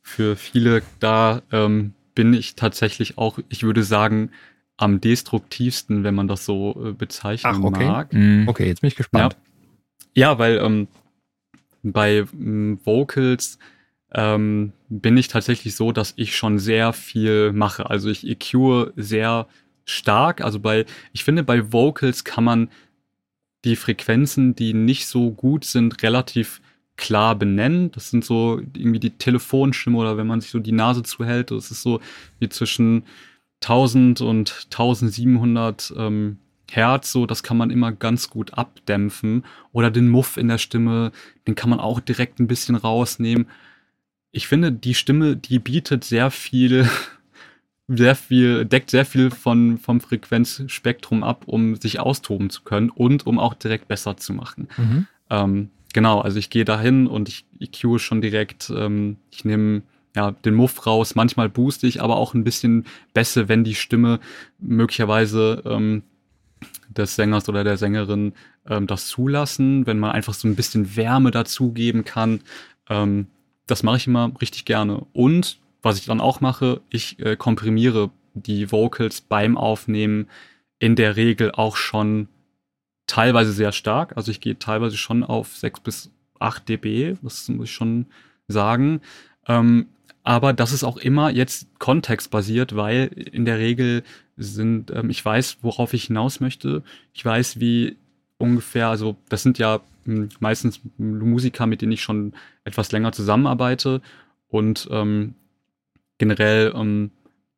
Für 0.00 0.36
viele 0.36 0.82
da 0.98 1.42
ähm, 1.52 1.92
bin 2.14 2.34
ich 2.34 2.54
tatsächlich 2.54 3.18
auch, 3.18 3.38
ich 3.48 3.62
würde 3.62 3.82
sagen, 3.82 4.30
am 4.76 5.00
destruktivsten, 5.00 6.04
wenn 6.04 6.14
man 6.14 6.28
das 6.28 6.44
so 6.44 6.76
äh, 6.84 6.92
bezeichnen 6.92 7.54
Ach, 7.56 7.64
okay. 7.64 7.86
mag. 7.86 8.12
Mhm. 8.12 8.48
Okay, 8.48 8.66
jetzt 8.66 8.80
bin 8.80 8.88
ich 8.88 8.96
gespannt. 8.96 9.36
Ja, 10.14 10.38
weil 10.38 10.58
ähm, 10.58 10.88
bei 11.82 12.24
ähm, 12.32 12.78
Vocals 12.84 13.58
ähm, 14.12 14.72
bin 14.88 15.16
ich 15.16 15.28
tatsächlich 15.28 15.74
so, 15.74 15.92
dass 15.92 16.14
ich 16.16 16.36
schon 16.36 16.58
sehr 16.58 16.92
viel 16.92 17.52
mache. 17.52 17.88
Also 17.88 18.10
ich 18.10 18.26
EQ 18.26 18.92
sehr 18.96 19.46
stark. 19.84 20.40
Also 20.42 20.60
bei, 20.60 20.86
ich 21.12 21.24
finde, 21.24 21.42
bei 21.42 21.72
Vocals 21.72 22.24
kann 22.24 22.44
man 22.44 22.70
die 23.64 23.76
Frequenzen, 23.76 24.54
die 24.54 24.74
nicht 24.74 25.06
so 25.06 25.30
gut 25.30 25.64
sind, 25.64 26.02
relativ 26.02 26.60
klar 26.96 27.34
benennen. 27.34 27.90
Das 27.92 28.10
sind 28.10 28.24
so 28.24 28.60
irgendwie 28.76 29.00
die 29.00 29.16
Telefonstimme 29.16 29.98
oder 29.98 30.16
wenn 30.16 30.26
man 30.26 30.40
sich 30.40 30.50
so 30.50 30.58
die 30.58 30.72
Nase 30.72 31.02
zuhält. 31.02 31.50
Das 31.50 31.70
ist 31.70 31.82
so 31.82 32.00
wie 32.38 32.48
zwischen 32.48 33.04
1000 33.62 34.20
und 34.20 34.66
1700 34.70 35.94
ähm, 35.96 36.38
Herz, 36.70 37.12
so 37.12 37.26
das 37.26 37.42
kann 37.42 37.56
man 37.56 37.70
immer 37.70 37.92
ganz 37.92 38.30
gut 38.30 38.54
abdämpfen. 38.54 39.44
Oder 39.72 39.90
den 39.90 40.08
Muff 40.08 40.36
in 40.36 40.48
der 40.48 40.58
Stimme, 40.58 41.12
den 41.46 41.54
kann 41.54 41.70
man 41.70 41.80
auch 41.80 42.00
direkt 42.00 42.40
ein 42.40 42.46
bisschen 42.46 42.76
rausnehmen. 42.76 43.46
Ich 44.30 44.48
finde, 44.48 44.72
die 44.72 44.94
Stimme, 44.94 45.36
die 45.36 45.58
bietet 45.58 46.04
sehr 46.04 46.30
viel, 46.30 46.88
sehr 47.88 48.14
viel, 48.14 48.64
deckt 48.64 48.90
sehr 48.90 49.04
viel 49.04 49.30
von, 49.30 49.78
vom 49.78 50.00
Frequenzspektrum 50.00 51.22
ab, 51.22 51.44
um 51.46 51.76
sich 51.76 52.00
austoben 52.00 52.48
zu 52.48 52.62
können 52.62 52.90
und 52.90 53.26
um 53.26 53.38
auch 53.38 53.54
direkt 53.54 53.88
besser 53.88 54.16
zu 54.16 54.32
machen. 54.32 54.68
Mhm. 54.78 55.06
Ähm, 55.28 55.70
genau, 55.92 56.20
also 56.20 56.38
ich 56.38 56.50
gehe 56.50 56.64
dahin 56.64 57.06
und 57.06 57.28
ich 57.28 57.44
EQ 57.60 58.00
schon 58.00 58.20
direkt, 58.20 58.70
ähm, 58.74 59.16
ich 59.30 59.44
nehme 59.44 59.82
ja, 60.14 60.32
den 60.32 60.54
Muff 60.54 60.86
raus, 60.86 61.14
manchmal 61.14 61.48
booste 61.48 61.86
ich, 61.86 62.02
aber 62.02 62.16
auch 62.16 62.34
ein 62.34 62.44
bisschen 62.44 62.84
besser, 63.14 63.48
wenn 63.48 63.64
die 63.64 63.74
Stimme 63.74 64.20
möglicherweise 64.58 65.62
ähm, 65.64 66.02
des 66.88 67.16
Sängers 67.16 67.48
oder 67.48 67.64
der 67.64 67.76
Sängerin 67.76 68.34
ähm, 68.68 68.86
das 68.86 69.08
zulassen, 69.08 69.86
wenn 69.86 69.98
man 69.98 70.12
einfach 70.12 70.34
so 70.34 70.46
ein 70.46 70.56
bisschen 70.56 70.96
Wärme 70.96 71.30
dazugeben 71.30 72.04
kann. 72.04 72.40
Ähm, 72.88 73.26
das 73.66 73.82
mache 73.82 73.96
ich 73.96 74.06
immer 74.06 74.32
richtig 74.40 74.64
gerne. 74.64 75.06
Und 75.12 75.58
was 75.80 75.98
ich 75.98 76.06
dann 76.06 76.20
auch 76.20 76.40
mache, 76.40 76.82
ich 76.90 77.18
äh, 77.18 77.36
komprimiere 77.36 78.10
die 78.34 78.70
Vocals 78.70 79.20
beim 79.20 79.56
Aufnehmen 79.56 80.28
in 80.78 80.96
der 80.96 81.16
Regel 81.16 81.52
auch 81.52 81.76
schon 81.76 82.28
teilweise 83.12 83.52
sehr 83.52 83.72
stark. 83.72 84.16
Also 84.16 84.30
ich 84.30 84.40
gehe 84.40 84.58
teilweise 84.58 84.96
schon 84.96 85.22
auf 85.22 85.54
6 85.54 85.80
bis 85.80 86.10
8 86.38 86.66
dB, 86.66 87.16
das 87.22 87.46
muss 87.50 87.68
ich 87.68 87.74
schon 87.74 88.06
sagen. 88.48 89.02
Ähm, 89.46 89.88
aber 90.22 90.54
das 90.54 90.72
ist 90.72 90.82
auch 90.82 90.96
immer 90.96 91.28
jetzt 91.28 91.66
kontextbasiert, 91.78 92.74
weil 92.74 93.08
in 93.08 93.44
der 93.44 93.58
Regel 93.58 94.02
sind, 94.38 94.90
ähm, 94.92 95.10
ich 95.10 95.22
weiß, 95.22 95.58
worauf 95.60 95.92
ich 95.92 96.04
hinaus 96.04 96.40
möchte. 96.40 96.82
Ich 97.12 97.22
weiß, 97.22 97.60
wie 97.60 97.98
ungefähr, 98.38 98.88
also 98.88 99.16
das 99.28 99.42
sind 99.42 99.58
ja 99.58 99.80
m, 100.06 100.30
meistens 100.40 100.80
Musiker, 100.96 101.66
mit 101.66 101.82
denen 101.82 101.92
ich 101.92 102.02
schon 102.02 102.32
etwas 102.64 102.92
länger 102.92 103.12
zusammenarbeite. 103.12 104.00
Und 104.48 104.88
ähm, 104.90 105.34
generell, 106.16 106.72
ähm, 106.74 107.10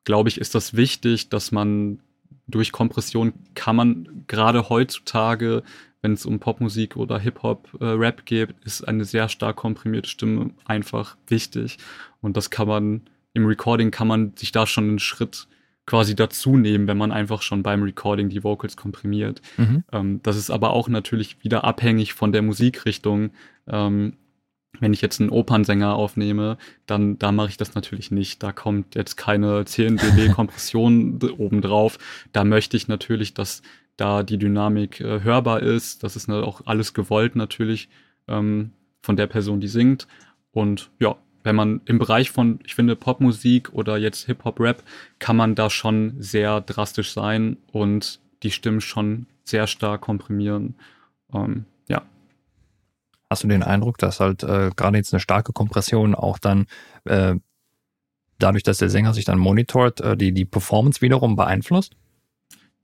glaube 0.03 0.31
ich, 0.31 0.39
ist 0.41 0.57
das 0.57 0.75
wichtig, 0.75 1.29
dass 1.29 1.53
man 1.53 2.01
durch 2.47 2.73
Kompression 2.73 3.33
kann 3.55 3.77
man 3.77 4.25
gerade 4.27 4.69
heutzutage, 4.69 5.63
wenn 6.03 6.13
es 6.13 6.27
um 6.27 6.39
Popmusik 6.39 6.97
oder 6.97 7.19
Hip-Hop, 7.19 7.69
äh, 7.81 7.85
Rap 7.87 8.27
geht, 8.27 8.55
ist 8.65 8.87
eine 8.87 9.05
sehr 9.05 9.29
stark 9.29 9.57
komprimierte 9.57 10.09
Stimme 10.09 10.51
einfach 10.65 11.17
wichtig. 11.29 11.79
Und 12.21 12.37
das 12.37 12.51
kann 12.51 12.69
man, 12.69 13.03
im 13.33 13.47
Recording 13.47 13.91
kann 13.91 14.09
man 14.09 14.37
sich 14.37 14.53
da 14.53 14.67
schon 14.67 14.85
einen 14.85 14.99
Schritt 14.99 15.49
quasi 15.87 16.15
dazu 16.15 16.57
nehmen, 16.57 16.87
wenn 16.87 16.99
man 16.99 17.13
einfach 17.13 17.43
schon 17.43 17.63
beim 17.63 17.83
Recording 17.83 18.29
die 18.29 18.45
Vocals 18.45 18.77
komprimiert. 18.77 19.43
Mhm. 19.57 19.85
Ähm, 19.93 20.21
das 20.23 20.37
ist 20.37 20.51
aber 20.51 20.71
auch 20.71 20.89
natürlich 20.89 21.43
wieder 21.43 21.65
abhängig 21.65 22.15
von 22.15 22.33
der 22.33 22.43
Musikrichtung. 22.43 23.31
Ähm, 23.67 24.17
wenn 24.81 24.93
ich 24.93 25.01
jetzt 25.01 25.21
einen 25.21 25.31
Opernsänger 25.31 25.95
aufnehme, 25.95 26.59
dann 26.87 27.19
da 27.19 27.33
mache 27.33 27.51
ich 27.51 27.57
das 27.57 27.75
natürlich 27.75 28.11
nicht. 28.11 28.43
Da 28.43 28.53
kommt 28.53 28.95
jetzt 28.95 29.17
keine 29.17 29.65
10 29.65 29.97
dB 29.97 30.29
Kompression 30.33 31.19
obendrauf. 31.39 31.99
Da 32.33 32.45
möchte 32.45 32.77
ich 32.77 32.89
natürlich, 32.89 33.35
dass 33.35 33.63
da 33.97 34.23
die 34.23 34.39
Dynamik 34.39 35.01
äh, 35.01 35.23
hörbar 35.23 35.63
ist. 35.63 36.03
Das 36.03 36.17
ist 36.17 36.29
ne, 36.29 36.43
auch 36.43 36.63
alles 36.65 36.95
gewollt 36.95 37.37
natürlich 37.37 37.89
ähm, 38.29 38.73
von 39.03 39.17
der 39.17 39.27
Person, 39.27 39.61
die 39.61 39.69
singt. 39.69 40.09
Und 40.51 40.91
ja, 40.99 41.17
wenn 41.45 41.57
man 41.57 41.83
im 41.85 41.99
Bereich 41.99 42.31
von, 42.31 42.59
ich 42.65 42.75
finde, 42.75 42.97
Popmusik 42.97 43.73
oder 43.73 43.99
jetzt 43.99 44.27
Hip-Hop-Rap, 44.27 44.83
kann 45.19 45.37
man 45.37 45.55
da 45.55 45.71
schon 45.71 46.15
sehr 46.19 46.61
drastisch 46.61 47.13
sein 47.13 47.59
und 47.71 48.21
die 48.43 48.51
Stimmen 48.51 48.81
schon 48.81 49.27
sehr 49.45 49.67
stark 49.67 50.01
komprimieren. 50.01 50.75
Ähm, 51.33 51.67
ja. 51.89 52.03
Hast 53.35 53.43
du 53.43 53.49
den 53.49 53.65
Eindruck, 53.65 53.99
dass 53.99 54.21
halt 54.21 54.45
äh, 54.45 54.71
gerade 54.77 54.97
jetzt 54.97 55.13
eine 55.13 55.19
starke 55.19 55.53
Kompression 55.53 56.15
auch 56.15 56.39
dann 56.39 56.69
äh, 57.03 57.35
dadurch, 58.39 58.63
dass 58.63 58.79
der 58.79 58.91
Sänger 58.91 59.13
sich 59.13 59.25
dann 59.25 59.39
monitort, 59.39 60.01
äh, 60.01 60.17
die, 60.17 60.31
die 60.31 60.45
Performance 60.45 61.01
wiederum 61.01 61.35
beeinflusst? 61.35 61.97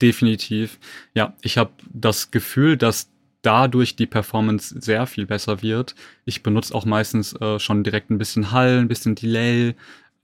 Definitiv. 0.01 0.77
Ja, 1.13 1.35
ich 1.41 1.57
habe 1.57 1.71
das 1.89 2.31
Gefühl, 2.31 2.75
dass 2.75 3.09
dadurch 3.43 3.95
die 3.95 4.07
Performance 4.07 4.75
sehr 4.77 5.07
viel 5.07 5.25
besser 5.25 5.61
wird. 5.61 5.95
Ich 6.25 6.43
benutze 6.43 6.75
auch 6.75 6.83
meistens 6.83 7.31
äh, 7.39 7.57
schon 7.57 7.85
direkt 7.85 8.09
ein 8.09 8.17
bisschen 8.17 8.51
Hall, 8.51 8.79
ein 8.79 8.89
bisschen 8.89 9.15
Delay, 9.15 9.75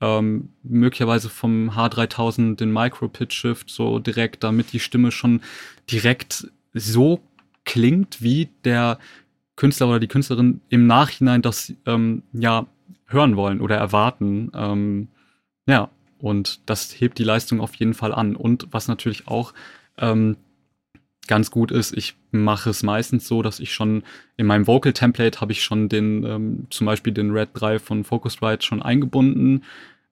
ähm, 0.02 0.50
möglicherweise 0.62 1.30
vom 1.30 1.70
H3000 1.70 2.56
den 2.56 2.70
Micro-Pitch-Shift 2.70 3.70
so 3.70 3.98
direkt, 3.98 4.44
damit 4.44 4.74
die 4.74 4.80
Stimme 4.80 5.10
schon 5.10 5.40
direkt 5.90 6.48
so 6.74 7.22
klingt, 7.64 8.20
wie 8.20 8.50
der 8.64 8.98
Künstler 9.58 9.88
oder 9.88 9.98
die 9.98 10.06
Künstlerin 10.06 10.60
im 10.68 10.86
Nachhinein 10.86 11.42
das 11.42 11.74
ähm, 11.84 12.22
ja 12.32 12.68
hören 13.06 13.36
wollen 13.36 13.60
oder 13.60 13.76
erwarten. 13.76 14.52
Ähm, 14.54 15.08
ja, 15.66 15.90
und 16.18 16.60
das 16.70 16.92
hebt 17.00 17.18
die 17.18 17.24
Leistung 17.24 17.60
auf 17.60 17.74
jeden 17.74 17.94
Fall 17.94 18.14
an. 18.14 18.36
Und 18.36 18.68
was 18.70 18.86
natürlich 18.86 19.26
auch 19.26 19.52
ähm, 19.98 20.36
ganz 21.26 21.50
gut 21.50 21.72
ist, 21.72 21.92
ich 21.96 22.14
mache 22.30 22.70
es 22.70 22.84
meistens 22.84 23.26
so, 23.26 23.42
dass 23.42 23.58
ich 23.58 23.72
schon 23.72 24.04
in 24.36 24.46
meinem 24.46 24.68
Vocal 24.68 24.92
Template 24.92 25.40
habe 25.40 25.50
ich 25.50 25.64
schon 25.64 25.88
den, 25.88 26.22
ähm, 26.22 26.66
zum 26.70 26.86
Beispiel 26.86 27.12
den 27.12 27.32
Red 27.32 27.48
3 27.54 27.80
von 27.80 28.04
Focusrite 28.04 28.64
schon 28.64 28.80
eingebunden. 28.80 29.64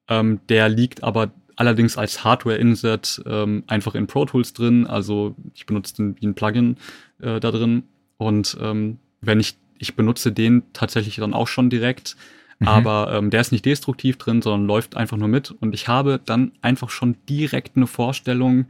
Ähm, 0.09 0.40
der 0.49 0.68
liegt 0.68 1.05
aber 1.05 1.30
allerdings 1.55 1.97
als 1.97 2.24
Hardware-Insert 2.24 3.22
ähm, 3.26 3.62
einfach 3.68 3.94
in 3.94 4.09
Pro 4.09 4.24
Tools 4.24 4.55
drin. 4.55 4.88
Also 4.88 5.36
ich 5.55 5.66
benutze 5.66 5.94
den 5.94 6.20
wie 6.20 6.26
ein 6.26 6.34
Plugin 6.34 6.78
äh, 7.20 7.38
da 7.38 7.53
drin. 7.53 7.84
Und 8.18 8.57
ähm, 8.61 8.99
wenn 9.27 9.41
ich, 9.41 9.57
ich 9.79 9.95
benutze 9.95 10.33
den 10.33 10.62
tatsächlich 10.72 11.16
dann 11.16 11.35
auch 11.35 11.49
schon 11.49 11.70
direkt. 11.70 12.16
Mhm. 12.59 12.68
Aber 12.68 13.12
ähm, 13.12 13.31
der 13.31 13.41
ist 13.41 13.53
nicht 13.53 13.64
destruktiv 13.64 14.16
drin, 14.16 14.43
sondern 14.43 14.66
läuft 14.66 14.97
einfach 14.97 15.16
nur 15.16 15.29
mit. 15.29 15.51
Und 15.51 15.74
ich 15.74 15.89
habe 15.89 16.20
dann 16.24 16.53
einfach 16.62 16.91
schon 16.91 17.16
direkt 17.29 17.77
eine 17.77 17.87
Vorstellung, 17.87 18.66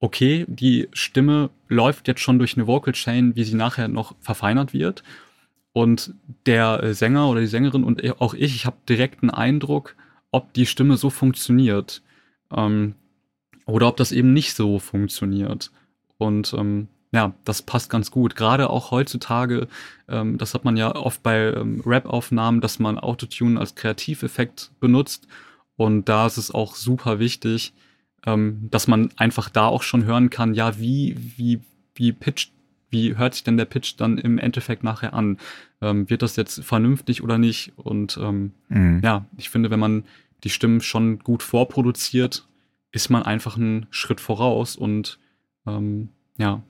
okay, 0.00 0.44
die 0.48 0.88
Stimme 0.92 1.50
läuft 1.68 2.08
jetzt 2.08 2.20
schon 2.20 2.38
durch 2.38 2.56
eine 2.56 2.66
Vocal 2.66 2.92
Chain, 2.92 3.36
wie 3.36 3.44
sie 3.44 3.54
nachher 3.54 3.88
noch 3.88 4.16
verfeinert 4.20 4.72
wird. 4.72 5.04
Und 5.72 6.14
der 6.46 6.82
äh, 6.82 6.94
Sänger 6.94 7.28
oder 7.28 7.40
die 7.40 7.46
Sängerin 7.46 7.84
und 7.84 8.20
auch 8.20 8.34
ich, 8.34 8.54
ich 8.54 8.66
habe 8.66 8.76
direkt 8.88 9.22
einen 9.22 9.30
Eindruck, 9.30 9.94
ob 10.30 10.52
die 10.52 10.66
Stimme 10.66 10.96
so 10.96 11.08
funktioniert. 11.08 12.02
Ähm, 12.50 12.94
oder 13.66 13.88
ob 13.88 13.96
das 13.96 14.12
eben 14.12 14.32
nicht 14.32 14.54
so 14.54 14.78
funktioniert. 14.78 15.70
Und 16.18 16.52
ähm, 16.54 16.88
ja, 17.12 17.34
das 17.44 17.62
passt 17.62 17.90
ganz 17.90 18.10
gut. 18.10 18.36
Gerade 18.36 18.70
auch 18.70 18.90
heutzutage, 18.90 19.68
ähm, 20.08 20.38
das 20.38 20.54
hat 20.54 20.64
man 20.64 20.76
ja 20.76 20.94
oft 20.94 21.22
bei 21.22 21.52
ähm, 21.52 21.82
Rap-Aufnahmen, 21.84 22.60
dass 22.60 22.78
man 22.78 22.98
Autotune 22.98 23.60
als 23.60 23.74
Kreativeffekt 23.74 24.72
benutzt. 24.80 25.28
Und 25.76 26.08
da 26.08 26.26
ist 26.26 26.38
es 26.38 26.50
auch 26.50 26.74
super 26.74 27.18
wichtig, 27.18 27.74
ähm, 28.26 28.68
dass 28.70 28.88
man 28.88 29.10
einfach 29.16 29.50
da 29.50 29.66
auch 29.66 29.82
schon 29.82 30.04
hören 30.04 30.30
kann, 30.30 30.54
ja, 30.54 30.78
wie, 30.78 31.16
wie, 31.36 31.60
wie 31.94 32.12
pitcht, 32.12 32.52
wie 32.88 33.16
hört 33.16 33.34
sich 33.34 33.44
denn 33.44 33.56
der 33.56 33.64
Pitch 33.64 33.94
dann 33.98 34.18
im 34.18 34.38
Endeffekt 34.38 34.84
nachher 34.84 35.12
an? 35.14 35.38
Ähm, 35.80 36.08
wird 36.08 36.22
das 36.22 36.36
jetzt 36.36 36.62
vernünftig 36.64 37.22
oder 37.22 37.36
nicht? 37.38 37.72
Und 37.76 38.16
ähm, 38.16 38.52
Mhm. 38.68 39.00
ja, 39.02 39.26
ich 39.36 39.50
finde, 39.50 39.70
wenn 39.70 39.80
man 39.80 40.04
die 40.44 40.50
Stimmen 40.50 40.80
schon 40.80 41.18
gut 41.18 41.42
vorproduziert, 41.42 42.46
ist 42.90 43.10
man 43.10 43.22
einfach 43.22 43.56
einen 43.56 43.86
Schritt 43.90 44.20
voraus 44.20 44.76
und 44.76 45.18
ähm, 45.66 46.10
ja, 46.38 46.62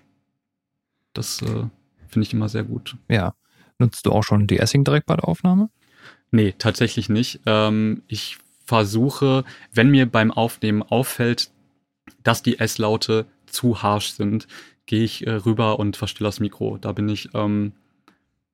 das 1.13 1.43
äh, 1.43 1.67
finde 2.09 2.27
ich 2.27 2.33
immer 2.33 2.49
sehr 2.49 2.65
gut. 2.65 2.97
Ja. 3.09 3.35
Nutzt 3.79 4.07
du 4.07 4.13
auch 4.13 4.23
schon 4.23 4.47
De-Essing 4.47 4.85
direkt 4.85 5.07
bei 5.07 5.17
der 5.17 5.27
Aufnahme? 5.27 5.71
Nee, 6.31 6.55
tatsächlich 6.57 7.09
nicht. 7.09 7.41
Ähm, 7.47 8.03
ich 8.07 8.39
versuche, 8.65 9.45
wenn 9.73 9.91
mir 9.91 10.07
beim 10.07 10.31
Aufnehmen 10.31 10.83
auffällt, 10.83 11.51
dass 12.23 12.43
die 12.43 12.59
S-Laute 12.59 13.27
zu 13.47 13.83
harsh 13.83 14.13
sind, 14.13 14.47
gehe 14.87 15.05
ich 15.05 15.27
äh, 15.27 15.33
rüber 15.33 15.79
und 15.79 15.97
verstelle 15.97 16.29
das 16.29 16.41
Mikro. 16.41 16.79
Da 16.79 16.93
bin 16.93 17.09
ich, 17.09 17.31
ähm, 17.35 17.73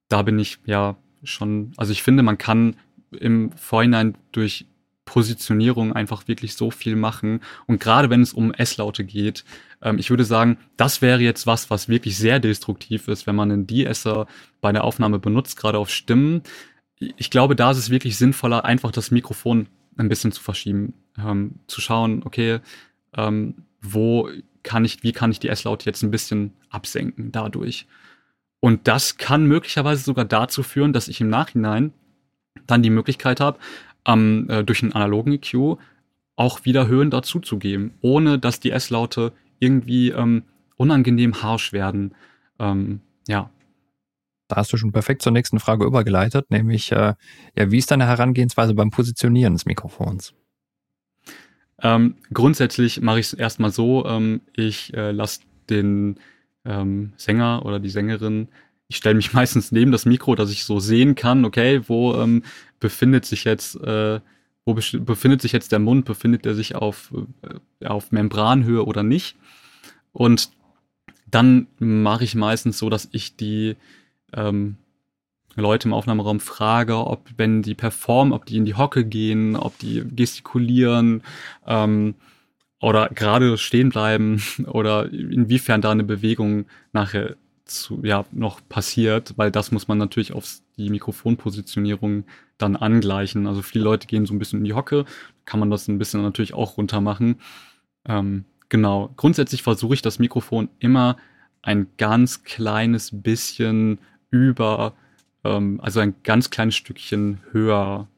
da 0.09 0.22
bin 0.22 0.39
ich 0.39 0.59
ja 0.64 0.97
schon, 1.22 1.72
also 1.76 1.93
ich 1.93 2.02
finde, 2.02 2.22
man 2.22 2.39
kann 2.39 2.76
im 3.10 3.52
Vorhinein 3.52 4.16
durch 4.32 4.66
Positionierung 5.09 5.94
einfach 5.94 6.28
wirklich 6.28 6.55
so 6.55 6.70
viel 6.70 6.94
machen. 6.94 7.40
Und 7.66 7.80
gerade 7.80 8.10
wenn 8.10 8.20
es 8.20 8.35
um 8.35 8.52
S-Laute 8.52 9.05
geht, 9.05 9.43
ähm, 9.80 9.98
ich 9.98 10.10
würde 10.10 10.24
sagen, 10.24 10.59
das 10.76 11.01
wäre 11.01 11.20
jetzt 11.20 11.47
was, 11.47 11.70
was 11.70 11.89
wirklich 11.89 12.18
sehr 12.18 12.40
destruktiv 12.40 13.09
ist, 13.09 13.26
wenn 13.26 13.35
man 13.35 13.51
einen 13.51 13.66
De-Esser 13.66 14.26
bei 14.60 14.70
der 14.70 14.85
Aufnahme 14.85 15.18
benutzt, 15.18 15.56
gerade 15.56 15.78
auf 15.78 15.89
Stimmen. 15.89 16.43
Ich 16.98 17.30
glaube, 17.30 17.56
da 17.56 17.70
ist 17.70 17.78
es 17.78 17.89
wirklich 17.89 18.18
sinnvoller, 18.18 18.66
einfach 18.66 18.93
das 18.93 19.10
Mikrofon 19.10 19.68
ein 19.97 20.10
bisschen 20.10 20.30
zu 20.30 20.43
verschieben, 20.43 20.93
ähm, 21.18 21.60
zu 21.68 21.80
schauen, 21.80 22.22
okay, 22.24 22.60
ähm, 23.16 23.55
wo 23.80 24.28
kann 24.62 24.85
ich, 24.85 25.02
wie 25.02 25.12
kann 25.12 25.30
ich 25.30 25.40
die 25.40 25.48
S-Laute 25.48 25.86
jetzt 25.86 26.02
ein 26.02 26.10
bisschen 26.10 26.52
absenken 26.68 27.32
dadurch? 27.32 27.86
Und 28.60 28.89
das 28.89 29.16
kann 29.16 29.47
möglicherweise 29.47 30.05
sogar 30.05 30.26
dazu 30.26 30.62
führen, 30.62 30.93
dass 30.93 31.09
ich 31.09 31.22
im 31.22 31.30
Nachhinein 31.30 31.94
dann 32.66 32.82
die 32.82 32.90
Möglichkeit 32.90 33.40
habe, 33.40 33.59
ähm, 34.09 34.47
äh, 34.48 34.64
durch 34.64 34.82
einen 34.82 34.93
analogen 34.93 35.32
EQ 35.32 35.78
auch 36.35 36.64
wieder 36.64 36.86
Höhen 36.89 37.10
dazuzugeben, 37.10 37.93
ohne 38.01 38.39
dass 38.39 38.60
die 38.60 38.70
S-Laute 38.70 39.32
irgendwie 39.59 40.10
ähm, 40.10 40.44
unangenehm 40.76 41.43
harsch 41.43 41.72
werden. 41.72 42.14
Ähm, 42.59 43.01
ja. 43.28 43.51
Da 44.47 44.56
hast 44.56 44.72
du 44.72 44.76
schon 44.76 44.93
perfekt 44.93 45.20
zur 45.22 45.32
nächsten 45.32 45.60
Frage 45.60 45.85
übergeleitet, 45.85 46.51
nämlich 46.51 46.90
äh, 46.93 47.14
ja, 47.56 47.70
wie 47.70 47.78
ist 47.78 47.90
deine 47.90 48.06
Herangehensweise 48.06 48.74
beim 48.74 48.90
Positionieren 48.90 49.52
des 49.52 49.66
Mikrofons? 49.66 50.32
Ähm, 51.82 52.16
grundsätzlich 52.32 53.01
mache 53.01 53.20
ich 53.20 53.26
es 53.26 53.35
erstmal 53.35 53.70
so, 53.70 54.06
ähm, 54.06 54.40
ich 54.56 54.94
äh, 54.94 55.10
lasse 55.10 55.43
den 55.68 56.18
ähm, 56.64 57.12
Sänger 57.16 57.64
oder 57.64 57.78
die 57.78 57.90
Sängerin, 57.90 58.48
ich 58.89 58.97
stelle 58.97 59.15
mich 59.15 59.32
meistens 59.35 59.70
neben 59.73 59.93
das 59.93 60.06
Mikro, 60.06 60.35
dass 60.35 60.51
ich 60.51 60.65
so 60.65 60.81
sehen 60.81 61.15
kann, 61.15 61.44
okay, 61.44 61.82
wo 61.86 62.15
ähm, 62.15 62.43
befindet 62.81 63.24
sich 63.24 63.44
jetzt, 63.44 63.77
äh, 63.77 64.20
wo 64.65 64.74
befindet 64.74 65.40
sich 65.40 65.52
jetzt 65.52 65.73
der 65.73 65.78
Mund, 65.78 66.05
befindet 66.05 66.44
er 66.44 66.55
sich 66.55 66.74
auf, 66.74 67.12
äh, 67.81 67.86
auf 67.86 68.12
Membranhöhe 68.12 68.85
oder 68.85 69.02
nicht. 69.02 69.36
Und 70.12 70.51
dann 71.31 71.69
mache 71.78 72.24
ich 72.24 72.35
meistens 72.35 72.78
so, 72.78 72.90
dass 72.90 73.09
ich 73.12 73.36
die 73.36 73.77
ähm, 74.32 74.77
Leute 75.55 75.89
im 75.89 75.94
Aufnahmeraum 75.94 76.40
frage, 76.40 76.97
ob 76.97 77.28
wenn 77.36 77.62
die 77.62 77.74
performen, 77.74 78.32
ob 78.32 78.47
die 78.47 78.56
in 78.56 78.65
die 78.65 78.74
Hocke 78.74 79.05
gehen, 79.05 79.56
ob 79.56 79.78
die 79.78 80.05
gestikulieren 80.15 81.23
ähm, 81.66 82.15
oder 82.81 83.09
gerade 83.09 83.59
stehen 83.59 83.89
bleiben 83.89 84.43
oder 84.66 85.10
inwiefern 85.10 85.81
da 85.81 85.90
eine 85.90 86.05
Bewegung 86.05 86.66
nachher 86.93 87.36
zu, 87.68 88.00
ja, 88.02 88.24
noch 88.32 88.60
passiert, 88.68 89.34
weil 89.36 89.50
das 89.50 89.70
muss 89.72 89.88
man 89.88 89.98
natürlich 89.98 90.32
auf 90.32 90.58
die 90.76 90.90
Mikrofonpositionierung 90.90 92.24
dann 92.56 92.76
angleichen. 92.76 93.46
Also 93.46 93.62
viele 93.62 93.84
Leute 93.84 94.06
gehen 94.06 94.26
so 94.26 94.34
ein 94.34 94.38
bisschen 94.38 94.60
in 94.60 94.64
die 94.64 94.74
Hocke, 94.74 95.04
kann 95.44 95.60
man 95.60 95.70
das 95.70 95.88
ein 95.88 95.98
bisschen 95.98 96.22
natürlich 96.22 96.54
auch 96.54 96.76
runter 96.76 97.00
machen. 97.00 97.36
Ähm, 98.06 98.44
genau. 98.68 99.12
Grundsätzlich 99.16 99.62
versuche 99.62 99.94
ich 99.94 100.02
das 100.02 100.18
Mikrofon 100.18 100.68
immer 100.78 101.16
ein 101.62 101.88
ganz 101.96 102.44
kleines 102.44 103.10
bisschen 103.12 103.98
über, 104.30 104.94
ähm, 105.44 105.80
also 105.82 106.00
ein 106.00 106.14
ganz 106.24 106.50
kleines 106.50 106.76
Stückchen 106.76 107.40
höher, 107.50 108.08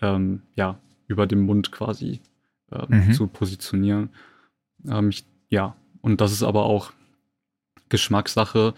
ähm, 0.00 0.42
ja, 0.56 0.78
über 1.06 1.26
dem 1.26 1.40
Mund 1.40 1.72
quasi 1.72 2.20
äh, 2.70 2.84
mhm. 2.88 3.12
zu 3.12 3.26
positionieren. 3.26 4.10
Ähm, 4.86 5.10
ich, 5.10 5.24
ja, 5.48 5.76
und 6.00 6.20
das 6.20 6.32
ist 6.32 6.42
aber 6.42 6.64
auch 6.64 6.92
Geschmackssache. 7.88 8.74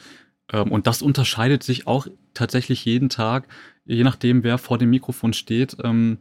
Ähm, 0.53 0.73
und 0.73 0.87
das 0.87 1.03
unterscheidet 1.03 1.63
sich 1.63 1.87
auch 1.87 2.07
tatsächlich 2.35 2.85
jeden 2.85 3.09
Tag, 3.09 3.49
je 3.85 4.05
nachdem, 4.05 4.45
wer 4.45 4.59
vor 4.59 4.79
dem 4.79 4.91
Mikrofon 4.91 5.33
steht, 5.33 5.77
ähm, 5.83 6.19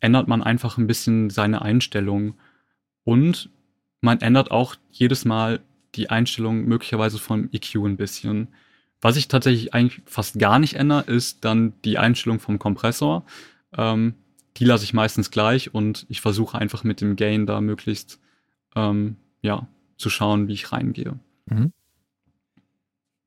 ändert 0.00 0.28
man 0.28 0.42
einfach 0.42 0.78
ein 0.78 0.86
bisschen 0.86 1.30
seine 1.30 1.62
Einstellung. 1.62 2.34
Und 3.04 3.50
man 4.00 4.20
ändert 4.20 4.50
auch 4.50 4.76
jedes 4.90 5.24
Mal 5.24 5.60
die 5.94 6.10
Einstellung 6.10 6.64
möglicherweise 6.66 7.18
vom 7.18 7.48
EQ 7.52 7.76
ein 7.76 7.96
bisschen. 7.96 8.48
Was 9.00 9.16
ich 9.16 9.28
tatsächlich 9.28 9.74
eigentlich 9.74 10.02
fast 10.06 10.38
gar 10.38 10.58
nicht 10.58 10.74
ändere, 10.74 11.02
ist 11.02 11.44
dann 11.44 11.74
die 11.84 11.98
Einstellung 11.98 12.40
vom 12.40 12.58
Kompressor. 12.58 13.24
Ähm, 13.76 14.14
die 14.56 14.64
lasse 14.64 14.84
ich 14.84 14.94
meistens 14.94 15.30
gleich 15.30 15.74
und 15.74 16.06
ich 16.08 16.20
versuche 16.20 16.58
einfach 16.58 16.82
mit 16.82 17.00
dem 17.00 17.16
Gain 17.16 17.46
da 17.46 17.60
möglichst 17.60 18.20
ähm, 18.74 19.16
ja, 19.42 19.68
zu 19.98 20.10
schauen, 20.10 20.48
wie 20.48 20.54
ich 20.54 20.72
reingehe. 20.72 21.18
Mhm. 21.46 21.72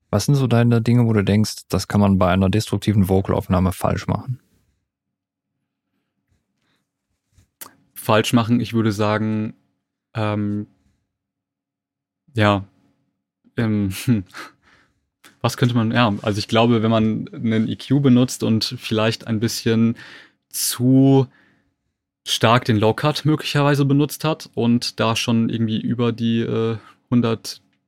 Was 0.10 0.26
sind 0.26 0.36
so 0.36 0.48
deine 0.48 0.82
Dinge, 0.82 1.06
wo 1.06 1.14
du 1.14 1.24
denkst, 1.24 1.68
das 1.70 1.88
kann 1.88 2.02
man 2.02 2.18
bei 2.18 2.32
einer 2.32 2.50
destruktiven 2.50 3.10
Vocalaufnahme 3.10 3.72
falsch 3.72 4.08
machen? 4.08 4.40
Falsch 7.94 8.34
machen, 8.34 8.60
ich 8.60 8.74
würde 8.74 8.92
sagen, 8.92 9.54
ähm, 10.16 10.68
ja, 12.36 12.66
ähm, 13.56 13.94
was 15.42 15.58
könnte 15.58 15.76
man, 15.76 15.92
ja, 15.92 16.14
also 16.24 16.40
ich 16.40 16.48
glaube, 16.48 16.82
wenn 16.82 16.92
man 16.92 17.28
einen 17.32 17.68
EQ 17.68 18.02
benutzt 18.02 18.42
und 18.42 18.64
vielleicht 18.80 19.28
ein 19.28 19.40
bisschen 19.40 19.96
zu 20.50 21.28
stark 22.26 22.66
den 22.66 22.78
Low-Cut 22.78 23.26
möglicherweise 23.26 23.86
benutzt 23.86 24.24
hat 24.24 24.50
und 24.56 25.00
da 25.00 25.16
schon 25.16 25.50
irgendwie 25.50 25.80
über 25.80 26.12
die 26.12 26.40
äh, 26.40 26.78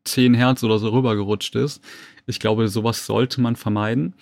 110 0.05 0.33
Hertz 0.33 0.63
oder 0.63 0.79
so 0.79 0.89
rübergerutscht 0.89 1.55
ist, 1.55 1.83
ich 2.25 2.39
glaube, 2.39 2.67
sowas 2.67 3.05
sollte 3.05 3.41
man 3.41 3.55
vermeiden. 3.55 4.13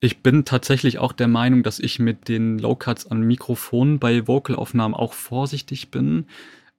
Ich 0.00 0.22
bin 0.22 0.44
tatsächlich 0.44 0.98
auch 0.98 1.12
der 1.12 1.28
Meinung, 1.28 1.62
dass 1.62 1.78
ich 1.78 1.98
mit 1.98 2.28
den 2.28 2.58
Low-Cuts 2.58 3.06
an 3.10 3.20
Mikrofonen 3.20 3.98
bei 3.98 4.26
Vocalaufnahmen 4.26 4.94
auch 4.94 5.12
vorsichtig 5.12 5.90
bin. 5.90 6.26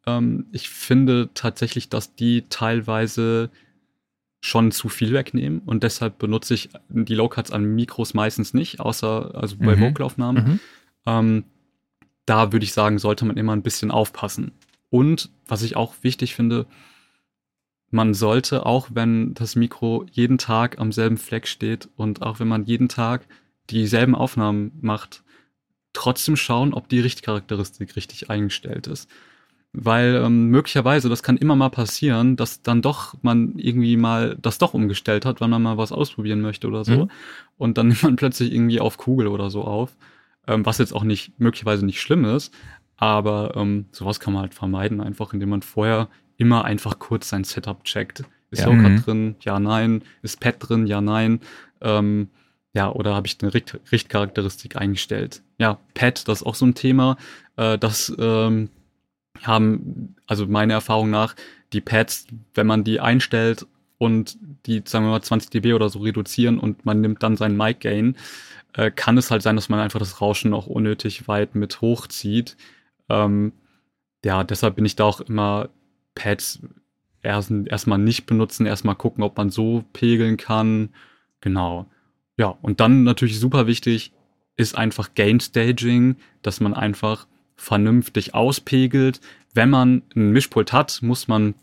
Ähm, 0.07 0.48
ich 0.52 0.69
finde 0.69 1.30
tatsächlich, 1.34 1.89
dass 1.89 2.15
die 2.15 2.45
teilweise 2.49 3.52
schon 4.43 4.72
zu 4.72 4.89
viel 4.89 5.14
wegnehmen 5.14 5.61
und 5.68 5.84
deshalb 5.84 6.18
benutze 6.18 6.56
ich 6.56 6.69
die 6.89 7.14
Low-Cuts 7.14 7.52
an 7.52 7.76
Mikros 7.76 8.15
meistens 8.15 8.56
nicht, 8.56 8.80
außer 8.80 9.35
also 9.35 9.56
bei 9.57 9.76
mhm. 9.76 9.81
Vocalaufnahmen. 9.81 10.43
Mhm. 10.43 10.60
Ähm, 11.06 11.43
da 12.26 12.52
würde 12.52 12.64
ich 12.64 12.73
sagen, 12.73 12.98
sollte 12.98 13.26
man 13.26 13.38
immer 13.38 13.53
ein 13.53 13.61
bisschen 13.61 13.91
aufpassen. 13.91 14.52
Und 14.89 15.30
was 15.48 15.61
ich 15.61 15.76
auch 15.76 15.93
wichtig 16.02 16.34
finde, 16.34 16.65
man 17.91 18.13
sollte 18.13 18.65
auch, 18.65 18.88
wenn 18.93 19.34
das 19.34 19.55
Mikro 19.55 20.05
jeden 20.11 20.38
Tag 20.38 20.80
am 20.80 20.91
selben 20.91 21.18
Fleck 21.18 21.47
steht 21.47 21.89
und 21.95 22.22
auch 22.22 22.39
wenn 22.39 22.47
man 22.47 22.65
jeden 22.65 22.88
Tag 22.88 23.27
dieselben 23.69 24.15
Aufnahmen 24.15 24.72
macht, 24.81 25.23
trotzdem 25.93 26.38
schauen, 26.38 26.73
ob 26.73 26.88
die 26.88 27.01
Richtcharakteristik 27.01 27.95
richtig 27.95 28.30
eingestellt 28.30 28.88
ist. 28.88 29.09
Weil 29.73 30.15
ähm, 30.15 30.47
möglicherweise, 30.47 31.07
das 31.07 31.23
kann 31.23 31.38
immer 31.38 31.55
mal 31.55 31.69
passieren, 31.69 32.35
dass 32.35 32.61
dann 32.61 32.81
doch 32.81 33.15
man 33.22 33.57
irgendwie 33.57 33.95
mal 33.95 34.38
das 34.41 34.57
doch 34.57 34.73
umgestellt 34.73 35.26
hat, 35.26 35.39
wenn 35.39 35.49
man 35.49 35.61
mal 35.61 35.77
was 35.77 35.93
ausprobieren 35.93 36.41
möchte 36.41 36.68
oder 36.68 36.84
so. 36.84 37.05
Mhm. 37.05 37.11
Und 37.57 37.77
dann 37.77 37.88
nimmt 37.89 38.03
man 38.03 38.15
plötzlich 38.18 38.53
irgendwie 38.53 38.81
auf 38.81 38.97
Kugel 38.97 39.27
oder 39.27 39.49
so 39.49 39.63
auf. 39.63 39.95
Ähm, 40.47 40.65
was 40.65 40.77
jetzt 40.77 40.93
auch 40.93 41.03
nicht, 41.03 41.39
möglicherweise 41.39 41.85
nicht 41.85 42.01
schlimm 42.01 42.26
ist. 42.26 42.53
Aber 42.97 43.53
ähm, 43.55 43.85
sowas 43.91 44.19
kann 44.19 44.34
man 44.34 44.43
halt 44.43 44.53
vermeiden, 44.53 45.01
einfach 45.01 45.34
indem 45.34 45.49
man 45.49 45.61
vorher 45.61 46.09
immer 46.41 46.65
einfach 46.65 46.97
kurz 46.97 47.30
sein 47.30 47.43
Setup 47.43 47.84
checkt. 47.84 48.23
Ist 48.49 48.63
ja. 48.63 48.65
Locker 48.65 48.89
mhm. 48.89 49.03
drin? 49.03 49.35
Ja, 49.41 49.59
nein. 49.59 50.01
Ist 50.23 50.39
Pad 50.39 50.55
drin? 50.57 50.88
Ja, 50.88 50.99
nein. 50.99 51.39
Ähm, 51.81 52.30
ja, 52.73 52.89
oder 52.91 53.13
habe 53.13 53.27
ich 53.27 53.38
eine 53.41 53.53
Richt 53.53 53.80
Richtcharakteristik 53.91 54.76
eingestellt? 54.76 55.43
Ja, 55.59 55.77
Pad, 55.93 56.27
das 56.27 56.41
ist 56.41 56.47
auch 56.47 56.55
so 56.55 56.65
ein 56.65 56.73
Thema. 56.73 57.18
Äh, 57.57 57.77
das 57.77 58.11
ähm, 58.18 58.69
haben, 59.43 60.15
also 60.26 60.47
meiner 60.47 60.73
Erfahrung 60.73 61.11
nach, 61.11 61.35
die 61.73 61.81
Pads, 61.81 62.26
wenn 62.55 62.65
man 62.65 62.84
die 62.84 62.99
einstellt 62.99 63.68
und 63.99 64.38
die, 64.65 64.81
sagen 64.84 65.05
wir 65.05 65.11
mal, 65.11 65.22
20 65.22 65.51
dB 65.51 65.73
oder 65.73 65.89
so 65.89 65.99
reduzieren 65.99 66.57
und 66.57 66.85
man 66.85 67.01
nimmt 67.01 67.22
dann 67.22 67.38
seinen 67.38 67.55
Mic 67.55 67.81
Gain, 67.81 68.15
äh, 68.73 68.89
kann 68.89 69.18
es 69.18 69.30
halt 69.30 69.43
sein, 69.43 69.55
dass 69.55 69.69
man 69.69 69.80
einfach 69.80 69.99
das 69.99 70.22
Rauschen 70.22 70.49
noch 70.49 70.65
unnötig 70.65 71.27
weit 71.27 71.53
mit 71.53 71.81
hochzieht. 71.81 72.57
Ähm, 73.09 73.53
ja, 74.26 74.43
deshalb 74.43 74.76
bin 74.76 74.85
ich 74.85 74.95
da 74.95 75.03
auch 75.03 75.22
immer 75.22 75.69
Pads 76.16 76.60
erst, 77.22 77.52
erstmal 77.66 78.00
nicht 78.00 78.26
benutzen, 78.26 78.66
erstmal 78.66 78.96
gucken, 78.96 79.24
ob 79.24 79.38
man 79.38 79.50
so 79.50 79.84
pegeln 79.94 80.38
kann. 80.38 80.90
Genau. 81.42 81.88
Ja, 82.38 82.58
und 82.62 82.80
dann 82.80 83.04
natürlich 83.04 83.40
super 83.40 83.68
wichtig 83.68 84.14
ist 84.58 84.78
einfach 84.78 85.14
Gain 85.16 85.40
Staging, 85.40 86.18
dass 86.42 86.60
man 86.60 86.74
einfach 86.74 87.28
vernünftig 87.56 88.34
auspegelt. 88.34 89.22
Wenn 89.54 89.70
man 89.70 90.04
einen 90.16 90.32
Mischpult 90.32 90.74
hat, 90.74 91.00
muss 91.02 91.28
man 91.28 91.56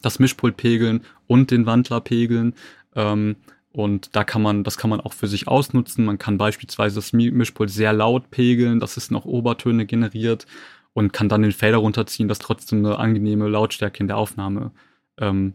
das 0.00 0.18
Mischpult 0.18 0.56
pegeln 0.56 1.02
und 1.26 1.50
den 1.50 1.66
Wandler 1.66 2.00
pegeln. 2.00 2.54
Ähm, 2.94 3.36
und 3.72 4.14
da 4.14 4.22
kann 4.22 4.42
man, 4.42 4.64
das 4.64 4.76
kann 4.76 4.90
man 4.90 5.00
auch 5.00 5.14
für 5.14 5.28
sich 5.28 5.48
ausnutzen. 5.48 6.04
Man 6.04 6.18
kann 6.18 6.36
beispielsweise 6.36 6.96
das 6.96 7.12
Mischpult 7.12 7.70
sehr 7.70 7.92
laut 7.92 8.30
pegeln, 8.30 8.80
dass 8.80 8.96
es 8.96 9.10
noch 9.10 9.24
Obertöne 9.24 9.86
generiert 9.86 10.46
und 10.94 11.12
kann 11.12 11.28
dann 11.28 11.42
den 11.42 11.52
Fader 11.52 11.78
runterziehen, 11.78 12.28
dass 12.28 12.38
trotzdem 12.38 12.84
eine 12.84 12.98
angenehme 12.98 13.48
Lautstärke 13.48 14.00
in 14.00 14.08
der 14.08 14.18
Aufnahme 14.18 14.72
ähm, 15.18 15.54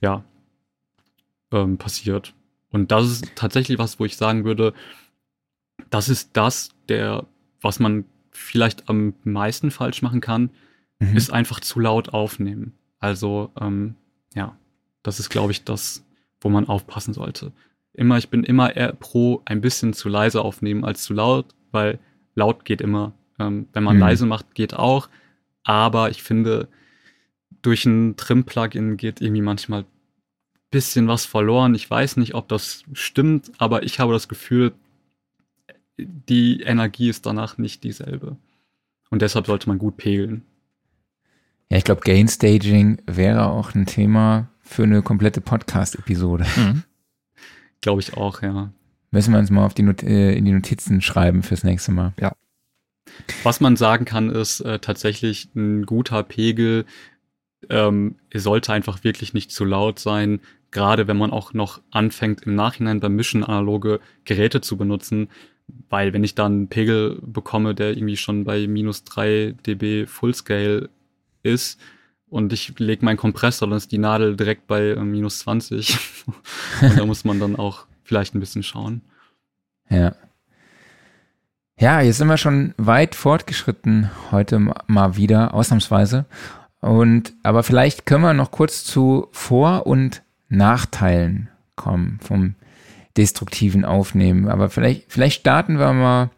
ja, 0.00 0.24
ähm, 1.52 1.78
passiert. 1.78 2.34
Und 2.70 2.90
das 2.90 3.06
ist 3.06 3.36
tatsächlich 3.36 3.78
was, 3.78 4.00
wo 4.00 4.04
ich 4.04 4.16
sagen 4.16 4.44
würde, 4.44 4.72
das 5.90 6.08
ist 6.08 6.30
das, 6.32 6.70
der, 6.88 7.26
was 7.60 7.78
man 7.78 8.04
vielleicht 8.30 8.88
am 8.88 9.14
meisten 9.24 9.70
falsch 9.70 10.02
machen 10.02 10.20
kann, 10.20 10.50
mhm. 10.98 11.16
ist 11.16 11.30
einfach 11.30 11.60
zu 11.60 11.80
laut 11.80 12.10
aufnehmen. 12.10 12.74
Also 12.98 13.50
ähm, 13.60 13.94
ja, 14.34 14.56
das 15.02 15.20
ist, 15.20 15.28
glaube 15.28 15.52
ich, 15.52 15.64
das, 15.64 16.04
wo 16.40 16.48
man 16.48 16.68
aufpassen 16.68 17.12
sollte. 17.12 17.52
Immer, 17.92 18.16
ich 18.16 18.30
bin 18.30 18.42
immer 18.42 18.74
eher 18.74 18.94
pro 18.94 19.42
ein 19.44 19.60
bisschen 19.60 19.92
zu 19.92 20.08
leise 20.08 20.42
aufnehmen 20.42 20.84
als 20.84 21.02
zu 21.02 21.12
laut, 21.12 21.54
weil 21.70 21.98
laut 22.34 22.64
geht 22.64 22.80
immer. 22.80 23.12
Ähm, 23.42 23.68
wenn 23.72 23.84
man 23.84 23.96
mhm. 23.96 24.02
leise 24.02 24.26
macht, 24.26 24.54
geht 24.54 24.74
auch. 24.74 25.08
Aber 25.64 26.10
ich 26.10 26.22
finde, 26.22 26.68
durch 27.62 27.84
ein 27.84 28.16
Trim-Plugin 28.16 28.96
geht 28.96 29.20
irgendwie 29.20 29.42
manchmal 29.42 29.84
bisschen 30.70 31.06
was 31.06 31.26
verloren. 31.26 31.74
Ich 31.74 31.88
weiß 31.88 32.16
nicht, 32.16 32.34
ob 32.34 32.48
das 32.48 32.82
stimmt, 32.92 33.52
aber 33.58 33.84
ich 33.84 34.00
habe 34.00 34.12
das 34.12 34.26
Gefühl, 34.26 34.72
die 35.98 36.62
Energie 36.62 37.08
ist 37.08 37.26
danach 37.26 37.58
nicht 37.58 37.84
dieselbe. 37.84 38.36
Und 39.10 39.22
deshalb 39.22 39.46
sollte 39.46 39.68
man 39.68 39.78
gut 39.78 39.98
pegeln. 39.98 40.42
Ja, 41.70 41.76
ich 41.78 41.84
glaube, 41.84 42.00
Gain 42.00 42.28
Staging 42.28 43.02
wäre 43.06 43.46
auch 43.46 43.74
ein 43.74 43.86
Thema 43.86 44.48
für 44.62 44.82
eine 44.82 45.02
komplette 45.02 45.40
Podcast-Episode. 45.40 46.46
Mhm. 46.56 46.82
Glaube 47.82 48.00
ich 48.00 48.14
auch, 48.14 48.42
ja. 48.42 48.72
Müssen 49.10 49.32
wir 49.32 49.38
uns 49.38 49.50
mal 49.50 49.66
auf 49.66 49.74
die 49.74 49.82
Not 49.82 50.02
äh, 50.02 50.34
in 50.34 50.46
die 50.46 50.52
Notizen 50.52 51.02
schreiben 51.02 51.42
fürs 51.42 51.64
nächste 51.64 51.92
Mal. 51.92 52.14
Ja. 52.18 52.32
Was 53.42 53.60
man 53.60 53.76
sagen 53.76 54.04
kann, 54.04 54.30
ist 54.30 54.60
äh, 54.60 54.78
tatsächlich 54.78 55.48
ein 55.54 55.86
guter 55.86 56.22
Pegel. 56.22 56.84
Ähm, 57.68 58.16
sollte 58.34 58.72
einfach 58.72 59.04
wirklich 59.04 59.34
nicht 59.34 59.50
zu 59.50 59.64
laut 59.64 59.98
sein. 59.98 60.40
Gerade 60.70 61.06
wenn 61.06 61.18
man 61.18 61.30
auch 61.30 61.52
noch 61.52 61.80
anfängt, 61.90 62.42
im 62.42 62.54
Nachhinein 62.54 63.00
beim 63.00 63.14
Mischen 63.14 63.44
analoge 63.44 64.00
Geräte 64.24 64.60
zu 64.60 64.76
benutzen, 64.76 65.28
weil 65.88 66.12
wenn 66.12 66.24
ich 66.24 66.34
dann 66.34 66.52
einen 66.52 66.68
Pegel 66.68 67.18
bekomme, 67.22 67.74
der 67.74 67.96
irgendwie 67.96 68.16
schon 68.16 68.44
bei 68.44 68.66
minus 68.66 69.04
3 69.04 69.54
dB 69.66 70.06
Fullscale 70.06 70.88
ist 71.42 71.78
und 72.28 72.52
ich 72.52 72.78
lege 72.78 73.04
meinen 73.04 73.16
Kompressor, 73.16 73.68
dann 73.68 73.76
ist 73.76 73.92
die 73.92 73.98
Nadel 73.98 74.36
direkt 74.36 74.66
bei 74.66 74.90
äh, 74.90 75.04
minus 75.04 75.40
20 75.40 75.98
und 76.82 76.98
da 76.98 77.04
muss 77.04 77.24
man 77.24 77.38
dann 77.38 77.56
auch 77.56 77.86
vielleicht 78.02 78.34
ein 78.34 78.40
bisschen 78.40 78.62
schauen. 78.62 79.02
Ja. 79.88 80.14
Ja, 81.82 82.00
jetzt 82.00 82.18
sind 82.18 82.28
wir 82.28 82.36
schon 82.36 82.74
weit 82.76 83.16
fortgeschritten 83.16 84.08
heute 84.30 84.60
mal 84.86 85.16
wieder, 85.16 85.52
ausnahmsweise. 85.52 86.26
Und, 86.78 87.34
aber 87.42 87.64
vielleicht 87.64 88.06
können 88.06 88.22
wir 88.22 88.34
noch 88.34 88.52
kurz 88.52 88.84
zu 88.84 89.26
Vor- 89.32 89.84
und 89.84 90.22
Nachteilen 90.48 91.48
kommen 91.74 92.20
vom 92.22 92.54
destruktiven 93.16 93.84
Aufnehmen. 93.84 94.48
Aber 94.48 94.70
vielleicht, 94.70 95.10
vielleicht 95.10 95.40
starten 95.40 95.80
wir 95.80 95.92
mal 95.92 96.30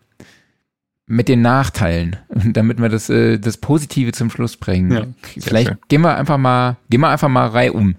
mit 1.04 1.28
den 1.28 1.42
Nachteilen, 1.42 2.16
damit 2.30 2.80
wir 2.80 2.88
das, 2.88 3.10
äh, 3.10 3.38
das 3.38 3.58
Positive 3.58 4.12
zum 4.12 4.30
Schluss 4.30 4.56
bringen. 4.56 4.92
Ja, 4.92 5.04
vielleicht 5.42 5.68
schön. 5.68 5.78
gehen 5.88 6.00
wir 6.00 6.16
einfach 6.16 6.38
mal, 6.38 6.78
gehen 6.88 7.02
wir 7.02 7.10
einfach 7.10 7.28
mal 7.28 7.48
reihum. 7.48 7.96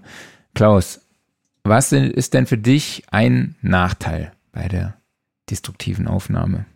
Klaus, 0.56 1.00
was 1.62 1.92
ist 1.92 2.34
denn 2.34 2.46
für 2.48 2.58
dich 2.58 3.04
ein 3.12 3.54
Nachteil 3.62 4.32
bei 4.50 4.66
der 4.66 4.96
destruktiven 5.48 6.08
Aufnahme? 6.08 6.66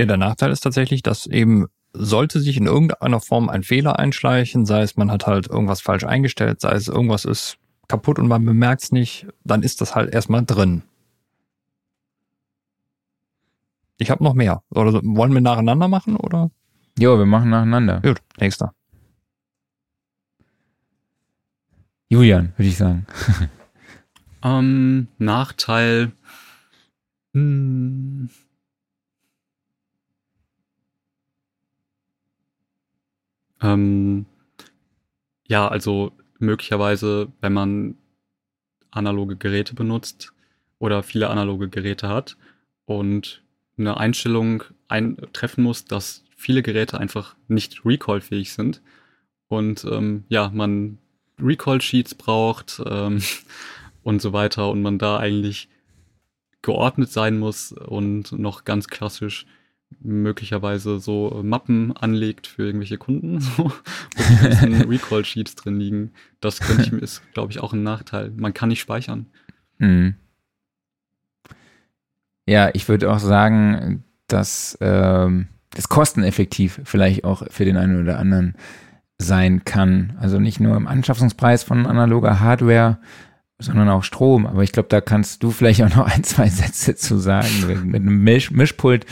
Ja, 0.00 0.06
der 0.06 0.16
Nachteil 0.16 0.50
ist 0.50 0.60
tatsächlich, 0.62 1.02
dass 1.02 1.26
eben 1.26 1.66
sollte 1.92 2.40
sich 2.40 2.56
in 2.56 2.64
irgendeiner 2.64 3.20
Form 3.20 3.50
ein 3.50 3.62
Fehler 3.62 3.98
einschleichen, 3.98 4.64
sei 4.64 4.80
es 4.80 4.96
man 4.96 5.10
hat 5.10 5.26
halt 5.26 5.48
irgendwas 5.48 5.82
falsch 5.82 6.04
eingestellt, 6.04 6.62
sei 6.62 6.72
es 6.72 6.88
irgendwas 6.88 7.26
ist 7.26 7.58
kaputt 7.86 8.18
und 8.18 8.26
man 8.26 8.42
bemerkt 8.42 8.82
es 8.84 8.92
nicht, 8.92 9.26
dann 9.44 9.62
ist 9.62 9.82
das 9.82 9.94
halt 9.94 10.14
erstmal 10.14 10.42
drin. 10.42 10.84
Ich 13.98 14.10
habe 14.10 14.24
noch 14.24 14.32
mehr. 14.32 14.62
Oder 14.70 15.02
wollen 15.04 15.34
wir 15.34 15.42
nacheinander 15.42 15.86
machen 15.86 16.16
oder? 16.16 16.50
Jo, 16.98 17.18
wir 17.18 17.26
machen 17.26 17.50
nacheinander. 17.50 18.00
Gut, 18.00 18.22
nächster. 18.38 18.72
Julian, 22.08 22.54
würde 22.56 22.68
ich 22.70 22.78
sagen. 22.78 23.06
ähm, 24.42 25.08
Nachteil. 25.18 26.12
Hm. 27.34 28.30
Ähm, 33.62 34.26
ja, 35.46 35.68
also 35.68 36.12
möglicherweise, 36.38 37.28
wenn 37.40 37.52
man 37.52 37.96
analoge 38.90 39.36
Geräte 39.36 39.74
benutzt 39.74 40.32
oder 40.78 41.02
viele 41.02 41.30
analoge 41.30 41.68
Geräte 41.68 42.08
hat 42.08 42.36
und 42.86 43.42
eine 43.78 43.96
Einstellung 43.98 44.64
eintreffen 44.88 45.64
muss, 45.64 45.84
dass 45.84 46.24
viele 46.36 46.62
Geräte 46.62 46.98
einfach 46.98 47.36
nicht 47.48 47.84
recallfähig 47.84 48.52
sind 48.52 48.82
und 49.48 49.84
ähm, 49.84 50.24
ja, 50.28 50.50
man 50.52 50.98
Recall-Sheets 51.40 52.14
braucht 52.14 52.82
ähm, 52.86 53.22
und 54.02 54.22
so 54.22 54.32
weiter 54.32 54.70
und 54.70 54.82
man 54.82 54.98
da 54.98 55.18
eigentlich 55.18 55.68
geordnet 56.62 57.10
sein 57.10 57.38
muss 57.38 57.72
und 57.72 58.32
noch 58.32 58.64
ganz 58.64 58.88
klassisch 58.88 59.46
möglicherweise 60.00 60.98
so 61.00 61.40
Mappen 61.42 61.96
anlegt 61.96 62.46
für 62.46 62.64
irgendwelche 62.64 62.98
Kunden, 62.98 63.40
so, 63.40 63.64
wo 63.64 63.72
die 64.16 64.48
ganzen 64.48 64.74
Recall-Sheets 64.90 65.56
drin 65.56 65.78
liegen. 65.78 66.12
Das 66.40 66.60
ich, 66.78 66.92
ist, 67.02 67.22
glaube 67.32 67.52
ich, 67.52 67.60
auch 67.60 67.72
ein 67.72 67.82
Nachteil. 67.82 68.32
Man 68.36 68.54
kann 68.54 68.68
nicht 68.68 68.80
speichern. 68.80 69.26
Mhm. 69.78 70.14
Ja, 72.46 72.70
ich 72.72 72.88
würde 72.88 73.12
auch 73.12 73.20
sagen, 73.20 74.04
dass 74.26 74.76
ähm, 74.80 75.48
das 75.70 75.88
kosteneffektiv 75.88 76.80
vielleicht 76.84 77.24
auch 77.24 77.44
für 77.50 77.64
den 77.64 77.76
einen 77.76 78.00
oder 78.00 78.18
anderen 78.18 78.54
sein 79.18 79.64
kann. 79.64 80.16
Also 80.18 80.40
nicht 80.40 80.60
nur 80.60 80.76
im 80.76 80.86
Anschaffungspreis 80.86 81.62
von 81.62 81.86
analoger 81.86 82.40
Hardware, 82.40 82.98
sondern 83.60 83.88
auch 83.88 84.02
Strom. 84.02 84.46
Aber 84.46 84.62
ich 84.62 84.72
glaube, 84.72 84.88
da 84.88 85.00
kannst 85.00 85.42
du 85.42 85.50
vielleicht 85.50 85.82
auch 85.82 85.94
noch 85.94 86.06
ein, 86.06 86.24
zwei 86.24 86.48
Sätze 86.48 86.96
zu 86.96 87.18
sagen. 87.18 87.48
Mit 87.84 88.02
einem 88.02 88.22
Misch, 88.22 88.50
Mischpult, 88.50 89.04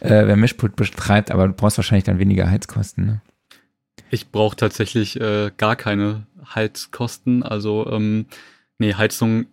äh, 0.00 0.26
wer 0.26 0.36
Mischpult 0.36 0.76
betreibt, 0.76 1.30
aber 1.30 1.46
du 1.48 1.52
brauchst 1.52 1.78
wahrscheinlich 1.78 2.04
dann 2.04 2.18
weniger 2.18 2.50
Heizkosten. 2.50 3.06
Ne? 3.06 3.20
Ich 4.10 4.30
brauche 4.30 4.56
tatsächlich 4.56 5.20
äh, 5.20 5.50
gar 5.56 5.76
keine 5.76 6.26
Heizkosten. 6.54 7.42
Also 7.42 7.90
ähm, 7.90 8.26
nee, 8.78 8.94
Heizung, 8.94 9.46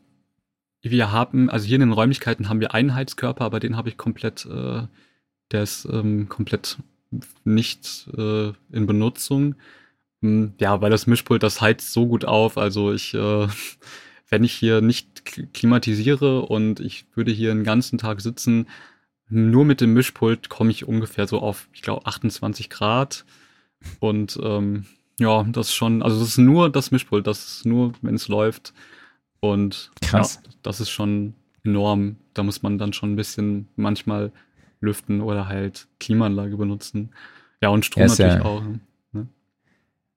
wir 0.81 1.11
haben, 1.11 1.49
also 1.49 1.65
hier 1.65 1.75
in 1.75 1.81
den 1.81 1.93
Räumlichkeiten 1.93 2.49
haben 2.49 2.59
wir 2.59 2.73
einen 2.73 2.93
Heizkörper, 2.93 3.45
aber 3.45 3.59
den 3.59 3.77
habe 3.77 3.89
ich 3.89 3.97
komplett, 3.97 4.45
äh, 4.45 4.83
der 5.51 5.63
ist 5.63 5.85
ähm, 5.91 6.29
komplett 6.29 6.77
nicht 7.43 8.07
äh, 8.17 8.49
in 8.71 8.85
Benutzung. 8.85 9.55
Hm, 10.21 10.53
ja, 10.59 10.81
weil 10.81 10.89
das 10.89 11.07
Mischpult, 11.07 11.43
das 11.43 11.61
heizt 11.61 11.93
so 11.93 12.07
gut 12.07 12.25
auf. 12.25 12.57
Also 12.57 12.93
ich 12.93 13.13
äh, 13.13 13.47
wenn 14.29 14.43
ich 14.43 14.53
hier 14.53 14.81
nicht 14.81 15.53
klimatisiere 15.53 16.41
und 16.41 16.79
ich 16.79 17.05
würde 17.15 17.31
hier 17.31 17.51
einen 17.51 17.63
ganzen 17.63 17.97
Tag 17.97 18.21
sitzen, 18.21 18.67
nur 19.29 19.65
mit 19.65 19.81
dem 19.81 19.93
Mischpult 19.93 20.49
komme 20.49 20.71
ich 20.71 20.87
ungefähr 20.87 21.27
so 21.27 21.39
auf, 21.39 21.67
ich 21.73 21.81
glaube, 21.81 22.05
28 22.05 22.69
Grad. 22.69 23.25
Und 23.99 24.39
ähm, 24.41 24.85
ja, 25.19 25.43
das 25.43 25.67
ist 25.67 25.75
schon, 25.75 26.01
also 26.03 26.19
das 26.19 26.29
ist 26.29 26.37
nur 26.37 26.69
das 26.69 26.91
Mischpult, 26.91 27.27
das 27.27 27.45
ist 27.45 27.65
nur, 27.65 27.93
wenn 28.01 28.15
es 28.15 28.27
läuft. 28.27 28.73
Und 29.39 29.91
Krass. 30.01 30.39
Ja, 30.43 30.51
das 30.61 30.79
ist 30.79 30.89
schon 30.89 31.33
enorm. 31.63 32.17
Da 32.33 32.43
muss 32.43 32.61
man 32.61 32.77
dann 32.77 32.93
schon 32.93 33.13
ein 33.13 33.15
bisschen 33.15 33.67
manchmal 33.75 34.31
lüften 34.79 35.21
oder 35.21 35.47
halt 35.47 35.87
Klimaanlage 35.99 36.57
benutzen. 36.57 37.11
Ja, 37.61 37.69
und 37.69 37.85
Strom 37.85 38.05
natürlich 38.05 38.33
ja, 38.35 38.45
auch. 38.45 38.61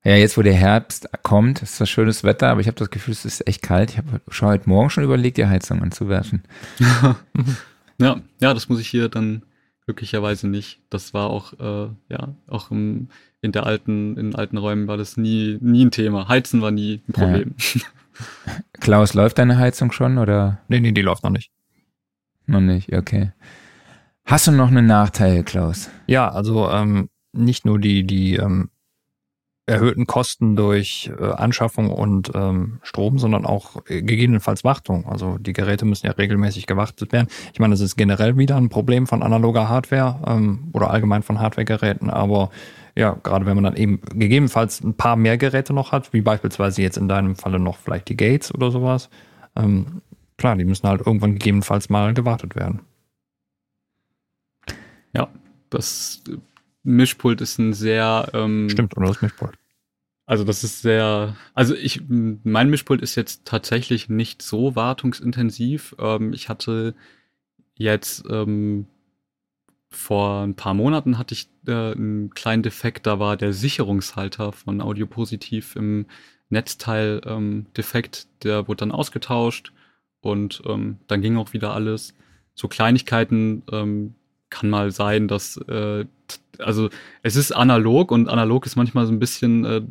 Ja, 0.06 0.14
jetzt 0.14 0.38
wo 0.38 0.42
der 0.42 0.54
Herbst 0.54 1.08
kommt, 1.24 1.62
ist 1.62 1.80
das 1.80 1.90
schönes 1.90 2.22
Wetter, 2.22 2.46
aber 2.46 2.60
ich 2.60 2.68
habe 2.68 2.78
das 2.78 2.90
Gefühl, 2.90 3.10
es 3.10 3.24
ist 3.24 3.44
echt 3.48 3.60
kalt. 3.60 3.90
Ich 3.90 3.98
habe 3.98 4.20
schon 4.28 4.46
heute 4.46 4.68
Morgen 4.68 4.88
schon 4.88 5.02
überlegt, 5.02 5.36
die 5.36 5.46
Heizung 5.46 5.82
anzuwerfen. 5.82 6.44
ja, 7.98 8.20
ja, 8.40 8.54
das 8.54 8.68
muss 8.68 8.78
ich 8.78 8.86
hier 8.86 9.08
dann 9.08 9.42
glücklicherweise 9.84 10.46
nicht. 10.46 10.78
Das 10.90 11.12
war 11.12 11.28
auch, 11.28 11.54
äh, 11.54 11.90
ja, 12.08 12.36
auch 12.46 12.70
im, 12.70 13.08
in 13.40 13.50
der 13.50 13.66
alten, 13.66 14.16
in 14.16 14.36
alten 14.36 14.58
Räumen 14.58 14.86
war 14.86 14.96
das 14.96 15.16
nie, 15.16 15.58
nie 15.60 15.86
ein 15.86 15.90
Thema. 15.90 16.28
Heizen 16.28 16.62
war 16.62 16.70
nie 16.70 17.02
ein 17.08 17.12
Problem. 17.12 17.54
Ja. 17.74 17.80
Klaus, 18.74 19.12
läuft 19.12 19.38
deine 19.38 19.58
Heizung 19.58 19.90
schon 19.90 20.18
oder? 20.18 20.60
Nee, 20.68 20.78
nee, 20.78 20.92
die 20.92 21.02
läuft 21.02 21.24
noch 21.24 21.30
nicht. 21.30 21.50
Noch 22.46 22.60
nicht, 22.60 22.94
okay. 22.94 23.32
Hast 24.24 24.46
du 24.46 24.52
noch 24.52 24.68
einen 24.68 24.86
Nachteil, 24.86 25.42
Klaus? 25.42 25.90
Ja, 26.06 26.30
also 26.30 26.70
ähm, 26.70 27.08
nicht 27.32 27.64
nur 27.64 27.80
die, 27.80 28.06
die 28.06 28.36
ähm, 28.36 28.70
erhöhten 29.66 30.06
Kosten 30.06 30.54
durch 30.54 31.10
äh, 31.18 31.24
Anschaffung 31.24 31.90
und 31.90 32.30
ähm, 32.34 32.78
Strom, 32.82 33.18
sondern 33.18 33.44
auch 33.44 33.82
äh, 33.88 34.02
gegebenenfalls 34.02 34.62
Wartung. 34.62 35.06
Also 35.06 35.38
die 35.38 35.52
Geräte 35.52 35.84
müssen 35.84 36.06
ja 36.06 36.12
regelmäßig 36.12 36.66
gewartet 36.66 37.12
werden. 37.12 37.26
Ich 37.52 37.58
meine, 37.58 37.74
das 37.74 37.80
ist 37.80 37.96
generell 37.96 38.36
wieder 38.38 38.56
ein 38.56 38.68
Problem 38.68 39.08
von 39.08 39.24
analoger 39.24 39.68
Hardware 39.68 40.20
ähm, 40.26 40.70
oder 40.72 40.90
allgemein 40.90 41.24
von 41.24 41.40
Hardwaregeräten, 41.40 42.10
aber 42.10 42.50
ja, 42.94 43.18
gerade 43.22 43.44
wenn 43.44 43.56
man 43.56 43.64
dann 43.64 43.76
eben 43.76 44.00
gegebenenfalls 44.14 44.82
ein 44.82 44.94
paar 44.94 45.16
mehr 45.16 45.36
Geräte 45.36 45.74
noch 45.74 45.92
hat, 45.92 46.12
wie 46.12 46.22
beispielsweise 46.22 46.80
jetzt 46.80 46.96
in 46.96 47.08
deinem 47.08 47.36
Falle 47.36 47.58
noch 47.58 47.76
vielleicht 47.76 48.08
die 48.08 48.16
Gates 48.16 48.54
oder 48.54 48.70
sowas, 48.70 49.10
ähm, 49.56 50.00
klar, 50.38 50.56
die 50.56 50.64
müssen 50.64 50.88
halt 50.88 51.04
irgendwann 51.04 51.32
gegebenenfalls 51.32 51.90
mal 51.90 52.14
gewartet 52.14 52.54
werden. 52.56 52.80
Ja, 55.12 55.28
das 55.70 56.22
Mischpult 56.86 57.40
ist 57.40 57.58
ein 57.58 57.72
sehr 57.72 58.30
ähm, 58.32 58.68
Stimmt, 58.70 58.96
oder 58.96 59.08
das 59.08 59.20
Mischpult. 59.20 59.56
Also 60.24 60.42
das 60.42 60.64
ist 60.64 60.82
sehr, 60.82 61.36
also 61.54 61.74
ich, 61.74 62.02
mein 62.08 62.68
Mischpult 62.70 63.00
ist 63.00 63.14
jetzt 63.14 63.44
tatsächlich 63.44 64.08
nicht 64.08 64.42
so 64.42 64.74
wartungsintensiv. 64.74 65.94
Ähm, 65.98 66.32
ich 66.32 66.48
hatte 66.48 66.94
jetzt 67.74 68.24
ähm, 68.28 68.86
vor 69.90 70.42
ein 70.42 70.54
paar 70.54 70.74
Monaten 70.74 71.18
hatte 71.18 71.34
ich 71.34 71.48
äh, 71.66 71.92
einen 71.92 72.30
kleinen 72.30 72.62
Defekt, 72.62 73.06
da 73.06 73.18
war 73.18 73.36
der 73.36 73.52
Sicherungshalter 73.52 74.52
von 74.52 74.80
Audio 74.80 75.06
Positiv 75.06 75.76
im 75.76 76.06
Netzteil 76.48 77.20
ähm, 77.24 77.66
defekt, 77.76 78.26
der 78.42 78.68
wurde 78.68 78.78
dann 78.78 78.92
ausgetauscht 78.92 79.72
und 80.20 80.62
ähm, 80.66 80.98
dann 81.06 81.20
ging 81.20 81.36
auch 81.36 81.52
wieder 81.52 81.72
alles. 81.72 82.14
So 82.54 82.68
Kleinigkeiten 82.68 83.62
ähm, 83.70 84.14
kann 84.58 84.70
mal 84.70 84.90
sein, 84.90 85.28
dass 85.28 85.56
äh, 85.68 86.04
also 86.58 86.88
es 87.22 87.36
ist 87.36 87.52
analog 87.52 88.10
und 88.10 88.28
analog 88.28 88.66
ist 88.66 88.76
manchmal 88.76 89.06
so 89.06 89.12
ein 89.12 89.18
bisschen 89.18 89.64
äh, 89.64 89.82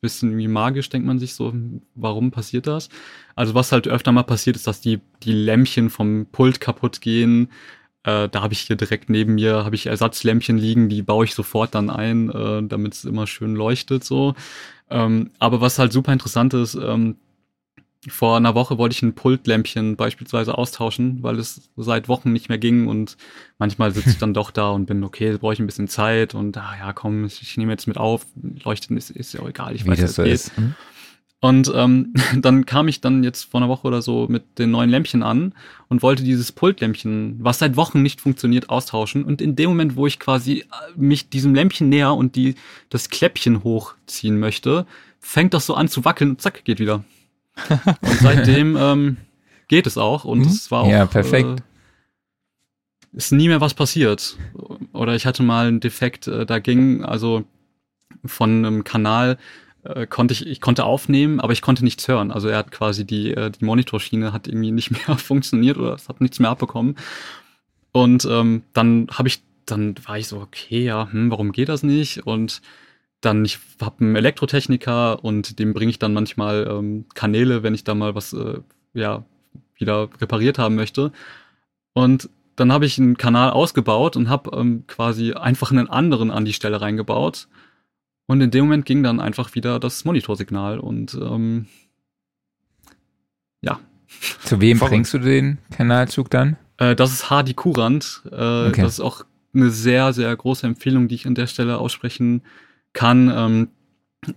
bisschen 0.00 0.38
wie 0.38 0.48
magisch, 0.48 0.88
denkt 0.90 1.06
man 1.06 1.18
sich 1.18 1.34
so, 1.34 1.52
warum 1.94 2.30
passiert 2.30 2.66
das? 2.66 2.88
Also 3.34 3.54
was 3.54 3.72
halt 3.72 3.88
öfter 3.88 4.12
mal 4.12 4.22
passiert, 4.22 4.56
ist, 4.56 4.66
dass 4.66 4.80
die, 4.80 5.00
die 5.22 5.32
Lämpchen 5.32 5.90
vom 5.90 6.26
Pult 6.30 6.60
kaputt 6.60 7.00
gehen. 7.00 7.48
Äh, 8.04 8.28
da 8.28 8.42
habe 8.42 8.52
ich 8.52 8.60
hier 8.60 8.76
direkt 8.76 9.10
neben 9.10 9.34
mir, 9.34 9.64
habe 9.64 9.74
ich 9.74 9.86
Ersatzlämpchen 9.86 10.56
liegen, 10.56 10.88
die 10.88 11.02
baue 11.02 11.24
ich 11.24 11.34
sofort 11.34 11.74
dann 11.74 11.90
ein, 11.90 12.30
äh, 12.30 12.62
damit 12.62 12.94
es 12.94 13.04
immer 13.04 13.26
schön 13.26 13.56
leuchtet 13.56 14.04
so. 14.04 14.34
Ähm, 14.88 15.30
aber 15.40 15.60
was 15.60 15.78
halt 15.78 15.92
super 15.92 16.12
interessant 16.12 16.54
ist, 16.54 16.74
ähm, 16.76 17.16
vor 18.06 18.36
einer 18.36 18.54
Woche 18.54 18.78
wollte 18.78 18.94
ich 18.94 19.02
ein 19.02 19.14
Pultlämpchen 19.14 19.96
beispielsweise 19.96 20.56
austauschen, 20.56 21.22
weil 21.22 21.38
es 21.38 21.70
seit 21.76 22.08
Wochen 22.08 22.32
nicht 22.32 22.48
mehr 22.48 22.58
ging 22.58 22.86
und 22.86 23.16
manchmal 23.58 23.90
sitze 23.90 24.10
ich 24.10 24.18
dann 24.18 24.34
doch 24.34 24.52
da 24.52 24.70
und 24.70 24.86
bin, 24.86 25.02
okay, 25.02 25.36
brauche 25.36 25.52
ich 25.52 25.58
ein 25.58 25.66
bisschen 25.66 25.88
Zeit 25.88 26.34
und 26.34 26.56
ah 26.56 26.74
ja, 26.78 26.92
komm, 26.92 27.24
ich, 27.24 27.56
nehme 27.56 27.72
jetzt 27.72 27.88
mit 27.88 27.96
auf, 27.96 28.24
leuchten 28.62 28.96
ist, 28.96 29.10
ist 29.10 29.34
ja 29.34 29.40
auch 29.40 29.48
egal, 29.48 29.74
ich 29.74 29.84
Wie 29.84 29.88
weiß, 29.88 30.00
das 30.00 30.10
es 30.10 30.16
so 30.16 30.22
geht. 30.22 30.34
ist. 30.34 30.56
Hm? 30.56 30.74
Und 31.40 31.72
ähm, 31.74 32.12
dann 32.36 32.66
kam 32.66 32.86
ich 32.86 33.00
dann 33.00 33.24
jetzt 33.24 33.44
vor 33.44 33.60
einer 33.60 33.68
Woche 33.68 33.86
oder 33.86 34.00
so 34.00 34.26
mit 34.28 34.58
den 34.58 34.70
neuen 34.70 34.90
Lämpchen 34.90 35.24
an 35.24 35.54
und 35.88 36.02
wollte 36.02 36.22
dieses 36.22 36.52
Pultlämpchen, 36.52 37.38
was 37.40 37.58
seit 37.58 37.76
Wochen 37.76 38.02
nicht 38.02 38.20
funktioniert, 38.20 38.70
austauschen. 38.70 39.24
Und 39.24 39.40
in 39.40 39.56
dem 39.56 39.70
Moment, 39.70 39.96
wo 39.96 40.06
ich 40.06 40.20
quasi 40.20 40.60
äh, 40.60 40.64
mich 40.96 41.30
diesem 41.30 41.54
Lämpchen 41.54 41.88
näher 41.88 42.14
und 42.14 42.36
die 42.36 42.54
das 42.90 43.10
Kläppchen 43.10 43.64
hochziehen 43.64 44.38
möchte, 44.38 44.86
fängt 45.20 45.54
das 45.54 45.66
so 45.66 45.74
an 45.74 45.88
zu 45.88 46.04
wackeln 46.04 46.30
und 46.30 46.40
zack, 46.40 46.64
geht 46.64 46.80
wieder. 46.80 47.04
Und 47.68 48.18
seitdem 48.20 48.76
ähm, 48.76 49.16
geht 49.68 49.86
es 49.86 49.98
auch 49.98 50.24
und 50.24 50.40
Mhm. 50.40 50.46
es 50.46 50.70
war 50.70 50.82
auch. 50.82 50.90
Ja, 50.90 51.06
perfekt. 51.06 51.60
Äh, 51.60 53.16
ist 53.16 53.32
nie 53.32 53.48
mehr 53.48 53.60
was 53.60 53.74
passiert. 53.74 54.36
Oder 54.92 55.14
ich 55.14 55.26
hatte 55.26 55.42
mal 55.42 55.66
einen 55.66 55.80
Defekt, 55.80 56.26
äh, 56.28 56.44
da 56.46 56.58
ging 56.58 57.04
also 57.04 57.44
von 58.24 58.64
einem 58.64 58.84
Kanal 58.84 59.38
äh, 59.84 60.06
konnte 60.06 60.34
ich, 60.34 60.46
ich 60.46 60.60
konnte 60.60 60.84
aufnehmen, 60.84 61.40
aber 61.40 61.52
ich 61.52 61.62
konnte 61.62 61.84
nichts 61.84 62.06
hören. 62.08 62.30
Also 62.30 62.48
er 62.48 62.58
hat 62.58 62.70
quasi 62.70 63.06
die, 63.06 63.32
äh, 63.32 63.50
die 63.50 63.64
Monitorschiene 63.64 64.32
hat 64.32 64.46
irgendwie 64.48 64.72
nicht 64.72 64.90
mehr 65.08 65.16
funktioniert 65.16 65.78
oder 65.78 65.94
es 65.94 66.08
hat 66.08 66.20
nichts 66.20 66.38
mehr 66.38 66.50
abbekommen. 66.50 66.96
Und 67.92 68.26
ähm, 68.30 68.62
dann 68.74 69.08
habe 69.12 69.28
ich, 69.28 69.42
dann 69.66 69.94
war 70.04 70.18
ich 70.18 70.28
so, 70.28 70.40
okay, 70.40 70.84
ja, 70.84 71.08
hm, 71.10 71.30
warum 71.30 71.52
geht 71.52 71.68
das 71.68 71.82
nicht? 71.82 72.26
Und 72.26 72.60
dann, 73.20 73.44
ich 73.44 73.58
habe 73.80 74.04
einen 74.04 74.16
Elektrotechniker 74.16 75.24
und 75.24 75.58
dem 75.58 75.74
bringe 75.74 75.90
ich 75.90 75.98
dann 75.98 76.12
manchmal 76.14 76.66
ähm, 76.70 77.06
Kanäle, 77.14 77.62
wenn 77.62 77.74
ich 77.74 77.84
da 77.84 77.94
mal 77.94 78.14
was 78.14 78.32
äh, 78.32 78.60
ja, 78.94 79.24
wieder 79.76 80.08
repariert 80.20 80.58
haben 80.58 80.76
möchte. 80.76 81.12
Und 81.94 82.30
dann 82.56 82.72
habe 82.72 82.86
ich 82.86 82.98
einen 82.98 83.16
Kanal 83.16 83.50
ausgebaut 83.50 84.16
und 84.16 84.28
habe 84.28 84.56
ähm, 84.56 84.84
quasi 84.86 85.32
einfach 85.32 85.70
einen 85.72 85.88
anderen 85.88 86.30
an 86.30 86.44
die 86.44 86.52
Stelle 86.52 86.80
reingebaut. 86.80 87.48
Und 88.26 88.40
in 88.40 88.50
dem 88.50 88.64
Moment 88.66 88.84
ging 88.84 89.02
dann 89.02 89.20
einfach 89.20 89.54
wieder 89.54 89.80
das 89.80 90.04
Monitorsignal 90.04 90.78
und 90.78 91.14
ähm, 91.14 91.66
ja, 93.62 93.80
Zu 94.44 94.60
wem 94.60 94.78
Verrückt. 94.78 94.92
bringst 94.92 95.14
du 95.14 95.18
den 95.18 95.58
Kanalzug 95.72 96.30
dann? 96.30 96.56
Äh, 96.76 96.94
das 96.94 97.12
ist 97.12 97.30
Hardy 97.30 97.54
Kurant. 97.54 98.22
Äh, 98.30 98.68
Okay. 98.68 98.82
Das 98.82 98.94
ist 98.94 99.00
auch 99.00 99.24
eine 99.54 99.70
sehr, 99.70 100.12
sehr 100.12 100.34
große 100.36 100.66
Empfehlung, 100.66 101.08
die 101.08 101.16
ich 101.16 101.26
an 101.26 101.34
der 101.34 101.46
Stelle 101.48 101.78
aussprechen 101.78 102.42
kann. 102.42 102.52
Ähm, 103.30 103.68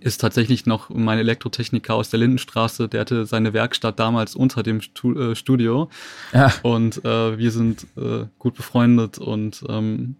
ist 0.00 0.20
tatsächlich 0.20 0.64
noch 0.64 0.90
mein 0.90 1.18
Elektrotechniker 1.18 1.94
aus 1.94 2.08
der 2.08 2.20
Lindenstraße, 2.20 2.88
der 2.88 3.00
hatte 3.00 3.26
seine 3.26 3.52
Werkstatt 3.52 3.98
damals 3.98 4.36
unter 4.36 4.62
dem 4.62 4.80
Stu 4.80 5.12
äh, 5.14 5.34
Studio. 5.34 5.90
Ja, 6.32 6.52
und 6.62 7.04
äh, 7.04 7.36
wir 7.36 7.50
sind 7.50 7.86
äh, 7.96 8.26
gut 8.38 8.54
befreundet 8.54 9.18
und 9.18 9.64
ähm, 9.68 10.16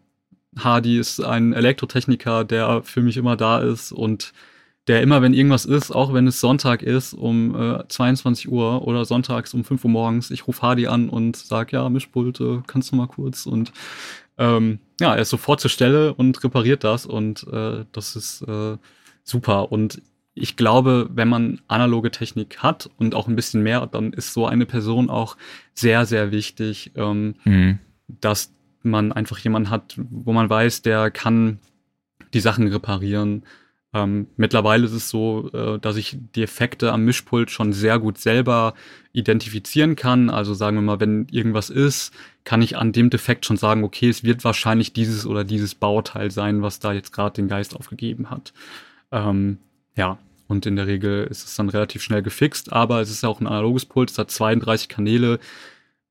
Hardy 0.59 0.99
ist 0.99 1.21
ein 1.21 1.53
Elektrotechniker, 1.53 2.45
der 2.45 2.83
für 2.83 3.03
mich 3.03 3.17
immer 3.17 3.37
da 3.37 3.61
ist 3.61 3.93
und 3.93 4.33
der 4.89 5.01
immer, 5.01 5.23
wenn 5.23 5.33
irgendwas 5.33 5.65
ist, 5.65 5.93
auch 5.93 6.13
wenn 6.13 6.27
es 6.27 6.41
Sonntag 6.41 6.83
ist 6.83 7.15
um 7.15 7.55
äh, 7.55 7.87
22 7.89 8.51
Uhr 8.51 8.87
oder 8.87 9.05
sonntags 9.05 9.55
um 9.55 9.65
5 9.65 9.85
Uhr 9.85 9.91
morgens, 9.91 10.31
ich 10.33 10.49
rufe 10.49 10.61
Hardy 10.61 10.89
an 10.89 11.09
und 11.09 11.37
sag 11.37 11.73
ja, 11.73 11.89
Mischpult, 11.89 12.41
äh, 12.41 12.63
kannst 12.67 12.91
du 12.91 12.97
mal 12.97 13.07
kurz? 13.07 13.47
Und 13.47 13.73
ähm, 14.39 14.81
ja, 15.03 15.15
er 15.15 15.23
ist 15.23 15.31
sofort 15.31 15.61
zur 15.61 15.70
Stelle 15.70 16.15
und 16.15 16.43
repariert 16.43 16.85
das 16.85 17.07
und 17.07 17.47
äh, 17.53 17.85
das 17.93 18.16
ist 18.16 18.43
äh, 18.43 18.77
super 19.24 19.70
und 19.73 20.01
ich 20.35 20.57
glaube, 20.57 21.11
wenn 21.12 21.29
man 21.29 21.61
analoge 21.69 22.11
Technik 22.11 22.59
hat 22.59 22.89
und 22.97 23.15
auch 23.15 23.29
ein 23.29 23.37
bisschen 23.37 23.62
mehr, 23.62 23.87
dann 23.87 24.12
ist 24.12 24.33
so 24.33 24.47
eine 24.47 24.65
Person 24.65 25.11
auch 25.11 25.37
sehr, 25.74 26.07
sehr 26.07 26.31
wichtig, 26.31 26.93
ähm, 26.95 27.35
mhm. 27.45 27.79
dass 28.09 28.53
man 28.83 29.12
einfach 29.12 29.39
jemanden 29.39 29.70
hat, 29.70 29.95
wo 30.11 30.33
man 30.33 30.49
weiß, 30.49 30.83
der 30.83 31.11
kann 31.11 31.59
die 32.33 32.41
Sachen 32.41 32.66
reparieren. 32.69 33.45
Ähm, 33.94 34.28
mittlerweile 34.36 34.86
ist 34.86 34.93
es 34.93 35.10
so, 35.10 35.51
äh, 35.52 35.78
dass 35.78 35.97
ich 35.97 36.16
die 36.35 36.43
Effekte 36.43 36.93
am 36.93 37.05
Mischpult 37.05 37.51
schon 37.51 37.73
sehr 37.73 37.98
gut 37.98 38.19
selber 38.19 38.74
identifizieren 39.12 39.97
kann. 39.97 40.31
Also 40.31 40.55
sagen 40.55 40.77
wir 40.77 40.82
mal, 40.82 41.01
wenn 41.01 41.27
irgendwas 41.31 41.69
ist, 41.69 42.12
kann 42.44 42.62
ich 42.62 42.77
an 42.77 42.93
dem 42.93 43.10
Defekt 43.10 43.44
schon 43.44 43.59
sagen, 43.59 43.85
okay, 43.85 44.09
es 44.09 44.24
wird 44.24 44.44
wahrscheinlich 44.44 44.93
dieses 44.94 45.27
oder 45.27 45.44
dieses 45.44 45.74
Bauteil 45.74 46.31
sein, 46.31 46.62
was 46.62 46.81
da 46.81 46.93
jetzt 46.93 47.12
gerade 47.12 47.35
den 47.35 47.48
Geist 47.48 47.77
aufgegeben 47.77 48.31
hat. 48.31 48.55
Ähm, 49.10 49.59
ja, 49.94 50.19
und 50.48 50.66
in 50.66 50.77
der 50.77 50.86
Regel 50.86 51.27
ist 51.31 51.47
es 51.47 51.56
dann 51.56 51.69
relativ 51.69 52.02
schnell 52.02 52.23
gefixt, 52.23 52.73
aber 52.73 53.01
es 53.01 53.10
ist 53.10 53.23
ja 53.23 53.28
auch 53.28 53.40
ein 53.40 53.47
analoges 53.47 53.85
Pult, 53.85 54.10
es 54.10 54.19
hat 54.19 54.31
32 54.31 54.89
Kanäle. 54.89 55.39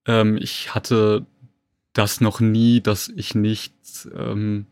Ähm, 0.05 0.37
ich 0.37 0.73
hatte 0.75 1.25
das 1.93 2.21
noch 2.21 2.39
nie, 2.39 2.81
dass 2.81 3.09
ich 3.09 3.35
nicht, 3.35 3.73
ähm, 4.15 4.65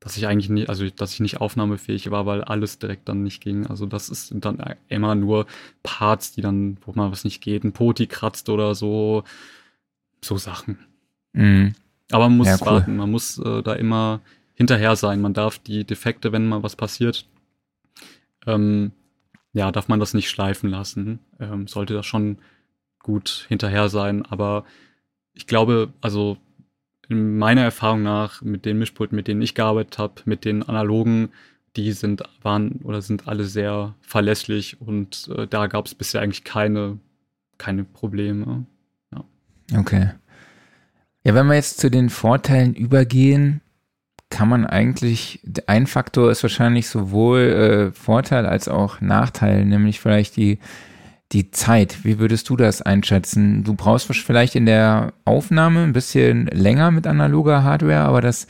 dass 0.00 0.16
ich 0.16 0.26
eigentlich 0.26 0.48
nie, 0.48 0.66
also 0.66 0.88
dass 0.88 1.12
ich 1.12 1.20
nicht 1.20 1.40
aufnahmefähig 1.40 2.10
war, 2.10 2.24
weil 2.26 2.42
alles 2.42 2.78
direkt 2.78 3.08
dann 3.08 3.22
nicht 3.22 3.42
ging. 3.42 3.66
Also 3.66 3.84
das 3.86 4.08
ist 4.08 4.32
dann 4.34 4.58
immer 4.88 5.14
nur 5.14 5.46
Parts, 5.82 6.32
die 6.32 6.40
dann, 6.40 6.78
wo 6.84 6.92
mal 6.94 7.12
was 7.12 7.24
nicht 7.24 7.42
geht, 7.42 7.64
ein 7.64 7.72
Poti 7.72 8.06
kratzt 8.06 8.48
oder 8.48 8.74
so, 8.74 9.24
so 10.24 10.38
Sachen. 10.38 10.78
Mhm. 11.34 11.74
Aber 12.10 12.28
man 12.28 12.38
muss 12.38 12.48
Ja, 12.48 12.56
cool. 12.60 12.66
warten, 12.66 12.96
man 12.96 13.10
muss 13.10 13.38
äh, 13.38 13.62
da 13.62 13.74
immer 13.74 14.20
hinterher 14.54 14.96
sein. 14.96 15.20
Man 15.20 15.34
darf 15.34 15.58
die 15.58 15.84
Defekte, 15.84 16.32
wenn 16.32 16.48
mal 16.48 16.62
was 16.62 16.76
passiert, 16.76 17.26
ähm, 18.46 18.92
ja, 19.52 19.70
darf 19.70 19.88
man 19.88 20.00
das 20.00 20.14
nicht 20.14 20.30
schleifen 20.30 20.70
lassen. 20.70 21.18
Ähm, 21.38 21.66
sollte 21.66 21.94
das 21.94 22.06
schon 22.06 22.38
gut 23.00 23.44
hinterher 23.48 23.88
sein. 23.88 24.24
Aber 24.26 24.64
ich 25.34 25.46
glaube, 25.46 25.92
also 26.00 26.38
in 27.10 27.36
meiner 27.38 27.62
Erfahrung 27.62 28.02
nach, 28.02 28.40
mit 28.40 28.64
den 28.64 28.78
Mischpulten, 28.78 29.16
mit 29.16 29.28
denen 29.28 29.42
ich 29.42 29.54
gearbeitet 29.54 29.98
habe, 29.98 30.14
mit 30.24 30.44
den 30.44 30.62
analogen, 30.62 31.30
die 31.76 31.92
sind, 31.92 32.22
waren 32.42 32.80
oder 32.84 33.02
sind 33.02 33.28
alle 33.28 33.44
sehr 33.44 33.94
verlässlich 34.00 34.80
und 34.80 35.28
äh, 35.36 35.46
da 35.46 35.66
gab 35.66 35.86
es 35.86 35.94
bisher 35.94 36.20
eigentlich 36.20 36.44
keine, 36.44 36.98
keine 37.58 37.84
Probleme. 37.84 38.64
Okay. 39.76 40.10
Ja, 41.24 41.34
wenn 41.34 41.46
wir 41.46 41.54
jetzt 41.54 41.78
zu 41.78 41.90
den 41.90 42.10
Vorteilen 42.10 42.74
übergehen, 42.74 43.60
kann 44.30 44.48
man 44.48 44.64
eigentlich, 44.64 45.40
ein 45.66 45.86
Faktor 45.86 46.30
ist 46.30 46.42
wahrscheinlich 46.42 46.88
sowohl 46.88 47.40
äh, 47.40 47.92
Vorteil 47.92 48.46
als 48.46 48.68
auch 48.68 49.00
Nachteil, 49.00 49.64
nämlich 49.64 50.00
vielleicht 50.00 50.36
die, 50.36 50.58
die 51.32 51.50
Zeit. 51.50 52.04
Wie 52.04 52.18
würdest 52.18 52.48
du 52.48 52.56
das 52.56 52.82
einschätzen? 52.82 53.62
Du 53.62 53.74
brauchst 53.74 54.06
vielleicht 54.06 54.56
in 54.56 54.66
der 54.66 55.12
Aufnahme 55.24 55.84
ein 55.84 55.92
bisschen 55.92 56.46
länger 56.46 56.90
mit 56.90 57.06
analoger 57.06 57.62
Hardware, 57.62 58.00
aber 58.00 58.20
das, 58.20 58.46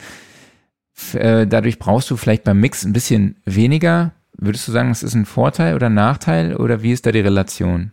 äh, 1.12 1.46
dadurch 1.46 1.78
brauchst 1.78 2.10
du 2.10 2.16
vielleicht 2.16 2.44
beim 2.44 2.60
Mix 2.60 2.84
ein 2.84 2.92
bisschen 2.92 3.36
weniger. 3.44 4.12
Würdest 4.36 4.66
du 4.66 4.72
sagen, 4.72 4.88
das 4.88 5.02
ist 5.02 5.14
ein 5.14 5.26
Vorteil 5.26 5.74
oder 5.74 5.90
Nachteil 5.90 6.56
oder 6.56 6.82
wie 6.82 6.92
ist 6.92 7.04
da 7.04 7.12
die 7.12 7.20
Relation? 7.20 7.92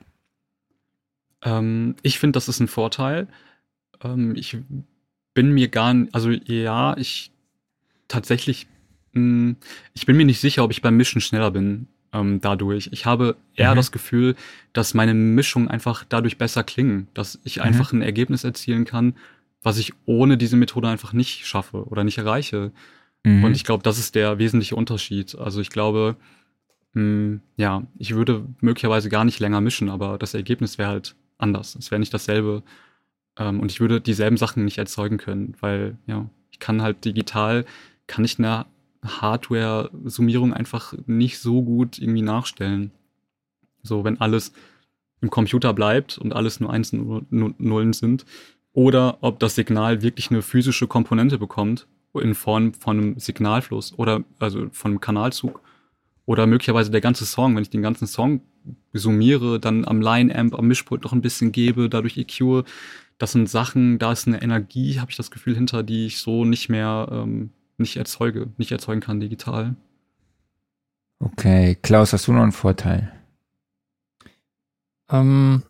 Ähm, 1.43 1.95
ich 2.01 2.19
finde, 2.19 2.37
das 2.37 2.47
ist 2.47 2.61
ein 2.61 2.69
Vorteil. 2.69 3.27
Ähm, 4.01 4.35
ich 4.35 4.57
bin 5.33 5.51
mir 5.51 5.67
gar 5.67 5.93
nicht, 5.93 6.15
also 6.15 6.29
ja, 6.31 6.95
ich 6.95 7.31
tatsächlich, 8.07 8.67
mh, 9.11 9.55
ich 9.93 10.05
bin 10.05 10.15
mir 10.15 10.25
nicht 10.25 10.39
sicher, 10.39 10.63
ob 10.63 10.71
ich 10.71 10.81
beim 10.81 10.95
Mischen 10.95 11.19
schneller 11.19 11.51
bin 11.51 11.87
ähm, 12.13 12.39
dadurch. 12.41 12.89
Ich 12.91 13.05
habe 13.05 13.35
eher 13.55 13.71
Mhm. 13.71 13.75
das 13.77 13.91
Gefühl, 13.91 14.35
dass 14.73 14.93
meine 14.93 15.13
Mischungen 15.13 15.67
einfach 15.67 16.05
dadurch 16.07 16.37
besser 16.37 16.63
klingen, 16.63 17.07
dass 17.13 17.39
ich 17.43 17.57
Mhm. 17.57 17.63
einfach 17.63 17.93
ein 17.93 18.01
Ergebnis 18.01 18.43
erzielen 18.43 18.85
kann, 18.85 19.15
was 19.61 19.77
ich 19.77 19.93
ohne 20.05 20.37
diese 20.37 20.55
Methode 20.55 20.87
einfach 20.87 21.13
nicht 21.13 21.45
schaffe 21.45 21.85
oder 21.87 22.03
nicht 22.03 22.17
erreiche. 22.17 22.71
Mhm. 23.23 23.43
Und 23.43 23.55
ich 23.55 23.63
glaube, 23.63 23.83
das 23.83 23.97
ist 23.99 24.15
der 24.15 24.37
wesentliche 24.39 24.75
Unterschied. 24.75 25.35
Also 25.35 25.59
ich 25.61 25.69
glaube, 25.69 26.15
mh, 26.93 27.01
hm, 27.01 27.41
ja, 27.57 27.83
ich 27.97 28.15
würde 28.15 28.45
möglicherweise 28.61 29.09
gar 29.09 29.25
nicht 29.25 29.39
länger 29.39 29.61
mischen, 29.61 29.89
aber 29.89 30.17
das 30.17 30.33
Ergebnis 30.33 30.77
wäre 30.77 30.89
halt 30.89 31.15
anders. 31.37 31.75
Es 31.75 31.91
wäre 31.91 31.99
nicht 31.99 32.13
dasselbe. 32.13 32.63
Ähm, 33.37 33.59
und 33.59 33.71
ich 33.71 33.79
würde 33.79 34.01
dieselben 34.01 34.37
Sachen 34.37 34.65
nicht 34.65 34.77
erzeugen 34.77 35.17
können, 35.17 35.55
weil, 35.59 35.97
ja, 36.07 36.29
ich 36.51 36.59
kann 36.59 36.81
halt 36.81 37.05
digital, 37.05 37.65
kann 38.07 38.25
ich 38.25 38.39
eine 38.39 38.65
Hardware-Summierung 39.07 40.53
einfach 40.53 40.93
nicht 41.05 41.39
so 41.39 41.63
gut 41.63 41.99
irgendwie 41.99 42.21
nachstellen. 42.21 42.91
So, 43.83 44.03
wenn 44.03 44.19
alles 44.19 44.53
im 45.21 45.29
Computer 45.29 45.73
bleibt 45.73 46.17
und 46.17 46.33
alles 46.33 46.59
nur 46.59 46.71
Einsen 46.71 47.07
und 47.09 47.59
Nullen 47.59 47.93
sind. 47.93 48.25
Oder 48.73 49.17
ob 49.21 49.39
das 49.39 49.55
Signal 49.55 50.01
wirklich 50.01 50.29
eine 50.29 50.41
physische 50.41 50.87
Komponente 50.87 51.37
bekommt 51.37 51.87
in 52.21 52.35
Form 52.35 52.73
von 52.73 52.97
einem 52.97 53.19
Signalfluss 53.19 53.93
oder 53.97 54.23
also 54.39 54.67
von 54.71 54.91
einem 54.91 55.01
Kanalzug. 55.01 55.61
Oder 56.25 56.45
möglicherweise 56.45 56.91
der 56.91 57.01
ganze 57.01 57.25
Song, 57.25 57.55
wenn 57.55 57.63
ich 57.63 57.69
den 57.69 57.81
ganzen 57.81 58.05
Song 58.05 58.41
summiere, 58.91 59.59
dann 59.59 59.85
am 59.85 60.01
Line-Amp, 60.01 60.55
am 60.55 60.67
Mischpult 60.67 61.03
noch 61.03 61.13
ein 61.13 61.21
bisschen 61.21 61.51
gebe, 61.51 61.89
dadurch 61.89 62.17
EQ. 62.17 62.65
Das 63.17 63.31
sind 63.31 63.49
Sachen, 63.49 63.97
da 63.97 64.11
ist 64.11 64.27
eine 64.27 64.41
Energie, 64.41 64.99
habe 64.99 65.09
ich 65.09 65.17
das 65.17 65.31
Gefühl, 65.31 65.55
hinter, 65.55 65.83
die 65.83 66.05
ich 66.05 66.19
so 66.19 66.43
nicht 66.43 66.69
mehr 66.69 67.07
ähm, 67.11 67.51
nicht 67.77 67.97
erzeuge, 67.97 68.51
nicht 68.57 68.71
erzeugen 68.71 69.01
kann 69.01 69.19
digital. 69.19 69.75
Okay, 71.19 71.75
Klaus, 71.81 72.13
hast 72.13 72.27
du 72.27 72.33
noch 72.33 72.43
einen 72.43 72.51
Vorteil? 72.51 73.11
Ähm, 75.09 75.63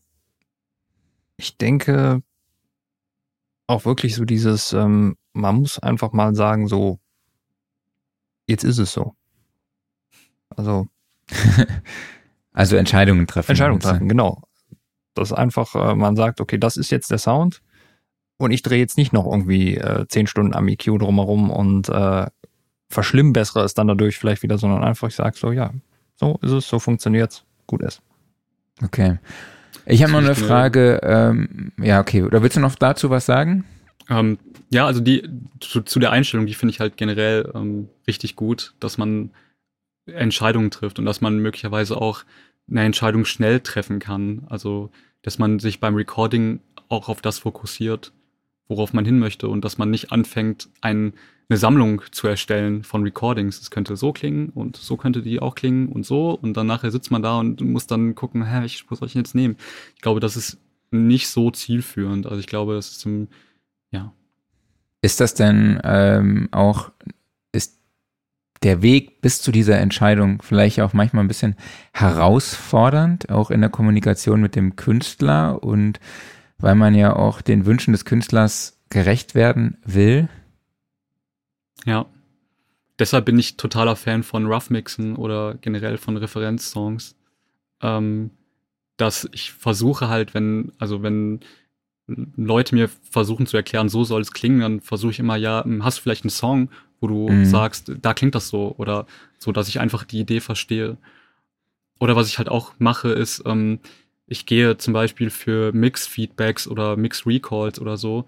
ich 1.38 1.58
denke 1.58 2.22
auch 3.68 3.86
wirklich 3.86 4.16
so 4.16 4.26
dieses, 4.26 4.74
ähm, 4.74 5.18
man 5.34 5.56
muss 5.56 5.80
einfach 5.80 6.12
mal 6.14 6.36
sagen, 6.36 6.68
so, 6.68 7.00
jetzt 8.48 8.64
ist 8.64 8.78
es 8.78 8.92
so. 8.92 9.16
Also. 10.50 10.88
also 12.54 12.76
Entscheidungen 12.78 13.28
treffen. 13.28 13.52
Entscheidungen 13.52 13.82
treffen, 13.82 14.08
genau. 14.10 14.44
Das 15.14 15.32
ist 15.32 15.38
einfach, 15.38 15.76
äh, 15.76 15.96
man 15.96 16.16
sagt, 16.16 16.42
okay, 16.42 16.58
das 16.58 16.78
ist 16.78 16.90
jetzt 16.90 17.12
der 17.12 17.18
Sound 17.18 17.62
und 18.38 18.52
ich 18.52 18.62
drehe 18.62 18.80
jetzt 18.80 18.98
nicht 18.98 19.14
noch 19.14 19.26
irgendwie 19.26 19.78
äh, 19.78 20.06
zehn 20.08 20.28
Stunden 20.28 20.54
am 20.54 20.68
EQ 20.68 21.00
drumherum 21.00 21.50
und 21.50 21.90
äh, 21.90 22.28
verschlimmbessere 22.90 23.64
es 23.64 23.74
dann 23.74 23.88
dadurch 23.88 24.18
vielleicht 24.18 24.44
wieder, 24.44 24.58
sondern 24.58 24.84
einfach 24.84 25.08
ich 25.08 25.16
sage 25.16 25.38
so, 25.38 25.52
ja, 25.52 25.72
so 26.16 26.40
ist 26.42 26.52
es, 26.52 26.68
so 26.68 26.80
funktioniert's, 26.80 27.44
gut 27.66 27.82
ist. 27.82 28.02
Okay. 28.84 29.20
Ich 29.86 30.04
habe 30.04 30.12
noch 30.12 30.20
eine 30.20 30.36
Frage. 30.36 31.00
Ähm, 31.04 31.72
ja, 31.82 32.00
okay. 32.00 32.24
Oder 32.24 32.44
willst 32.44 32.58
du 32.58 32.60
noch 32.60 32.76
dazu 32.76 33.10
was 33.10 33.26
sagen? 33.26 33.64
Ähm, 34.10 34.38
ja, 34.70 34.86
also 34.86 35.00
die 35.00 35.28
zu, 35.60 35.82
zu 35.82 36.00
der 36.00 36.12
Einstellung, 36.12 36.46
die 36.46 36.54
finde 36.54 36.74
ich 36.74 36.80
halt 36.80 36.98
generell 36.98 37.52
ähm, 37.56 37.90
richtig 38.06 38.36
gut, 38.36 38.74
dass 38.80 38.98
man 38.98 39.32
Entscheidungen 40.06 40.72
trifft 40.72 41.00
und 41.00 41.06
dass 41.06 41.22
man 41.22 41.40
möglicherweise 41.40 42.00
auch 42.00 42.24
eine 42.70 42.84
Entscheidung 42.84 43.26
schnell 43.26 43.62
treffen 43.62 44.00
kann. 44.00 44.46
Also, 44.50 44.90
dass 45.22 45.40
man 45.40 45.60
sich 45.60 45.80
beim 45.80 45.96
Recording 45.96 46.60
auch 46.90 47.10
auf 47.10 47.22
das 47.22 47.40
fokussiert, 47.40 48.12
worauf 48.68 48.94
man 48.94 49.06
hin 49.06 49.20
möchte 49.20 49.48
und 49.48 49.64
dass 49.64 49.78
man 49.78 49.90
nicht 49.90 50.12
anfängt, 50.12 50.70
ein 50.82 51.14
eine 51.50 51.58
Sammlung 51.58 52.02
zu 52.12 52.28
erstellen 52.28 52.84
von 52.84 53.04
Recordings. 53.04 53.62
Es 53.62 53.72
könnte 53.72 53.96
so 53.96 54.12
klingen 54.12 54.50
und 54.50 54.76
so 54.76 54.98
könnte 54.98 55.22
die 55.22 55.40
auch 55.40 55.56
klingen 55.56 55.90
und 55.90 56.06
so. 56.06 56.32
Und 56.32 56.58
dann 56.58 56.68
nachher 56.68 56.92
sitzt 56.92 57.10
man 57.10 57.22
da 57.22 57.40
und 57.40 57.62
muss 57.62 57.88
dann 57.88 58.16
gucken, 58.16 58.46
hä, 58.46 58.66
ich, 58.66 58.90
was 58.90 59.00
soll 59.00 59.08
ich 59.08 59.14
jetzt 59.14 59.36
nehmen? 59.36 59.56
Ich 59.96 60.02
glaube, 60.02 60.20
das 60.20 60.36
ist 60.36 60.58
nicht 60.92 61.30
so 61.30 61.50
zielführend. 61.50 62.26
Also 62.26 62.40
ich 62.40 62.48
glaube, 62.48 62.76
das 62.76 62.90
ist 62.90 63.00
zum, 63.00 63.30
ja. 63.92 64.12
Ist 65.02 65.22
das 65.22 65.36
denn 65.36 65.80
ähm, 65.84 66.50
auch, 66.52 66.92
ist 67.54 67.80
der 68.64 68.82
Weg 68.82 69.22
bis 69.22 69.42
zu 69.42 69.54
dieser 69.54 69.80
Entscheidung 69.80 70.42
vielleicht 70.42 70.82
auch 70.82 70.92
manchmal 70.92 71.24
ein 71.24 71.30
bisschen 71.30 71.56
herausfordernd, 71.94 73.30
auch 73.30 73.52
in 73.52 73.62
der 73.62 73.70
Kommunikation 73.70 74.42
mit 74.42 74.56
dem 74.56 74.76
Künstler 74.76 75.64
und 75.64 76.02
weil 76.58 76.76
man 76.76 76.96
ja 76.96 77.16
auch 77.16 77.42
den 77.42 77.66
Wünschen 77.66 77.92
des 77.92 78.06
Künstlers 78.06 78.80
gerecht 78.90 79.36
werden 79.36 79.78
will? 79.86 80.30
Ja. 81.86 82.06
Deshalb 83.00 83.26
bin 83.26 83.38
ich 83.38 83.58
totaler 83.58 83.96
Fan 83.96 84.24
von 84.24 84.48
Rough 84.48 84.70
Mixen 84.72 85.16
oder 85.16 85.56
generell 85.56 85.98
von 85.98 86.18
Referenzsongs. 86.18 87.16
Ähm, 87.82 88.32
dass 88.98 89.30
ich 89.32 89.52
versuche 89.52 90.10
halt, 90.10 90.34
wenn, 90.34 90.72
also 90.80 91.04
wenn 91.04 91.42
Leute 92.08 92.74
mir 92.74 92.90
versuchen 93.10 93.46
zu 93.46 93.58
erklären, 93.58 93.90
so 93.90 94.04
soll 94.04 94.22
es 94.22 94.32
klingen, 94.32 94.62
dann 94.62 94.82
versuche 94.82 95.12
ich 95.12 95.20
immer, 95.20 95.36
ja, 95.36 95.64
hm, 95.64 95.84
hast 95.84 96.00
du 96.00 96.02
vielleicht 96.02 96.24
einen 96.24 96.32
Song, 96.32 96.70
wo 97.00 97.08
du 97.08 97.30
mhm. 97.30 97.46
sagst, 97.46 97.92
da 98.02 98.14
klingt 98.14 98.34
das 98.34 98.48
so 98.48 98.74
oder 98.78 99.06
so, 99.38 99.52
dass 99.52 99.68
ich 99.68 99.80
einfach 99.80 100.04
die 100.04 100.20
Idee 100.20 100.40
verstehe. 100.40 100.98
Oder 102.00 102.16
was 102.16 102.28
ich 102.28 102.38
halt 102.38 102.50
auch 102.50 102.74
mache, 102.80 103.10
ist, 103.10 103.44
ähm, 103.46 103.80
ich 104.28 104.46
gehe 104.46 104.78
zum 104.78 104.94
Beispiel 104.94 105.30
für 105.30 105.72
Mix-Feedbacks 105.72 106.68
oder 106.68 106.98
Mix-Recalls 106.98 107.80
oder 107.80 107.98
so, 107.98 108.26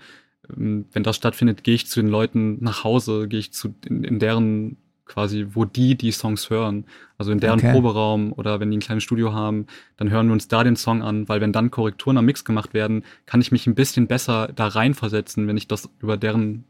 ähm, 0.56 0.86
wenn 0.92 1.04
das 1.04 1.18
stattfindet, 1.18 1.64
gehe 1.64 1.76
ich 1.76 1.88
zu 1.88 2.02
den 2.02 2.10
Leuten 2.10 2.58
nach 2.64 2.84
Hause, 2.84 3.28
gehe 3.28 3.40
ich 3.40 3.54
zu 3.54 3.76
in, 3.86 4.04
in, 4.04 4.20
deren 4.20 4.78
quasi, 5.06 5.48
wo 5.54 5.66
die 5.66 5.96
die 5.96 6.12
Songs 6.12 6.50
hören, 6.50 6.86
also 7.18 7.32
in 7.32 7.40
deren 7.40 7.60
okay. 7.60 7.72
Proberaum 7.72 8.32
oder 8.32 8.60
wenn 8.60 8.72
die 8.72 8.78
ein 8.78 8.82
kleines 8.82 9.04
Studio 9.04 9.34
haben, 9.34 9.66
dann 9.98 10.10
hören 10.10 10.28
wir 10.28 10.34
uns 10.34 10.48
da 10.48 10.64
den 10.64 10.76
Song 10.76 11.02
an, 11.02 11.28
weil 11.28 11.42
wenn 11.42 11.52
dann 11.52 11.72
Korrekturen 11.72 12.18
am 12.18 12.26
Mix 12.26 12.46
gemacht 12.46 12.74
werden, 12.74 13.04
kann 13.26 13.42
ich 13.42 13.52
mich 13.52 13.68
ein 13.68 13.76
bisschen 13.76 14.08
besser 14.08 14.52
da 14.56 14.68
reinversetzen, 14.68 15.48
wenn 15.48 15.58
ich 15.58 15.68
das 15.68 15.90
über 16.00 16.16
deren 16.16 16.64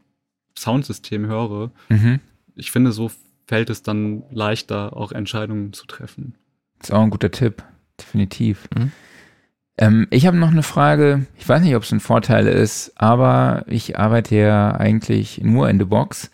Soundsystem 0.58 1.26
höre. 1.26 1.70
Mhm. 1.88 2.20
Ich 2.56 2.70
finde, 2.70 2.92
so 2.92 3.10
fällt 3.46 3.70
es 3.70 3.82
dann 3.82 4.24
leichter, 4.30 4.96
auch 4.96 5.12
Entscheidungen 5.12 5.72
zu 5.72 5.86
treffen. 5.86 6.34
Das 6.78 6.88
ist 6.88 6.94
auch 6.94 7.02
ein 7.02 7.10
guter 7.10 7.30
Tipp, 7.30 7.62
definitiv. 7.98 8.68
Mhm. 8.74 8.92
Ähm, 9.78 10.06
ich 10.10 10.26
habe 10.26 10.36
noch 10.36 10.50
eine 10.50 10.62
Frage. 10.62 11.26
Ich 11.38 11.48
weiß 11.48 11.62
nicht, 11.62 11.74
ob 11.76 11.82
es 11.82 11.92
ein 11.92 12.00
Vorteil 12.00 12.46
ist, 12.46 12.92
aber 12.96 13.64
ich 13.66 13.98
arbeite 13.98 14.36
ja 14.36 14.72
eigentlich 14.72 15.40
nur 15.42 15.68
in 15.68 15.78
the 15.78 15.84
Box 15.84 16.30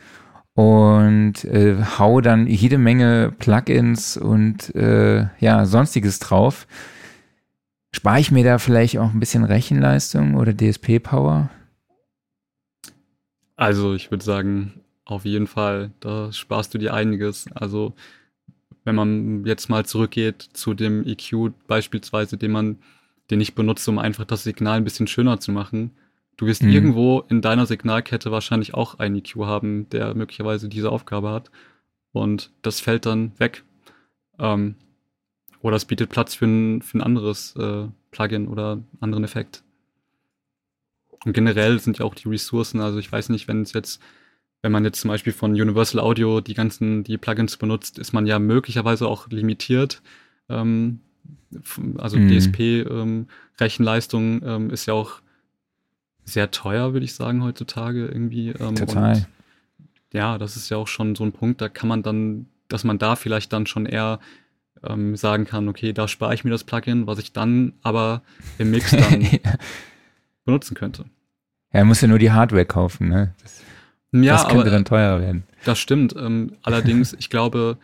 und 0.54 1.44
äh, 1.44 1.76
hau 1.98 2.20
dann 2.20 2.46
jede 2.46 2.78
Menge 2.78 3.32
Plugins 3.38 4.16
und 4.16 4.74
äh, 4.74 5.26
ja 5.38 5.66
sonstiges 5.66 6.18
drauf. 6.18 6.66
Spare 7.92 8.20
ich 8.20 8.30
mir 8.30 8.44
da 8.44 8.58
vielleicht 8.58 8.98
auch 8.98 9.12
ein 9.12 9.20
bisschen 9.20 9.44
Rechenleistung 9.44 10.34
oder 10.34 10.54
DSP-Power? 10.54 11.50
Also 13.56 13.94
ich 13.94 14.10
würde 14.10 14.24
sagen, 14.24 14.80
auf 15.04 15.24
jeden 15.24 15.46
Fall, 15.46 15.92
da 16.00 16.32
sparst 16.32 16.74
du 16.74 16.78
dir 16.78 16.92
einiges. 16.92 17.46
Also 17.54 17.94
wenn 18.84 18.94
man 18.94 19.44
jetzt 19.44 19.68
mal 19.68 19.84
zurückgeht 19.84 20.42
zu 20.52 20.74
dem 20.74 21.06
EQ 21.06 21.52
beispielsweise, 21.66 22.36
den 22.36 22.52
man 22.52 22.78
den 23.30 23.40
ich 23.40 23.54
benutze, 23.54 23.90
um 23.90 23.98
einfach 23.98 24.24
das 24.24 24.44
Signal 24.44 24.78
ein 24.78 24.84
bisschen 24.84 25.06
schöner 25.06 25.40
zu 25.40 25.52
machen. 25.52 25.92
Du 26.36 26.46
wirst 26.46 26.62
mhm. 26.62 26.70
irgendwo 26.70 27.20
in 27.28 27.40
deiner 27.40 27.66
Signalkette 27.66 28.30
wahrscheinlich 28.30 28.74
auch 28.74 28.98
einen 28.98 29.16
EQ 29.16 29.36
haben, 29.46 29.88
der 29.90 30.14
möglicherweise 30.14 30.68
diese 30.68 30.90
Aufgabe 30.90 31.30
hat. 31.30 31.50
Und 32.12 32.50
das 32.62 32.80
fällt 32.80 33.06
dann 33.06 33.32
weg. 33.38 33.64
Ähm, 34.38 34.76
oder 35.60 35.76
es 35.76 35.84
bietet 35.84 36.10
Platz 36.10 36.34
für 36.34 36.46
ein, 36.46 36.82
für 36.82 36.98
ein 36.98 37.02
anderes 37.02 37.56
äh, 37.56 37.88
Plugin 38.10 38.48
oder 38.48 38.82
anderen 39.00 39.24
Effekt. 39.24 39.62
Und 41.24 41.32
generell 41.32 41.80
sind 41.80 41.98
ja 41.98 42.04
auch 42.04 42.14
die 42.14 42.28
Ressourcen, 42.28 42.80
also 42.80 42.98
ich 42.98 43.10
weiß 43.10 43.30
nicht, 43.30 43.48
wenn 43.48 43.62
es 43.62 43.72
jetzt, 43.72 44.00
wenn 44.62 44.70
man 44.70 44.84
jetzt 44.84 45.00
zum 45.00 45.08
Beispiel 45.08 45.32
von 45.32 45.50
Universal 45.52 46.00
Audio 46.00 46.40
die 46.40 46.54
ganzen, 46.54 47.02
die 47.02 47.18
Plugins 47.18 47.56
benutzt, 47.56 47.98
ist 47.98 48.12
man 48.12 48.26
ja 48.26 48.38
möglicherweise 48.38 49.08
auch 49.08 49.28
limitiert. 49.28 50.02
Ähm, 50.48 51.00
also 51.98 52.18
mhm. 52.18 52.28
DSP-Rechenleistung 52.28 54.42
ähm, 54.42 54.48
ähm, 54.48 54.70
ist 54.70 54.86
ja 54.86 54.94
auch 54.94 55.20
sehr 56.24 56.50
teuer, 56.50 56.92
würde 56.92 57.04
ich 57.04 57.14
sagen, 57.14 57.44
heutzutage 57.44 58.06
irgendwie. 58.06 58.50
Ähm, 58.50 58.74
Total. 58.74 59.14
Und, 59.14 59.26
ja, 60.12 60.38
das 60.38 60.56
ist 60.56 60.70
ja 60.70 60.76
auch 60.76 60.88
schon 60.88 61.14
so 61.14 61.24
ein 61.24 61.32
Punkt, 61.32 61.60
da 61.60 61.68
kann 61.68 61.88
man 61.88 62.02
dann, 62.02 62.46
dass 62.68 62.84
man 62.84 62.98
da 62.98 63.16
vielleicht 63.16 63.52
dann 63.52 63.66
schon 63.66 63.86
eher 63.86 64.18
ähm, 64.82 65.16
sagen 65.16 65.44
kann, 65.44 65.68
okay, 65.68 65.92
da 65.92 66.08
spare 66.08 66.34
ich 66.34 66.44
mir 66.44 66.50
das 66.50 66.64
Plugin, 66.64 67.06
was 67.06 67.18
ich 67.18 67.32
dann 67.32 67.74
aber 67.82 68.22
im 68.58 68.70
Mix 68.70 68.90
dann 68.90 69.26
benutzen 70.44 70.74
könnte. 70.74 71.04
Ja, 71.72 71.80
er 71.80 71.84
muss 71.84 72.00
ja 72.00 72.08
nur 72.08 72.18
die 72.18 72.32
Hardware 72.32 72.66
kaufen, 72.66 73.08
ne? 73.08 73.34
Das, 73.42 73.62
ja, 74.12 74.32
das 74.32 74.44
könnte 74.44 74.62
aber, 74.62 74.70
dann 74.70 74.84
teurer 74.84 75.20
werden. 75.20 75.44
Das 75.64 75.78
stimmt. 75.78 76.14
Ähm, 76.16 76.56
allerdings, 76.62 77.14
ich 77.18 77.28
glaube, 77.28 77.76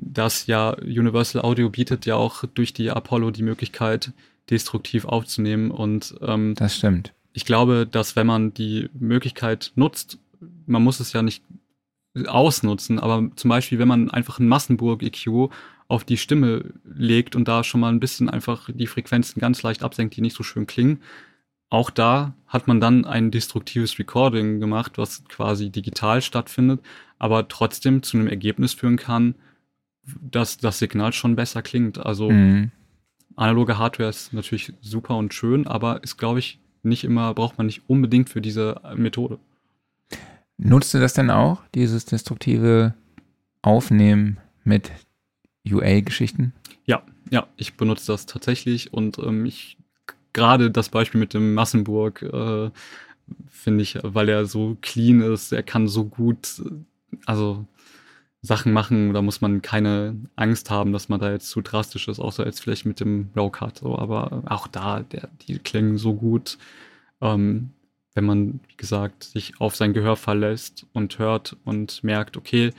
dass 0.00 0.46
ja 0.46 0.70
Universal 0.70 1.42
Audio 1.42 1.70
bietet 1.70 2.06
ja 2.06 2.16
auch 2.16 2.44
durch 2.54 2.72
die 2.72 2.90
Apollo 2.90 3.30
die 3.30 3.42
Möglichkeit, 3.42 4.12
destruktiv 4.48 5.04
aufzunehmen. 5.04 5.70
Und 5.70 6.14
ähm, 6.22 6.54
das 6.56 6.76
stimmt. 6.76 7.12
Ich 7.32 7.44
glaube, 7.44 7.86
dass 7.86 8.16
wenn 8.16 8.26
man 8.26 8.52
die 8.54 8.88
Möglichkeit 8.98 9.72
nutzt, 9.76 10.18
man 10.66 10.82
muss 10.82 11.00
es 11.00 11.12
ja 11.12 11.22
nicht 11.22 11.44
ausnutzen, 12.26 12.98
aber 12.98 13.30
zum 13.36 13.50
Beispiel, 13.50 13.78
wenn 13.78 13.86
man 13.86 14.10
einfach 14.10 14.40
ein 14.40 14.48
Massenburg-EQ 14.48 15.50
auf 15.86 16.04
die 16.04 16.16
Stimme 16.16 16.72
legt 16.84 17.36
und 17.36 17.46
da 17.46 17.62
schon 17.62 17.80
mal 17.80 17.92
ein 17.92 18.00
bisschen 18.00 18.28
einfach 18.28 18.68
die 18.72 18.86
Frequenzen 18.86 19.40
ganz 19.40 19.62
leicht 19.62 19.82
absenkt, 19.82 20.16
die 20.16 20.20
nicht 20.20 20.36
so 20.36 20.42
schön 20.42 20.66
klingen, 20.66 21.00
auch 21.68 21.90
da 21.90 22.34
hat 22.48 22.66
man 22.66 22.80
dann 22.80 23.04
ein 23.04 23.30
destruktives 23.30 23.98
Recording 23.98 24.58
gemacht, 24.58 24.98
was 24.98 25.24
quasi 25.28 25.70
digital 25.70 26.20
stattfindet, 26.20 26.80
aber 27.18 27.46
trotzdem 27.46 28.02
zu 28.02 28.16
einem 28.16 28.26
Ergebnis 28.26 28.74
führen 28.74 28.96
kann, 28.96 29.36
dass 30.20 30.58
das 30.58 30.78
Signal 30.78 31.12
schon 31.12 31.36
besser 31.36 31.62
klingt. 31.62 31.98
Also 31.98 32.30
mhm. 32.30 32.70
analoge 33.36 33.78
Hardware 33.78 34.08
ist 34.08 34.32
natürlich 34.32 34.72
super 34.80 35.16
und 35.16 35.34
schön, 35.34 35.66
aber 35.66 36.02
ist, 36.02 36.16
glaube 36.16 36.38
ich, 36.38 36.58
nicht 36.82 37.04
immer, 37.04 37.34
braucht 37.34 37.58
man 37.58 37.66
nicht 37.66 37.82
unbedingt 37.88 38.30
für 38.30 38.40
diese 38.40 38.80
Methode. 38.96 39.38
Nutzt 40.56 40.92
du 40.92 40.98
das 40.98 41.14
denn 41.14 41.30
auch, 41.30 41.62
dieses 41.74 42.04
destruktive 42.04 42.94
Aufnehmen 43.62 44.38
mit 44.64 44.90
UA-Geschichten? 45.66 46.52
Ja, 46.84 47.02
ja, 47.30 47.46
ich 47.56 47.74
benutze 47.74 48.12
das 48.12 48.26
tatsächlich 48.26 48.92
und 48.92 49.18
ähm, 49.18 49.46
ich 49.46 49.78
gerade 50.32 50.70
das 50.70 50.88
Beispiel 50.88 51.20
mit 51.20 51.34
dem 51.34 51.54
Massenburg 51.54 52.22
äh, 52.22 52.70
finde 53.48 53.82
ich, 53.82 53.98
weil 54.02 54.28
er 54.28 54.46
so 54.46 54.76
clean 54.80 55.20
ist, 55.20 55.52
er 55.52 55.62
kann 55.62 55.88
so 55.88 56.04
gut, 56.04 56.62
also 57.26 57.64
Sachen 58.42 58.72
machen, 58.72 59.12
da 59.12 59.20
muss 59.20 59.42
man 59.42 59.60
keine 59.60 60.16
Angst 60.34 60.70
haben, 60.70 60.92
dass 60.92 61.08
man 61.08 61.20
da 61.20 61.30
jetzt 61.30 61.50
zu 61.50 61.60
drastisch 61.60 62.08
ist, 62.08 62.20
außer 62.20 62.46
jetzt 62.46 62.60
vielleicht 62.60 62.86
mit 62.86 63.00
dem 63.00 63.30
Rowcut. 63.36 63.78
So. 63.78 63.98
Aber 63.98 64.42
auch 64.46 64.66
da, 64.66 65.00
der, 65.00 65.28
die 65.42 65.58
klingen 65.58 65.98
so 65.98 66.14
gut, 66.14 66.56
ähm, 67.20 67.70
wenn 68.14 68.24
man, 68.24 68.60
wie 68.68 68.76
gesagt, 68.76 69.24
sich 69.24 69.60
auf 69.60 69.76
sein 69.76 69.92
Gehör 69.92 70.16
verlässt 70.16 70.86
und 70.94 71.18
hört 71.18 71.56
und 71.64 72.02
merkt, 72.02 72.36
okay, 72.36 72.72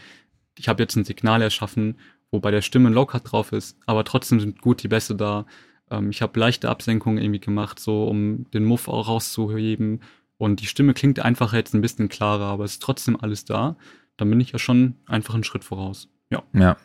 ich 0.58 0.68
habe 0.68 0.82
jetzt 0.82 0.96
ein 0.96 1.06
Signal 1.06 1.42
erschaffen, 1.42 1.96
wo 2.32 2.40
bei 2.40 2.52
der 2.52 2.62
Stimme 2.62 2.90
ein 2.90 2.94
Lowcut 2.94 3.32
drauf 3.32 3.52
ist, 3.52 3.78
aber 3.86 4.04
trotzdem 4.04 4.40
sind 4.40 4.62
gut 4.62 4.82
die 4.82 4.88
Bässe 4.88 5.16
da. 5.16 5.46
Ähm, 5.92 6.10
ich 6.10 6.24
habe 6.24 6.40
leichte 6.40 6.70
Absenkungen 6.70 7.22
irgendwie 7.22 7.40
gemacht, 7.40 7.80
so 7.80 8.06
um 8.06 8.50
den 8.52 8.66
Muff 8.66 8.88
auch 8.88 9.08
rauszuheben. 9.08 10.02
Und 10.38 10.60
die 10.60 10.66
Stimme 10.66 10.96
klingt 10.96 11.20
einfach 11.20 11.54
jetzt 11.54 11.76
ein 11.76 11.82
bisschen 11.82 12.10
klarer, 12.10 12.46
aber 12.46 12.66
es 12.66 12.74
ist 12.74 12.82
trotzdem 12.82 13.16
alles 13.16 13.46
da 13.46 13.76
dann 14.22 14.30
bin 14.30 14.40
ich 14.40 14.52
ja 14.52 14.60
schon 14.60 14.96
einfach 15.08 15.34
einen 15.34 15.44
Schritt 15.44 15.64
voraus. 15.64 16.08
Ja. 16.30 16.44
Ja. 16.54 16.78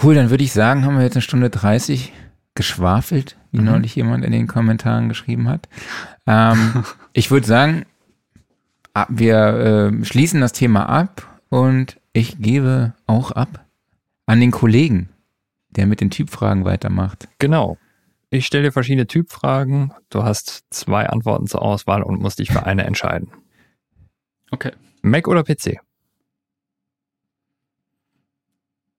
Cool, 0.00 0.14
dann 0.14 0.30
würde 0.30 0.44
ich 0.44 0.52
sagen, 0.52 0.84
haben 0.84 0.96
wir 0.96 1.02
jetzt 1.02 1.16
eine 1.16 1.22
Stunde 1.22 1.48
30 1.48 2.12
geschwafelt, 2.54 3.36
wie 3.52 3.60
mhm. 3.60 3.66
neulich 3.66 3.94
jemand 3.94 4.24
in 4.24 4.32
den 4.32 4.48
Kommentaren 4.48 5.08
geschrieben 5.08 5.48
hat. 5.48 5.68
Ähm, 6.26 6.84
ich 7.12 7.30
würde 7.30 7.46
sagen, 7.46 7.86
wir 9.08 9.36
äh, 9.36 10.04
schließen 10.04 10.40
das 10.40 10.52
Thema 10.52 10.88
ab 10.88 11.40
und 11.50 12.00
ich 12.12 12.38
gebe 12.40 12.94
auch 13.06 13.30
ab 13.30 13.64
an 14.26 14.40
den 14.40 14.50
Kollegen, 14.50 15.08
der 15.70 15.86
mit 15.86 16.00
den 16.00 16.10
Typfragen 16.10 16.64
weitermacht. 16.64 17.28
Genau. 17.38 17.78
Ich 18.30 18.44
stelle 18.44 18.64
dir 18.64 18.72
verschiedene 18.72 19.06
Typfragen. 19.06 19.94
Du 20.10 20.24
hast 20.24 20.64
zwei 20.70 21.08
Antworten 21.08 21.46
zur 21.46 21.62
Auswahl 21.62 22.02
und 22.02 22.20
musst 22.20 22.40
dich 22.40 22.50
für 22.50 22.66
eine 22.66 22.84
entscheiden. 22.84 23.30
Okay. 24.50 24.72
Mac 25.10 25.28
oder 25.28 25.44
PC? 25.44 25.80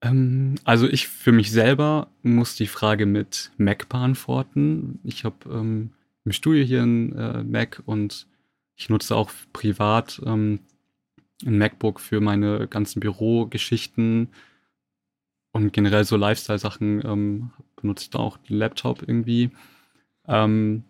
Ähm, 0.01 0.55
also 0.63 0.87
ich 0.87 1.07
für 1.07 1.31
mich 1.31 1.51
selber 1.51 2.07
muss 2.23 2.55
die 2.55 2.67
Frage 2.67 3.05
mit 3.05 3.51
Mac 3.57 3.89
beantworten. 3.89 4.99
Ich 5.03 5.23
habe 5.25 5.37
ähm, 5.51 5.91
im 6.25 6.31
Studio 6.31 6.63
hier 6.63 6.83
ein 6.83 7.15
äh, 7.15 7.43
Mac 7.43 7.81
und 7.85 8.27
ich 8.75 8.89
nutze 8.89 9.15
auch 9.15 9.31
privat 9.51 10.21
ähm, 10.25 10.59
ein 11.45 11.57
MacBook 11.57 11.99
für 11.99 12.21
meine 12.21 12.67
ganzen 12.67 12.99
Bürogeschichten 12.99 14.29
und 15.51 15.73
generell 15.73 16.03
so 16.03 16.15
Lifestyle-Sachen 16.15 17.05
ähm, 17.05 17.51
benutze 17.75 18.03
ich 18.03 18.09
da 18.09 18.19
auch 18.19 18.37
den 18.37 18.57
Laptop 18.57 19.01
irgendwie. 19.01 19.51
Ähm, 20.27 20.83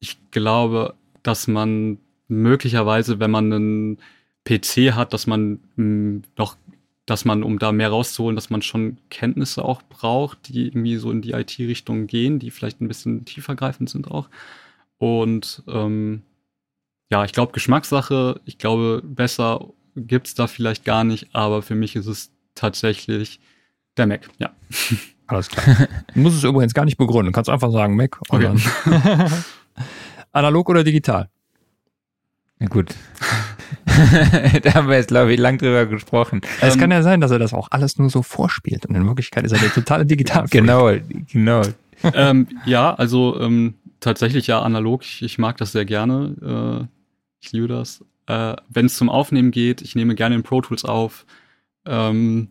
ich 0.00 0.30
glaube, 0.30 0.94
dass 1.22 1.46
man 1.46 1.98
möglicherweise, 2.32 3.20
wenn 3.20 3.30
man 3.30 3.52
einen 3.52 3.98
PC 4.44 4.94
hat, 4.94 5.12
dass 5.12 5.26
man 5.26 5.52
mh, 5.52 5.58
hm, 5.76 6.22
noch, 6.36 6.56
dass 7.06 7.24
man, 7.24 7.42
um 7.42 7.58
da 7.58 7.72
mehr 7.72 7.90
rauszuholen, 7.90 8.36
dass 8.36 8.50
man 8.50 8.62
schon 8.62 8.98
Kenntnisse 9.10 9.64
auch 9.64 9.82
braucht, 9.82 10.48
die 10.48 10.66
irgendwie 10.66 10.96
so 10.96 11.10
in 11.10 11.22
die 11.22 11.32
IT-Richtung 11.32 12.06
gehen, 12.06 12.38
die 12.38 12.50
vielleicht 12.50 12.80
ein 12.80 12.88
bisschen 12.88 13.24
tiefergreifend 13.24 13.90
sind 13.90 14.10
auch. 14.10 14.28
Und 14.98 15.62
ähm, 15.68 16.22
ja, 17.10 17.24
ich 17.24 17.32
glaube, 17.32 17.52
Geschmackssache, 17.52 18.40
ich 18.44 18.58
glaube, 18.58 19.02
besser 19.04 19.68
gibt 19.96 20.28
es 20.28 20.34
da 20.34 20.46
vielleicht 20.46 20.84
gar 20.84 21.04
nicht, 21.04 21.34
aber 21.34 21.62
für 21.62 21.74
mich 21.74 21.96
ist 21.96 22.06
es 22.06 22.30
tatsächlich 22.54 23.40
der 23.96 24.06
Mac, 24.06 24.28
ja. 24.38 24.50
Alles 25.26 25.48
klar. 25.48 25.88
Du 26.14 26.20
musst 26.20 26.36
es 26.36 26.44
übrigens 26.44 26.74
gar 26.74 26.84
nicht 26.84 26.98
begründen. 26.98 27.32
Du 27.32 27.32
kannst 27.32 27.48
einfach 27.48 27.70
sagen 27.70 27.96
Mac. 27.96 28.18
Okay. 28.28 28.54
Analog 30.32 30.68
oder 30.68 30.84
digital? 30.84 31.30
Ja, 32.62 32.68
gut. 32.68 32.94
da 34.62 34.74
haben 34.74 34.88
wir 34.88 34.96
jetzt, 34.96 35.08
glaube 35.08 35.32
ich, 35.32 35.40
lang 35.40 35.58
drüber 35.58 35.84
gesprochen. 35.86 36.40
Es 36.60 36.74
ähm, 36.74 36.80
kann 36.80 36.90
ja 36.92 37.02
sein, 37.02 37.20
dass 37.20 37.32
er 37.32 37.40
das 37.40 37.52
auch 37.52 37.68
alles 37.72 37.98
nur 37.98 38.08
so 38.08 38.22
vorspielt 38.22 38.86
und 38.86 38.94
in 38.94 39.04
Wirklichkeit 39.04 39.44
ist 39.44 39.52
er 39.52 39.58
der 39.58 39.72
totale 39.72 40.06
digital 40.06 40.46
Genau, 40.48 40.92
genau. 41.32 41.62
ähm, 42.14 42.46
ja, 42.64 42.94
also 42.94 43.40
ähm, 43.40 43.74
tatsächlich 43.98 44.46
ja 44.46 44.62
analog. 44.62 45.02
Ich, 45.02 45.22
ich, 45.22 45.38
mag 45.38 45.56
das 45.56 45.72
sehr 45.72 45.84
gerne. 45.84 46.86
Äh, 46.86 46.86
ich 47.40 47.50
liebe 47.50 47.66
das. 47.66 48.04
Äh, 48.26 48.54
Wenn 48.68 48.86
es 48.86 48.96
zum 48.96 49.08
Aufnehmen 49.08 49.50
geht, 49.50 49.82
ich 49.82 49.96
nehme 49.96 50.14
gerne 50.14 50.36
in 50.36 50.44
Pro 50.44 50.60
Tools 50.60 50.84
auf. 50.84 51.26
Ähm, 51.84 52.48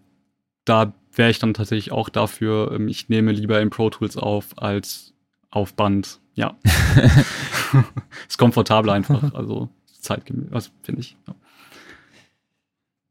da 0.66 0.94
wäre 1.14 1.30
ich 1.30 1.40
dann 1.40 1.54
tatsächlich 1.54 1.94
auch 1.94 2.10
dafür. 2.10 2.74
Ähm, 2.74 2.90
ich 2.90 3.08
nehme 3.08 3.32
lieber 3.32 3.62
in 3.62 3.70
Pro 3.70 3.90
Tools 3.90 4.18
auf 4.18 4.58
als 4.58 5.14
auf 5.52 5.74
Band. 5.74 6.20
Ja. 6.34 6.58
ist 8.28 8.38
komfortabel 8.38 8.90
einfach. 8.90 9.34
Also 9.34 9.70
zeitgemäß, 10.02 10.52
also 10.52 10.72
finde 10.84 11.02
ich. 11.02 11.18
Ja. 11.28 11.36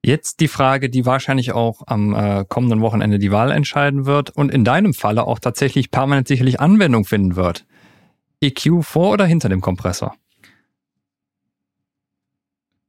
Jetzt 0.02 0.40
die 0.40 0.48
Frage, 0.48 0.88
die 0.88 1.04
wahrscheinlich 1.04 1.52
auch 1.52 1.82
am 1.86 2.14
äh, 2.14 2.44
kommenden 2.48 2.80
Wochenende 2.80 3.18
die 3.18 3.30
Wahl 3.30 3.50
entscheiden 3.50 4.06
wird 4.06 4.30
und 4.30 4.50
in 4.50 4.64
deinem 4.64 4.94
Falle 4.94 5.26
auch 5.26 5.38
tatsächlich 5.38 5.90
permanent 5.90 6.26
sicherlich 6.26 6.58
Anwendung 6.58 7.04
finden 7.04 7.36
wird. 7.36 7.66
EQ 8.40 8.82
vor 8.82 9.12
oder 9.12 9.26
hinter 9.26 9.50
dem 9.50 9.60
Kompressor? 9.60 10.16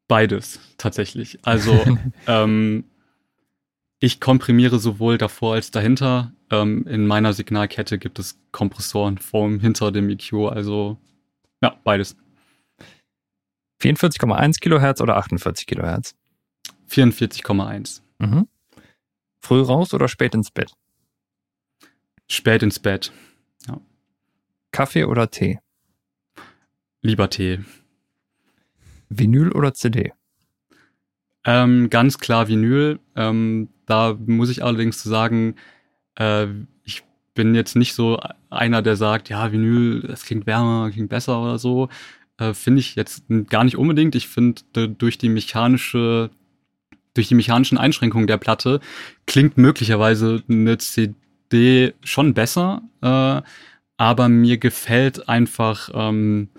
Beides, 0.07 0.59
tatsächlich. 0.77 1.39
Also 1.43 1.83
ähm, 2.27 2.85
ich 3.99 4.19
komprimiere 4.21 4.79
sowohl 4.79 5.17
davor 5.17 5.55
als 5.55 5.71
dahinter. 5.71 6.31
Ähm, 6.49 6.85
in 6.87 7.07
meiner 7.07 7.33
Signalkette 7.33 7.97
gibt 7.97 8.19
es 8.19 8.39
Kompressoren 8.51 9.17
vor 9.17 9.43
und 9.43 9.59
hinter 9.59 9.91
dem 9.91 10.09
EQ, 10.09 10.49
also 10.49 10.97
ja, 11.61 11.75
beides. 11.83 12.15
44,1 13.81 14.59
Kilohertz 14.59 15.01
oder 15.01 15.17
48 15.17 15.65
Kilohertz? 15.65 16.15
44,1. 16.89 18.01
Mhm. 18.19 18.47
Früh 19.39 19.61
raus 19.61 19.93
oder 19.93 20.07
spät 20.07 20.35
ins 20.35 20.51
Bett? 20.51 20.73
Spät 22.27 22.63
ins 22.63 22.79
Bett. 22.79 23.11
Ja. 23.67 23.79
Kaffee 24.71 25.05
oder 25.05 25.31
Tee? 25.31 25.59
Lieber 27.01 27.29
Tee. 27.29 27.59
Vinyl 29.09 29.51
oder 29.51 29.73
CD? 29.73 30.13
Ähm, 31.43 31.89
ganz 31.89 32.19
klar 32.19 32.47
Vinyl. 32.47 32.99
Ähm, 33.15 33.69
da 33.85 34.15
muss 34.25 34.49
ich 34.49 34.63
allerdings 34.63 35.01
sagen, 35.01 35.55
äh, 36.15 36.47
ich 36.83 37.03
bin 37.33 37.55
jetzt 37.55 37.75
nicht 37.75 37.93
so 37.93 38.19
einer, 38.49 38.81
der 38.81 38.95
sagt, 38.95 39.29
ja, 39.29 39.51
Vinyl, 39.51 40.01
das 40.01 40.23
klingt 40.25 40.45
wärmer, 40.45 40.91
klingt 40.91 41.09
besser 41.09 41.41
oder 41.41 41.57
so. 41.57 41.89
Äh, 42.41 42.55
finde 42.55 42.79
ich 42.79 42.95
jetzt 42.95 43.25
gar 43.49 43.63
nicht 43.63 43.77
unbedingt. 43.77 44.15
Ich 44.15 44.27
finde, 44.27 44.63
durch 44.73 45.19
die 45.19 45.29
mechanische, 45.29 46.31
durch 47.13 47.27
die 47.27 47.35
mechanischen 47.35 47.77
Einschränkungen 47.77 48.25
der 48.25 48.37
Platte 48.37 48.79
klingt 49.27 49.57
möglicherweise 49.57 50.41
eine 50.49 50.79
CD 50.79 51.93
schon 52.03 52.33
besser, 52.33 52.81
äh, 53.01 53.41
aber 53.97 54.29
mir 54.29 54.57
gefällt 54.57 55.29
einfach, 55.29 55.91
ähm, 55.93 56.49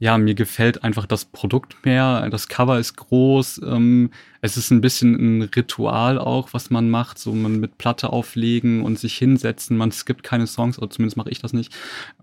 ja, 0.00 0.18
mir 0.18 0.34
gefällt 0.34 0.82
einfach 0.82 1.06
das 1.06 1.26
Produkt 1.26 1.84
mehr. 1.84 2.28
Das 2.30 2.48
Cover 2.48 2.80
ist 2.80 2.96
groß. 2.96 3.60
Ähm, 3.64 4.10
es 4.40 4.56
ist 4.56 4.72
ein 4.72 4.80
bisschen 4.80 5.14
ein 5.14 5.42
Ritual 5.42 6.18
auch, 6.18 6.48
was 6.52 6.70
man 6.70 6.90
macht. 6.90 7.20
So 7.20 7.32
man 7.32 7.60
mit 7.60 7.78
Platte 7.78 8.10
auflegen 8.10 8.82
und 8.82 8.98
sich 8.98 9.16
hinsetzen. 9.16 9.76
Man 9.76 9.92
skippt 9.92 10.24
keine 10.24 10.48
Songs, 10.48 10.78
oder 10.78 10.90
zumindest 10.90 11.16
mache 11.16 11.30
ich 11.30 11.38
das 11.38 11.52
nicht. 11.52 11.72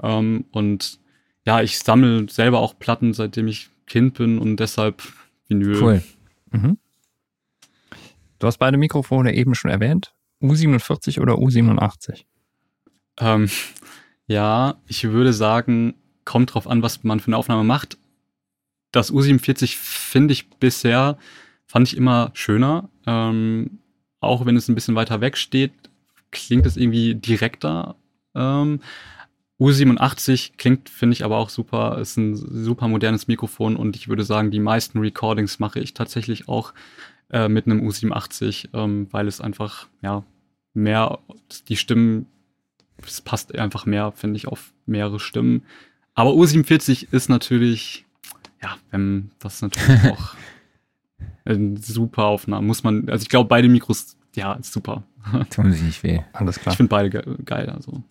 Ähm, 0.03 0.43
und 0.51 0.98
ja, 1.45 1.61
ich 1.61 1.79
sammle 1.79 2.29
selber 2.29 2.59
auch 2.59 2.77
Platten, 2.77 3.13
seitdem 3.13 3.47
ich 3.47 3.69
Kind 3.85 4.15
bin 4.15 4.37
und 4.37 4.57
deshalb 4.57 5.01
Vinyl. 5.47 5.81
Cool. 5.81 6.03
Mhm. 6.51 6.77
Du 8.39 8.47
hast 8.47 8.57
beide 8.57 8.77
Mikrofone 8.77 9.33
eben 9.35 9.55
schon 9.55 9.71
erwähnt. 9.71 10.13
U47 10.41 11.19
oder 11.19 11.33
U87? 11.33 12.23
Ähm, 13.19 13.49
ja, 14.27 14.75
ich 14.87 15.03
würde 15.03 15.33
sagen, 15.33 15.95
kommt 16.23 16.53
drauf 16.53 16.67
an, 16.67 16.81
was 16.81 17.03
man 17.03 17.19
für 17.19 17.27
eine 17.27 17.37
Aufnahme 17.37 17.63
macht. 17.63 17.97
Das 18.91 19.11
U47 19.11 19.75
finde 19.75 20.33
ich 20.33 20.49
bisher, 20.49 21.17
fand 21.65 21.87
ich 21.87 21.97
immer 21.97 22.31
schöner. 22.33 22.89
Ähm, 23.05 23.79
auch 24.21 24.45
wenn 24.45 24.55
es 24.55 24.69
ein 24.69 24.75
bisschen 24.75 24.95
weiter 24.95 25.21
weg 25.21 25.37
steht, 25.37 25.73
klingt 26.31 26.65
es 26.65 26.77
irgendwie 26.77 27.15
direkter. 27.15 27.95
Ähm, 28.35 28.81
U87 29.59 30.53
klingt, 30.57 30.89
finde 30.89 31.13
ich 31.13 31.25
aber 31.25 31.37
auch 31.37 31.49
super, 31.49 31.97
ist 31.99 32.17
ein 32.17 32.35
super 32.35 32.87
modernes 32.87 33.27
Mikrofon 33.27 33.75
und 33.75 33.95
ich 33.95 34.07
würde 34.07 34.23
sagen, 34.23 34.51
die 34.51 34.59
meisten 34.59 34.99
Recordings 34.99 35.59
mache 35.59 35.79
ich 35.79 35.93
tatsächlich 35.93 36.47
auch 36.47 36.73
äh, 37.29 37.49
mit 37.49 37.65
einem 37.65 37.81
U87, 37.87 38.69
ähm, 38.73 39.07
weil 39.11 39.27
es 39.27 39.41
einfach, 39.41 39.87
ja, 40.01 40.23
mehr, 40.73 41.19
die 41.67 41.75
Stimmen, 41.75 42.27
es 43.05 43.21
passt 43.21 43.57
einfach 43.57 43.85
mehr, 43.85 44.13
finde 44.13 44.37
ich, 44.37 44.47
auf 44.47 44.73
mehrere 44.85 45.19
Stimmen. 45.19 45.63
Aber 46.13 46.31
U47 46.31 47.07
ist 47.11 47.29
natürlich, 47.29 48.05
ja, 48.61 48.77
ähm, 48.93 49.31
das 49.39 49.55
ist 49.55 49.61
natürlich 49.61 50.03
auch 50.11 50.35
eine 51.45 51.77
super 51.77 52.25
Aufnahme. 52.25 52.65
Muss 52.65 52.83
man, 52.83 53.09
also 53.09 53.23
ich 53.23 53.29
glaube, 53.29 53.49
beide 53.49 53.67
Mikros, 53.67 54.17
ja, 54.35 54.53
ist 54.53 54.71
super. 54.71 55.03
Tun 55.49 55.71
sich 55.71 55.81
nicht 55.81 56.03
weh. 56.03 56.19
Alles 56.33 56.59
klar. 56.59 56.73
Ich 56.73 56.77
finde 56.77 56.89
beide 56.89 57.09
ge 57.09 57.23
geil, 57.43 57.69
also. 57.69 58.03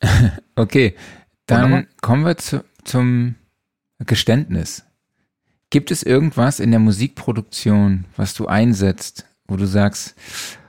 Okay, 0.54 0.94
dann 1.46 1.86
kommen 2.00 2.24
wir 2.24 2.36
zu, 2.36 2.64
zum 2.84 3.36
Geständnis. 3.98 4.84
Gibt 5.70 5.90
es 5.90 6.02
irgendwas 6.02 6.60
in 6.60 6.70
der 6.70 6.80
Musikproduktion, 6.80 8.04
was 8.16 8.34
du 8.34 8.46
einsetzt, 8.46 9.26
wo 9.46 9.56
du 9.56 9.66
sagst, 9.66 10.14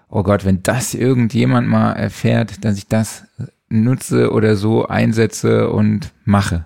oh 0.07 0.23
Gott, 0.23 0.45
wenn 0.45 0.63
das 0.63 0.93
irgendjemand 0.93 1.67
mal 1.67 1.93
erfährt, 1.93 2.63
dass 2.63 2.77
ich 2.77 2.87
das 2.87 3.25
nutze 3.67 4.31
oder 4.31 4.55
so 4.55 4.87
einsetze 4.87 5.69
und 5.69 6.13
mache? 6.23 6.65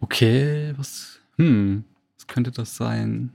Okay, 0.00 0.72
was, 0.76 1.18
hm, 1.36 1.84
was 2.16 2.26
könnte 2.26 2.52
das 2.52 2.76
sein? 2.76 3.32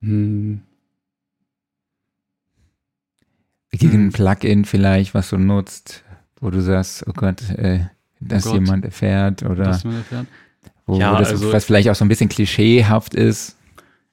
Hm, 0.00 0.62
Gegen 3.78 3.94
ein 3.94 4.04
Hm. 4.06 4.12
Plugin 4.12 4.64
vielleicht, 4.64 5.14
was 5.14 5.30
du 5.30 5.38
nutzt, 5.38 6.04
wo 6.40 6.50
du 6.50 6.60
sagst, 6.60 7.04
oh 7.06 7.12
Gott, 7.14 7.42
äh, 7.50 7.80
dass 8.20 8.44
Gott. 8.44 8.54
jemand 8.54 8.84
erfährt 8.84 9.42
oder 9.42 9.64
erfährt. 9.66 10.26
wo, 10.86 10.98
Ja, 10.98 11.14
wo 11.14 11.18
das, 11.18 11.30
also- 11.30 11.52
was 11.52 11.64
vielleicht 11.64 11.88
auch 11.88 11.94
so 11.94 12.04
ein 12.04 12.08
bisschen 12.08 12.28
klischeehaft 12.28 13.14
ist. 13.14 13.56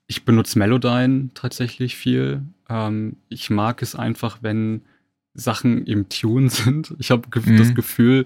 Ich 0.08 0.24
benutze 0.26 0.60
Melodyne 0.60 1.30
tatsächlich 1.34 1.96
viel. 1.96 2.44
Ähm, 2.70 3.16
ich 3.30 3.50
mag 3.50 3.82
es 3.82 3.96
einfach, 3.96 4.40
wenn 4.42 4.82
Sachen 5.34 5.86
im 5.86 6.10
Tune 6.10 6.50
sind. 6.50 6.94
Ich 7.00 7.10
habe 7.12 7.28
Mhm. 7.44 7.58
das 7.58 7.74
Gefühl, 7.74 8.26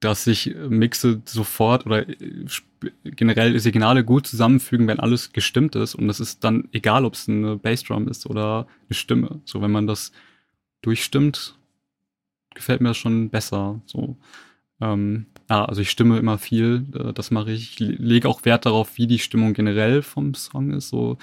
dass 0.00 0.24
sich 0.24 0.54
Mixe 0.68 1.22
sofort 1.24 1.86
oder 1.86 2.06
äh, 2.08 2.14
generell 3.04 3.58
Signale 3.58 4.04
gut 4.04 4.26
zusammenfügen, 4.26 4.86
wenn 4.86 5.00
alles 5.00 5.32
gestimmt 5.32 5.76
ist. 5.76 5.94
Und 5.94 6.08
das 6.08 6.20
ist 6.20 6.44
dann 6.44 6.68
egal, 6.72 7.06
ob 7.06 7.14
es 7.14 7.26
eine 7.28 7.56
Bassdrum 7.56 8.06
ist 8.08 8.26
oder 8.26 8.66
eine 8.88 8.94
Stimme. 8.94 9.40
So, 9.46 9.62
wenn 9.62 9.70
man 9.70 9.86
das 9.86 10.12
durchstimmt, 10.84 11.56
gefällt 12.54 12.80
mir 12.80 12.88
das 12.88 12.96
schon 12.96 13.30
besser. 13.30 13.80
So, 13.86 14.16
ähm, 14.80 15.26
ja, 15.50 15.64
also 15.64 15.80
ich 15.80 15.90
stimme 15.90 16.18
immer 16.18 16.38
viel, 16.38 16.86
äh, 16.94 17.12
das 17.12 17.30
mache 17.30 17.52
ich. 17.52 17.72
Ich 17.72 17.80
le- 17.80 17.96
lege 17.96 18.28
auch 18.28 18.44
Wert 18.44 18.66
darauf, 18.66 18.96
wie 18.96 19.06
die 19.06 19.18
Stimmung 19.18 19.54
generell 19.54 20.02
vom 20.02 20.34
Song 20.34 20.72
ist. 20.72 20.88
So, 20.88 21.18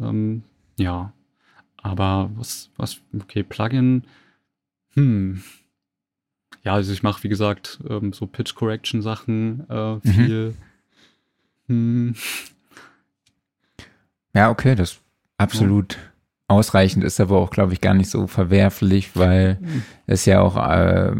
ähm, 0.00 0.42
ja. 0.76 1.12
Aber 1.78 2.30
was, 2.34 2.70
was, 2.76 3.00
okay, 3.18 3.42
Plugin, 3.42 4.04
hm. 4.94 5.42
Ja, 6.64 6.74
also 6.74 6.92
ich 6.92 7.02
mache, 7.04 7.22
wie 7.22 7.28
gesagt, 7.28 7.78
ähm, 7.88 8.12
so 8.12 8.26
Pitch 8.26 8.54
Correction 8.56 9.02
Sachen 9.02 9.68
äh, 9.70 10.00
viel. 10.00 10.54
Hm. 11.68 12.14
Ja, 14.34 14.50
okay, 14.50 14.74
das 14.74 15.00
absolut 15.38 15.96
ausreichend 16.48 17.04
ist 17.04 17.20
aber 17.20 17.38
auch, 17.38 17.50
glaube 17.50 17.72
ich, 17.72 17.80
gar 17.80 17.94
nicht 17.94 18.10
so 18.10 18.26
verwerflich, 18.26 19.16
weil 19.16 19.58
es 20.06 20.24
ja 20.26 20.40
auch 20.40 20.56
äh, 20.56 21.12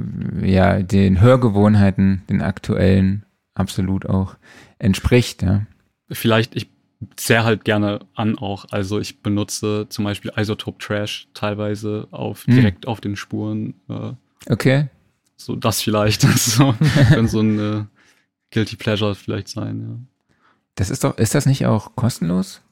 ja 0.42 0.80
den 0.82 1.20
Hörgewohnheiten, 1.20 2.22
den 2.30 2.42
aktuellen 2.42 3.24
absolut 3.54 4.06
auch 4.06 4.36
entspricht. 4.78 5.42
Ja. 5.42 5.66
Vielleicht, 6.10 6.54
ich 6.54 6.68
sehr 7.18 7.44
halt 7.44 7.64
gerne 7.64 8.00
an 8.14 8.38
auch. 8.38 8.66
Also 8.70 8.98
ich 9.00 9.20
benutze 9.22 9.86
zum 9.88 10.04
Beispiel 10.04 10.32
Isotope 10.36 10.78
Trash 10.78 11.28
teilweise 11.34 12.08
auf 12.10 12.46
Hm. 12.46 12.54
direkt 12.54 12.86
auf 12.86 13.00
den 13.00 13.16
Spuren. 13.16 13.74
Äh, 13.88 14.12
Okay, 14.48 14.88
so 15.36 15.56
das 15.56 15.82
vielleicht. 15.82 16.22
so, 16.38 16.74
kann 17.08 17.26
so 17.26 17.40
ein 17.40 17.58
äh, 17.58 17.84
Guilty 18.52 18.76
Pleasure 18.76 19.14
vielleicht 19.16 19.48
sein, 19.48 19.80
ja. 19.80 20.34
das 20.76 20.88
ist 20.90 21.02
doch, 21.02 21.18
ist 21.18 21.34
das 21.34 21.46
nicht 21.46 21.66
auch 21.66 21.96
kostenlos? 21.96 22.62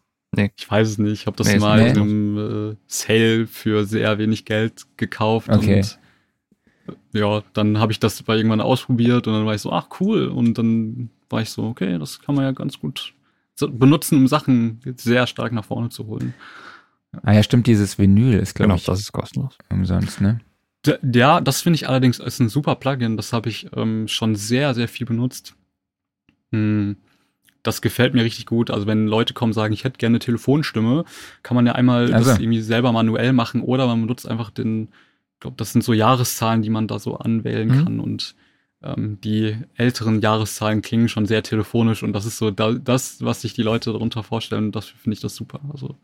Ich 0.57 0.71
weiß 0.71 0.89
es 0.89 0.99
nicht. 0.99 1.13
Ich 1.21 1.27
habe 1.27 1.37
das 1.37 1.47
Nee, 1.49 1.55
ist 1.57 1.61
mal 1.61 1.83
nicht. 1.83 1.97
in 1.97 2.03
einem 2.03 2.73
äh, 2.73 2.77
Sale 2.87 3.47
für 3.47 3.85
sehr 3.85 4.19
wenig 4.19 4.45
Geld 4.45 4.85
gekauft. 4.97 5.49
Okay. 5.49 5.77
Und 5.79 5.99
äh, 7.15 7.19
ja, 7.19 7.43
dann 7.53 7.79
habe 7.79 7.93
ich 7.93 8.01
das 8.01 8.23
bei 8.23 8.37
irgendwann 8.37 8.61
ausprobiert 8.61 9.27
und 9.27 9.33
dann 9.35 9.47
war 9.47 9.55
ich 9.55 9.63
so, 9.63 9.73
ach 9.73 9.89
cool. 10.01 10.27
Und 10.29 10.59
dann 10.59 11.11
war 11.31 11.43
ich 11.43 11.51
so, 11.51 11.65
okay, 11.65 11.99
das 11.99 12.21
kann 12.21 12.35
man 12.35 12.45
ja 12.45 12.53
ganz 12.53 12.79
gut 12.81 13.15
benutzen, 13.61 14.19
um 14.19 14.27
Sachen 14.29 14.81
sehr 14.97 15.27
stark 15.27 15.53
nach 15.53 15.65
vorne 15.65 15.89
zu 15.89 16.07
holen. 16.07 16.35
Ah 17.23 17.33
ja, 17.33 17.43
stimmt, 17.45 17.67
dieses 17.69 17.99
Vinyl 17.99 18.35
ist, 18.41 18.55
glaube 18.55 18.69
Genau, 18.69 18.77
ich, 18.77 18.85
das 18.85 18.99
ist 19.01 19.13
kostenlos. 19.13 19.57
umsonst, 19.71 20.21
ne? 20.21 20.41
Ja, 21.13 21.41
das 21.41 21.63
finde 21.63 21.77
ich 21.77 21.89
allerdings 21.89 22.21
als 22.21 22.41
ein 22.41 22.49
super 22.51 22.75
Plugin. 22.75 23.17
Das 23.17 23.33
habe 23.33 23.49
ich 23.49 23.69
ähm, 23.75 24.07
schon 24.09 24.35
sehr, 24.35 24.75
sehr 24.75 24.89
viel 24.89 25.07
benutzt. 25.07 25.55
Hm, 26.53 26.97
das 27.65 27.83
gefällt 27.83 28.15
mir 28.15 28.23
richtig 28.23 28.47
gut. 28.47 28.71
Also 28.71 28.87
wenn 28.87 29.09
Leute 29.09 29.35
kommen 29.35 29.51
und 29.51 29.55
sagen, 29.55 29.75
ich 29.75 29.83
hätte 29.83 29.99
gerne 29.99 30.13
eine 30.15 30.19
Telefonstimme, 30.21 31.05
kann 31.43 31.57
man 31.57 31.67
ja 31.67 31.73
einmal 31.73 32.15
Also. 32.15 32.31
das 32.31 32.39
irgendwie 32.39 32.61
selber 32.61 32.93
manuell 32.93 33.33
machen 33.33 33.61
oder 33.63 33.87
man 33.89 34.03
benutzt 34.03 34.29
einfach 34.29 34.51
den, 34.51 34.85
ich 35.35 35.41
glaube, 35.41 35.57
das 35.57 35.73
sind 35.73 35.83
so 35.83 35.93
Jahreszahlen, 35.93 36.63
die 36.63 36.71
man 36.71 36.87
da 36.87 37.01
so 37.01 37.17
anwählen 37.17 37.69
Mhm. 37.69 37.85
kann 37.85 38.01
und 38.01 38.37
ähm, 38.83 39.19
die 39.25 39.57
älteren 39.77 40.21
Jahreszahlen 40.21 40.83
klingen 40.83 41.09
schon 41.09 41.27
sehr 41.27 41.43
telefonisch 41.43 42.03
und 42.03 42.13
das 42.13 42.27
ist 42.27 42.37
so 42.39 42.51
da, 42.51 42.73
das, 42.73 43.25
was 43.25 43.41
sich 43.41 43.55
die 43.55 43.63
Leute 43.63 43.91
darunter 43.93 44.23
vorstellen. 44.23 44.67
Und 44.67 44.77
das 44.77 44.87
finde 44.87 45.15
ich 45.15 45.21
das 45.21 45.35
super. 45.35 45.61
Also 45.73 45.97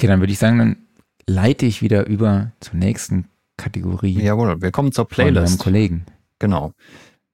Okay, 0.00 0.06
dann 0.06 0.20
würde 0.20 0.32
ich 0.32 0.38
sagen, 0.38 0.58
dann 0.58 0.76
leite 1.26 1.66
ich 1.66 1.82
wieder 1.82 2.06
über 2.06 2.52
zur 2.60 2.76
nächsten 2.76 3.24
Kategorie 3.56 4.22
Jawohl, 4.22 4.62
wir 4.62 4.70
kommen 4.70 4.92
zur 4.92 5.06
von 5.08 5.24
meinem 5.24 5.34
Playlist. 5.34 5.58
Kollegen. 5.58 6.06
Genau. 6.38 6.72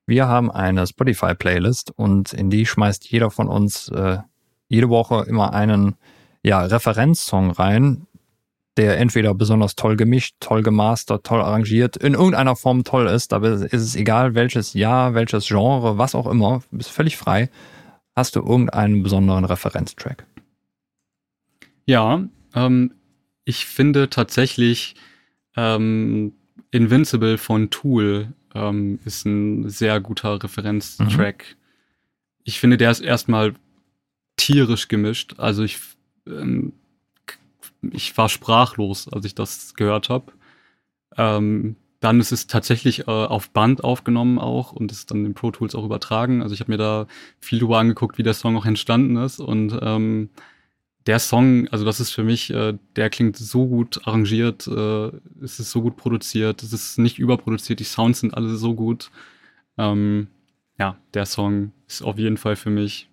Wir 0.06 0.28
haben 0.28 0.51
eine 0.51 0.86
Spotify-Playlist 0.86 1.93
und 1.97 2.32
in 2.32 2.51
die 2.51 2.66
schmeißt 2.66 3.10
jeder 3.10 3.31
von 3.31 3.48
uns 3.48 3.89
äh, 3.89 4.18
jede 4.68 4.89
Woche 4.89 5.24
immer 5.26 5.55
einen 5.55 5.97
ja, 6.43 6.60
Referenzsong 6.60 7.52
rein, 7.52 8.06
der 8.76 8.98
entweder 8.98 9.35
besonders 9.35 9.76
toll 9.76 9.97
gemischt, 9.97 10.36
toll 10.40 10.62
gemastert, 10.62 11.24
toll 11.24 11.40
arrangiert, 11.40 11.97
in 11.97 12.14
irgendeiner 12.14 12.56
Form 12.56 12.85
toll 12.85 13.06
ist. 13.06 13.32
Dabei 13.32 13.48
ist 13.48 13.72
es 13.72 13.97
egal, 13.97 14.35
welches 14.35 14.74
Jahr, 14.74 15.14
welches 15.14 15.47
Genre, 15.47 15.97
was 15.97 16.14
auch 16.14 16.26
immer, 16.26 16.62
bist 16.70 16.90
völlig 16.90 17.16
frei. 17.16 17.48
Hast 18.14 18.36
du 18.36 18.40
irgendeinen 18.40 19.02
besonderen 19.02 19.44
Referenztrack? 19.44 20.26
Ja, 21.86 22.24
ähm, 22.55 22.94
ich 23.44 23.66
finde 23.66 24.10
tatsächlich 24.10 24.94
ähm, 25.56 26.35
Invincible 26.70 27.39
von 27.39 27.70
Tool 27.70 28.35
ähm, 28.55 28.98
ist 29.05 29.26
ein 29.26 29.68
sehr 29.68 30.01
guter 30.01 30.43
Referenztrack. 30.43 31.56
Ich 32.44 32.60
finde, 32.60 32.76
der 32.76 32.90
ist 32.90 33.01
erstmal 33.01 33.55
tierisch 34.36 34.89
gemischt. 34.89 35.35
Also 35.39 35.62
ich, 35.62 35.78
ähm, 36.26 36.72
ich 37.90 38.16
war 38.16 38.28
sprachlos, 38.28 39.09
als 39.09 39.24
ich 39.24 39.35
das 39.35 39.74
gehört 39.74 40.09
habe. 40.09 40.32
Ähm, 41.16 41.76
dann 42.01 42.20
ist 42.20 42.32
es 42.32 42.47
tatsächlich 42.47 43.09
äh, 43.09 43.10
auf 43.10 43.51
Band 43.51 43.82
aufgenommen 43.82 44.39
auch 44.39 44.72
und 44.72 44.93
ist 44.93 45.10
dann 45.10 45.24
in 45.24 45.32
Pro 45.32 45.51
Tools 45.51 45.74
auch 45.74 45.85
übertragen. 45.85 46.43
Also 46.43 46.55
ich 46.55 46.60
habe 46.60 46.70
mir 46.70 46.76
da 46.76 47.06
viel 47.40 47.59
drüber 47.59 47.78
angeguckt, 47.78 48.18
wie 48.18 48.22
der 48.22 48.35
Song 48.35 48.56
auch 48.59 48.66
entstanden 48.66 49.16
ist 49.16 49.40
und 49.40 49.78
ähm, 49.81 50.28
der 51.06 51.18
Song, 51.18 51.68
also 51.68 51.85
das 51.85 52.01
ist 52.01 52.10
für 52.10 52.24
mich, 52.24 52.51
äh, 52.51 52.76
der 52.97 53.10
klingt 53.10 53.36
so 53.36 53.66
gut 53.66 54.06
arrangiert, 54.06 54.66
äh, 54.66 55.10
es 55.43 55.60
ist 55.60 55.70
so 55.70 55.82
gut 55.82 55.97
produziert, 55.97 56.62
es 56.62 56.72
ist 56.72 56.98
nicht 56.98 57.18
überproduziert, 57.18 57.81
die 57.81 57.85
Sounds 57.85 58.20
sind 58.20 58.35
alle 58.35 58.56
so 58.56 58.74
gut. 58.74 59.10
Ähm, 59.76 60.28
ja, 60.78 60.97
der 61.12 61.26
Song 61.26 61.72
ist 61.86 62.02
auf 62.02 62.18
jeden 62.18 62.36
Fall 62.36 62.56
für 62.56 62.70
mich 62.70 63.10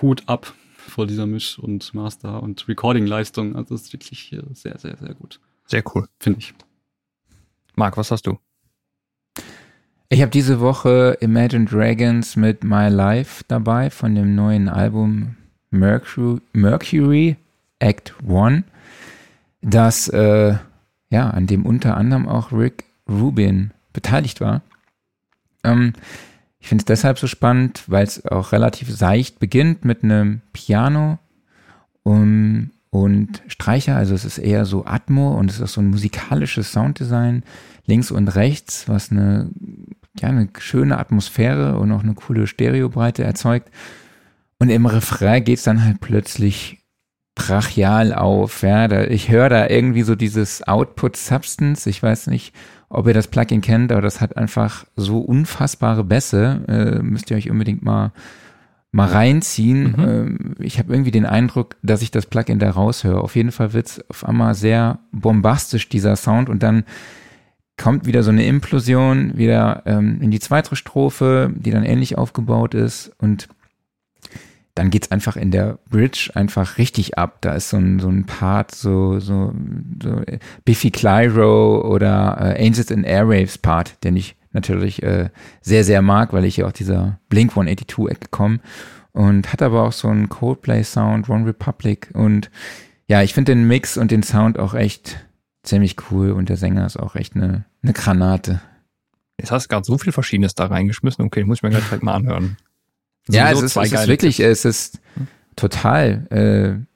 Hut 0.00 0.22
ab 0.26 0.52
vor 0.76 1.06
dieser 1.06 1.26
Misch- 1.26 1.58
und 1.58 1.94
Master- 1.94 2.42
und 2.42 2.68
Recording-Leistung. 2.68 3.56
Also 3.56 3.74
es 3.74 3.82
ist 3.82 3.92
wirklich 3.92 4.32
äh, 4.32 4.42
sehr, 4.52 4.78
sehr, 4.78 4.96
sehr 4.96 5.14
gut, 5.14 5.40
Sehr 5.66 5.82
cool. 5.94 6.06
finde 6.20 6.40
ich. 6.40 6.54
Marc, 7.74 7.96
was 7.96 8.10
hast 8.10 8.26
du? 8.26 8.38
Ich 10.10 10.22
habe 10.22 10.30
diese 10.30 10.60
Woche 10.60 11.16
Imagine 11.20 11.66
Dragons 11.66 12.36
mit 12.36 12.64
My 12.64 12.88
Life 12.88 13.44
dabei 13.46 13.90
von 13.90 14.14
dem 14.14 14.34
neuen 14.34 14.68
Album 14.68 15.36
Mercury, 15.70 16.40
Mercury 16.52 17.36
Act 17.78 18.14
One, 18.26 18.64
das 19.60 20.08
äh, 20.08 20.56
ja 21.10 21.30
an 21.30 21.46
dem 21.46 21.66
unter 21.66 21.96
anderem 21.96 22.28
auch 22.28 22.52
Rick 22.52 22.84
Rubin 23.08 23.72
beteiligt 23.92 24.40
war. 24.40 24.62
Ähm, 25.64 25.92
ich 26.60 26.68
finde 26.68 26.82
es 26.82 26.86
deshalb 26.86 27.18
so 27.18 27.26
spannend, 27.26 27.84
weil 27.86 28.04
es 28.04 28.26
auch 28.26 28.52
relativ 28.52 28.94
seicht 28.94 29.38
beginnt 29.38 29.84
mit 29.84 30.02
einem 30.02 30.40
Piano 30.52 31.18
um, 32.02 32.70
und 32.90 33.42
Streicher, 33.48 33.96
also 33.96 34.14
es 34.14 34.24
ist 34.24 34.38
eher 34.38 34.64
so 34.64 34.86
Atmo 34.86 35.34
und 35.34 35.50
es 35.50 35.60
ist 35.60 35.74
so 35.74 35.80
ein 35.80 35.90
musikalisches 35.90 36.72
Sounddesign 36.72 37.42
links 37.86 38.10
und 38.10 38.28
rechts, 38.28 38.88
was 38.88 39.10
eine, 39.10 39.50
ja, 40.18 40.28
eine 40.28 40.48
schöne 40.58 40.98
Atmosphäre 40.98 41.78
und 41.78 41.92
auch 41.92 42.02
eine 42.02 42.14
coole 42.14 42.46
Stereobreite 42.46 43.24
erzeugt. 43.24 43.70
Und 44.58 44.70
im 44.70 44.86
Refrain 44.86 45.44
geht's 45.44 45.62
dann 45.62 45.84
halt 45.84 46.00
plötzlich 46.00 46.78
brachial 47.34 48.12
auf. 48.12 48.62
Ja, 48.62 48.88
da, 48.88 49.04
ich 49.04 49.28
höre 49.30 49.48
da 49.48 49.68
irgendwie 49.68 50.02
so 50.02 50.14
dieses 50.14 50.66
Output 50.66 51.16
Substance. 51.16 51.88
Ich 51.88 52.02
weiß 52.02 52.26
nicht, 52.26 52.54
ob 52.88 53.06
ihr 53.06 53.14
das 53.14 53.28
Plugin 53.28 53.60
kennt, 53.60 53.92
aber 53.92 54.02
das 54.02 54.20
hat 54.20 54.36
einfach 54.36 54.84
so 54.96 55.20
unfassbare 55.20 56.04
Bässe. 56.04 56.64
Äh, 56.68 57.02
müsst 57.02 57.30
ihr 57.30 57.36
euch 57.36 57.50
unbedingt 57.50 57.82
mal 57.82 58.12
mal 58.90 59.06
reinziehen. 59.06 59.94
Mhm. 59.96 60.08
Ähm, 60.08 60.54
ich 60.58 60.78
habe 60.78 60.92
irgendwie 60.92 61.10
den 61.10 61.26
Eindruck, 61.26 61.76
dass 61.82 62.02
ich 62.02 62.10
das 62.10 62.26
Plugin 62.26 62.58
da 62.58 62.70
raushöre. 62.70 63.20
Auf 63.20 63.36
jeden 63.36 63.52
Fall 63.52 63.72
wird's 63.72 64.00
auf 64.08 64.24
einmal 64.26 64.54
sehr 64.54 64.98
bombastisch, 65.12 65.88
dieser 65.88 66.16
Sound, 66.16 66.48
und 66.48 66.62
dann 66.62 66.84
kommt 67.76 68.06
wieder 68.06 68.22
so 68.22 68.30
eine 68.30 68.44
Implosion 68.44 69.36
wieder 69.36 69.82
ähm, 69.86 70.20
in 70.20 70.30
die 70.30 70.40
zweite 70.40 70.74
Strophe, 70.74 71.52
die 71.54 71.70
dann 71.70 71.84
ähnlich 71.84 72.18
aufgebaut 72.18 72.74
ist 72.74 73.12
und 73.18 73.48
dann 74.78 74.90
geht's 74.90 75.10
einfach 75.10 75.36
in 75.36 75.50
der 75.50 75.78
Bridge 75.90 76.30
einfach 76.34 76.78
richtig 76.78 77.18
ab. 77.18 77.38
Da 77.40 77.54
ist 77.54 77.70
so 77.70 77.78
ein, 77.78 77.98
so 77.98 78.08
ein 78.08 78.26
Part, 78.26 78.72
so, 78.72 79.18
so, 79.18 79.52
so 80.00 80.22
Biffy 80.64 80.92
Clyro 80.92 81.80
oder 81.80 82.38
äh, 82.40 82.64
Angels 82.64 82.92
in 82.92 83.02
Airwaves 83.02 83.58
Part, 83.58 84.02
den 84.04 84.16
ich 84.16 84.36
natürlich 84.52 85.02
äh, 85.02 85.30
sehr, 85.62 85.82
sehr 85.82 86.00
mag, 86.00 86.32
weil 86.32 86.44
ich 86.44 86.58
ja 86.58 86.66
auch 86.66 86.72
dieser 86.72 87.18
Blink 87.28 87.54
182-Ecke 87.54 88.28
komme. 88.30 88.60
Und 89.12 89.52
hat 89.52 89.62
aber 89.62 89.82
auch 89.82 89.92
so 89.92 90.06
einen 90.06 90.28
Coldplay-Sound, 90.28 91.28
One 91.28 91.46
Republic. 91.46 92.10
Und 92.14 92.48
ja, 93.08 93.22
ich 93.22 93.34
finde 93.34 93.52
den 93.52 93.66
Mix 93.66 93.98
und 93.98 94.12
den 94.12 94.22
Sound 94.22 94.60
auch 94.60 94.74
echt 94.74 95.26
ziemlich 95.64 95.96
cool. 96.12 96.30
Und 96.30 96.48
der 96.48 96.56
Sänger 96.56 96.86
ist 96.86 96.98
auch 96.98 97.16
echt 97.16 97.34
eine, 97.34 97.64
eine 97.82 97.94
Granate. 97.94 98.60
Jetzt 99.40 99.50
hast 99.50 99.64
du 99.64 99.68
gerade 99.70 99.84
so 99.84 99.98
viel 99.98 100.12
Verschiedenes 100.12 100.54
da 100.54 100.66
reingeschmissen. 100.66 101.24
Okay, 101.24 101.42
muss 101.42 101.58
ich 101.58 101.62
mir 101.64 101.70
gleich 101.70 102.00
mal 102.00 102.14
anhören. 102.14 102.58
Ja, 103.28 103.50
es 103.50 103.62
ist, 103.62 103.76
es 103.76 103.92
ist 103.92 104.08
wirklich, 104.08 104.40
es 104.40 104.64
ist 104.64 105.00
total 105.56 106.26
äh, 106.30 106.88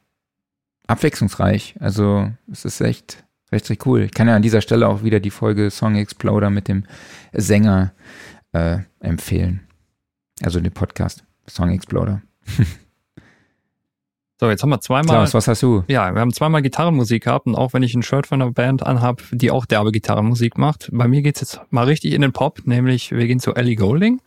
abwechslungsreich. 0.86 1.76
Also 1.80 2.30
es 2.50 2.64
ist 2.64 2.80
echt 2.80 3.24
richtig 3.52 3.86
cool. 3.86 4.02
Ich 4.02 4.12
kann 4.12 4.28
ja 4.28 4.36
an 4.36 4.42
dieser 4.42 4.60
Stelle 4.60 4.88
auch 4.88 5.02
wieder 5.02 5.20
die 5.20 5.30
Folge 5.30 5.70
Song 5.70 5.96
Exploder 5.96 6.50
mit 6.50 6.68
dem 6.68 6.84
Sänger 7.32 7.92
äh, 8.52 8.78
empfehlen. 9.00 9.60
Also 10.42 10.60
den 10.60 10.72
Podcast 10.72 11.24
Song 11.46 11.70
Exploder. 11.70 12.22
so, 14.40 14.48
jetzt 14.48 14.62
haben 14.62 14.70
wir 14.70 14.80
zweimal. 14.80 15.16
Klaus, 15.16 15.34
was 15.34 15.48
hast 15.48 15.62
du? 15.62 15.84
Ja, 15.88 16.12
wir 16.14 16.20
haben 16.20 16.32
zweimal 16.32 16.62
Gitarrenmusik 16.62 17.24
gehabt 17.24 17.46
und 17.46 17.54
auch 17.54 17.72
wenn 17.74 17.82
ich 17.82 17.94
ein 17.94 18.02
Shirt 18.02 18.26
von 18.26 18.40
einer 18.40 18.50
Band 18.50 18.84
anhab, 18.84 19.22
die 19.30 19.50
auch 19.50 19.66
derbe 19.66 19.92
Gitarrenmusik 19.92 20.56
macht, 20.56 20.88
bei 20.92 21.06
mir 21.06 21.22
geht's 21.22 21.40
jetzt 21.40 21.60
mal 21.70 21.84
richtig 21.84 22.12
in 22.14 22.22
den 22.22 22.32
Pop, 22.32 22.60
nämlich 22.64 23.10
wir 23.10 23.26
gehen 23.26 23.40
zu 23.40 23.54
Ellie 23.54 23.76
Golding. 23.76 24.20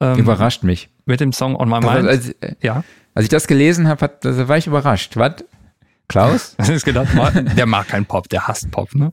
Ähm, 0.00 0.18
Überrascht 0.18 0.62
mich. 0.62 0.90
Mit 1.06 1.20
dem 1.20 1.32
Song 1.32 1.56
On 1.56 1.68
My 1.68 1.80
Mind. 1.80 2.08
Also, 2.08 2.32
äh, 2.40 2.54
ja. 2.60 2.84
Als 3.14 3.24
ich 3.24 3.30
das 3.30 3.46
gelesen 3.46 3.88
habe, 3.88 4.10
da 4.20 4.48
war 4.48 4.58
ich 4.58 4.66
überrascht. 4.66 5.16
Was? 5.16 5.44
Klaus? 6.08 6.56
ich 6.68 6.84
gedacht, 6.84 7.08
der 7.56 7.66
mag 7.66 7.88
keinen 7.88 8.06
Pop, 8.06 8.28
der 8.28 8.46
hasst 8.46 8.70
Pop, 8.70 8.94
ne? 8.94 9.12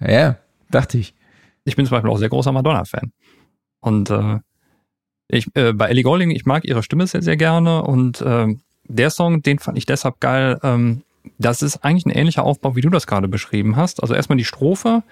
Ja, 0.00 0.36
dachte 0.70 0.98
ich. 0.98 1.14
Ich 1.64 1.76
bin 1.76 1.86
zum 1.86 1.92
Beispiel 1.96 2.10
auch 2.10 2.18
sehr 2.18 2.28
großer 2.28 2.52
Madonna-Fan. 2.52 3.12
Und 3.80 4.10
äh, 4.10 4.38
ich, 5.28 5.48
äh, 5.54 5.72
bei 5.72 5.88
Ellie 5.88 6.02
Golding, 6.02 6.30
ich 6.30 6.46
mag 6.46 6.64
ihre 6.64 6.82
Stimme 6.82 7.06
sehr, 7.06 7.22
sehr 7.22 7.36
gerne. 7.36 7.82
Und 7.82 8.20
äh, 8.20 8.46
der 8.84 9.10
Song, 9.10 9.42
den 9.42 9.58
fand 9.58 9.78
ich 9.78 9.86
deshalb 9.86 10.20
geil. 10.20 10.58
Ähm, 10.62 11.02
das 11.38 11.62
ist 11.62 11.84
eigentlich 11.84 12.06
ein 12.06 12.10
ähnlicher 12.10 12.44
Aufbau, 12.44 12.76
wie 12.76 12.80
du 12.80 12.90
das 12.90 13.06
gerade 13.06 13.28
beschrieben 13.28 13.76
hast. 13.76 14.02
Also 14.02 14.14
erstmal 14.14 14.38
die 14.38 14.44
Strophe 14.44 15.02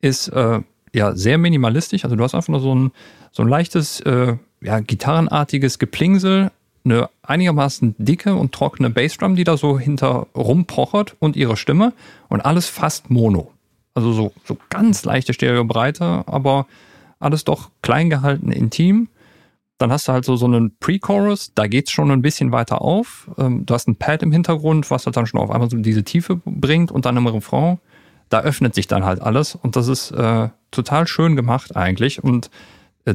ist 0.00 0.28
äh, 0.28 0.60
ja 0.92 1.14
sehr 1.14 1.38
minimalistisch. 1.38 2.04
Also 2.04 2.16
du 2.16 2.24
hast 2.24 2.34
einfach 2.34 2.48
nur 2.48 2.60
so 2.60 2.74
ein, 2.74 2.92
so 3.30 3.42
ein 3.42 3.48
leichtes, 3.48 4.00
äh, 4.00 4.36
ja, 4.62 4.80
gitarrenartiges 4.80 5.78
Geplingsel 5.78 6.50
eine 6.84 7.08
einigermaßen 7.22 7.94
dicke 7.98 8.34
und 8.34 8.52
trockene 8.52 8.90
Bassdrum, 8.90 9.36
die 9.36 9.44
da 9.44 9.56
so 9.56 9.78
hinter 9.78 10.26
rumpochert 10.34 11.16
und 11.20 11.36
ihre 11.36 11.56
Stimme 11.56 11.92
und 12.28 12.40
alles 12.40 12.68
fast 12.68 13.10
mono. 13.10 13.52
Also 13.94 14.12
so, 14.12 14.32
so 14.44 14.56
ganz 14.70 15.04
leichte 15.04 15.32
Stereobreite, 15.32 16.24
aber 16.26 16.66
alles 17.20 17.44
doch 17.44 17.70
klein 17.82 18.10
gehalten, 18.10 18.50
intim. 18.50 19.08
Dann 19.78 19.92
hast 19.92 20.08
du 20.08 20.12
halt 20.12 20.24
so, 20.24 20.36
so 20.36 20.46
einen 20.46 20.76
Pre-Chorus, 20.78 21.52
da 21.54 21.66
geht's 21.66 21.90
schon 21.90 22.10
ein 22.10 22.22
bisschen 22.22 22.52
weiter 22.52 22.82
auf. 22.82 23.30
Ähm, 23.38 23.66
du 23.66 23.74
hast 23.74 23.88
ein 23.88 23.96
Pad 23.96 24.22
im 24.22 24.32
Hintergrund, 24.32 24.90
was 24.90 25.06
halt 25.06 25.16
dann 25.16 25.26
schon 25.26 25.40
auf 25.40 25.50
einmal 25.50 25.70
so 25.70 25.76
diese 25.76 26.04
Tiefe 26.04 26.40
bringt 26.44 26.90
und 26.90 27.04
dann 27.04 27.16
im 27.16 27.26
Refrain, 27.26 27.78
da 28.28 28.40
öffnet 28.40 28.74
sich 28.74 28.86
dann 28.86 29.04
halt 29.04 29.20
alles 29.20 29.54
und 29.54 29.76
das 29.76 29.88
ist 29.88 30.10
äh, 30.12 30.48
total 30.70 31.06
schön 31.06 31.36
gemacht 31.36 31.76
eigentlich. 31.76 32.24
Und 32.24 32.50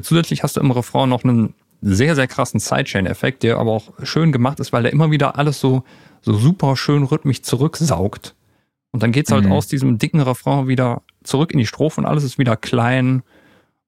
zusätzlich 0.01 0.43
hast 0.43 0.57
du 0.57 0.61
im 0.61 0.71
Refrain 0.71 1.09
noch 1.09 1.23
einen 1.23 1.53
sehr, 1.81 2.15
sehr 2.15 2.27
krassen 2.27 2.59
Sidechain-Effekt, 2.59 3.43
der 3.43 3.57
aber 3.57 3.71
auch 3.71 3.93
schön 4.03 4.31
gemacht 4.31 4.59
ist, 4.59 4.73
weil 4.73 4.83
der 4.83 4.93
immer 4.93 5.11
wieder 5.11 5.37
alles 5.37 5.59
so, 5.59 5.83
so 6.21 6.33
super 6.33 6.75
schön 6.75 7.03
rhythmisch 7.03 7.41
zurücksaugt. 7.43 8.35
Und 8.91 9.03
dann 9.03 9.11
geht's 9.11 9.31
halt 9.31 9.45
mhm. 9.45 9.51
aus 9.51 9.67
diesem 9.67 9.97
dicken 9.97 10.21
Refrain 10.21 10.67
wieder 10.67 11.01
zurück 11.23 11.51
in 11.51 11.59
die 11.59 11.67
Strophe 11.67 12.01
und 12.01 12.07
alles 12.07 12.23
ist 12.23 12.37
wieder 12.37 12.55
klein. 12.55 13.21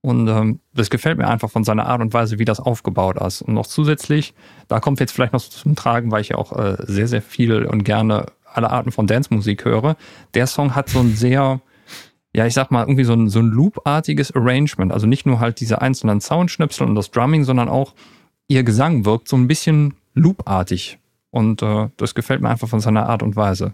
Und 0.02 0.28
ähm, 0.28 0.60
das 0.74 0.90
gefällt 0.90 1.18
mir 1.18 1.28
einfach 1.28 1.50
von 1.50 1.64
seiner 1.64 1.88
Art 1.88 2.02
und 2.02 2.14
Weise, 2.14 2.40
wie 2.40 2.46
das 2.46 2.60
aufgebaut 2.60 3.18
ist. 3.22 3.42
Und 3.42 3.54
noch 3.54 3.68
zusätzlich, 3.68 4.34
da 4.68 4.80
kommt 4.80 5.00
jetzt 5.00 5.12
vielleicht 5.12 5.34
noch 5.34 5.42
zum 5.42 5.76
Tragen, 5.76 6.12
weil 6.12 6.22
ich 6.22 6.30
ja 6.30 6.38
auch 6.38 6.58
äh, 6.58 6.78
sehr, 6.86 7.08
sehr 7.08 7.22
viel 7.22 7.66
und 7.66 7.84
gerne 7.84 8.28
alle 8.46 8.70
Arten 8.70 8.92
von 8.92 9.08
Dance-Musik 9.08 9.66
höre. 9.66 9.96
Der 10.34 10.48
Song 10.48 10.76
hat 10.76 10.90
so 10.90 11.00
ein 11.00 11.16
sehr, 11.16 11.60
ja, 12.34 12.46
ich 12.46 12.54
sag 12.54 12.70
mal, 12.72 12.84
irgendwie 12.84 13.04
so 13.04 13.14
ein, 13.14 13.30
so 13.30 13.40
ein 13.40 13.48
Loop-artiges 13.48 14.36
Arrangement. 14.36 14.92
Also 14.92 15.08
nicht 15.08 15.26
nur 15.26 15.40
halt 15.40 15.60
diese 15.60 15.82
einzelnen 15.82 16.22
Soundschnipsel 16.22 16.88
und 16.88 16.96
das 16.96 17.12
Drumming, 17.12 17.44
sondern 17.44 17.70
auch 17.70 17.96
ihr 18.48 18.64
Gesang 18.64 19.06
wirkt 19.06 19.28
so 19.28 19.36
ein 19.36 19.48
bisschen 19.48 19.96
loopartig. 20.14 21.00
Und 21.32 21.62
äh, 21.62 21.90
das 21.98 22.16
gefällt 22.16 22.42
mir 22.42 22.50
einfach 22.50 22.68
von 22.68 22.80
seiner 22.80 23.08
Art 23.08 23.24
und 23.24 23.36
Weise. 23.36 23.74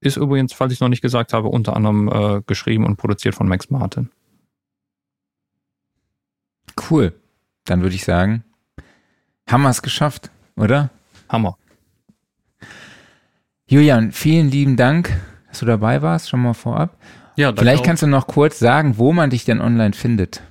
Ist 0.00 0.16
übrigens, 0.16 0.52
falls 0.52 0.72
ich 0.72 0.80
noch 0.80 0.88
nicht 0.88 1.02
gesagt 1.02 1.32
habe, 1.32 1.48
unter 1.48 1.74
anderem 1.74 2.08
äh, 2.08 2.42
geschrieben 2.46 2.84
und 2.84 2.96
produziert 2.96 3.34
von 3.34 3.48
Max 3.48 3.70
Martin. 3.70 4.10
Cool. 6.90 7.14
Dann 7.64 7.82
würde 7.82 7.94
ich 7.94 8.04
sagen, 8.04 8.44
haben 9.48 9.62
wir 9.62 9.70
es 9.70 9.82
geschafft, 9.82 10.30
oder? 10.56 10.90
Hammer. 11.28 11.56
Julian, 13.68 14.12
vielen 14.12 14.50
lieben 14.50 14.76
Dank, 14.76 15.18
dass 15.48 15.60
du 15.60 15.66
dabei 15.66 16.02
warst, 16.02 16.28
schon 16.28 16.42
mal 16.42 16.54
vorab. 16.54 16.96
Ja, 17.36 17.52
Vielleicht 17.54 17.84
kannst 17.84 18.02
du 18.02 18.06
noch 18.06 18.26
kurz 18.26 18.58
sagen, 18.58 18.98
wo 18.98 19.12
man 19.12 19.30
dich 19.30 19.44
denn 19.44 19.60
online 19.60 19.92
findet. 19.92 20.42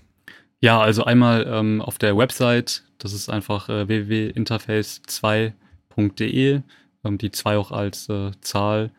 Ja, 0.59 0.79
also 0.79 1.03
einmal 1.03 1.45
ähm, 1.47 1.81
auf 1.81 1.97
der 1.97 2.17
Website, 2.17 2.83
das 2.97 3.13
ist 3.13 3.29
einfach 3.29 3.69
äh, 3.69 3.87
www.interface2.de, 3.87 6.61
ähm, 7.03 7.17
die 7.17 7.31
2 7.31 7.57
auch 7.57 7.71
als 7.71 8.09
äh, 8.09 8.31
Zahl. 8.41 8.91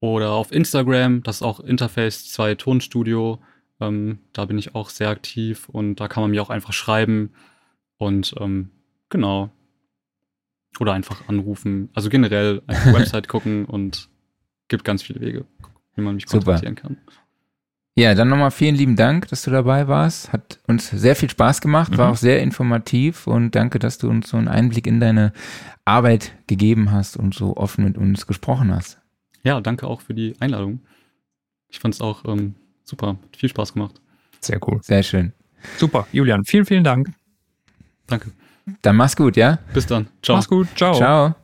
Oder 0.00 0.32
auf 0.32 0.52
Instagram, 0.52 1.22
das 1.22 1.36
ist 1.36 1.42
auch 1.42 1.60
Interface 1.60 2.30
2 2.30 2.54
Tonstudio. 2.54 3.38
Ähm, 3.80 4.18
da 4.32 4.44
bin 4.44 4.58
ich 4.58 4.74
auch 4.74 4.90
sehr 4.90 5.08
aktiv 5.08 5.68
und 5.68 5.96
da 5.96 6.08
kann 6.08 6.22
man 6.22 6.30
mir 6.30 6.42
auch 6.42 6.50
einfach 6.50 6.72
schreiben. 6.72 7.32
Und 7.96 8.34
ähm, 8.38 8.70
genau. 9.08 9.50
Oder 10.78 10.94
einfach 10.94 11.28
anrufen. 11.28 11.90
Also 11.92 12.08
generell 12.08 12.62
einfach 12.66 12.92
Website 12.94 13.28
gucken 13.28 13.66
und 13.66 14.08
gibt 14.68 14.84
ganz 14.84 15.02
viele 15.02 15.20
Wege, 15.20 15.44
wie 15.96 16.02
man 16.02 16.14
mich 16.14 16.26
kontaktieren 16.26 16.76
Super. 16.76 16.88
kann. 16.88 16.98
Ja, 17.96 18.14
dann 18.14 18.28
nochmal 18.28 18.50
vielen 18.50 18.76
lieben 18.76 18.96
Dank, 18.96 19.28
dass 19.28 19.42
du 19.42 19.50
dabei 19.50 19.88
warst. 19.88 20.32
Hat 20.32 20.58
uns 20.66 20.90
sehr 20.90 21.16
viel 21.16 21.28
Spaß 21.28 21.60
gemacht, 21.60 21.98
war 21.98 22.06
mhm. 22.06 22.12
auch 22.12 22.16
sehr 22.16 22.40
informativ 22.40 23.26
und 23.26 23.54
danke, 23.54 23.78
dass 23.78 23.98
du 23.98 24.08
uns 24.08 24.30
so 24.30 24.36
einen 24.36 24.48
Einblick 24.48 24.86
in 24.86 25.00
deine 25.00 25.32
Arbeit 25.84 26.32
gegeben 26.46 26.92
hast 26.92 27.16
und 27.16 27.34
so 27.34 27.56
offen 27.56 27.84
mit 27.84 27.98
uns 27.98 28.26
gesprochen 28.26 28.74
hast. 28.74 29.00
Ja, 29.42 29.60
danke 29.60 29.86
auch 29.86 30.00
für 30.00 30.14
die 30.14 30.34
Einladung. 30.40 30.80
Ich 31.68 31.80
fand 31.80 31.94
es 31.94 32.00
auch 32.00 32.24
ähm, 32.26 32.54
super, 32.84 33.08
hat 33.08 33.36
viel 33.36 33.48
Spaß 33.48 33.74
gemacht. 33.74 34.00
Sehr 34.40 34.60
cool. 34.66 34.80
Sehr 34.82 35.02
schön. 35.02 35.32
Super, 35.76 36.06
Julian, 36.12 36.44
vielen, 36.44 36.64
vielen 36.64 36.84
Dank. 36.84 37.10
Danke. 38.06 38.32
Dann 38.82 38.96
mach's 38.96 39.16
gut, 39.16 39.36
ja? 39.36 39.58
Bis 39.74 39.86
dann. 39.86 40.08
Ciao. 40.22 40.36
Mach's 40.36 40.48
gut. 40.48 40.68
Ciao. 40.76 40.94
Ciao. 40.94 41.34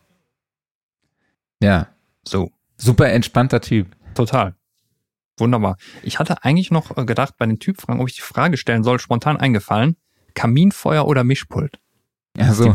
Ja. 1.61 1.89
So. 2.27 2.51
Super 2.77 3.11
entspannter 3.11 3.61
Typ. 3.61 3.89
Total. 4.15 4.55
Wunderbar. 5.39 5.77
Ich 6.03 6.19
hatte 6.19 6.43
eigentlich 6.45 6.71
noch 6.71 6.97
äh, 6.97 7.05
gedacht, 7.05 7.35
bei 7.39 7.47
den 7.47 7.59
Typfragen, 7.59 8.01
ob 8.01 8.09
ich 8.09 8.17
die 8.17 8.23
Frage 8.23 8.57
stellen 8.57 8.83
soll, 8.83 8.99
spontan 8.99 9.37
eingefallen. 9.37 9.97
Kaminfeuer 10.35 11.07
oder 11.07 11.25
Mischpult? 11.25 11.79
Ja, 12.37 12.53
so. 12.53 12.67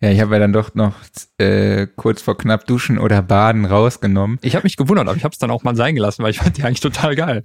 ja, 0.00 0.10
ich 0.10 0.20
habe 0.20 0.34
ja 0.34 0.38
dann 0.38 0.52
doch 0.52 0.74
noch 0.74 0.94
äh, 1.38 1.86
kurz 1.86 2.22
vor 2.22 2.36
knapp 2.38 2.66
Duschen 2.66 2.98
oder 2.98 3.22
Baden 3.22 3.64
rausgenommen. 3.66 4.38
Ich 4.42 4.54
habe 4.54 4.64
mich 4.64 4.76
gewundert, 4.76 5.08
aber 5.08 5.16
ich 5.16 5.24
habe 5.24 5.32
es 5.32 5.38
dann 5.38 5.50
auch 5.50 5.62
mal 5.62 5.76
sein 5.76 5.94
gelassen, 5.94 6.22
weil 6.22 6.30
ich 6.30 6.38
fand 6.38 6.56
die 6.56 6.64
eigentlich 6.64 6.80
total 6.80 7.14
geil. 7.14 7.44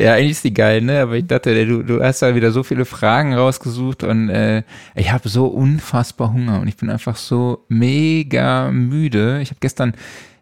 Ja, 0.00 0.12
eigentlich 0.12 0.32
ist 0.32 0.44
die 0.44 0.52
geil, 0.52 0.82
ne? 0.82 1.00
Aber 1.00 1.14
ich 1.14 1.26
dachte, 1.26 1.66
du, 1.66 1.82
du 1.82 2.02
hast 2.02 2.20
da 2.20 2.34
wieder 2.34 2.50
so 2.50 2.62
viele 2.62 2.84
Fragen 2.84 3.32
rausgesucht 3.32 4.02
und 4.04 4.28
äh, 4.28 4.62
ich 4.94 5.10
habe 5.10 5.28
so 5.28 5.46
unfassbar 5.46 6.32
Hunger 6.34 6.60
und 6.60 6.68
ich 6.68 6.76
bin 6.76 6.90
einfach 6.90 7.16
so 7.16 7.64
mega 7.68 8.70
müde. 8.70 9.40
Ich 9.40 9.48
habe 9.50 9.60
gestern 9.60 9.94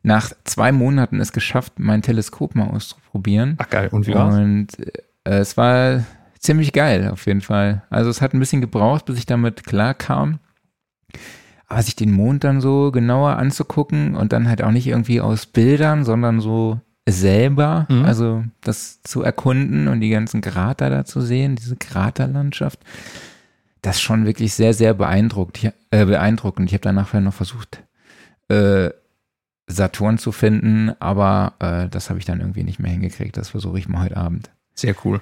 nach 0.04 0.32
zwei 0.44 0.70
Monaten 0.70 1.18
es 1.18 1.32
geschafft, 1.32 1.72
mein 1.78 2.02
Teleskop 2.02 2.54
mal 2.54 2.68
auszuprobieren. 2.68 3.56
Ach 3.58 3.68
geil, 3.70 3.88
und 3.90 4.06
wie 4.06 4.14
war's? 4.14 4.34
Und 4.36 4.68
äh, 4.78 4.92
es 5.24 5.56
war 5.56 6.04
ziemlich 6.38 6.72
geil 6.72 7.08
auf 7.10 7.26
jeden 7.26 7.40
Fall. 7.40 7.82
Also 7.90 8.10
es 8.10 8.20
hat 8.20 8.34
ein 8.34 8.38
bisschen 8.38 8.60
gebraucht, 8.60 9.06
bis 9.06 9.18
ich 9.18 9.26
damit 9.26 9.64
klarkam. 9.64 10.38
Aber 11.66 11.80
sich 11.82 11.96
den 11.96 12.12
Mond 12.12 12.44
dann 12.44 12.60
so 12.60 12.92
genauer 12.92 13.36
anzugucken 13.36 14.14
und 14.14 14.32
dann 14.34 14.46
halt 14.48 14.62
auch 14.62 14.70
nicht 14.70 14.86
irgendwie 14.86 15.22
aus 15.22 15.46
Bildern, 15.46 16.04
sondern 16.04 16.40
so 16.40 16.80
selber, 17.08 17.86
Mhm. 17.88 18.04
also 18.04 18.44
das 18.60 19.02
zu 19.02 19.22
erkunden 19.22 19.88
und 19.88 20.00
die 20.00 20.10
ganzen 20.10 20.42
Krater 20.42 20.90
da 20.90 21.04
zu 21.06 21.22
sehen, 21.22 21.56
diese 21.56 21.76
Kraterlandschaft, 21.76 22.80
das 23.80 23.96
ist 23.96 24.02
schon 24.02 24.26
wirklich 24.26 24.52
sehr, 24.54 24.74
sehr 24.74 24.92
beeindruckt, 24.94 25.64
äh, 25.90 26.04
beeindruckend. 26.04 26.68
Ich 26.68 26.74
habe 26.74 26.82
dann 26.82 26.94
nachher 26.94 27.20
noch 27.20 27.34
versucht, 27.34 27.82
äh, 28.48 28.90
Saturn 29.66 30.18
zu 30.18 30.30
finden, 30.32 30.92
aber 31.00 31.54
äh, 31.58 31.88
das 31.88 32.10
habe 32.10 32.18
ich 32.18 32.24
dann 32.24 32.40
irgendwie 32.40 32.64
nicht 32.64 32.78
mehr 32.78 32.90
hingekriegt. 32.90 33.36
Das 33.36 33.50
versuche 33.50 33.78
ich 33.78 33.88
mal 33.88 34.04
heute 34.04 34.16
Abend. 34.16 34.50
Sehr 34.74 34.94
cool. 35.04 35.20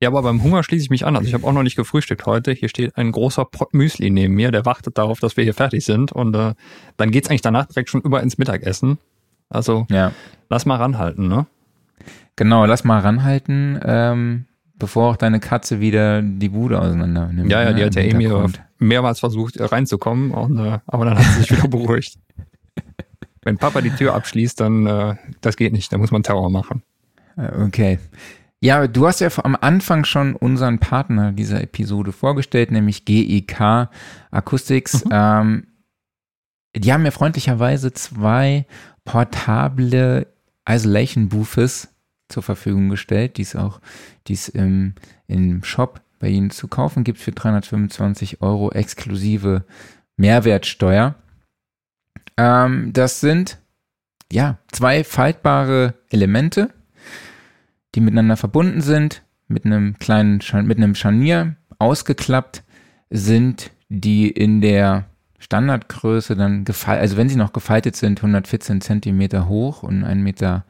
Ja, 0.00 0.08
aber 0.08 0.22
beim 0.22 0.42
Hunger 0.42 0.62
schließe 0.64 0.82
ich 0.84 0.90
mich 0.90 1.06
an. 1.06 1.14
Also 1.16 1.28
ich 1.28 1.34
habe 1.34 1.46
auch 1.46 1.52
noch 1.52 1.62
nicht 1.62 1.76
gefrühstückt 1.76 2.26
heute. 2.26 2.52
Hier 2.52 2.68
steht 2.68 2.96
ein 2.96 3.12
großer 3.12 3.44
Pot 3.44 3.72
Müsli 3.72 4.10
neben 4.10 4.34
mir, 4.34 4.50
der 4.50 4.66
wartet 4.66 4.98
darauf, 4.98 5.20
dass 5.20 5.36
wir 5.36 5.44
hier 5.44 5.54
fertig 5.54 5.84
sind. 5.84 6.10
Und 6.12 6.34
äh, 6.34 6.54
dann 6.96 7.10
geht's 7.12 7.28
eigentlich 7.30 7.42
danach 7.42 7.66
direkt 7.66 7.88
schon 7.88 8.00
über 8.02 8.20
ins 8.22 8.36
Mittagessen. 8.38 8.98
Also 9.48 9.86
Ja. 9.90 10.12
lass 10.48 10.66
mal 10.66 10.76
ranhalten, 10.76 11.28
ne? 11.28 11.46
Genau, 12.34 12.64
lass 12.66 12.82
mal 12.82 12.98
ranhalten, 13.00 13.78
ähm, 13.84 14.46
bevor 14.76 15.10
auch 15.10 15.16
deine 15.16 15.38
Katze 15.38 15.78
wieder 15.78 16.22
die 16.22 16.48
Bude 16.48 16.80
auseinander 16.80 17.28
nimmt. 17.28 17.50
Ja, 17.50 17.62
ja, 17.62 17.70
ne, 17.70 17.76
die 17.76 17.84
hat 17.84 17.94
ja 17.94 18.02
im 18.02 18.20
eh 18.20 18.48
mehrmals 18.78 19.20
versucht 19.20 19.56
äh, 19.58 19.64
reinzukommen, 19.64 20.32
und, 20.32 20.58
äh, 20.58 20.78
aber 20.86 21.04
dann 21.04 21.18
hat 21.18 21.24
sie 21.26 21.40
sich 21.42 21.50
wieder 21.52 21.68
beruhigt. 21.68 22.18
Wenn 23.42 23.58
Papa 23.58 23.80
die 23.80 23.90
Tür 23.90 24.14
abschließt, 24.14 24.60
dann 24.60 24.86
äh, 24.86 25.16
das 25.40 25.56
geht 25.56 25.72
nicht, 25.72 25.92
da 25.92 25.98
muss 25.98 26.10
man 26.10 26.22
Terror 26.22 26.50
machen. 26.50 26.82
Äh, 27.36 27.50
Okay. 27.64 27.98
Ja, 28.64 28.86
du 28.86 29.08
hast 29.08 29.18
ja 29.18 29.28
am 29.42 29.56
Anfang 29.60 30.04
schon 30.04 30.36
unseren 30.36 30.78
Partner 30.78 31.32
dieser 31.32 31.60
Episode 31.60 32.12
vorgestellt, 32.12 32.70
nämlich 32.70 33.04
GEK 33.04 33.88
Acoustics. 34.30 35.04
Ähm, 35.10 35.66
die 36.76 36.92
haben 36.92 37.02
mir 37.02 37.10
freundlicherweise 37.10 37.92
zwei 37.92 38.66
portable 39.04 40.28
Isolation 40.64 41.28
Booths 41.28 41.88
zur 42.28 42.44
Verfügung 42.44 42.88
gestellt, 42.88 43.36
die 43.36 43.42
es 43.42 43.56
auch, 43.56 43.80
die 44.28 44.34
es 44.34 44.48
im, 44.48 44.94
im 45.26 45.64
Shop 45.64 46.00
bei 46.20 46.28
ihnen 46.28 46.50
zu 46.50 46.68
kaufen 46.68 47.02
gibt 47.02 47.18
für 47.18 47.32
325 47.32 48.42
Euro 48.42 48.70
exklusive 48.70 49.64
Mehrwertsteuer. 50.16 51.16
Ähm, 52.42 52.92
das 52.92 53.20
sind 53.20 53.58
ja 54.32 54.58
zwei 54.72 55.04
faltbare 55.04 55.94
Elemente, 56.10 56.70
die 57.94 58.00
miteinander 58.00 58.36
verbunden 58.36 58.80
sind, 58.80 59.22
mit 59.46 59.64
einem 59.64 59.98
kleinen, 60.00 60.40
mit 60.64 60.78
einem 60.78 60.96
Scharnier 60.96 61.54
ausgeklappt 61.78 62.64
sind, 63.10 63.70
die 63.88 64.28
in 64.28 64.60
der 64.60 65.04
Standardgröße 65.38 66.34
dann 66.34 66.64
gefaltet, 66.64 67.02
also 67.02 67.16
wenn 67.16 67.28
sie 67.28 67.36
noch 67.36 67.52
gefaltet 67.52 67.94
sind, 67.94 68.18
114 68.20 68.80
Zentimeter 68.80 69.48
hoch 69.48 69.84
und 69.84 70.04
1,8 70.04 70.14
Meter 70.16 70.64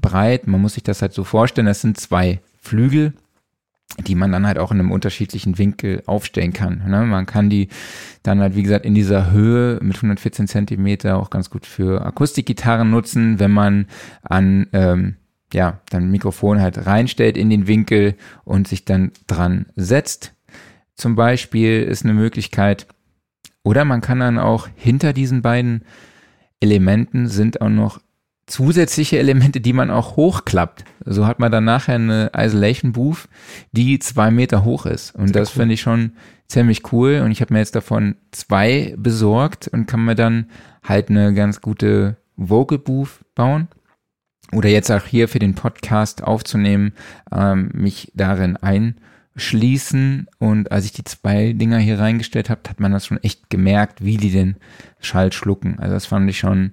breit. 0.00 0.48
Man 0.48 0.60
muss 0.60 0.74
sich 0.74 0.82
das 0.82 1.02
halt 1.02 1.12
so 1.12 1.22
vorstellen, 1.22 1.66
das 1.66 1.82
sind 1.82 2.00
zwei 2.00 2.40
Flügel, 2.60 3.12
die 3.98 4.14
man 4.14 4.32
dann 4.32 4.46
halt 4.46 4.58
auch 4.58 4.72
in 4.72 4.80
einem 4.80 4.90
unterschiedlichen 4.90 5.58
Winkel 5.58 6.02
aufstellen 6.06 6.52
kann. 6.52 6.82
Ne? 6.88 7.04
Man 7.04 7.26
kann 7.26 7.50
die 7.50 7.68
dann 8.22 8.40
halt, 8.40 8.56
wie 8.56 8.62
gesagt, 8.62 8.84
in 8.84 8.94
dieser 8.94 9.30
Höhe 9.30 9.78
mit 9.82 9.96
114 9.96 10.48
Zentimeter 10.48 11.16
auch 11.16 11.30
ganz 11.30 11.50
gut 11.50 11.66
für 11.66 12.04
Akustikgitarren 12.04 12.90
nutzen, 12.90 13.38
wenn 13.38 13.52
man 13.52 13.86
an 14.22 14.66
ähm, 14.72 15.16
ja, 15.52 15.80
dann 15.90 16.10
Mikrofon 16.10 16.60
halt 16.60 16.86
reinstellt 16.86 17.36
in 17.36 17.50
den 17.50 17.68
Winkel 17.68 18.16
und 18.44 18.66
sich 18.66 18.84
dann 18.84 19.12
dran 19.28 19.66
setzt. 19.76 20.34
Zum 20.96 21.14
Beispiel 21.14 21.82
ist 21.82 22.04
eine 22.04 22.14
Möglichkeit, 22.14 22.86
oder 23.62 23.84
man 23.84 24.00
kann 24.00 24.20
dann 24.20 24.38
auch 24.38 24.68
hinter 24.74 25.12
diesen 25.12 25.42
beiden 25.42 25.84
Elementen 26.60 27.28
sind 27.28 27.60
auch 27.60 27.70
noch 27.70 28.00
zusätzliche 28.46 29.18
Elemente, 29.18 29.60
die 29.60 29.72
man 29.72 29.90
auch 29.90 30.16
hochklappt. 30.16 30.84
So 31.04 31.26
hat 31.26 31.38
man 31.38 31.50
dann 31.50 31.64
nachher 31.64 31.94
eine 31.94 32.30
Isolation 32.36 32.92
Booth, 32.92 33.28
die 33.72 33.98
zwei 33.98 34.30
Meter 34.30 34.64
hoch 34.64 34.86
ist. 34.86 35.14
Und 35.14 35.28
Sehr 35.28 35.40
das 35.40 35.50
cool. 35.50 35.60
finde 35.60 35.74
ich 35.74 35.80
schon 35.80 36.12
ziemlich 36.48 36.92
cool. 36.92 37.22
Und 37.24 37.30
ich 37.30 37.40
habe 37.40 37.52
mir 37.52 37.60
jetzt 37.60 37.74
davon 37.74 38.16
zwei 38.32 38.94
besorgt 38.96 39.68
und 39.68 39.86
kann 39.86 40.04
mir 40.04 40.14
dann 40.14 40.46
halt 40.82 41.08
eine 41.08 41.32
ganz 41.32 41.60
gute 41.60 42.16
Vocal 42.36 42.78
Booth 42.78 43.20
bauen 43.34 43.68
oder 44.52 44.68
jetzt 44.68 44.90
auch 44.90 45.04
hier 45.04 45.28
für 45.28 45.38
den 45.38 45.54
Podcast 45.54 46.22
aufzunehmen, 46.22 46.92
ähm, 47.32 47.70
mich 47.72 48.12
darin 48.14 48.56
einschließen. 48.56 50.28
Und 50.38 50.70
als 50.72 50.84
ich 50.84 50.92
die 50.92 51.04
zwei 51.04 51.52
Dinger 51.52 51.78
hier 51.78 51.98
reingestellt 51.98 52.50
habe, 52.50 52.60
hat 52.68 52.80
man 52.80 52.92
das 52.92 53.06
schon 53.06 53.22
echt 53.22 53.50
gemerkt, 53.50 54.04
wie 54.04 54.16
die 54.16 54.30
den 54.30 54.56
Schall 55.00 55.32
schlucken. 55.32 55.78
Also 55.78 55.94
das 55.94 56.06
fand 56.06 56.28
ich 56.28 56.38
schon, 56.38 56.72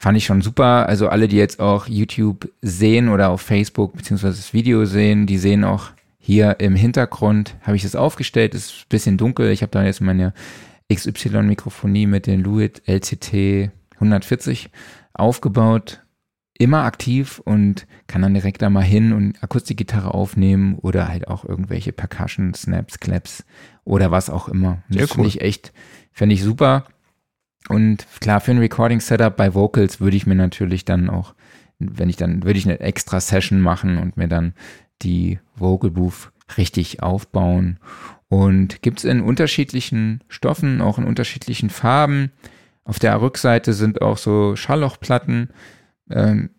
fand 0.00 0.16
ich 0.16 0.24
schon 0.24 0.42
super. 0.42 0.88
Also 0.88 1.08
alle, 1.08 1.28
die 1.28 1.36
jetzt 1.36 1.60
auch 1.60 1.86
YouTube 1.86 2.50
sehen 2.62 3.08
oder 3.08 3.28
auf 3.28 3.42
Facebook 3.42 3.96
beziehungsweise 3.96 4.38
das 4.38 4.52
Video 4.52 4.86
sehen, 4.86 5.26
die 5.26 5.38
sehen 5.38 5.62
auch 5.62 5.90
hier 6.18 6.58
im 6.58 6.74
Hintergrund, 6.74 7.54
habe 7.62 7.76
ich 7.76 7.82
das 7.82 7.94
aufgestellt, 7.94 8.54
ist 8.54 8.70
ein 8.70 8.88
bisschen 8.88 9.16
dunkel. 9.18 9.50
Ich 9.50 9.62
habe 9.62 9.70
da 9.70 9.84
jetzt 9.84 10.00
meine 10.00 10.32
XY-Mikrofonie 10.92 12.06
mit 12.06 12.26
den 12.26 12.42
Lewitt 12.42 12.82
LCT 12.86 13.70
140 13.94 14.70
aufgebaut 15.12 16.00
immer 16.60 16.84
aktiv 16.84 17.40
und 17.42 17.86
kann 18.06 18.20
dann 18.20 18.34
direkt 18.34 18.60
da 18.60 18.68
mal 18.68 18.82
hin 18.82 19.14
und 19.14 19.42
Akustikgitarre 19.42 20.12
aufnehmen 20.12 20.74
oder 20.74 21.08
halt 21.08 21.26
auch 21.26 21.46
irgendwelche 21.46 21.90
Percussion, 21.90 22.52
Snaps, 22.52 23.00
Claps 23.00 23.44
oder 23.84 24.10
was 24.10 24.28
auch 24.28 24.46
immer. 24.46 24.82
Und 24.88 24.94
Sehr 24.94 25.02
das 25.02 25.12
finde 25.12 25.22
cool. 25.22 25.28
ich 25.28 25.40
echt, 25.40 25.72
finde 26.12 26.34
ich 26.34 26.42
super. 26.42 26.84
Und 27.70 28.04
klar, 28.20 28.40
für 28.40 28.50
ein 28.50 28.58
Recording-Setup 28.58 29.36
bei 29.36 29.54
Vocals 29.54 30.00
würde 30.00 30.16
ich 30.16 30.26
mir 30.26 30.34
natürlich 30.34 30.84
dann 30.84 31.08
auch, 31.08 31.34
wenn 31.78 32.10
ich 32.10 32.16
dann, 32.16 32.42
würde 32.42 32.58
ich 32.58 32.66
eine 32.66 32.80
extra 32.80 33.20
Session 33.20 33.60
machen 33.60 33.96
und 33.96 34.16
mir 34.16 34.26
dann 34.26 34.54
die 35.02 35.38
Vocal 35.54 35.92
Booth 35.92 36.32
richtig 36.56 37.00
aufbauen. 37.00 37.78
Und 38.28 38.82
gibt 38.82 38.98
es 38.98 39.04
in 39.04 39.20
unterschiedlichen 39.20 40.24
Stoffen, 40.26 40.80
auch 40.80 40.98
in 40.98 41.04
unterschiedlichen 41.04 41.70
Farben. 41.70 42.32
Auf 42.82 42.98
der 42.98 43.20
Rückseite 43.20 43.72
sind 43.72 44.02
auch 44.02 44.18
so 44.18 44.56
Schalllochplatten, 44.56 45.50
ähm, 46.10 46.50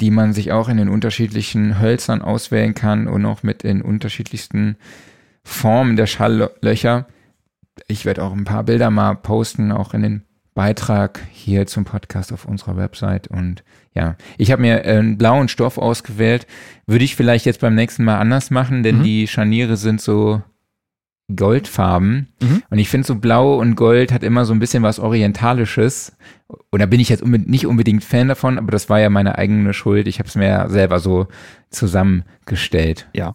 die 0.00 0.12
man 0.12 0.32
sich 0.32 0.52
auch 0.52 0.68
in 0.68 0.76
den 0.76 0.88
unterschiedlichen 0.88 1.80
Hölzern 1.80 2.22
auswählen 2.22 2.74
kann 2.74 3.08
und 3.08 3.26
auch 3.26 3.42
mit 3.42 3.64
den 3.64 3.82
unterschiedlichsten 3.82 4.76
Formen 5.42 5.96
der 5.96 6.06
Schalllöcher. 6.06 7.08
Ich 7.88 8.04
werde 8.04 8.22
auch 8.22 8.32
ein 8.32 8.44
paar 8.44 8.62
Bilder 8.62 8.90
mal 8.90 9.16
posten, 9.16 9.72
auch 9.72 9.94
in 9.94 10.02
den 10.02 10.22
Beitrag 10.60 11.20
hier 11.32 11.66
zum 11.66 11.86
Podcast 11.86 12.34
auf 12.34 12.44
unserer 12.44 12.76
Website. 12.76 13.28
Und 13.28 13.64
ja, 13.94 14.16
ich 14.36 14.52
habe 14.52 14.60
mir 14.60 14.84
äh, 14.84 14.98
einen 14.98 15.16
blauen 15.16 15.48
Stoff 15.48 15.78
ausgewählt. 15.78 16.46
Würde 16.86 17.02
ich 17.02 17.16
vielleicht 17.16 17.46
jetzt 17.46 17.62
beim 17.62 17.74
nächsten 17.74 18.04
Mal 18.04 18.18
anders 18.18 18.50
machen, 18.50 18.82
denn 18.82 18.98
Mhm. 18.98 19.02
die 19.02 19.26
Scharniere 19.26 19.78
sind 19.78 20.02
so 20.02 20.42
goldfarben. 21.34 22.28
Mhm. 22.42 22.62
Und 22.68 22.78
ich 22.78 22.90
finde 22.90 23.06
so 23.06 23.14
blau 23.14 23.54
und 23.58 23.74
gold 23.74 24.12
hat 24.12 24.22
immer 24.22 24.44
so 24.44 24.52
ein 24.52 24.58
bisschen 24.58 24.82
was 24.82 24.98
Orientalisches. 24.98 26.14
Oder 26.70 26.86
bin 26.86 27.00
ich 27.00 27.08
jetzt 27.08 27.22
unbe 27.22 27.38
nicht 27.38 27.66
unbedingt 27.66 28.04
Fan 28.04 28.28
davon, 28.28 28.58
aber 28.58 28.70
das 28.70 28.90
war 28.90 29.00
ja 29.00 29.08
meine 29.08 29.38
eigene 29.38 29.72
Schuld. 29.72 30.06
Ich 30.08 30.18
habe 30.18 30.28
es 30.28 30.34
mir 30.34 30.46
ja 30.48 30.68
selber 30.68 31.00
so 31.00 31.28
zusammengestellt. 31.70 33.08
Ja. 33.14 33.34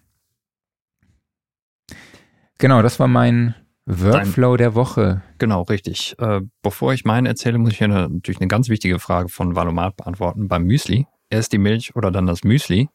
Genau, 2.59 2.83
das 2.83 2.99
war 2.99 3.07
mein 3.07 3.55
Workflow 3.85 4.57
der 4.57 4.73
Woche. 4.73 5.21
Genau, 5.37 5.61
richtig. 5.63 6.15
Äh, 6.17 6.41
bevor 6.63 6.93
ich 6.93 7.05
meinen 7.05 7.27
erzähle, 7.27 7.57
muss 7.59 7.71
ich 7.71 7.77
hier 7.77 7.85
eine, 7.85 8.09
natürlich 8.09 8.39
eine 8.39 8.47
ganz 8.47 8.69
wichtige 8.69 8.99
Frage 8.99 9.29
von 9.29 9.55
Valomat 9.55 9.97
beantworten. 9.97 10.47
Beim 10.47 10.63
Müsli, 10.63 11.05
erst 11.29 11.53
die 11.53 11.59
Milch 11.59 11.95
oder 11.95 12.11
dann 12.11 12.25
das 12.25 12.43
Müsli. 12.43 12.89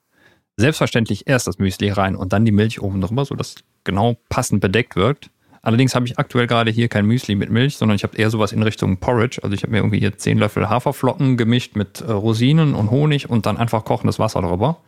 Selbstverständlich 0.57 1.27
erst 1.27 1.47
das 1.47 1.59
Müsli 1.59 1.91
rein 1.91 2.17
und 2.17 2.33
dann 2.33 2.45
die 2.45 2.53
Milch 2.53 2.83
oben 2.83 3.01
drüber, 3.01 3.25
sodass 3.25 3.57
genau 3.85 4.17
passend 4.29 4.61
bedeckt 4.61 4.97
wirkt. 4.97 5.31
Allerdings 5.63 5.95
habe 5.95 6.07
ich 6.07 6.19
aktuell 6.19 6.47
gerade 6.47 6.71
hier 6.71 6.89
kein 6.89 7.07
Müsli 7.07 7.35
mit 7.35 7.51
Milch, 7.51 7.77
sondern 7.77 7.95
ich 7.95 8.03
habe 8.03 8.17
eher 8.17 8.31
sowas 8.31 8.53
in 8.53 8.63
Richtung 8.63 8.97
Porridge. 8.97 9.41
Also 9.43 9.55
ich 9.55 9.63
habe 9.63 9.73
mir 9.73 9.79
irgendwie 9.79 10.01
hier 10.01 10.17
10 10.17 10.39
Löffel 10.39 10.69
Haferflocken 10.69 11.37
gemischt 11.37 11.77
mit 11.77 12.01
äh, 12.01 12.11
Rosinen 12.11 12.75
und 12.75 12.91
Honig 12.91 13.31
und 13.31 13.47
dann 13.47 13.59
einfach 13.59 13.85
kochendes 13.85 14.19
Wasser 14.19 14.41
drüber. 14.41 14.79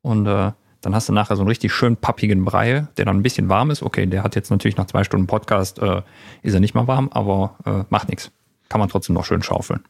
Und 0.00 0.26
äh, 0.26 0.52
dann 0.84 0.94
hast 0.94 1.08
du 1.08 1.12
nachher 1.12 1.36
so 1.36 1.42
einen 1.42 1.48
richtig 1.48 1.72
schön 1.72 1.96
pappigen 1.96 2.44
Brei, 2.44 2.86
der 2.96 3.04
dann 3.04 3.16
ein 3.16 3.22
bisschen 3.22 3.48
warm 3.48 3.70
ist. 3.70 3.82
Okay, 3.82 4.06
der 4.06 4.22
hat 4.22 4.36
jetzt 4.36 4.50
natürlich 4.50 4.76
nach 4.76 4.86
zwei 4.86 5.04
Stunden 5.04 5.26
Podcast, 5.26 5.78
äh, 5.78 6.02
ist 6.42 6.54
er 6.54 6.60
nicht 6.60 6.74
mal 6.74 6.86
warm, 6.86 7.08
aber 7.12 7.56
äh, 7.64 7.84
macht 7.90 8.08
nichts. 8.08 8.30
Kann 8.68 8.80
man 8.80 8.88
trotzdem 8.88 9.14
noch 9.14 9.24
schön 9.24 9.42
schaufeln. 9.42 9.84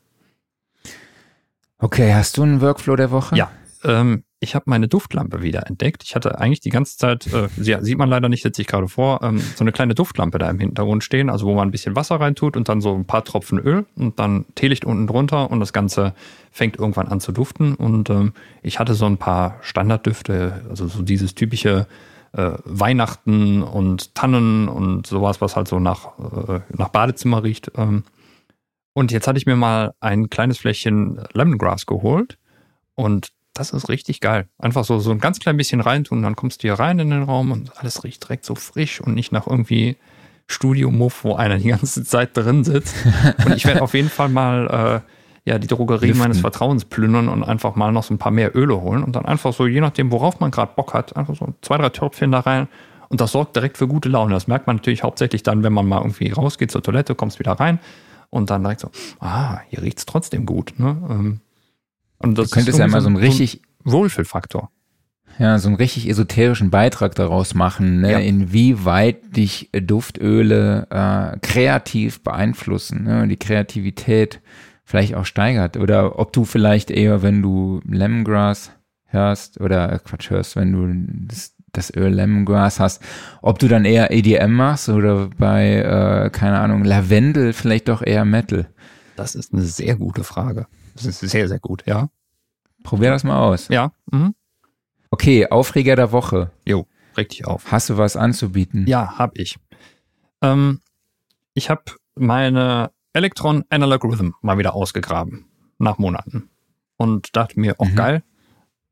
Okay, 1.78 2.14
hast 2.14 2.36
du 2.36 2.42
einen 2.42 2.60
Workflow 2.60 2.96
der 2.96 3.10
Woche? 3.10 3.36
Ja. 3.36 3.50
Ähm, 3.82 4.24
ich 4.44 4.54
habe 4.54 4.66
meine 4.68 4.86
Duftlampe 4.86 5.42
wieder 5.42 5.66
entdeckt. 5.66 6.04
Ich 6.04 6.14
hatte 6.14 6.38
eigentlich 6.38 6.60
die 6.60 6.70
ganze 6.70 6.96
Zeit, 6.96 7.26
äh, 7.32 7.48
sie, 7.56 7.76
sieht 7.80 7.98
man 7.98 8.08
leider 8.08 8.28
nicht, 8.28 8.42
sitze 8.42 8.62
ich 8.62 8.68
gerade 8.68 8.86
vor, 8.86 9.20
ähm, 9.22 9.40
so 9.40 9.64
eine 9.64 9.72
kleine 9.72 9.94
Duftlampe 9.94 10.38
da 10.38 10.48
im 10.48 10.60
Hintergrund 10.60 11.02
stehen, 11.02 11.30
also 11.30 11.46
wo 11.46 11.54
man 11.54 11.68
ein 11.68 11.70
bisschen 11.70 11.96
Wasser 11.96 12.20
reintut 12.20 12.56
und 12.56 12.68
dann 12.68 12.80
so 12.80 12.94
ein 12.94 13.06
paar 13.06 13.24
Tropfen 13.24 13.58
Öl 13.58 13.86
und 13.96 14.18
dann 14.18 14.44
Teelicht 14.54 14.84
unten 14.84 15.06
drunter 15.06 15.50
und 15.50 15.58
das 15.58 15.72
Ganze 15.72 16.14
fängt 16.52 16.78
irgendwann 16.78 17.08
an 17.08 17.20
zu 17.20 17.32
duften. 17.32 17.74
Und 17.74 18.10
ähm, 18.10 18.34
ich 18.62 18.78
hatte 18.78 18.94
so 18.94 19.06
ein 19.06 19.16
paar 19.16 19.56
Standarddüfte, 19.62 20.64
also 20.68 20.86
so 20.86 21.02
dieses 21.02 21.34
typische 21.34 21.86
äh, 22.32 22.52
Weihnachten 22.64 23.62
und 23.62 24.14
Tannen 24.14 24.68
und 24.68 25.06
sowas, 25.06 25.40
was 25.40 25.56
halt 25.56 25.68
so 25.68 25.80
nach, 25.80 26.18
äh, 26.48 26.60
nach 26.76 26.88
Badezimmer 26.88 27.42
riecht. 27.42 27.72
Ähm. 27.76 28.04
Und 28.92 29.10
jetzt 29.10 29.26
hatte 29.26 29.38
ich 29.38 29.46
mir 29.46 29.56
mal 29.56 29.94
ein 30.00 30.30
kleines 30.30 30.58
Fläschchen 30.58 31.20
Lemongrass 31.32 31.86
geholt 31.86 32.38
und 32.94 33.33
das 33.54 33.70
ist 33.70 33.88
richtig 33.88 34.20
geil. 34.20 34.48
Einfach 34.58 34.84
so, 34.84 34.98
so 34.98 35.10
ein 35.10 35.20
ganz 35.20 35.38
klein 35.38 35.56
bisschen 35.56 35.80
reintun, 35.80 36.22
dann 36.22 36.36
kommst 36.36 36.62
du 36.62 36.68
hier 36.68 36.74
rein 36.74 36.98
in 36.98 37.10
den 37.10 37.22
Raum 37.22 37.52
und 37.52 37.78
alles 37.78 38.04
riecht 38.04 38.24
direkt 38.24 38.44
so 38.44 38.54
frisch 38.54 39.00
und 39.00 39.14
nicht 39.14 39.32
nach 39.32 39.46
irgendwie 39.46 39.96
Studio-Muff, 40.46 41.24
wo 41.24 41.36
einer 41.36 41.58
die 41.58 41.68
ganze 41.68 42.04
Zeit 42.04 42.36
drin 42.36 42.64
sitzt. 42.64 42.94
Und 43.46 43.54
ich 43.54 43.64
werde 43.64 43.82
auf 43.82 43.94
jeden 43.94 44.10
Fall 44.10 44.28
mal 44.28 45.02
äh, 45.46 45.50
ja, 45.50 45.58
die 45.58 45.66
Drogerie 45.66 46.06
Lüften. 46.08 46.22
meines 46.22 46.40
Vertrauens 46.40 46.84
plündern 46.84 47.28
und 47.28 47.44
einfach 47.44 47.76
mal 47.76 47.92
noch 47.92 48.02
so 48.02 48.12
ein 48.14 48.18
paar 48.18 48.32
mehr 48.32 48.56
Öle 48.56 48.80
holen 48.80 49.04
und 49.04 49.14
dann 49.14 49.26
einfach 49.26 49.52
so, 49.52 49.66
je 49.66 49.80
nachdem, 49.80 50.10
worauf 50.10 50.40
man 50.40 50.50
gerade 50.50 50.72
Bock 50.74 50.94
hat, 50.94 51.16
einfach 51.16 51.36
so 51.36 51.54
zwei, 51.62 51.76
drei 51.76 51.90
Törpfchen 51.90 52.32
da 52.32 52.40
rein. 52.40 52.68
Und 53.08 53.20
das 53.20 53.32
sorgt 53.32 53.54
direkt 53.54 53.78
für 53.78 53.86
gute 53.86 54.08
Laune. 54.08 54.34
Das 54.34 54.46
merkt 54.46 54.66
man 54.66 54.76
natürlich 54.76 55.02
hauptsächlich 55.02 55.42
dann, 55.42 55.62
wenn 55.62 55.72
man 55.72 55.86
mal 55.86 55.98
irgendwie 55.98 56.30
rausgeht 56.30 56.70
zur 56.70 56.82
Toilette, 56.82 57.14
kommst 57.14 57.38
wieder 57.38 57.52
rein 57.52 57.78
und 58.30 58.50
dann 58.50 58.62
direkt 58.62 58.80
so, 58.80 58.90
ah, 59.20 59.60
hier 59.68 59.82
riecht 59.82 59.98
es 59.98 60.06
trotzdem 60.06 60.46
gut. 60.46 60.74
Ne? 60.78 60.96
Ähm, 61.08 61.40
und 62.24 62.38
das 62.38 62.50
du 62.50 62.54
könntest 62.54 62.78
ja 62.78 62.86
mal 62.86 63.00
so 63.00 63.08
ein 63.08 63.16
richtig 63.16 63.62
Wohlfühlfaktor. 63.84 64.70
Ja, 65.38 65.58
so 65.58 65.68
einen 65.68 65.76
richtig 65.76 66.08
esoterischen 66.08 66.70
Beitrag 66.70 67.14
daraus 67.16 67.54
machen, 67.54 68.00
ne? 68.00 68.12
Ja. 68.12 68.18
inwieweit 68.18 69.36
dich 69.36 69.68
Duftöle 69.72 70.86
äh, 70.90 71.38
kreativ 71.40 72.22
beeinflussen, 72.22 73.02
ne? 73.02 73.26
die 73.26 73.36
Kreativität 73.36 74.40
vielleicht 74.84 75.14
auch 75.16 75.24
steigert. 75.24 75.76
Oder 75.76 76.18
ob 76.18 76.32
du 76.32 76.44
vielleicht 76.44 76.90
eher, 76.90 77.22
wenn 77.22 77.42
du 77.42 77.80
Lemongrass 77.88 78.70
hörst, 79.06 79.60
oder 79.60 79.92
äh, 79.92 79.98
Quatsch 79.98 80.30
hörst, 80.30 80.54
wenn 80.54 80.72
du 80.72 81.26
das, 81.26 81.54
das 81.72 81.92
Öl 81.94 82.12
Lemongrass 82.12 82.78
hast, 82.78 83.02
ob 83.42 83.58
du 83.58 83.66
dann 83.66 83.84
eher 83.84 84.12
EDM 84.12 84.52
machst 84.52 84.88
oder 84.88 85.30
bei, 85.36 85.78
äh, 85.78 86.30
keine 86.30 86.60
Ahnung, 86.60 86.84
Lavendel 86.84 87.52
vielleicht 87.52 87.88
doch 87.88 88.02
eher 88.02 88.24
Metal. 88.24 88.68
Das 89.16 89.34
ist 89.34 89.52
eine 89.52 89.62
sehr 89.62 89.96
gute 89.96 90.22
Frage. 90.22 90.66
Das 90.94 91.04
ist 91.04 91.20
sehr, 91.20 91.48
sehr 91.48 91.58
gut, 91.58 91.84
ja. 91.86 92.08
Probier 92.82 93.10
das 93.10 93.24
mal 93.24 93.40
aus. 93.40 93.68
Ja. 93.68 93.92
Mhm. 94.10 94.34
Okay, 95.10 95.46
Aufreger 95.48 95.96
der 95.96 96.12
Woche. 96.12 96.50
Jo, 96.66 96.86
reg 97.16 97.28
dich 97.28 97.46
auf. 97.46 97.70
Hast 97.70 97.90
du 97.90 97.96
was 97.96 98.16
anzubieten? 98.16 98.86
Ja, 98.86 99.18
hab 99.18 99.38
ich. 99.38 99.56
Ähm, 100.42 100.80
ich 101.54 101.70
habe 101.70 101.82
meine 102.14 102.90
Electron 103.12 103.64
Analog 103.70 104.04
Rhythm 104.04 104.30
mal 104.42 104.58
wieder 104.58 104.74
ausgegraben. 104.74 105.46
Nach 105.78 105.98
Monaten. 105.98 106.50
Und 106.96 107.36
dachte 107.36 107.58
mir, 107.58 107.74
oh 107.78 107.84
mhm. 107.84 107.96
geil, 107.96 108.22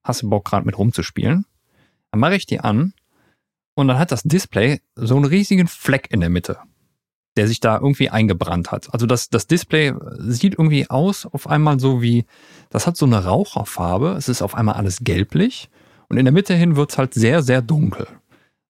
hast 0.02 0.22
du 0.22 0.30
Bock 0.30 0.44
gerade 0.44 0.66
mit 0.66 0.76
rumzuspielen? 0.76 1.46
Dann 2.10 2.20
mache 2.20 2.34
ich 2.34 2.46
die 2.46 2.60
an 2.60 2.92
und 3.74 3.88
dann 3.88 3.98
hat 3.98 4.10
das 4.10 4.22
Display 4.24 4.80
so 4.96 5.16
einen 5.16 5.24
riesigen 5.24 5.68
Fleck 5.68 6.08
in 6.10 6.20
der 6.20 6.28
Mitte 6.28 6.58
der 7.36 7.48
sich 7.48 7.60
da 7.60 7.76
irgendwie 7.76 8.10
eingebrannt 8.10 8.70
hat. 8.72 8.92
Also 8.92 9.06
das, 9.06 9.30
das 9.30 9.46
Display 9.46 9.94
sieht 10.18 10.54
irgendwie 10.54 10.88
aus 10.90 11.26
auf 11.26 11.48
einmal 11.48 11.80
so 11.80 12.02
wie, 12.02 12.26
das 12.70 12.86
hat 12.86 12.96
so 12.96 13.06
eine 13.06 13.24
Raucherfarbe, 13.24 14.14
es 14.18 14.28
ist 14.28 14.42
auf 14.42 14.54
einmal 14.54 14.74
alles 14.74 14.98
gelblich 15.02 15.70
und 16.08 16.18
in 16.18 16.24
der 16.24 16.32
Mitte 16.32 16.54
hin 16.54 16.76
wird 16.76 16.90
es 16.90 16.98
halt 16.98 17.14
sehr, 17.14 17.42
sehr 17.42 17.62
dunkel. 17.62 18.06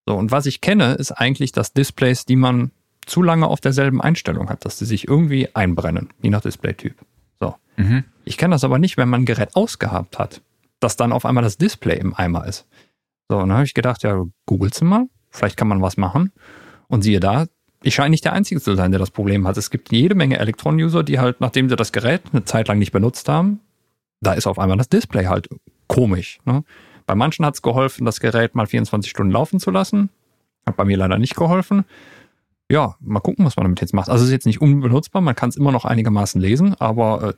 So, 0.05 0.15
und 0.15 0.31
was 0.31 0.45
ich 0.45 0.61
kenne, 0.61 0.93
ist 0.93 1.11
eigentlich, 1.11 1.51
dass 1.51 1.73
Displays, 1.73 2.25
die 2.25 2.35
man 2.35 2.71
zu 3.05 3.21
lange 3.21 3.47
auf 3.47 3.59
derselben 3.59 4.01
Einstellung 4.01 4.49
hat, 4.49 4.65
dass 4.65 4.77
die 4.77 4.85
sich 4.85 5.07
irgendwie 5.07 5.53
einbrennen, 5.53 6.09
je 6.21 6.29
nach 6.29 6.41
Displaytyp. 6.41 6.95
So. 7.39 7.55
Mhm. 7.77 8.05
Ich 8.25 8.37
kenne 8.37 8.55
das 8.55 8.63
aber 8.63 8.79
nicht, 8.79 8.97
wenn 8.97 9.09
man 9.09 9.21
ein 9.21 9.25
Gerät 9.25 9.55
ausgehabt 9.55 10.19
hat, 10.19 10.41
dass 10.79 10.95
dann 10.95 11.11
auf 11.11 11.25
einmal 11.25 11.43
das 11.43 11.57
Display 11.57 11.97
im 11.97 12.13
Eimer 12.13 12.45
ist. 12.47 12.67
So, 13.29 13.37
und 13.37 13.49
dann 13.49 13.57
habe 13.57 13.65
ich 13.65 13.73
gedacht, 13.73 14.03
ja, 14.03 14.23
googelst 14.45 14.81
du 14.81 14.85
mal, 14.85 15.07
vielleicht 15.29 15.57
kann 15.57 15.67
man 15.67 15.81
was 15.81 15.97
machen. 15.97 16.31
Und 16.87 17.01
siehe 17.01 17.19
da, 17.19 17.47
ich 17.83 17.95
scheine 17.95 18.09
nicht 18.09 18.25
der 18.25 18.33
Einzige 18.33 18.61
zu 18.61 18.75
sein, 18.75 18.91
der 18.91 18.99
das 18.99 19.11
Problem 19.11 19.45
hat. 19.47 19.57
Es 19.57 19.69
gibt 19.69 19.91
jede 19.91 20.15
Menge 20.15 20.39
Elektron-User, 20.39 21.03
die 21.03 21.19
halt, 21.19 21.41
nachdem 21.41 21.69
sie 21.69 21.75
das 21.75 21.91
Gerät 21.91 22.21
eine 22.31 22.45
Zeit 22.45 22.67
lang 22.67 22.79
nicht 22.79 22.91
benutzt 22.91 23.29
haben, 23.29 23.59
da 24.21 24.33
ist 24.33 24.47
auf 24.47 24.57
einmal 24.57 24.77
das 24.77 24.89
Display 24.89 25.25
halt 25.25 25.49
komisch. 25.87 26.39
Ne? 26.45 26.63
Bei 27.05 27.15
manchen 27.15 27.45
hat 27.45 27.55
es 27.55 27.61
geholfen, 27.61 28.05
das 28.05 28.19
Gerät 28.19 28.55
mal 28.55 28.65
24 28.65 29.11
Stunden 29.11 29.31
laufen 29.31 29.59
zu 29.59 29.69
lassen. 29.69 30.09
Hat 30.65 30.77
bei 30.77 30.85
mir 30.85 30.97
leider 30.97 31.17
nicht 31.17 31.35
geholfen. 31.35 31.83
Ja, 32.71 32.95
mal 33.01 33.19
gucken, 33.19 33.45
was 33.45 33.57
man 33.57 33.65
damit 33.65 33.81
jetzt 33.81 33.93
macht. 33.93 34.09
Also 34.09 34.23
es 34.23 34.29
ist 34.29 34.33
jetzt 34.33 34.45
nicht 34.45 34.61
unbenutzbar, 34.61 35.21
man 35.21 35.35
kann 35.35 35.49
es 35.49 35.57
immer 35.57 35.73
noch 35.73 35.83
einigermaßen 35.83 36.39
lesen, 36.39 36.75
aber 36.79 37.23
äh, 37.29 37.33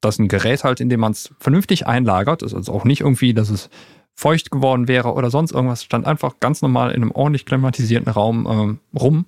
das 0.00 0.14
ist 0.14 0.20
ein 0.20 0.28
Gerät 0.28 0.64
halt, 0.64 0.80
in 0.80 0.88
dem 0.88 1.00
man 1.00 1.12
es 1.12 1.34
vernünftig 1.38 1.86
einlagert. 1.86 2.42
Ist 2.42 2.54
also 2.54 2.72
auch 2.72 2.84
nicht 2.84 3.02
irgendwie, 3.02 3.34
dass 3.34 3.50
es 3.50 3.68
feucht 4.14 4.50
geworden 4.50 4.88
wäre 4.88 5.12
oder 5.12 5.30
sonst 5.30 5.52
irgendwas. 5.52 5.84
Stand 5.84 6.06
einfach 6.06 6.40
ganz 6.40 6.62
normal 6.62 6.92
in 6.92 7.02
einem 7.02 7.10
ordentlich 7.10 7.44
klimatisierten 7.44 8.10
Raum 8.10 8.46
ähm, 8.50 8.78
rum 8.98 9.26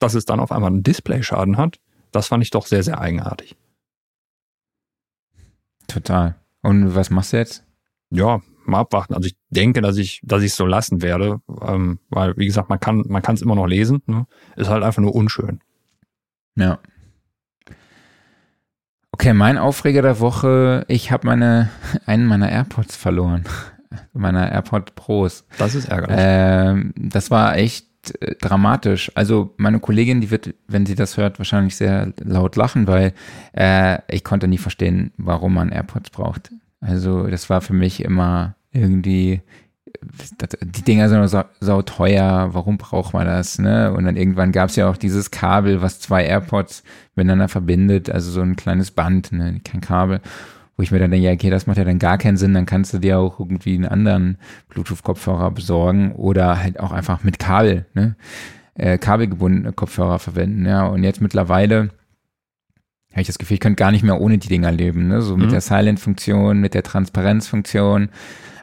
dass 0.00 0.14
es 0.14 0.24
dann 0.24 0.40
auf 0.40 0.50
einmal 0.50 0.70
einen 0.70 0.82
Displayschaden 0.82 1.56
hat, 1.56 1.78
das 2.10 2.26
fand 2.26 2.42
ich 2.42 2.50
doch 2.50 2.66
sehr, 2.66 2.82
sehr 2.82 3.00
eigenartig. 3.00 3.56
Total. 5.86 6.36
Und 6.62 6.94
was 6.94 7.10
machst 7.10 7.32
du 7.32 7.36
jetzt? 7.36 7.64
Ja, 8.10 8.40
mal 8.64 8.80
abwarten. 8.80 9.14
Also 9.14 9.26
ich 9.26 9.36
denke, 9.50 9.80
dass 9.80 9.96
ich, 9.96 10.20
dass 10.24 10.42
ich 10.42 10.50
es 10.50 10.56
so 10.56 10.66
lassen 10.66 11.02
werde, 11.02 11.40
ähm, 11.62 11.98
weil 12.08 12.36
wie 12.36 12.46
gesagt, 12.46 12.68
man 12.68 12.80
kann, 12.80 13.04
man 13.08 13.22
kann 13.22 13.34
es 13.34 13.42
immer 13.42 13.54
noch 13.54 13.66
lesen. 13.66 14.02
Ne? 14.06 14.26
Ist 14.56 14.68
halt 14.68 14.82
einfach 14.82 15.02
nur 15.02 15.14
unschön. 15.14 15.60
Ja. 16.56 16.78
Okay, 19.12 19.34
mein 19.34 19.58
Aufreger 19.58 20.02
der 20.02 20.20
Woche. 20.20 20.84
Ich 20.88 21.12
habe 21.12 21.26
meine 21.26 21.70
einen 22.06 22.26
meiner 22.26 22.50
AirPods 22.50 22.96
verloren, 22.96 23.44
meiner 24.12 24.50
AirPod 24.50 24.94
Pros. 24.94 25.44
Das 25.58 25.74
ist 25.74 25.88
ärgerlich. 25.88 26.16
Ähm, 26.18 26.94
das 26.96 27.30
war 27.30 27.56
echt 27.56 27.89
dramatisch. 28.40 29.12
Also 29.14 29.54
meine 29.56 29.80
Kollegin, 29.80 30.20
die 30.20 30.30
wird, 30.30 30.54
wenn 30.68 30.86
sie 30.86 30.94
das 30.94 31.16
hört, 31.16 31.38
wahrscheinlich 31.38 31.76
sehr 31.76 32.12
laut 32.22 32.56
lachen, 32.56 32.86
weil 32.86 33.12
äh, 33.56 33.98
ich 34.08 34.24
konnte 34.24 34.48
nie 34.48 34.58
verstehen, 34.58 35.12
warum 35.16 35.54
man 35.54 35.70
AirPods 35.70 36.10
braucht. 36.10 36.50
Also 36.80 37.26
das 37.26 37.50
war 37.50 37.60
für 37.60 37.74
mich 37.74 38.02
immer 38.02 38.54
irgendwie, 38.72 39.42
die 40.62 40.82
Dinger 40.82 41.08
sind 41.08 41.26
sau, 41.28 41.44
sau 41.60 41.82
teuer, 41.82 42.48
warum 42.52 42.78
braucht 42.78 43.12
man 43.12 43.26
das? 43.26 43.58
Ne? 43.58 43.92
Und 43.92 44.04
dann 44.04 44.16
irgendwann 44.16 44.52
gab 44.52 44.70
es 44.70 44.76
ja 44.76 44.88
auch 44.88 44.96
dieses 44.96 45.30
Kabel, 45.30 45.82
was 45.82 46.00
zwei 46.00 46.24
AirPods 46.24 46.82
miteinander 47.16 47.48
verbindet, 47.48 48.10
also 48.10 48.30
so 48.30 48.40
ein 48.40 48.56
kleines 48.56 48.90
Band, 48.92 49.32
ne? 49.32 49.60
kein 49.62 49.80
Kabel 49.80 50.20
wo 50.80 50.82
ich 50.82 50.90
mir 50.92 50.98
dann 50.98 51.10
denke, 51.10 51.26
ja, 51.26 51.34
okay, 51.34 51.50
das 51.50 51.66
macht 51.66 51.76
ja 51.76 51.84
dann 51.84 51.98
gar 51.98 52.16
keinen 52.16 52.38
Sinn, 52.38 52.54
dann 52.54 52.64
kannst 52.64 52.94
du 52.94 52.98
dir 52.98 53.18
auch 53.18 53.38
irgendwie 53.38 53.74
einen 53.74 53.84
anderen 53.84 54.38
Bluetooth-Kopfhörer 54.70 55.50
besorgen 55.50 56.12
oder 56.12 56.58
halt 56.58 56.80
auch 56.80 56.90
einfach 56.90 57.22
mit 57.22 57.38
Kabel, 57.38 57.84
ne? 57.92 58.16
Äh, 58.76 58.96
kabelgebundene 58.96 59.74
Kopfhörer 59.74 60.18
verwenden, 60.18 60.64
ja. 60.64 60.86
Und 60.86 61.04
jetzt 61.04 61.20
mittlerweile 61.20 61.90
habe 63.10 63.20
ich 63.20 63.26
das 63.26 63.36
Gefühl, 63.36 63.56
ich 63.56 63.60
könnte 63.60 63.76
gar 63.76 63.90
nicht 63.90 64.04
mehr 64.04 64.22
ohne 64.22 64.38
die 64.38 64.48
Dinger 64.48 64.72
leben, 64.72 65.06
ne? 65.06 65.20
So 65.20 65.36
mit 65.36 65.48
mhm. 65.48 65.50
der 65.50 65.60
Silent-Funktion, 65.60 66.58
mit 66.58 66.72
der 66.72 66.82
Transparenz-Funktion. 66.82 68.08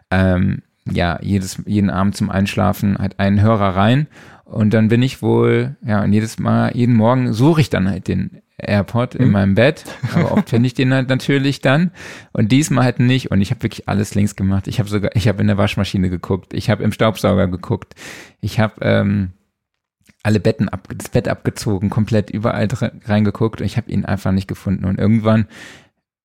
Ähm, 0.09 0.63
ja, 0.89 1.19
jedes, 1.21 1.61
jeden 1.67 1.91
Abend 1.91 2.15
zum 2.15 2.31
Einschlafen 2.31 2.97
halt 2.97 3.19
einen 3.19 3.43
Hörer 3.43 3.75
rein 3.75 4.07
und 4.43 4.73
dann 4.73 4.87
bin 4.87 5.03
ich 5.03 5.21
wohl, 5.21 5.75
ja, 5.85 6.03
und 6.03 6.13
jedes 6.13 6.39
Mal, 6.39 6.75
jeden 6.75 6.95
Morgen 6.95 7.31
suche 7.31 7.61
ich 7.61 7.69
dann 7.69 7.87
halt 7.87 8.07
den 8.07 8.41
AirPod 8.57 9.13
in 9.15 9.25
hm? 9.25 9.31
meinem 9.31 9.55
Bett, 9.55 9.83
aber 10.13 10.31
oft 10.31 10.49
finde 10.49 10.67
ich 10.67 10.73
den 10.73 10.93
halt 10.93 11.09
natürlich 11.09 11.61
dann. 11.61 11.91
Und 12.33 12.51
diesmal 12.51 12.83
halt 12.83 12.99
nicht. 12.99 13.31
Und 13.31 13.41
ich 13.41 13.51
habe 13.51 13.63
wirklich 13.63 13.87
alles 13.87 14.15
links 14.15 14.35
gemacht. 14.35 14.67
Ich 14.67 14.79
habe 14.79 14.89
sogar, 14.89 15.15
ich 15.15 15.27
habe 15.27 15.41
in 15.41 15.47
der 15.47 15.57
Waschmaschine 15.57 16.09
geguckt, 16.09 16.53
ich 16.53 16.69
habe 16.69 16.83
im 16.83 16.91
Staubsauger 16.91 17.47
geguckt, 17.47 17.93
ich 18.41 18.59
habe 18.59 18.73
ähm, 18.81 19.31
alle 20.23 20.39
Betten 20.39 20.69
ab, 20.69 20.87
das 20.95 21.09
Bett 21.09 21.27
abgezogen, 21.27 21.89
komplett 21.89 22.29
überall 22.29 22.67
reingeguckt. 23.05 23.61
Und 23.61 23.67
ich 23.67 23.77
habe 23.77 23.91
ihn 23.91 24.05
einfach 24.05 24.31
nicht 24.31 24.47
gefunden. 24.47 24.85
Und 24.85 24.99
irgendwann 24.99 25.47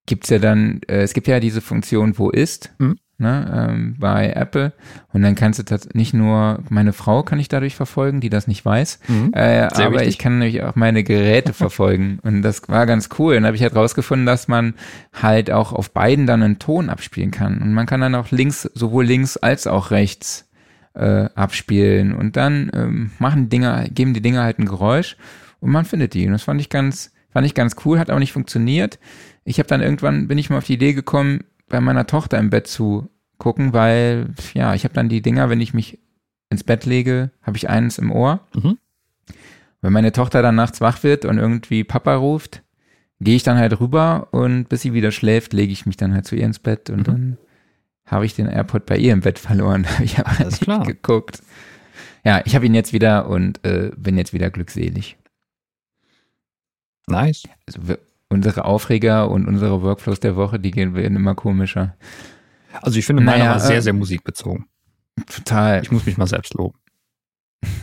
gibt's 0.06 0.30
ja 0.30 0.38
dann, 0.38 0.80
äh, 0.88 1.02
es 1.02 1.12
gibt 1.12 1.28
ja 1.28 1.38
diese 1.38 1.60
Funktion, 1.60 2.18
wo 2.18 2.30
ist, 2.30 2.72
mhm 2.78 2.96
ne, 3.22 3.68
ähm, 3.70 3.96
bei 3.98 4.30
Apple. 4.30 4.72
Und 5.12 5.22
dann 5.22 5.34
kannst 5.34 5.58
du 5.58 5.62
das 5.62 5.88
nicht 5.94 6.12
nur, 6.12 6.58
meine 6.68 6.92
Frau 6.92 7.22
kann 7.22 7.40
ich 7.40 7.48
dadurch 7.48 7.74
verfolgen, 7.74 8.20
die 8.20 8.28
das 8.28 8.46
nicht 8.46 8.64
weiß, 8.64 8.98
mhm. 9.08 9.32
äh, 9.34 9.62
aber 9.62 9.92
wichtig. 9.92 10.08
ich 10.08 10.18
kann 10.18 10.38
nämlich 10.38 10.62
auch 10.62 10.74
meine 10.74 11.04
Geräte 11.04 11.54
verfolgen. 11.54 12.18
Und 12.22 12.42
das 12.42 12.68
war 12.68 12.84
ganz 12.84 13.08
cool. 13.18 13.36
Und 13.36 13.42
dann 13.42 13.46
habe 13.46 13.56
ich 13.56 13.62
halt 13.62 13.74
rausgefunden, 13.74 14.26
dass 14.26 14.48
man 14.48 14.74
halt 15.14 15.50
auch 15.50 15.72
auf 15.72 15.92
beiden 15.92 16.26
dann 16.26 16.42
einen 16.42 16.58
Ton 16.58 16.90
abspielen 16.90 17.30
kann. 17.30 17.62
Und 17.62 17.72
man 17.72 17.86
kann 17.86 18.02
dann 18.02 18.14
auch 18.14 18.30
links, 18.30 18.62
sowohl 18.74 19.06
links 19.06 19.38
als 19.38 19.66
auch 19.66 19.90
rechts 19.90 20.48
äh, 20.94 21.28
abspielen. 21.34 22.12
Und 22.14 22.36
dann 22.36 22.70
ähm, 22.74 23.10
machen 23.18 23.48
Dinger, 23.48 23.88
geben 23.88 24.14
die 24.14 24.20
Dinger 24.22 24.42
halt 24.42 24.58
ein 24.58 24.66
Geräusch 24.66 25.16
und 25.60 25.70
man 25.70 25.84
findet 25.84 26.14
die. 26.14 26.26
Und 26.26 26.32
das 26.32 26.42
fand 26.42 26.60
ich 26.60 26.68
ganz, 26.68 27.12
fand 27.30 27.46
ich 27.46 27.54
ganz 27.54 27.76
cool, 27.84 27.98
hat 27.98 28.10
aber 28.10 28.20
nicht 28.20 28.32
funktioniert. 28.32 28.98
Ich 29.44 29.58
habe 29.58 29.68
dann 29.68 29.80
irgendwann, 29.80 30.28
bin 30.28 30.38
ich 30.38 30.50
mal 30.50 30.58
auf 30.58 30.64
die 30.64 30.74
Idee 30.74 30.92
gekommen, 30.92 31.44
bei 31.72 31.80
meiner 31.80 32.06
Tochter 32.06 32.38
im 32.38 32.50
Bett 32.50 32.68
zu 32.68 33.08
gucken, 33.38 33.72
weil 33.72 34.32
ja, 34.54 34.74
ich 34.74 34.84
habe 34.84 34.94
dann 34.94 35.08
die 35.08 35.22
Dinger, 35.22 35.50
wenn 35.50 35.60
ich 35.60 35.74
mich 35.74 35.98
ins 36.50 36.62
Bett 36.62 36.84
lege, 36.86 37.30
habe 37.42 37.56
ich 37.56 37.68
eins 37.68 37.98
im 37.98 38.12
Ohr. 38.12 38.46
Mhm. 38.54 38.78
Wenn 39.80 39.92
meine 39.92 40.12
Tochter 40.12 40.42
dann 40.42 40.54
nachts 40.54 40.80
wach 40.80 41.02
wird 41.02 41.24
und 41.24 41.38
irgendwie 41.38 41.82
Papa 41.82 42.14
ruft, 42.14 42.62
gehe 43.20 43.34
ich 43.36 43.42
dann 43.42 43.56
halt 43.58 43.80
rüber 43.80 44.28
und 44.30 44.68
bis 44.68 44.82
sie 44.82 44.92
wieder 44.92 45.10
schläft, 45.10 45.52
lege 45.52 45.72
ich 45.72 45.86
mich 45.86 45.96
dann 45.96 46.14
halt 46.14 46.26
zu 46.26 46.36
ihr 46.36 46.44
ins 46.44 46.60
Bett 46.60 46.88
und 46.90 46.98
Mhm. 47.00 47.04
dann 47.04 47.38
habe 48.06 48.26
ich 48.26 48.34
den 48.34 48.46
AirPod 48.46 48.84
bei 48.86 48.96
ihr 48.98 49.12
im 49.12 49.20
Bett 49.20 49.38
verloren. 49.38 49.86
Habe 49.88 50.04
ich 50.04 50.18
aber 50.18 50.28
Alles 50.30 50.52
nicht 50.60 50.62
klar. 50.64 50.84
geguckt. 50.84 51.42
Ja, 52.24 52.42
ich 52.44 52.54
habe 52.54 52.66
ihn 52.66 52.74
jetzt 52.74 52.92
wieder 52.92 53.28
und 53.28 53.64
äh, 53.64 53.90
bin 53.96 54.16
jetzt 54.18 54.32
wieder 54.32 54.50
glückselig. 54.50 55.16
Nice. 57.08 57.44
Also 57.66 57.88
wir, 57.88 57.98
unsere 58.32 58.64
Aufreger 58.64 59.30
und 59.30 59.46
unsere 59.46 59.82
Workflows 59.82 60.20
der 60.20 60.36
Woche, 60.36 60.58
die 60.58 60.70
gehen 60.70 60.94
werden 60.94 61.16
immer 61.16 61.34
komischer. 61.34 61.96
Also 62.80 62.98
ich 62.98 63.06
finde, 63.06 63.22
meiner 63.22 63.38
Naja, 63.38 63.50
war 63.52 63.60
sehr, 63.60 63.76
äh, 63.78 63.82
sehr 63.82 63.92
musikbezogen. 63.92 64.66
Total. 65.26 65.82
Ich 65.82 65.90
muss 65.92 66.06
mich 66.06 66.16
mal 66.16 66.26
selbst 66.26 66.54
loben. 66.54 66.78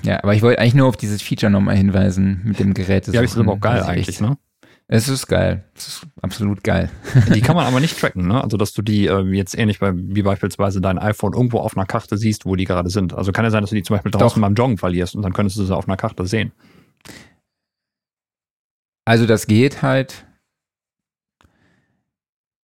Ja, 0.03 0.21
aber 0.23 0.34
ich 0.34 0.41
wollte 0.41 0.59
eigentlich 0.59 0.73
nur 0.76 0.88
auf 0.88 0.97
dieses 0.97 1.21
Feature 1.21 1.51
nochmal 1.51 1.77
hinweisen 1.77 2.41
mit 2.43 2.59
dem 2.59 2.73
Gerät. 2.73 3.07
Ja, 3.07 3.21
ist 3.21 3.38
aber 3.38 3.53
auch 3.53 3.59
geil 3.59 3.77
Das 3.80 3.88
eigentlich, 3.88 4.09
echt- 4.09 4.21
ne? 4.21 4.38
Es 4.91 5.07
ist 5.07 5.27
geil. 5.27 5.63
Es 5.76 5.88
ist 5.88 6.07
absolut 6.23 6.63
geil. 6.63 6.89
Die 7.35 7.41
kann 7.41 7.55
man 7.55 7.67
aber 7.67 7.80
nicht 7.80 7.99
tracken, 7.99 8.27
ne? 8.27 8.43
Also, 8.43 8.57
dass 8.57 8.73
du 8.73 8.81
die 8.81 9.05
äh, 9.05 9.21
jetzt 9.35 9.55
ähnlich 9.55 9.77
bei, 9.77 9.91
wie 9.95 10.23
beispielsweise 10.23 10.81
dein 10.81 10.97
iPhone 10.97 11.34
irgendwo 11.34 11.59
auf 11.59 11.77
einer 11.77 11.85
Karte 11.85 12.17
siehst, 12.17 12.47
wo 12.47 12.55
die 12.55 12.65
gerade 12.65 12.89
sind. 12.89 13.13
Also 13.13 13.31
kann 13.31 13.45
ja 13.45 13.51
sein, 13.51 13.61
dass 13.61 13.69
du 13.69 13.76
die 13.76 13.84
zum 13.84 13.95
Beispiel 13.97 14.11
draußen 14.11 14.41
beim 14.41 14.55
Joggen 14.55 14.80
verlierst 14.80 15.15
und 15.15 15.21
dann 15.21 15.34
könntest 15.34 15.59
du 15.59 15.63
sie 15.65 15.76
auf 15.76 15.88
einer 15.88 15.95
Karte 15.95 16.26
sehen. 16.26 16.51
Also 19.05 19.27
das 19.27 19.45
geht 19.47 19.81
halt. 19.84 20.26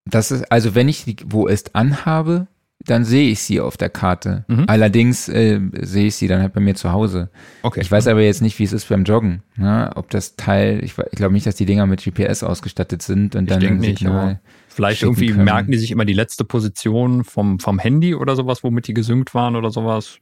Das 0.09 0.31
ist, 0.31 0.51
also 0.51 0.75
wenn 0.75 0.87
ich 0.87 1.03
die, 1.05 1.17
wo 1.25 1.47
es 1.47 1.73
anhabe, 1.73 2.47
dann 2.87 3.03
sehe 3.03 3.31
ich 3.31 3.39
sie 3.41 3.59
auf 3.61 3.77
der 3.77 3.89
Karte. 3.89 4.45
Mhm. 4.47 4.65
Allerdings 4.67 5.27
äh, 5.27 5.59
sehe 5.81 6.07
ich 6.07 6.15
sie 6.15 6.27
dann 6.27 6.41
halt 6.41 6.53
bei 6.53 6.59
mir 6.61 6.75
zu 6.75 6.91
Hause. 6.91 7.31
Okay. 7.63 7.81
Ich 7.81 7.91
weiß 7.91 8.05
aber 8.07 8.21
jetzt 8.21 8.43
nicht, 8.43 8.59
wie 8.59 8.63
es 8.63 8.73
ist 8.73 8.87
beim 8.89 9.03
Joggen. 9.05 9.41
Ne? 9.55 9.89
Ob 9.95 10.11
das 10.11 10.35
Teil, 10.35 10.83
ich, 10.83 10.93
ich 10.97 11.17
glaube 11.17 11.33
nicht, 11.33 11.47
dass 11.47 11.55
die 11.55 11.65
Dinger 11.65 11.87
mit 11.87 12.03
GPS 12.03 12.43
ausgestattet 12.43 13.01
sind 13.01 13.35
und 13.35 13.45
Ich 13.45 13.49
dann 13.57 13.65
ein 13.65 13.77
nicht, 13.77 13.99
Signal- 13.99 14.39
Vielleicht 14.67 15.01
irgendwie 15.03 15.27
können. 15.31 15.45
merken 15.45 15.71
die 15.71 15.77
sich 15.77 15.89
immer 15.89 16.03
die 16.05 16.13
letzte 16.13 16.43
Position 16.43 17.23
vom, 17.23 17.59
vom 17.59 17.79
Handy 17.79 18.13
oder 18.13 18.35
sowas, 18.35 18.61
womit 18.63 18.87
die 18.87 18.93
gesynkt 18.93 19.33
waren 19.33 19.55
oder 19.55 19.71
sowas. 19.71 20.17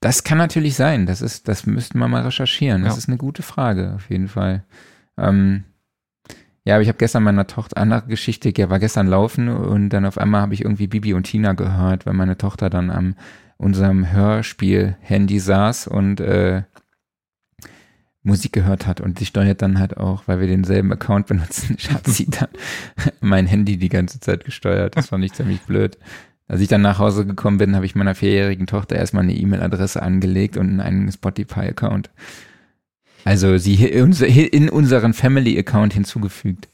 Das 0.00 0.22
kann 0.22 0.38
natürlich 0.38 0.76
sein. 0.76 1.04
Das 1.06 1.20
ist, 1.20 1.48
das 1.48 1.66
müssten 1.66 1.98
wir 1.98 2.08
mal 2.08 2.22
recherchieren. 2.22 2.84
Das 2.84 2.94
Ja. 2.94 2.98
ist 2.98 3.08
eine 3.08 3.18
gute 3.18 3.42
Frage, 3.42 3.92
auf 3.96 4.08
jeden 4.08 4.28
Fall. 4.28 4.64
Ähm, 5.18 5.64
ja, 6.64 6.74
aber 6.74 6.82
ich 6.82 6.88
habe 6.88 6.98
gestern 6.98 7.22
meiner 7.22 7.46
Tochter, 7.46 7.76
andere 7.76 8.06
Geschichte, 8.06 8.52
ja, 8.56 8.70
war 8.70 8.78
gestern 8.78 9.06
laufen 9.06 9.48
und 9.48 9.90
dann 9.90 10.06
auf 10.06 10.18
einmal 10.18 10.40
habe 10.40 10.54
ich 10.54 10.62
irgendwie 10.62 10.86
Bibi 10.86 11.12
und 11.14 11.24
Tina 11.24 11.52
gehört, 11.52 12.06
weil 12.06 12.14
meine 12.14 12.38
Tochter 12.38 12.70
dann 12.70 12.90
am 12.90 13.14
unserem 13.56 14.10
Hörspiel-Handy 14.10 15.38
saß 15.38 15.86
und 15.86 16.20
äh, 16.20 16.62
Musik 18.22 18.54
gehört 18.54 18.86
hat 18.86 19.02
und 19.02 19.18
sie 19.18 19.26
steuert 19.26 19.60
dann 19.60 19.78
halt 19.78 19.98
auch, 19.98 20.22
weil 20.26 20.40
wir 20.40 20.46
denselben 20.46 20.90
Account 20.92 21.26
benutzen, 21.26 21.76
hat 21.90 22.06
sie 22.06 22.26
dann 22.26 22.48
mein 23.20 23.46
Handy 23.46 23.76
die 23.76 23.90
ganze 23.90 24.18
Zeit 24.18 24.44
gesteuert. 24.44 24.96
Das 24.96 25.08
fand 25.08 25.24
ich 25.24 25.34
ziemlich 25.34 25.60
blöd. 25.60 25.98
Als 26.48 26.60
ich 26.60 26.68
dann 26.68 26.82
nach 26.82 26.98
Hause 26.98 27.26
gekommen 27.26 27.58
bin, 27.58 27.76
habe 27.76 27.86
ich 27.86 27.94
meiner 27.94 28.14
vierjährigen 28.14 28.66
Tochter 28.66 28.96
erstmal 28.96 29.24
eine 29.24 29.34
E-Mail-Adresse 29.34 30.02
angelegt 30.02 30.56
und 30.56 30.80
einen 30.80 31.10
Spotify-Account. 31.12 32.10
Also 33.24 33.56
sie 33.58 33.74
in 33.84 34.68
unseren 34.68 35.14
Family-Account 35.14 35.94
hinzugefügt. 35.94 36.68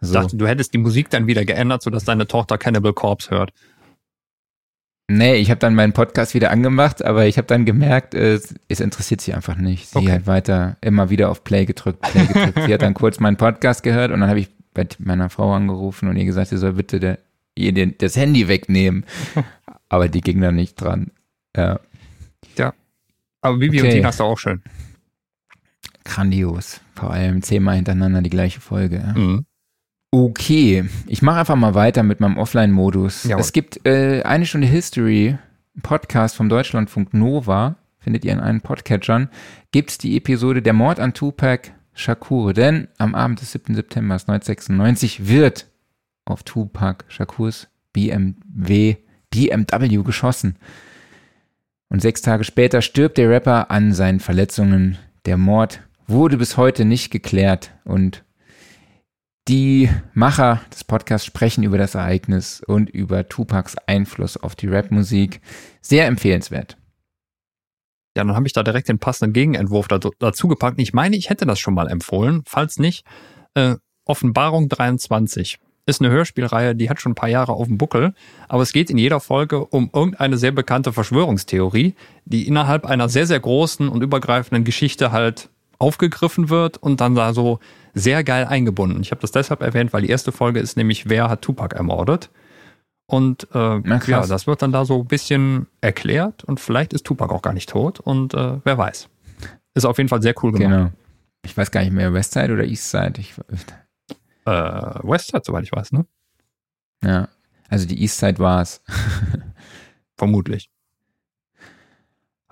Ich 0.00 0.08
So. 0.08 0.14
dachte, 0.14 0.36
du 0.36 0.46
hättest 0.46 0.74
die 0.74 0.78
Musik 0.78 1.10
dann 1.10 1.26
wieder 1.26 1.44
geändert, 1.44 1.82
sodass 1.82 2.04
deine 2.04 2.26
Tochter 2.26 2.58
Cannibal 2.58 2.92
Corpse 2.92 3.30
hört. 3.30 3.52
Nee, 5.08 5.34
ich 5.36 5.50
habe 5.50 5.58
dann 5.58 5.74
meinen 5.74 5.92
Podcast 5.92 6.32
wieder 6.34 6.50
angemacht, 6.50 7.04
aber 7.04 7.26
ich 7.26 7.36
habe 7.36 7.46
dann 7.46 7.64
gemerkt, 7.66 8.14
äh, 8.14 8.34
es, 8.34 8.54
es 8.68 8.80
interessiert 8.80 9.20
sie 9.20 9.34
einfach 9.34 9.56
nicht. 9.56 9.88
Sie 9.90 9.98
Okay. 9.98 10.12
hat 10.12 10.26
weiter 10.26 10.76
immer 10.80 11.10
wieder 11.10 11.28
auf 11.30 11.44
Play 11.44 11.66
gedrückt, 11.66 12.00
Play 12.00 12.26
gedrückt. 12.26 12.58
sie 12.66 12.72
hat 12.72 12.82
dann 12.82 12.94
kurz 13.02 13.20
meinen 13.20 13.36
Podcast 13.36 13.82
gehört 13.82 14.10
und 14.10 14.20
dann 14.20 14.28
habe 14.28 14.40
ich 14.40 14.48
bei 14.74 14.86
meiner 14.98 15.28
Frau 15.28 15.52
angerufen 15.54 16.08
und 16.08 16.16
ihr 16.16 16.24
gesagt, 16.24 16.48
sie 16.48 16.56
soll 16.56 16.72
bitte 16.74 16.98
der, 16.98 17.18
ihr 17.54 17.72
den, 17.72 17.94
das 17.98 18.16
Handy 18.16 18.48
wegnehmen. 18.48 19.04
aber 19.88 20.08
die 20.08 20.20
ging 20.22 20.40
dann 20.40 20.54
nicht 20.56 20.80
dran. 20.80 21.10
Ja, 21.56 21.78
Aber 23.42 23.58
Bibi 23.58 23.80
und 23.80 23.86
Okay. 23.86 23.96
Tina 23.96 24.08
ist 24.08 24.20
doch 24.20 24.26
auch 24.26 24.38
schön. 24.38 24.62
Grandios. 26.04 26.80
Vor 26.94 27.10
allem 27.10 27.42
zehnmal 27.42 27.76
hintereinander 27.76 28.22
die 28.22 28.30
gleiche 28.30 28.60
Folge. 28.60 28.96
Ja. 28.96 29.18
Mhm. 29.18 29.46
Okay, 30.14 30.84
ich 31.06 31.22
mache 31.22 31.40
einfach 31.40 31.56
mal 31.56 31.74
weiter 31.74 32.02
mit 32.02 32.20
meinem 32.20 32.36
Offline-Modus. 32.36 33.24
Es 33.24 33.52
gibt 33.52 33.86
äh, 33.86 34.22
eine 34.24 34.44
Stunde 34.44 34.66
History, 34.66 35.38
Podcast 35.82 36.36
vom 36.36 36.50
Deutschlandfunk 36.50 37.14
Nova, 37.14 37.76
findet 37.98 38.24
ihr 38.26 38.32
in 38.32 38.40
allen 38.40 38.60
Podcatchern, 38.60 39.30
gibt's 39.70 39.96
die 39.96 40.18
Episode 40.18 40.60
Der 40.60 40.74
Mord 40.74 41.00
an 41.00 41.14
Tupac 41.14 41.70
Shakur. 41.94 42.52
Denn 42.52 42.88
am 42.98 43.14
Abend 43.14 43.40
des 43.40 43.52
7. 43.52 43.74
September 43.74 44.14
1996 44.14 45.28
wird 45.28 45.66
auf 46.26 46.42
Tupac 46.42 47.04
Shakurs 47.08 47.68
BMW, 47.94 48.96
BMW 49.30 50.02
geschossen. 50.02 50.56
Und 51.88 52.00
sechs 52.00 52.22
Tage 52.22 52.44
später 52.44 52.82
stirbt 52.82 53.18
der 53.18 53.30
Rapper 53.30 53.70
an 53.70 53.92
seinen 53.92 54.20
Verletzungen. 54.20 54.98
Der 55.24 55.36
Mord 55.36 55.80
wurde 56.06 56.36
bis 56.36 56.56
heute 56.56 56.84
nicht 56.84 57.10
geklärt 57.10 57.72
und 57.84 58.24
die 59.48 59.90
Macher 60.14 60.60
des 60.72 60.84
Podcasts 60.84 61.26
sprechen 61.26 61.64
über 61.64 61.76
das 61.76 61.96
Ereignis 61.96 62.62
und 62.64 62.88
über 62.88 63.28
Tupacs 63.28 63.76
Einfluss 63.86 64.36
auf 64.36 64.54
die 64.54 64.68
Rapmusik. 64.68 65.40
Sehr 65.80 66.06
empfehlenswert. 66.06 66.76
Ja, 68.16 68.24
dann 68.24 68.36
habe 68.36 68.46
ich 68.46 68.52
da 68.52 68.62
direkt 68.62 68.88
den 68.88 68.98
passenden 68.98 69.32
Gegenentwurf 69.32 69.88
dazu, 69.88 70.48
gepackt. 70.48 70.78
Ich 70.78 70.92
meine, 70.92 71.16
ich 71.16 71.30
hätte 71.30 71.46
das 71.46 71.58
schon 71.58 71.74
mal 71.74 71.88
empfohlen. 71.88 72.42
Falls 72.46 72.78
nicht, 72.78 73.04
äh, 73.54 73.76
Offenbarung 74.04 74.68
23 74.68 75.58
ist 75.86 76.00
eine 76.00 76.10
Hörspielreihe, 76.10 76.76
die 76.76 76.88
hat 76.88 77.00
schon 77.00 77.12
ein 77.12 77.16
paar 77.16 77.28
Jahre 77.28 77.52
auf 77.52 77.66
dem 77.66 77.78
Buckel, 77.78 78.14
aber 78.48 78.62
es 78.62 78.72
geht 78.72 78.90
in 78.90 78.98
jeder 78.98 79.18
Folge 79.18 79.64
um 79.64 79.90
irgendeine 79.92 80.38
sehr 80.38 80.52
bekannte 80.52 80.92
Verschwörungstheorie, 80.92 81.94
die 82.24 82.46
innerhalb 82.46 82.86
einer 82.86 83.08
sehr, 83.08 83.26
sehr 83.26 83.40
großen 83.40 83.88
und 83.88 84.02
übergreifenden 84.02 84.62
Geschichte 84.62 85.10
halt 85.10 85.50
aufgegriffen 85.82 86.48
wird 86.48 86.78
und 86.78 87.00
dann 87.00 87.14
da 87.14 87.34
so 87.34 87.58
sehr 87.92 88.24
geil 88.24 88.46
eingebunden. 88.46 89.02
Ich 89.02 89.10
habe 89.10 89.20
das 89.20 89.32
deshalb 89.32 89.60
erwähnt, 89.60 89.92
weil 89.92 90.02
die 90.02 90.08
erste 90.08 90.32
Folge 90.32 90.60
ist 90.60 90.76
nämlich, 90.76 91.08
wer 91.08 91.28
hat 91.28 91.42
Tupac 91.42 91.74
ermordet? 91.76 92.30
Und 93.06 93.48
äh, 93.52 93.80
ja, 94.06 94.26
das 94.26 94.46
wird 94.46 94.62
dann 94.62 94.72
da 94.72 94.84
so 94.84 95.00
ein 95.00 95.06
bisschen 95.06 95.66
erklärt 95.80 96.44
und 96.44 96.60
vielleicht 96.60 96.92
ist 96.94 97.04
Tupac 97.04 97.34
auch 97.34 97.42
gar 97.42 97.52
nicht 97.52 97.68
tot 97.68 98.00
und 98.00 98.32
äh, 98.32 98.58
wer 98.64 98.78
weiß. 98.78 99.08
Ist 99.74 99.84
auf 99.84 99.98
jeden 99.98 100.08
Fall 100.08 100.22
sehr 100.22 100.34
cool 100.42 100.52
gemacht. 100.52 100.70
Genau. 100.70 100.90
Ich 101.44 101.56
weiß 101.56 101.70
gar 101.70 101.82
nicht 101.82 101.92
mehr, 101.92 102.14
Westside 102.14 102.52
oder 102.52 102.64
Eastside. 102.64 103.14
Ich, 103.18 103.34
Äh, 104.44 104.50
Westside, 104.50 105.42
soweit 105.44 105.64
ich 105.64 105.72
weiß, 105.72 105.92
ne? 105.92 106.06
ja, 107.04 107.28
also 107.68 107.86
die 107.86 108.00
Eastside 108.02 108.38
war's. 108.38 108.82
Vermutlich. 110.16 110.70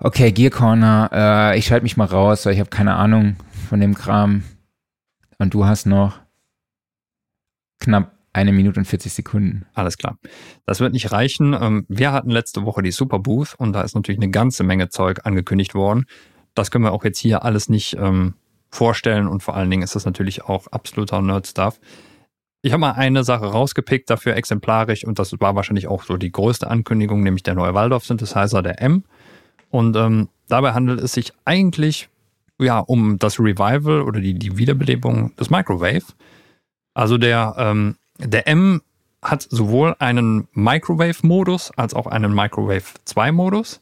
Okay, 0.03 0.31
Gear 0.31 0.49
Corner. 0.49 1.11
Äh, 1.13 1.59
ich 1.59 1.67
schalte 1.67 1.83
mich 1.83 1.95
mal 1.95 2.05
raus, 2.05 2.47
weil 2.47 2.53
ich 2.53 2.59
habe 2.59 2.71
keine 2.71 2.95
Ahnung 2.95 3.35
von 3.69 3.79
dem 3.79 3.93
Kram. 3.93 4.43
Und 5.37 5.53
du 5.53 5.65
hast 5.65 5.85
noch 5.85 6.17
knapp 7.79 8.11
eine 8.33 8.51
Minute 8.51 8.79
und 8.79 8.87
40 8.87 9.13
Sekunden. 9.13 9.67
Alles 9.75 9.99
klar. 9.99 10.17
Das 10.65 10.79
wird 10.79 10.93
nicht 10.93 11.11
reichen. 11.11 11.53
Ähm, 11.53 11.85
Wir 11.87 12.13
hatten 12.13 12.31
letzte 12.31 12.65
Woche 12.65 12.81
die 12.81 12.89
Super 12.89 13.19
Booth 13.19 13.53
und 13.59 13.73
da 13.73 13.81
ist 13.83 13.93
natürlich 13.93 14.19
eine 14.19 14.31
ganze 14.31 14.63
Menge 14.63 14.89
Zeug 14.89 15.19
angekündigt 15.23 15.75
worden. 15.75 16.05
Das 16.55 16.71
können 16.71 16.83
wir 16.83 16.93
auch 16.93 17.03
jetzt 17.03 17.19
hier 17.19 17.45
alles 17.45 17.69
nicht 17.69 17.95
ähm, 17.99 18.33
vorstellen 18.69 19.27
und 19.27 19.43
vor 19.43 19.55
allen 19.55 19.69
Dingen 19.69 19.83
ist 19.83 19.95
das 19.95 20.05
natürlich 20.05 20.43
auch 20.43 20.65
absoluter 20.65 21.21
Nerd-Stuff. 21.21 21.79
Ich 22.63 22.71
habe 22.71 22.81
mal 22.81 22.93
eine 22.93 23.23
Sache 23.23 23.45
rausgepickt, 23.45 24.09
dafür 24.09 24.35
exemplarisch 24.35 25.03
und 25.05 25.19
das 25.19 25.39
war 25.39 25.55
wahrscheinlich 25.55 25.87
auch 25.87 26.01
so 26.03 26.17
die 26.17 26.31
größte 26.31 26.69
Ankündigung, 26.69 27.21
nämlich 27.21 27.43
der 27.43 27.53
neue 27.53 27.75
Waldorf-Synthesizer, 27.75 28.63
der 28.63 28.81
M. 28.81 29.03
Und 29.71 29.95
ähm, 29.95 30.29
dabei 30.47 30.73
handelt 30.73 31.01
es 31.01 31.13
sich 31.13 31.33
eigentlich 31.45 32.09
ja 32.59 32.79
um 32.79 33.17
das 33.17 33.39
Revival 33.39 34.01
oder 34.01 34.19
die, 34.19 34.35
die 34.35 34.57
Wiederbelebung 34.57 35.35
des 35.37 35.49
Microwave. 35.49 36.03
Also 36.93 37.17
der, 37.17 37.55
ähm, 37.57 37.95
der 38.19 38.47
M 38.47 38.81
hat 39.23 39.47
sowohl 39.49 39.95
einen 39.99 40.47
Microwave-Modus 40.53 41.71
als 41.77 41.93
auch 41.93 42.07
einen 42.07 42.33
Microwave 42.33 42.83
2-Modus 43.07 43.81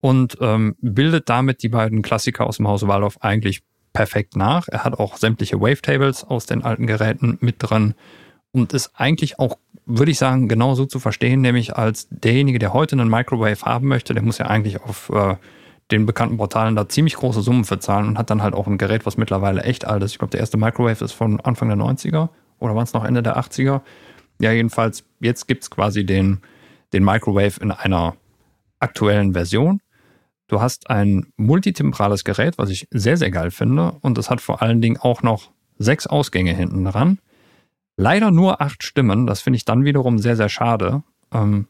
und 0.00 0.36
ähm, 0.40 0.76
bildet 0.80 1.28
damit 1.28 1.62
die 1.62 1.68
beiden 1.68 2.02
Klassiker 2.02 2.46
aus 2.46 2.56
dem 2.56 2.68
Hause 2.68 2.88
Waldorf 2.88 3.18
eigentlich 3.20 3.62
perfekt 3.92 4.36
nach. 4.36 4.68
Er 4.68 4.84
hat 4.84 4.98
auch 4.98 5.16
sämtliche 5.16 5.60
Wavetables 5.60 6.24
aus 6.24 6.46
den 6.46 6.62
alten 6.62 6.86
Geräten 6.86 7.38
mit 7.40 7.56
drin 7.58 7.94
und 8.54 8.72
ist 8.72 8.92
eigentlich 8.94 9.38
auch, 9.40 9.58
würde 9.84 10.12
ich 10.12 10.18
sagen, 10.18 10.48
genauso 10.48 10.86
zu 10.86 11.00
verstehen, 11.00 11.40
nämlich 11.40 11.76
als 11.76 12.06
derjenige, 12.10 12.60
der 12.60 12.72
heute 12.72 12.94
einen 12.94 13.10
Microwave 13.10 13.62
haben 13.62 13.88
möchte, 13.88 14.14
der 14.14 14.22
muss 14.22 14.38
ja 14.38 14.46
eigentlich 14.46 14.80
auf 14.80 15.10
äh, 15.10 15.34
den 15.90 16.06
bekannten 16.06 16.36
Portalen 16.36 16.76
da 16.76 16.88
ziemlich 16.88 17.16
große 17.16 17.42
Summen 17.42 17.64
für 17.64 17.80
zahlen 17.80 18.06
und 18.06 18.16
hat 18.16 18.30
dann 18.30 18.42
halt 18.42 18.54
auch 18.54 18.68
ein 18.68 18.78
Gerät, 18.78 19.04
was 19.06 19.16
mittlerweile 19.16 19.62
echt 19.64 19.84
alt 19.84 20.02
ist. 20.04 20.12
Ich 20.12 20.18
glaube, 20.18 20.30
der 20.30 20.40
erste 20.40 20.56
Microwave 20.56 21.04
ist 21.04 21.12
von 21.12 21.40
Anfang 21.40 21.68
der 21.68 21.76
90er 21.76 22.28
oder 22.60 22.76
waren 22.76 22.84
es 22.84 22.92
noch 22.94 23.04
Ende 23.04 23.24
der 23.24 23.36
80er? 23.36 23.80
Ja, 24.40 24.52
jedenfalls, 24.52 25.04
jetzt 25.20 25.48
gibt's 25.48 25.68
quasi 25.68 26.06
den, 26.06 26.40
den 26.92 27.04
Microwave 27.04 27.60
in 27.60 27.72
einer 27.72 28.14
aktuellen 28.78 29.32
Version. 29.32 29.80
Du 30.46 30.60
hast 30.60 30.90
ein 30.90 31.26
multitemporales 31.36 32.22
Gerät, 32.22 32.56
was 32.56 32.70
ich 32.70 32.86
sehr, 32.92 33.16
sehr 33.16 33.32
geil 33.32 33.50
finde. 33.50 33.96
Und 34.00 34.16
es 34.16 34.30
hat 34.30 34.40
vor 34.40 34.62
allen 34.62 34.80
Dingen 34.80 34.98
auch 34.98 35.22
noch 35.22 35.50
sechs 35.78 36.06
Ausgänge 36.06 36.54
hinten 36.54 36.84
dran. 36.84 37.18
Leider 37.96 38.30
nur 38.30 38.60
acht 38.60 38.82
Stimmen. 38.82 39.26
Das 39.26 39.40
finde 39.40 39.56
ich 39.56 39.64
dann 39.64 39.84
wiederum 39.84 40.18
sehr, 40.18 40.36
sehr 40.36 40.48
schade. 40.48 41.02
Ähm, 41.32 41.66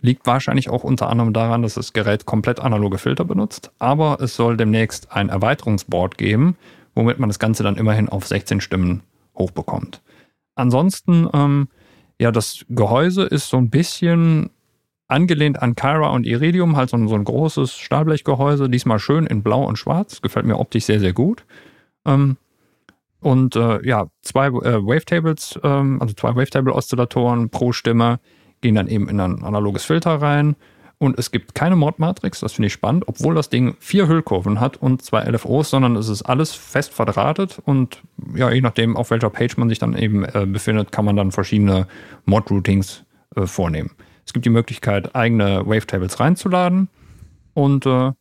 liegt 0.00 0.26
wahrscheinlich 0.26 0.68
auch 0.68 0.84
unter 0.84 1.08
anderem 1.08 1.32
daran, 1.32 1.62
dass 1.62 1.74
das 1.74 1.92
Gerät 1.92 2.26
komplett 2.26 2.60
analoge 2.60 2.98
Filter 2.98 3.24
benutzt. 3.24 3.72
Aber 3.78 4.18
es 4.20 4.36
soll 4.36 4.56
demnächst 4.56 5.10
ein 5.12 5.30
Erweiterungsboard 5.30 6.18
geben, 6.18 6.56
womit 6.94 7.18
man 7.18 7.28
das 7.30 7.38
Ganze 7.38 7.62
dann 7.62 7.76
immerhin 7.76 8.08
auf 8.08 8.26
16 8.26 8.60
Stimmen 8.60 9.02
hochbekommt. 9.36 10.02
Ansonsten, 10.54 11.28
ähm, 11.32 11.68
ja, 12.20 12.30
das 12.30 12.64
Gehäuse 12.68 13.22
ist 13.22 13.48
so 13.48 13.56
ein 13.56 13.70
bisschen 13.70 14.50
angelehnt 15.08 15.60
an 15.60 15.74
Kyra 15.74 16.10
und 16.10 16.26
Iridium, 16.26 16.76
halt 16.76 16.90
so 16.90 16.96
ein, 16.96 17.08
so 17.08 17.14
ein 17.14 17.24
großes 17.24 17.74
Stahlblechgehäuse, 17.74 18.68
diesmal 18.68 18.98
schön 18.98 19.26
in 19.26 19.42
Blau 19.42 19.64
und 19.64 19.78
Schwarz. 19.78 20.22
Gefällt 20.22 20.46
mir 20.46 20.58
optisch 20.58 20.84
sehr, 20.84 21.00
sehr 21.00 21.12
gut. 21.12 21.44
Ähm, 22.04 22.36
und 23.24 23.56
äh, 23.56 23.84
ja, 23.86 24.08
zwei 24.20 24.48
äh, 24.48 24.84
Wavetables, 24.84 25.58
ähm, 25.62 25.96
also 26.02 26.12
zwei 26.12 26.36
Wavetable-Oszillatoren 26.36 27.48
pro 27.48 27.72
Stimme 27.72 28.20
gehen 28.60 28.74
dann 28.74 28.86
eben 28.86 29.08
in 29.08 29.18
ein 29.18 29.42
analoges 29.42 29.86
Filter 29.86 30.20
rein. 30.20 30.56
Und 30.98 31.18
es 31.18 31.30
gibt 31.30 31.54
keine 31.54 31.74
Mod-Matrix, 31.74 32.40
das 32.40 32.52
finde 32.52 32.66
ich 32.66 32.74
spannend, 32.74 33.04
obwohl 33.08 33.34
das 33.34 33.48
Ding 33.48 33.76
vier 33.80 34.08
Hüllkurven 34.08 34.60
hat 34.60 34.76
und 34.76 35.00
zwei 35.00 35.24
LFOs, 35.24 35.70
sondern 35.70 35.96
es 35.96 36.10
ist 36.10 36.22
alles 36.22 36.52
fest 36.52 36.92
verdrahtet 36.92 37.62
und 37.64 38.02
ja, 38.34 38.50
je 38.50 38.60
nachdem, 38.60 38.94
auf 38.94 39.10
welcher 39.10 39.30
Page 39.30 39.56
man 39.56 39.70
sich 39.70 39.78
dann 39.78 39.96
eben 39.96 40.24
äh, 40.26 40.44
befindet, 40.46 40.92
kann 40.92 41.06
man 41.06 41.16
dann 41.16 41.32
verschiedene 41.32 41.86
Mod-Routings 42.26 43.04
äh, 43.36 43.46
vornehmen. 43.46 43.92
Es 44.26 44.34
gibt 44.34 44.44
die 44.44 44.50
Möglichkeit, 44.50 45.14
eigene 45.14 45.66
Wavetables 45.66 46.20
reinzuladen 46.20 46.88
und 47.54 47.86
äh, 47.86 48.12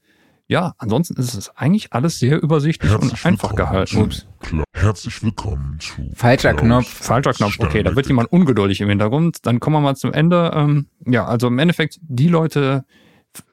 ja, 0.48 0.74
ansonsten 0.78 1.16
ist 1.16 1.34
es 1.34 1.56
eigentlich 1.56 1.94
alles 1.94 2.20
sehr 2.20 2.42
übersichtlich 2.42 2.92
Herzlich 2.92 3.12
und 3.12 3.26
einfach 3.26 3.56
gehalten. 3.56 4.02
Ups. 4.02 4.28
Herzlich 4.74 5.24
willkommen 5.24 5.78
zu. 5.80 6.10
Falscher 6.14 6.54
Knopf. 6.54 6.88
Falscher 6.88 7.34
Knopf, 7.34 7.60
okay, 7.60 7.82
da 7.84 7.96
wird 7.96 8.08
jemand 8.08 8.32
ungeduldig 8.32 8.82
im 8.82 8.90
Hintergrund. 8.90 9.46
Dann 9.46 9.60
kommen 9.60 9.78
wir 9.78 9.82
mal 9.82 9.96
zum 9.96 10.12
Ende. 10.12 10.52
Ähm, 10.54 10.88
ja, 11.06 11.26
also 11.26 11.48
im 11.48 11.60
Endeffekt, 11.60 12.00
die 12.02 12.28
Leute, 12.28 12.84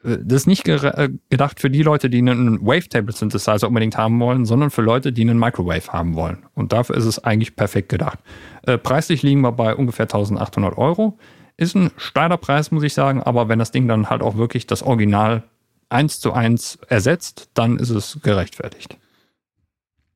äh, 0.04 0.18
das 0.22 0.42
ist 0.42 0.46
nicht 0.48 0.66
äh, 0.66 1.10
gedacht 1.28 1.60
für 1.60 1.70
die 1.70 1.82
Leute, 1.82 2.10
die 2.10 2.18
einen 2.18 2.60
Wavetable-Synthesizer 2.60 3.68
unbedingt 3.68 3.96
haben 3.96 4.18
wollen, 4.18 4.44
sondern 4.44 4.70
für 4.70 4.82
Leute, 4.82 5.12
die 5.12 5.22
einen 5.22 5.38
Microwave 5.38 5.92
haben 5.92 6.16
wollen. 6.16 6.44
Und 6.54 6.72
dafür 6.72 6.96
ist 6.96 7.04
es 7.04 7.22
eigentlich 7.22 7.54
perfekt 7.54 7.88
gedacht. 7.88 8.18
Äh, 8.62 8.78
preislich 8.78 9.22
liegen 9.22 9.42
wir 9.42 9.52
bei 9.52 9.76
ungefähr 9.76 10.04
1800 10.04 10.76
Euro. 10.76 11.18
Ist 11.56 11.76
ein 11.76 11.92
steiler 11.96 12.36
Preis, 12.38 12.72
muss 12.72 12.82
ich 12.82 12.94
sagen, 12.94 13.22
aber 13.22 13.48
wenn 13.48 13.60
das 13.60 13.70
Ding 13.70 13.86
dann 13.86 14.10
halt 14.10 14.22
auch 14.22 14.36
wirklich 14.36 14.66
das 14.66 14.82
Original 14.82 15.44
eins 15.90 16.20
zu 16.20 16.32
eins 16.32 16.78
ersetzt, 16.88 17.50
dann 17.54 17.76
ist 17.76 17.90
es 17.90 18.18
gerechtfertigt. 18.22 18.96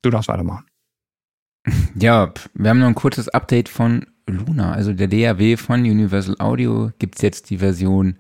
Du 0.03 0.11
darfst 0.11 0.29
weitermachen. 0.29 0.67
Ja, 1.95 2.33
wir 2.55 2.71
haben 2.71 2.81
noch 2.81 2.89
ein 2.89 2.95
kurzes 2.95 3.29
Update 3.29 3.69
von 3.69 4.07
Luna. 4.27 4.73
Also 4.73 4.93
der 4.93 5.09
DAW 5.09 5.57
von 5.57 5.81
Universal 5.81 6.37
Audio 6.39 6.91
gibt 6.99 7.17
es 7.17 7.23
jetzt 7.23 7.51
die 7.51 7.59
Version 7.59 8.19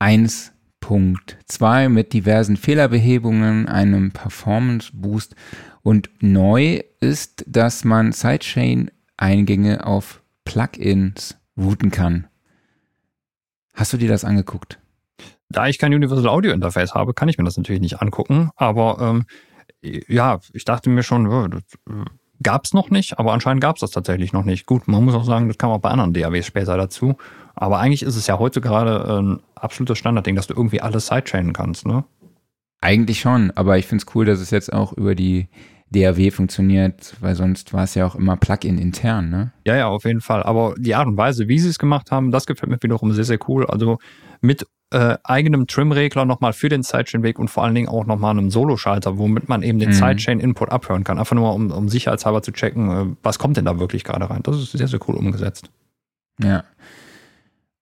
1.2 0.00 1.88
mit 1.88 2.12
diversen 2.12 2.56
Fehlerbehebungen, 2.56 3.68
einem 3.68 4.12
Performance 4.12 4.90
Boost 4.92 5.34
und 5.82 6.10
neu 6.20 6.80
ist, 7.00 7.44
dass 7.46 7.84
man 7.84 8.12
Sidechain-Eingänge 8.12 9.86
auf 9.86 10.22
Plugins 10.44 11.36
routen 11.56 11.90
kann. 11.90 12.26
Hast 13.74 13.92
du 13.92 13.96
dir 13.96 14.08
das 14.08 14.24
angeguckt? 14.24 14.78
Da 15.50 15.66
ich 15.66 15.78
kein 15.78 15.92
Universal 15.92 16.28
Audio 16.28 16.52
Interface 16.52 16.94
habe, 16.94 17.12
kann 17.12 17.28
ich 17.28 17.36
mir 17.36 17.44
das 17.44 17.56
natürlich 17.56 17.82
nicht 17.82 18.00
angucken. 18.00 18.50
Aber 18.56 18.98
ähm, 19.00 19.24
ja, 19.82 20.38
ich 20.52 20.64
dachte 20.64 20.90
mir 20.90 21.02
schon, 21.02 21.26
oh, 21.26 21.48
das 21.48 21.62
äh, 21.88 22.04
gab 22.42 22.64
es 22.64 22.72
noch 22.72 22.90
nicht, 22.90 23.18
aber 23.18 23.32
anscheinend 23.32 23.60
gab 23.60 23.76
es 23.76 23.80
das 23.80 23.90
tatsächlich 23.90 24.32
noch 24.32 24.44
nicht. 24.44 24.66
Gut, 24.66 24.88
man 24.88 25.04
muss 25.04 25.14
auch 25.14 25.24
sagen, 25.24 25.48
das 25.48 25.58
kam 25.58 25.70
auch 25.70 25.80
bei 25.80 25.90
anderen 25.90 26.12
DAWs 26.14 26.46
später 26.46 26.76
dazu. 26.76 27.16
Aber 27.54 27.78
eigentlich 27.78 28.02
ist 28.02 28.16
es 28.16 28.26
ja 28.26 28.38
heute 28.38 28.60
gerade 28.60 29.20
ein 29.20 29.40
absolutes 29.54 29.98
Standardding, 29.98 30.36
dass 30.36 30.46
du 30.46 30.54
irgendwie 30.54 30.80
alles 30.80 31.08
sidechainen 31.08 31.52
kannst, 31.52 31.86
ne? 31.86 32.04
Eigentlich 32.80 33.20
schon, 33.20 33.50
aber 33.50 33.76
ich 33.76 33.86
finde 33.86 34.04
es 34.06 34.14
cool, 34.14 34.24
dass 34.24 34.40
es 34.40 34.50
jetzt 34.50 34.72
auch 34.72 34.94
über 34.94 35.14
die 35.14 35.48
DAW 35.90 36.30
funktioniert, 36.30 37.14
weil 37.20 37.34
sonst 37.34 37.74
war 37.74 37.84
es 37.84 37.94
ja 37.94 38.06
auch 38.06 38.14
immer 38.14 38.36
Plugin 38.36 38.78
intern, 38.78 39.28
ne? 39.28 39.52
Ja, 39.66 39.76
ja, 39.76 39.88
auf 39.88 40.04
jeden 40.04 40.20
Fall. 40.20 40.42
Aber 40.44 40.74
die 40.78 40.94
Art 40.94 41.08
und 41.08 41.16
Weise, 41.16 41.48
wie 41.48 41.58
sie 41.58 41.68
es 41.68 41.78
gemacht 41.78 42.10
haben, 42.10 42.30
das 42.30 42.46
gefällt 42.46 42.70
mir 42.70 42.78
wiederum 42.80 43.12
sehr, 43.12 43.24
sehr 43.24 43.38
cool. 43.48 43.66
Also 43.66 43.98
mit 44.40 44.66
äh, 44.92 45.16
eigenem 45.22 45.66
Trim-Regler 45.66 46.24
nochmal 46.24 46.52
für 46.52 46.68
den 46.68 46.82
Sidechain-Weg 46.82 47.38
und 47.38 47.48
vor 47.48 47.62
allen 47.62 47.74
Dingen 47.74 47.88
auch 47.88 48.06
nochmal 48.06 48.32
einem 48.32 48.50
Solo-Schalter, 48.50 49.18
womit 49.18 49.48
man 49.48 49.62
eben 49.62 49.78
den 49.78 49.90
mhm. 49.90 49.94
Sidechain-Input 49.94 50.70
abhören 50.70 51.04
kann. 51.04 51.18
Einfach 51.18 51.36
nur, 51.36 51.54
um, 51.54 51.70
um 51.70 51.88
sicherheitshalber 51.88 52.42
zu 52.42 52.52
checken, 52.52 52.90
äh, 52.90 53.16
was 53.22 53.38
kommt 53.38 53.56
denn 53.56 53.64
da 53.64 53.78
wirklich 53.78 54.04
gerade 54.04 54.28
rein. 54.28 54.42
Das 54.42 54.56
ist 54.56 54.72
sehr, 54.72 54.88
sehr 54.88 55.00
cool 55.08 55.14
umgesetzt. 55.14 55.70
Ja. 56.42 56.64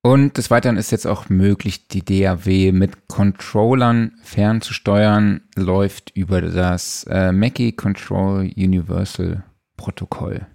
Und 0.02 0.36
des 0.36 0.51
Weiteren 0.51 0.76
ist 0.76 0.90
jetzt 0.90 1.06
auch 1.06 1.28
möglich, 1.28 1.89
die 1.89 2.05
DAW 2.05 2.72
mit 2.72 3.09
Controllern 3.09 4.12
fernzusteuern, 4.22 5.40
läuft 5.56 6.10
über 6.14 6.40
das 6.40 7.05
äh, 7.10 7.32
Mackie 7.32 7.72
Control 7.72 8.51
Universal 8.56 9.44
Protokoll. 9.76 10.47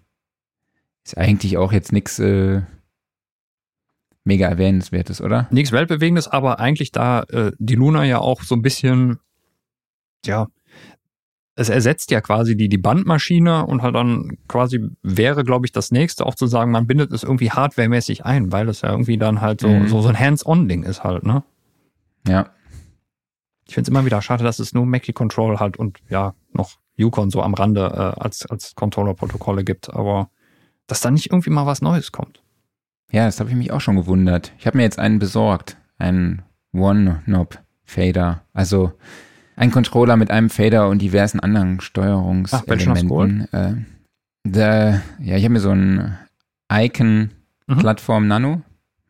Ist 1.04 1.18
eigentlich 1.18 1.58
auch 1.58 1.74
jetzt 1.74 1.92
nichts 1.92 2.20
äh, 2.20 2.62
mega 4.24 4.48
erwähnenswertes, 4.48 5.22
oder? 5.22 5.48
Nichts 5.52 5.72
Weltbewegendes, 5.72 6.28
aber 6.28 6.60
eigentlich 6.60 6.92
da 6.92 7.24
äh, 7.24 7.52
die 7.58 7.76
Luna 7.76 8.04
ja 8.06 8.20
auch 8.20 8.42
so 8.44 8.56
ein 8.56 8.62
bisschen, 8.62 9.20
ja, 10.26 10.48
es 11.56 11.70
ersetzt 11.70 12.10
ja 12.10 12.22
quasi 12.22 12.58
die, 12.58 12.68
die 12.68 12.78
Bandmaschine 12.78 13.66
und 13.66 13.84
halt 13.84 13.96
dann 13.96 14.38
quasi 14.48 14.90
wäre, 15.04 15.44
glaube 15.44 15.66
ich, 15.66 15.72
das 15.72 15.92
nächste 15.92 16.26
auch 16.26 16.36
zu 16.36 16.48
sagen, 16.48 16.72
man 16.72 16.88
bindet 16.88 17.12
es 17.12 17.24
irgendwie 17.24 17.52
hardwaremäßig 17.52 18.26
ein, 18.26 18.52
weil 18.52 18.70
es 18.70 18.82
ja 18.82 18.90
irgendwie 18.90 19.18
dann 19.18 19.42
halt 19.42 19.62
so, 19.62 19.68
mhm. 19.68 19.88
so, 19.88 20.02
so 20.02 20.10
ein 20.10 20.20
Hands-on-Ding 20.20 20.84
ist 20.84 21.04
halt, 21.04 21.24
ne? 21.24 21.44
Ja. 22.28 22.50
Ich 23.66 23.76
finde 23.76 23.88
es 23.88 23.90
immer 23.90 24.06
wieder 24.06 24.22
schade, 24.22 24.44
dass 24.44 24.60
es 24.60 24.74
nur 24.74 24.86
Mackie 24.86 25.14
Control 25.14 25.60
halt 25.60 25.78
und 25.78 26.00
ja, 26.10 26.34
noch 26.54 26.72
Yukon 26.96 27.30
so 27.30 27.42
am 27.42 27.54
Rande 27.54 27.86
äh, 27.86 28.22
als, 28.22 28.46
als 28.46 28.76
Controller-Protokolle 28.76 29.64
gibt, 29.64 29.94
aber 29.94 30.30
dass 30.88 31.02
da 31.02 31.12
nicht 31.12 31.28
irgendwie 31.32 31.50
mal 31.50 31.66
was 31.66 31.82
Neues 31.82 32.12
kommt. 32.12 32.43
Ja, 33.14 33.26
das 33.26 33.40
habe 33.40 33.52
ich 33.52 33.56
mich 33.56 33.72
auch 33.72 33.80
schon 33.80 33.96
gewundert. 33.96 34.52
Ich 34.58 34.66
habe 34.66 34.78
mir 34.78 34.84
jetzt 34.84 34.98
einen 34.98 35.20
besorgt, 35.20 35.78
einen 36.00 36.42
One-Knob-Fader. 36.74 38.42
Also 38.54 38.92
ein 39.56 39.70
Controller 39.70 40.18
mit 40.18 40.32
einem 40.32 40.50
Fader 40.50 40.90
und 40.90 41.00
diversen 41.00 41.40
anderen 41.40 41.80
Steuerungselementen. 41.80 43.48
Ach, 43.52 43.72
äh, 43.72 43.76
da, 44.44 45.02
ja, 45.20 45.38
ich 45.38 45.44
habe 45.44 45.54
mir 45.54 45.60
so 45.60 45.70
einen 45.70 46.18
Icon-Plattform 46.72 48.24
mhm. 48.24 48.30
Nano, 48.30 48.62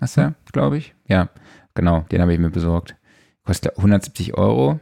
hast 0.01 0.17
du, 0.17 0.21
mhm. 0.21 0.35
glaube 0.51 0.77
ich. 0.77 0.93
Ja, 1.07 1.29
genau, 1.73 2.01
den 2.11 2.21
habe 2.21 2.33
ich 2.33 2.39
mir 2.39 2.49
besorgt. 2.49 2.97
Kostet 3.45 3.77
170 3.77 4.33
Euro. 4.37 4.81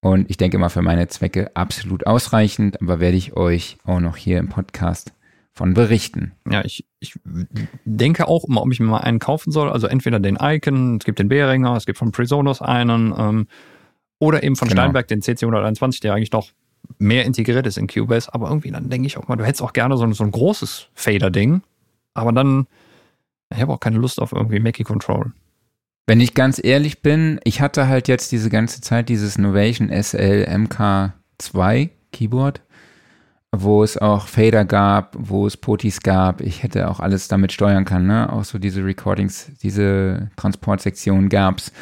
Und 0.00 0.28
ich 0.28 0.36
denke 0.36 0.58
mal 0.58 0.68
für 0.68 0.82
meine 0.82 1.06
Zwecke 1.06 1.54
absolut 1.54 2.08
ausreichend, 2.08 2.82
aber 2.82 2.98
werde 2.98 3.16
ich 3.16 3.36
euch 3.36 3.78
auch 3.84 4.00
noch 4.00 4.16
hier 4.16 4.38
im 4.38 4.48
Podcast 4.48 5.12
von 5.52 5.74
berichten. 5.74 6.32
Ja, 6.50 6.64
ich, 6.64 6.86
ich 7.00 7.18
denke 7.84 8.28
auch 8.28 8.44
immer, 8.44 8.62
ob 8.62 8.72
ich 8.72 8.80
mir 8.80 8.86
mal 8.86 8.98
einen 8.98 9.18
kaufen 9.18 9.50
soll. 9.50 9.68
Also 9.70 9.86
entweder 9.86 10.20
den 10.20 10.38
Icon, 10.40 10.96
es 10.96 11.04
gibt 11.04 11.18
den 11.18 11.28
Behringer, 11.28 11.76
es 11.76 11.86
gibt 11.86 11.98
von 11.98 12.12
Presonus 12.12 12.62
einen, 12.62 13.12
ähm, 13.16 13.46
oder 14.18 14.42
eben 14.42 14.56
von 14.56 14.68
genau. 14.68 14.82
Steinberg 14.82 15.08
den 15.08 15.22
CC121, 15.22 16.00
der 16.02 16.14
eigentlich 16.14 16.32
noch 16.32 16.50
mehr 16.98 17.24
integriert 17.24 17.66
ist 17.66 17.78
in 17.78 17.88
Cubase. 17.88 18.32
Aber 18.32 18.48
irgendwie 18.48 18.70
dann 18.70 18.88
denke 18.88 19.06
ich 19.06 19.16
auch 19.16 19.28
mal, 19.28 19.36
du 19.36 19.44
hättest 19.44 19.62
auch 19.62 19.72
gerne 19.72 19.96
so, 19.96 20.10
so 20.12 20.24
ein 20.24 20.30
großes 20.30 20.88
Fader-Ding. 20.94 21.62
Aber 22.14 22.32
dann, 22.32 22.66
ich 23.52 23.60
habe 23.60 23.72
auch 23.72 23.80
keine 23.80 23.98
Lust 23.98 24.20
auf 24.20 24.32
irgendwie 24.32 24.60
Mackie 24.60 24.84
Control. 24.84 25.32
Wenn 26.06 26.20
ich 26.20 26.34
ganz 26.34 26.60
ehrlich 26.62 27.02
bin, 27.02 27.40
ich 27.44 27.60
hatte 27.60 27.86
halt 27.86 28.08
jetzt 28.08 28.32
diese 28.32 28.50
ganze 28.50 28.80
Zeit 28.80 29.08
dieses 29.08 29.38
Novation 29.38 29.90
SL 29.90 30.46
MK2 30.48 31.90
Keyboard 32.12 32.60
wo 33.54 33.82
es 33.82 33.98
auch 33.98 34.28
Fader 34.28 34.64
gab, 34.64 35.16
wo 35.18 35.46
es 35.46 35.56
Potis 35.56 36.00
gab. 36.00 36.40
Ich 36.40 36.62
hätte 36.62 36.88
auch 36.88 37.00
alles 37.00 37.28
damit 37.28 37.52
steuern 37.52 37.84
können, 37.84 38.06
ne? 38.06 38.32
Auch 38.32 38.44
so 38.44 38.58
diese 38.58 38.84
Recordings, 38.84 39.50
diese 39.62 40.30
Transportsektion 40.36 41.28
gab's. 41.28 41.72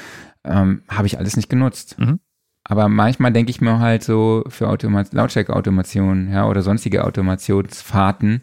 Ähm, 0.45 0.83
Habe 0.89 1.07
ich 1.07 1.19
alles 1.19 1.37
nicht 1.37 1.51
genutzt. 1.51 1.99
Mhm. 1.99 2.21
Aber 2.65 2.89
manchmal 2.89 3.33
denke 3.33 3.51
ich 3.51 3.61
mir 3.61 3.79
halt 3.79 4.03
so 4.03 4.45
für 4.49 4.69
Automa 4.69 5.05
Lautstärke-Automation, 5.11 6.31
ja, 6.31 6.47
oder 6.47 6.63
sonstige 6.63 7.05
Automationsfahrten 7.05 8.43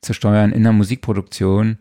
zu 0.00 0.12
steuern 0.12 0.52
in 0.52 0.62
der 0.62 0.72
Musikproduktion 0.72 1.78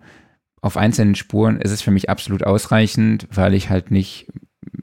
auf 0.66 0.78
einzelnen 0.78 1.14
Spuren 1.14 1.62
ist 1.62 1.70
es 1.70 1.84
für 1.84 1.92
mich 1.92 2.10
absolut 2.10 2.44
ausreichend, 2.44 3.28
weil 3.32 3.54
ich 3.54 3.70
halt 3.70 3.92
nicht 3.92 4.26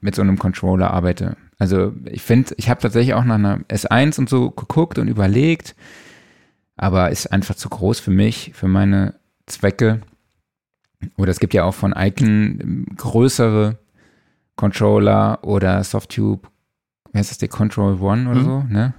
mit 0.00 0.14
so 0.14 0.22
einem 0.22 0.38
Controller 0.38 0.92
arbeite. 0.92 1.36
Also 1.58 1.92
ich 2.06 2.22
finde, 2.22 2.54
ich 2.56 2.68
habe 2.68 2.80
tatsächlich 2.80 3.14
auch 3.14 3.24
nach 3.24 3.36
einer 3.36 3.58
S1 3.68 4.18
und 4.18 4.28
so 4.28 4.50
geguckt 4.50 4.98
und 4.98 5.08
überlegt, 5.08 5.74
aber 6.76 7.10
ist 7.10 7.32
einfach 7.32 7.54
zu 7.54 7.68
groß 7.68 8.00
für 8.00 8.10
mich, 8.10 8.52
für 8.54 8.68
meine 8.68 9.14
Zwecke. 9.46 10.00
Oder 11.16 11.30
es 11.30 11.40
gibt 11.40 11.54
ja 11.54 11.64
auch 11.64 11.74
von 11.74 11.94
Icon 11.96 12.58
ähm, 12.60 12.86
größere 12.96 13.78
Controller 14.56 15.40
oder 15.42 15.82
Softtube, 15.84 16.48
wie 17.12 17.18
heißt 17.18 17.30
das, 17.30 17.38
der 17.38 17.48
Control 17.48 18.00
One 18.00 18.28
oder 18.30 18.40
Mhm. 18.40 18.44
so, 18.44 18.62
ne? 18.68 18.94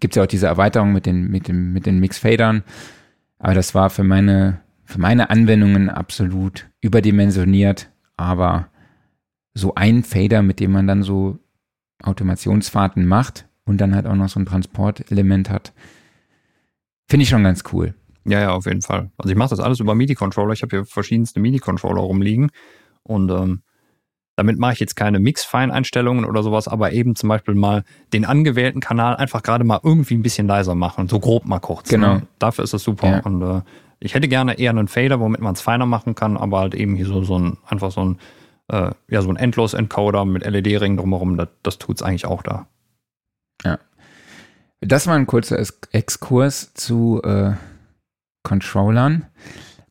Gibt 0.00 0.16
ja 0.16 0.22
auch 0.24 0.26
diese 0.26 0.46
Erweiterung 0.46 0.92
mit 0.92 1.06
den, 1.06 1.30
mit 1.30 1.48
den, 1.48 1.72
mit 1.72 1.86
den 1.86 2.00
Mix-Fadern. 2.00 2.64
Aber 3.38 3.54
das 3.54 3.74
war 3.74 3.88
für 3.90 4.02
meine, 4.04 4.60
für 4.84 5.00
meine 5.00 5.30
Anwendungen 5.30 5.90
absolut 5.90 6.68
überdimensioniert. 6.80 7.88
Aber 8.16 8.68
so 9.54 9.74
ein 9.74 10.02
Fader, 10.02 10.42
mit 10.42 10.58
dem 10.60 10.72
man 10.72 10.86
dann 10.88 11.02
so 11.04 11.38
Automationsfahrten 12.02 13.06
macht 13.06 13.46
und 13.64 13.80
dann 13.80 13.94
halt 13.94 14.06
auch 14.06 14.14
noch 14.14 14.28
so 14.28 14.40
ein 14.40 14.46
Transportelement 14.46 15.50
hat, 15.50 15.72
finde 17.08 17.24
ich 17.24 17.28
schon 17.28 17.44
ganz 17.44 17.62
cool. 17.72 17.94
Ja, 18.24 18.40
ja, 18.40 18.50
auf 18.52 18.66
jeden 18.66 18.82
Fall. 18.82 19.10
Also 19.18 19.30
ich 19.30 19.36
mache 19.36 19.50
das 19.50 19.60
alles 19.60 19.80
über 19.80 19.94
MIDI-Controller. 19.94 20.52
Ich 20.52 20.62
habe 20.62 20.76
hier 20.76 20.84
verschiedenste 20.84 21.40
MIDI-Controller 21.40 22.00
rumliegen 22.00 22.50
und 23.02 23.30
ähm, 23.30 23.62
damit 24.36 24.58
mache 24.58 24.72
ich 24.74 24.80
jetzt 24.80 24.96
keine 24.96 25.18
Mix-Feineinstellungen 25.18 26.24
oder 26.24 26.42
sowas, 26.42 26.66
aber 26.66 26.92
eben 26.92 27.16
zum 27.16 27.28
Beispiel 27.28 27.54
mal 27.54 27.84
den 28.12 28.24
angewählten 28.24 28.80
Kanal 28.80 29.16
einfach 29.16 29.42
gerade 29.42 29.64
mal 29.64 29.80
irgendwie 29.82 30.14
ein 30.14 30.22
bisschen 30.22 30.46
leiser 30.46 30.74
machen, 30.74 31.08
so 31.08 31.20
grob 31.20 31.44
mal 31.44 31.58
kurz. 31.58 31.88
Genau. 31.88 32.14
Ne? 32.14 32.26
Dafür 32.38 32.64
ist 32.64 32.72
das 32.72 32.82
super. 32.82 33.08
Ja. 33.08 33.20
Und 33.20 33.42
äh, 33.42 33.60
ich 34.00 34.14
hätte 34.14 34.28
gerne 34.28 34.58
eher 34.58 34.70
einen 34.70 34.88
Fader, 34.88 35.20
womit 35.20 35.40
man 35.40 35.54
es 35.54 35.60
feiner 35.60 35.86
machen 35.86 36.14
kann, 36.14 36.36
aber 36.36 36.60
halt 36.60 36.74
eben 36.74 36.96
hier 36.96 37.06
so, 37.06 37.22
so 37.22 37.38
ein, 37.38 37.58
einfach 37.66 37.90
so 37.92 38.04
ein, 38.04 38.18
äh, 38.68 38.90
ja, 39.08 39.22
so 39.22 39.30
ein 39.30 39.36
Endlos-Encoder 39.36 40.24
mit 40.24 40.44
LED-Ringen 40.44 40.96
drumherum, 40.96 41.36
das, 41.36 41.48
das 41.62 41.78
tut 41.78 41.96
es 41.96 42.02
eigentlich 42.02 42.26
auch 42.26 42.42
da. 42.42 42.66
Das 44.84 45.06
war 45.06 45.14
ein 45.14 45.28
kurzer 45.28 45.64
Exkurs 45.92 46.74
zu 46.74 47.22
äh, 47.22 47.52
Controllern. 48.42 49.26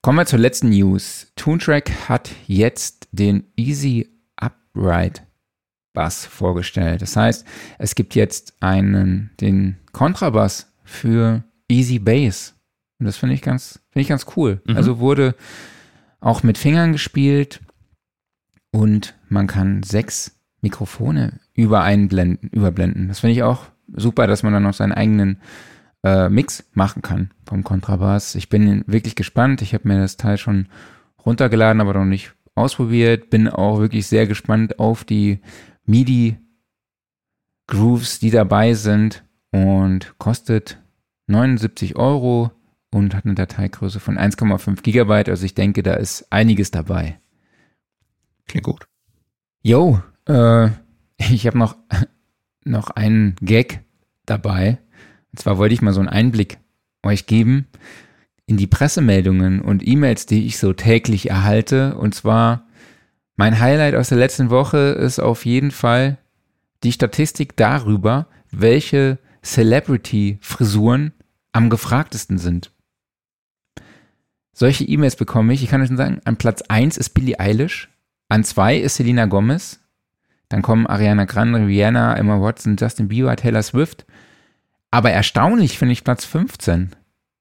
Kommen 0.02 0.18
wir 0.18 0.26
zur 0.26 0.40
letzten 0.40 0.70
News. 0.70 1.32
Toontrack 1.38 2.10
hat 2.10 2.30
jetzt 2.46 3.08
den 3.14 3.46
Easy 3.56 4.10
Upright 4.36 5.24
Bass 5.94 6.26
vorgestellt. 6.26 7.02
Das 7.02 7.16
heißt, 7.16 7.46
es 7.80 7.96
gibt 7.96 8.16
jetzt 8.16 8.62
einen, 8.62 9.32
den 9.40 9.78
Kontrabass 9.94 10.74
für 10.84 11.46
Easy 11.70 11.98
Bass. 11.98 12.54
Und 13.00 13.06
das 13.06 13.16
finde 13.16 13.36
ich 13.36 13.42
ganz, 13.42 13.80
finde 13.92 14.02
ich 14.02 14.10
ganz 14.10 14.26
cool. 14.36 14.62
Mhm. 14.68 14.76
Also 14.76 15.00
wurde 15.00 15.36
auch 16.20 16.44
mit 16.44 16.58
Fingern 16.58 16.92
gespielt 16.92 17.62
und 18.72 19.16
man 19.30 19.48
kann 19.48 19.84
sechs 19.84 20.40
Mikrofone 20.62 21.40
übereinblenden, 21.54 22.50
überblenden. 22.50 23.08
Das 23.08 23.20
finde 23.20 23.34
ich 23.34 23.44
auch 23.44 23.66
super, 23.94 24.28
dass 24.28 24.44
man 24.44 24.54
dann 24.54 24.64
noch 24.64 24.74
seinen 24.74 24.94
eigenen 24.94 25.42
äh, 26.04 26.30
Mix 26.30 26.64
machen 26.74 27.02
kann 27.02 27.32
vom 27.46 27.64
Kontrabass. 27.64 28.36
Ich 28.36 28.50
bin 28.50 28.84
wirklich 28.88 29.16
gespannt. 29.16 29.62
Ich 29.62 29.74
habe 29.74 29.88
mir 29.88 30.00
das 30.00 30.18
Teil 30.18 30.38
schon 30.38 30.68
runtergeladen, 31.26 31.82
aber 31.82 31.94
noch 31.94 32.06
nicht 32.06 32.34
ausprobiert. 32.56 33.30
Bin 33.30 33.48
auch 33.48 33.80
wirklich 33.80 34.08
sehr 34.08 34.28
gespannt 34.28 34.80
auf 34.80 35.04
die 35.04 35.40
MIDI 35.86 36.38
Grooves, 37.68 38.20
die 38.20 38.32
dabei 38.32 38.74
sind 38.74 39.24
und 39.52 40.18
kostet 40.18 40.78
79 41.28 41.96
Euro 41.96 42.52
und 42.94 43.16
hat 43.16 43.26
eine 43.26 43.36
Dateigröße 43.36 44.00
von 44.00 44.18
1,5 44.18 44.82
Gigabyte. 44.82 45.30
Also 45.30 45.46
ich 45.46 45.56
denke, 45.56 45.82
da 45.82 45.94
ist 45.94 46.28
einiges 46.32 46.72
dabei. 46.72 47.21
Klingt 48.52 48.66
gut. 48.66 48.86
Yo, 49.64 50.02
äh, 50.28 50.68
ich 51.18 51.48
habe 51.48 51.58
noch, 51.58 51.78
noch 52.66 52.90
einen 52.90 53.36
Gag 53.42 53.80
dabei. 54.26 54.78
Und 55.32 55.40
zwar 55.40 55.58
wollte 55.58 55.74
ich 55.74 55.82
mal 55.82 55.94
so 55.94 56.02
einen 56.02 56.10
Einblick 56.10 56.58
euch 57.02 57.26
geben 57.26 57.68
in 58.46 58.58
die 58.58 58.68
Pressemeldungen 58.68 59.62
und 59.62 59.88
E-Mails, 59.88 60.26
die 60.26 60.46
ich 60.46 60.58
so 60.58 60.74
täglich 60.74 61.30
erhalte. 61.30 61.96
Und 61.96 62.14
zwar 62.14 62.68
mein 63.38 63.58
Highlight 63.58 63.96
aus 63.96 64.10
der 64.10 64.18
letzten 64.18 64.50
Woche 64.50 64.78
ist 64.78 65.20
auf 65.20 65.46
jeden 65.46 65.72
Fall 65.72 66.18
die 66.84 66.92
Statistik 66.92 67.56
darüber, 67.56 68.28
welche 68.52 69.18
Celebrity-Frisuren 69.44 71.14
am 71.54 71.70
gefragtesten 71.70 72.38
sind. 72.38 72.74
Solche 74.52 74.84
E-Mails 74.84 75.16
bekomme 75.16 75.54
ich. 75.54 75.64
Ich 75.64 75.70
kann 75.70 75.82
euch 75.82 75.88
schon 75.88 75.96
sagen, 75.96 76.20
an 76.26 76.36
Platz 76.36 76.62
1 76.64 76.98
ist 76.98 77.12
Billie 77.12 77.40
Eilish, 77.40 77.91
an 78.32 78.44
2 78.46 78.78
ist 78.78 78.96
Selena 78.96 79.26
Gomez, 79.26 79.80
dann 80.48 80.62
kommen 80.62 80.88
Ariana 80.88 81.26
Grande, 81.26 81.66
Rihanna, 81.68 82.16
Emma 82.16 82.40
Watson, 82.42 82.78
Justin 82.78 83.08
Bieber, 83.10 83.36
Taylor 83.36 83.62
Swift. 83.62 84.06
Aber 84.90 85.12
erstaunlich 85.12 85.78
finde 85.78 85.94
ich 85.94 86.04
Platz 86.04 86.24
15. 86.26 86.96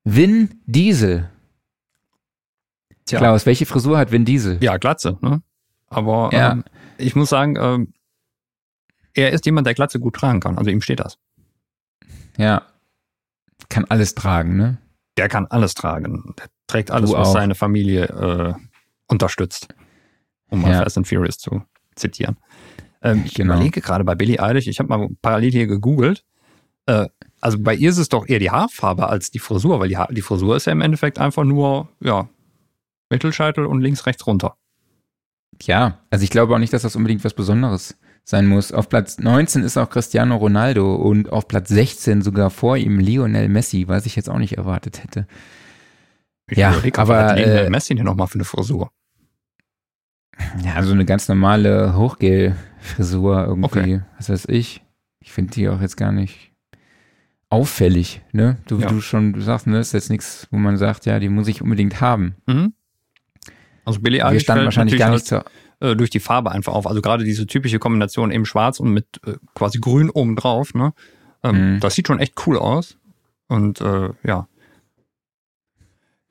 Vin 0.04 0.60
Diesel. 0.66 1.28
Tja. 3.06 3.18
Klaus, 3.18 3.46
welche 3.46 3.66
Frisur 3.66 3.98
hat 3.98 4.10
Vin 4.12 4.24
Diesel? 4.24 4.58
Ja, 4.62 4.76
Glatze, 4.78 5.16
ne? 5.20 5.42
Aber 5.88 6.30
Ja. 6.32 6.52
ähm, 6.52 6.64
ich 6.98 7.14
muss 7.16 7.28
sagen, 7.30 7.56
ähm, 7.56 7.92
er 9.14 9.30
ist 9.32 9.46
jemand, 9.46 9.66
der 9.66 9.74
Glatze 9.74 9.98
gut 10.00 10.14
tragen 10.16 10.40
kann. 10.40 10.58
Also 10.58 10.70
ihm 10.70 10.80
steht 10.80 11.00
das. 11.00 11.18
Ja. 12.36 12.62
Kann 13.68 13.84
alles 13.88 14.14
tragen, 14.14 14.56
ne? 14.56 14.78
Der 15.16 15.28
kann 15.28 15.46
alles 15.46 15.74
tragen. 15.74 16.34
Der 16.38 16.46
trägt 16.66 16.90
alles, 16.90 17.10
Du 17.10 17.16
was 17.16 17.28
auch. 17.28 17.32
seine 17.32 17.54
Familie 17.54 18.04
äh, 18.06 18.54
unterstützt. 19.08 19.68
Um 20.50 20.62
mal 20.62 20.72
Ja. 20.72 20.82
Fast 20.82 20.96
and 20.98 21.08
Furious 21.08 21.38
zu 21.38 21.62
zitieren. 21.96 22.36
Ähm, 23.02 23.22
ich 23.24 23.34
Genau. 23.34 23.54
überlege 23.54 23.80
gerade 23.80 24.04
bei 24.04 24.14
Billie 24.14 24.40
Eilish, 24.40 24.66
ich 24.66 24.78
habe 24.78 24.88
mal 24.88 25.08
parallel 25.22 25.50
hier 25.52 25.66
gegoogelt. 25.66 26.24
Äh, 26.86 27.08
also 27.40 27.58
bei 27.60 27.74
ihr 27.74 27.90
ist 27.90 27.98
es 27.98 28.08
doch 28.08 28.28
eher 28.28 28.38
die 28.38 28.50
Haarfarbe 28.50 29.08
als 29.08 29.30
die 29.30 29.38
Frisur, 29.38 29.80
weil 29.80 29.88
die, 29.88 29.96
ha 29.96 30.06
die 30.10 30.22
Frisur 30.22 30.56
ist 30.56 30.66
ja 30.66 30.72
im 30.72 30.80
Endeffekt 30.82 31.18
einfach 31.18 31.44
nur, 31.44 31.88
ja, 32.00 32.28
Mittelscheitel 33.10 33.64
und 33.66 33.80
links, 33.80 34.06
rechts 34.06 34.26
runter. 34.26 34.56
Ja, 35.62 35.98
also 36.10 36.22
ich 36.24 36.30
glaube 36.30 36.54
auch 36.54 36.58
nicht, 36.58 36.72
dass 36.72 36.82
das 36.82 36.96
unbedingt 36.96 37.24
was 37.24 37.34
Besonderes 37.34 37.96
sein 38.24 38.46
muss. 38.46 38.72
Auf 38.72 38.88
Platz 38.88 39.18
19 39.18 39.62
ist 39.62 39.76
auch 39.76 39.90
Cristiano 39.90 40.36
Ronaldo 40.36 40.94
und 40.94 41.32
auf 41.32 41.48
Platz 41.48 41.68
16 41.70 42.22
sogar 42.22 42.50
vor 42.50 42.76
ihm 42.76 42.98
Lionel 43.00 43.48
Messi, 43.48 43.88
was 43.88 44.06
ich 44.06 44.14
jetzt 44.16 44.30
auch 44.30 44.38
nicht 44.38 44.56
erwartet 44.58 45.02
hätte. 45.02 45.26
Ich 46.50 46.58
Ja, 46.58 46.72
überlege, 46.72 46.98
aber, 47.00 47.18
hat 47.26 47.36
Lionel 47.38 47.66
äh, 47.66 47.70
Messi 47.70 47.94
denn 47.94 48.04
nochmal 48.04 48.26
für 48.28 48.34
eine 48.34 48.44
Frisur? 48.44 48.90
Ja, 50.64 50.82
so 50.82 50.92
eine 50.92 51.04
ganz 51.04 51.28
normale 51.28 51.94
Hochgel-Frisur 51.96 53.44
irgendwie. 53.46 53.64
Okay. 53.66 54.00
Was 54.18 54.28
weiß 54.30 54.46
ich. 54.48 54.82
Ich 55.20 55.32
finde 55.32 55.52
die 55.52 55.68
auch 55.68 55.80
jetzt 55.80 55.96
gar 55.96 56.12
nicht 56.12 56.52
auffällig, 57.48 58.22
ne? 58.32 58.58
Du, 58.66 58.78
Ja. 58.78 58.88
du 58.88 59.00
schon 59.00 59.32
du 59.32 59.40
sagst, 59.40 59.66
ne, 59.66 59.78
ist 59.80 59.92
jetzt 59.92 60.10
nichts, 60.10 60.46
wo 60.50 60.56
man 60.58 60.76
sagt, 60.76 61.04
ja, 61.06 61.18
die 61.18 61.28
muss 61.28 61.48
ich 61.48 61.62
unbedingt 61.62 62.00
haben. 62.00 62.36
Mhm. 62.46 62.72
Also 63.84 64.00
Wir 64.04 64.24
Eilish 64.26 64.44
fällt 64.44 64.64
wahrscheinlich 64.64 64.98
gar 64.98 65.10
als- 65.10 65.30
nicht 65.30 65.44
so. 65.80 65.86
äh, 65.86 65.96
durch 65.96 66.10
die 66.10 66.20
Farbe 66.20 66.52
einfach 66.52 66.74
auf. 66.74 66.86
Also 66.86 67.00
gerade 67.02 67.24
diese 67.24 67.46
typische 67.46 67.78
Kombination 67.78 68.30
eben 68.30 68.44
schwarz 68.46 68.78
und 68.80 68.92
mit 68.92 69.20
äh, 69.26 69.34
quasi 69.54 69.78
grün 69.80 70.10
oben 70.10 70.36
drauf. 70.36 70.74
Ne? 70.74 70.92
Ähm, 71.42 71.74
Mhm. 71.76 71.80
Das 71.80 71.94
sieht 71.94 72.06
schon 72.06 72.20
echt 72.20 72.34
cool 72.46 72.56
aus. 72.58 72.96
Und 73.48 73.80
äh, 73.80 74.10
ja. 74.22 74.46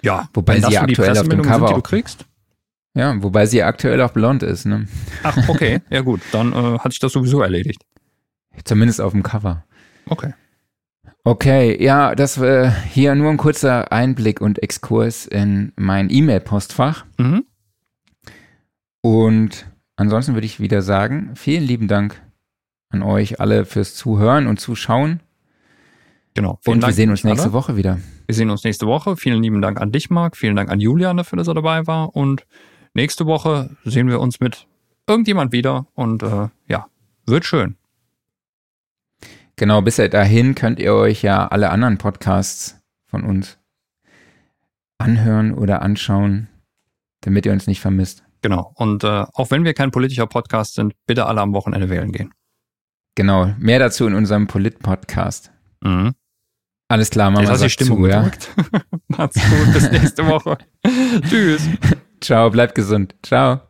Ja, 0.02 0.30
Wobei 0.34 0.61
sie 0.61 0.72
ja 0.72 0.84
aktuell 0.84 1.18
auf 1.18 1.27
dem 1.27 1.41
Cover 1.41 1.68
sind, 1.68 1.69
die 1.69 1.73
du 1.76 1.81
kriegst. 1.81 2.26
Ja, 2.99 3.15
wobei 3.23 3.45
sie 3.45 3.63
aktuell 3.63 4.01
auch 4.01 4.11
blond 4.11 4.43
ist, 4.43 4.65
ne? 4.65 4.85
Ach, 5.23 5.47
okay, 5.47 5.80
ja 5.89 6.01
gut, 6.01 6.19
dann 6.34 6.51
äh, 6.51 6.80
hat 6.80 6.91
sich 6.91 6.99
das 6.99 7.13
sowieso 7.13 7.41
erledigt. 7.41 7.85
Zumindest 8.65 8.99
auf 8.99 9.13
dem 9.13 9.23
Cover. 9.23 9.63
Okay. 10.07 10.34
Okay, 11.23 11.81
ja, 11.81 12.13
das 12.13 12.41
war 12.41 12.69
hier 12.69 13.15
nur 13.15 13.30
ein 13.30 13.38
kurzer 13.38 13.93
Einblick 13.93 14.41
und 14.41 14.61
Exkurs 14.61 15.26
in 15.26 15.71
mein 15.77 16.09
E-Mail-Postfach. 16.09 17.05
Mhm. 17.17 17.45
Und 18.99 19.71
ansonsten 19.95 20.34
würde 20.34 20.47
ich 20.47 20.59
wieder 20.59 20.81
sagen, 20.81 21.31
vielen 21.35 21.63
lieben 21.63 21.88
Dank 21.88 22.21
an 22.89 23.01
euch 23.01 23.39
alle 23.39 23.63
fürs 23.63 23.95
Zuhören 23.95 24.45
und 24.45 24.59
Zuschauen. 24.59 25.21
Genau. 26.34 26.59
Vielen 26.63 26.73
Und 26.73 26.81
wir 26.81 26.88
Dank 26.88 26.95
sehen 26.95 27.11
uns 27.11 27.23
nächste 27.23 27.43
alle. 27.43 27.53
Woche 27.53 27.77
wieder. 27.77 27.97
Wir 28.26 28.35
sehen 28.35 28.49
uns 28.49 28.65
nächste 28.65 28.88
Woche. 28.88 29.15
Vielen 29.15 29.41
lieben 29.41 29.61
Dank 29.61 29.80
an 29.80 29.93
dich, 29.93 30.09
Marc. 30.09 30.35
Vielen 30.35 30.57
Dank 30.57 30.69
an 30.69 30.81
Julian 30.81 31.15
dafür, 31.15 31.38
dass 31.38 31.47
er 31.47 31.53
dabei 31.53 31.88
war. 31.88 32.13
Und 32.13 32.45
nächste 32.94 33.26
Woche 33.26 33.76
sehen 33.84 34.07
wir 34.07 34.20
uns 34.20 34.40
mit 34.40 34.68
irgendjemand 35.07 35.52
wieder. 35.52 35.88
Und 35.94 36.24
äh, 36.24 36.49
ja, 36.68 36.88
wird 37.26 37.45
schön. 37.45 37.76
Genau, 39.56 39.82
bis 39.82 39.98
dahin 39.98 40.56
könnt 40.56 40.80
ihr 40.80 40.94
euch 40.94 41.22
ja 41.22 41.48
alle 41.48 41.70
anderen 41.70 41.98
Podcasts 41.98 42.80
von 43.07 43.24
uns 43.24 43.57
anhören 44.98 45.53
oder 45.53 45.82
anschauen, 45.82 46.48
damit 47.22 47.45
ihr 47.45 47.52
uns 47.52 47.68
nicht 47.68 47.82
vermisst. 47.82 48.24
Genau. 48.41 48.72
Und 48.76 49.03
äh, 49.03 49.26
auch 49.34 49.52
wenn 49.52 49.66
wir 49.66 49.74
kein 49.74 49.91
politischer 49.91 50.28
Podcast 50.28 50.76
sind, 50.76 50.94
bitte 51.07 51.26
alle 51.26 51.41
am 51.41 51.53
Wochenende 51.53 51.90
wählen 51.90 52.11
gehen. 52.11 52.34
Genau, 53.16 53.53
mehr 53.57 53.80
dazu 53.80 54.07
in 54.07 54.14
unserem 54.14 54.48
Polit-Podcast. 54.48 55.52
Mhm. 55.82 56.14
Alles 56.88 57.10
klar, 57.10 57.30
Mama 57.30 57.41
Jetzt 57.41 57.52
hast 57.52 57.64
die 57.64 57.70
Stimmung 57.70 58.03
zu, 58.03 58.07
ja? 58.07 58.32
Macht's 59.10 59.36
gut, 59.36 59.74
bis 59.74 59.91
nächste 59.91 60.26
Woche. 60.26 60.57
Tschüss. 61.30 61.68
Ciao, 62.22 62.50
bleibt 62.50 62.76
gesund. 62.76 63.16
Ciao. 63.24 63.62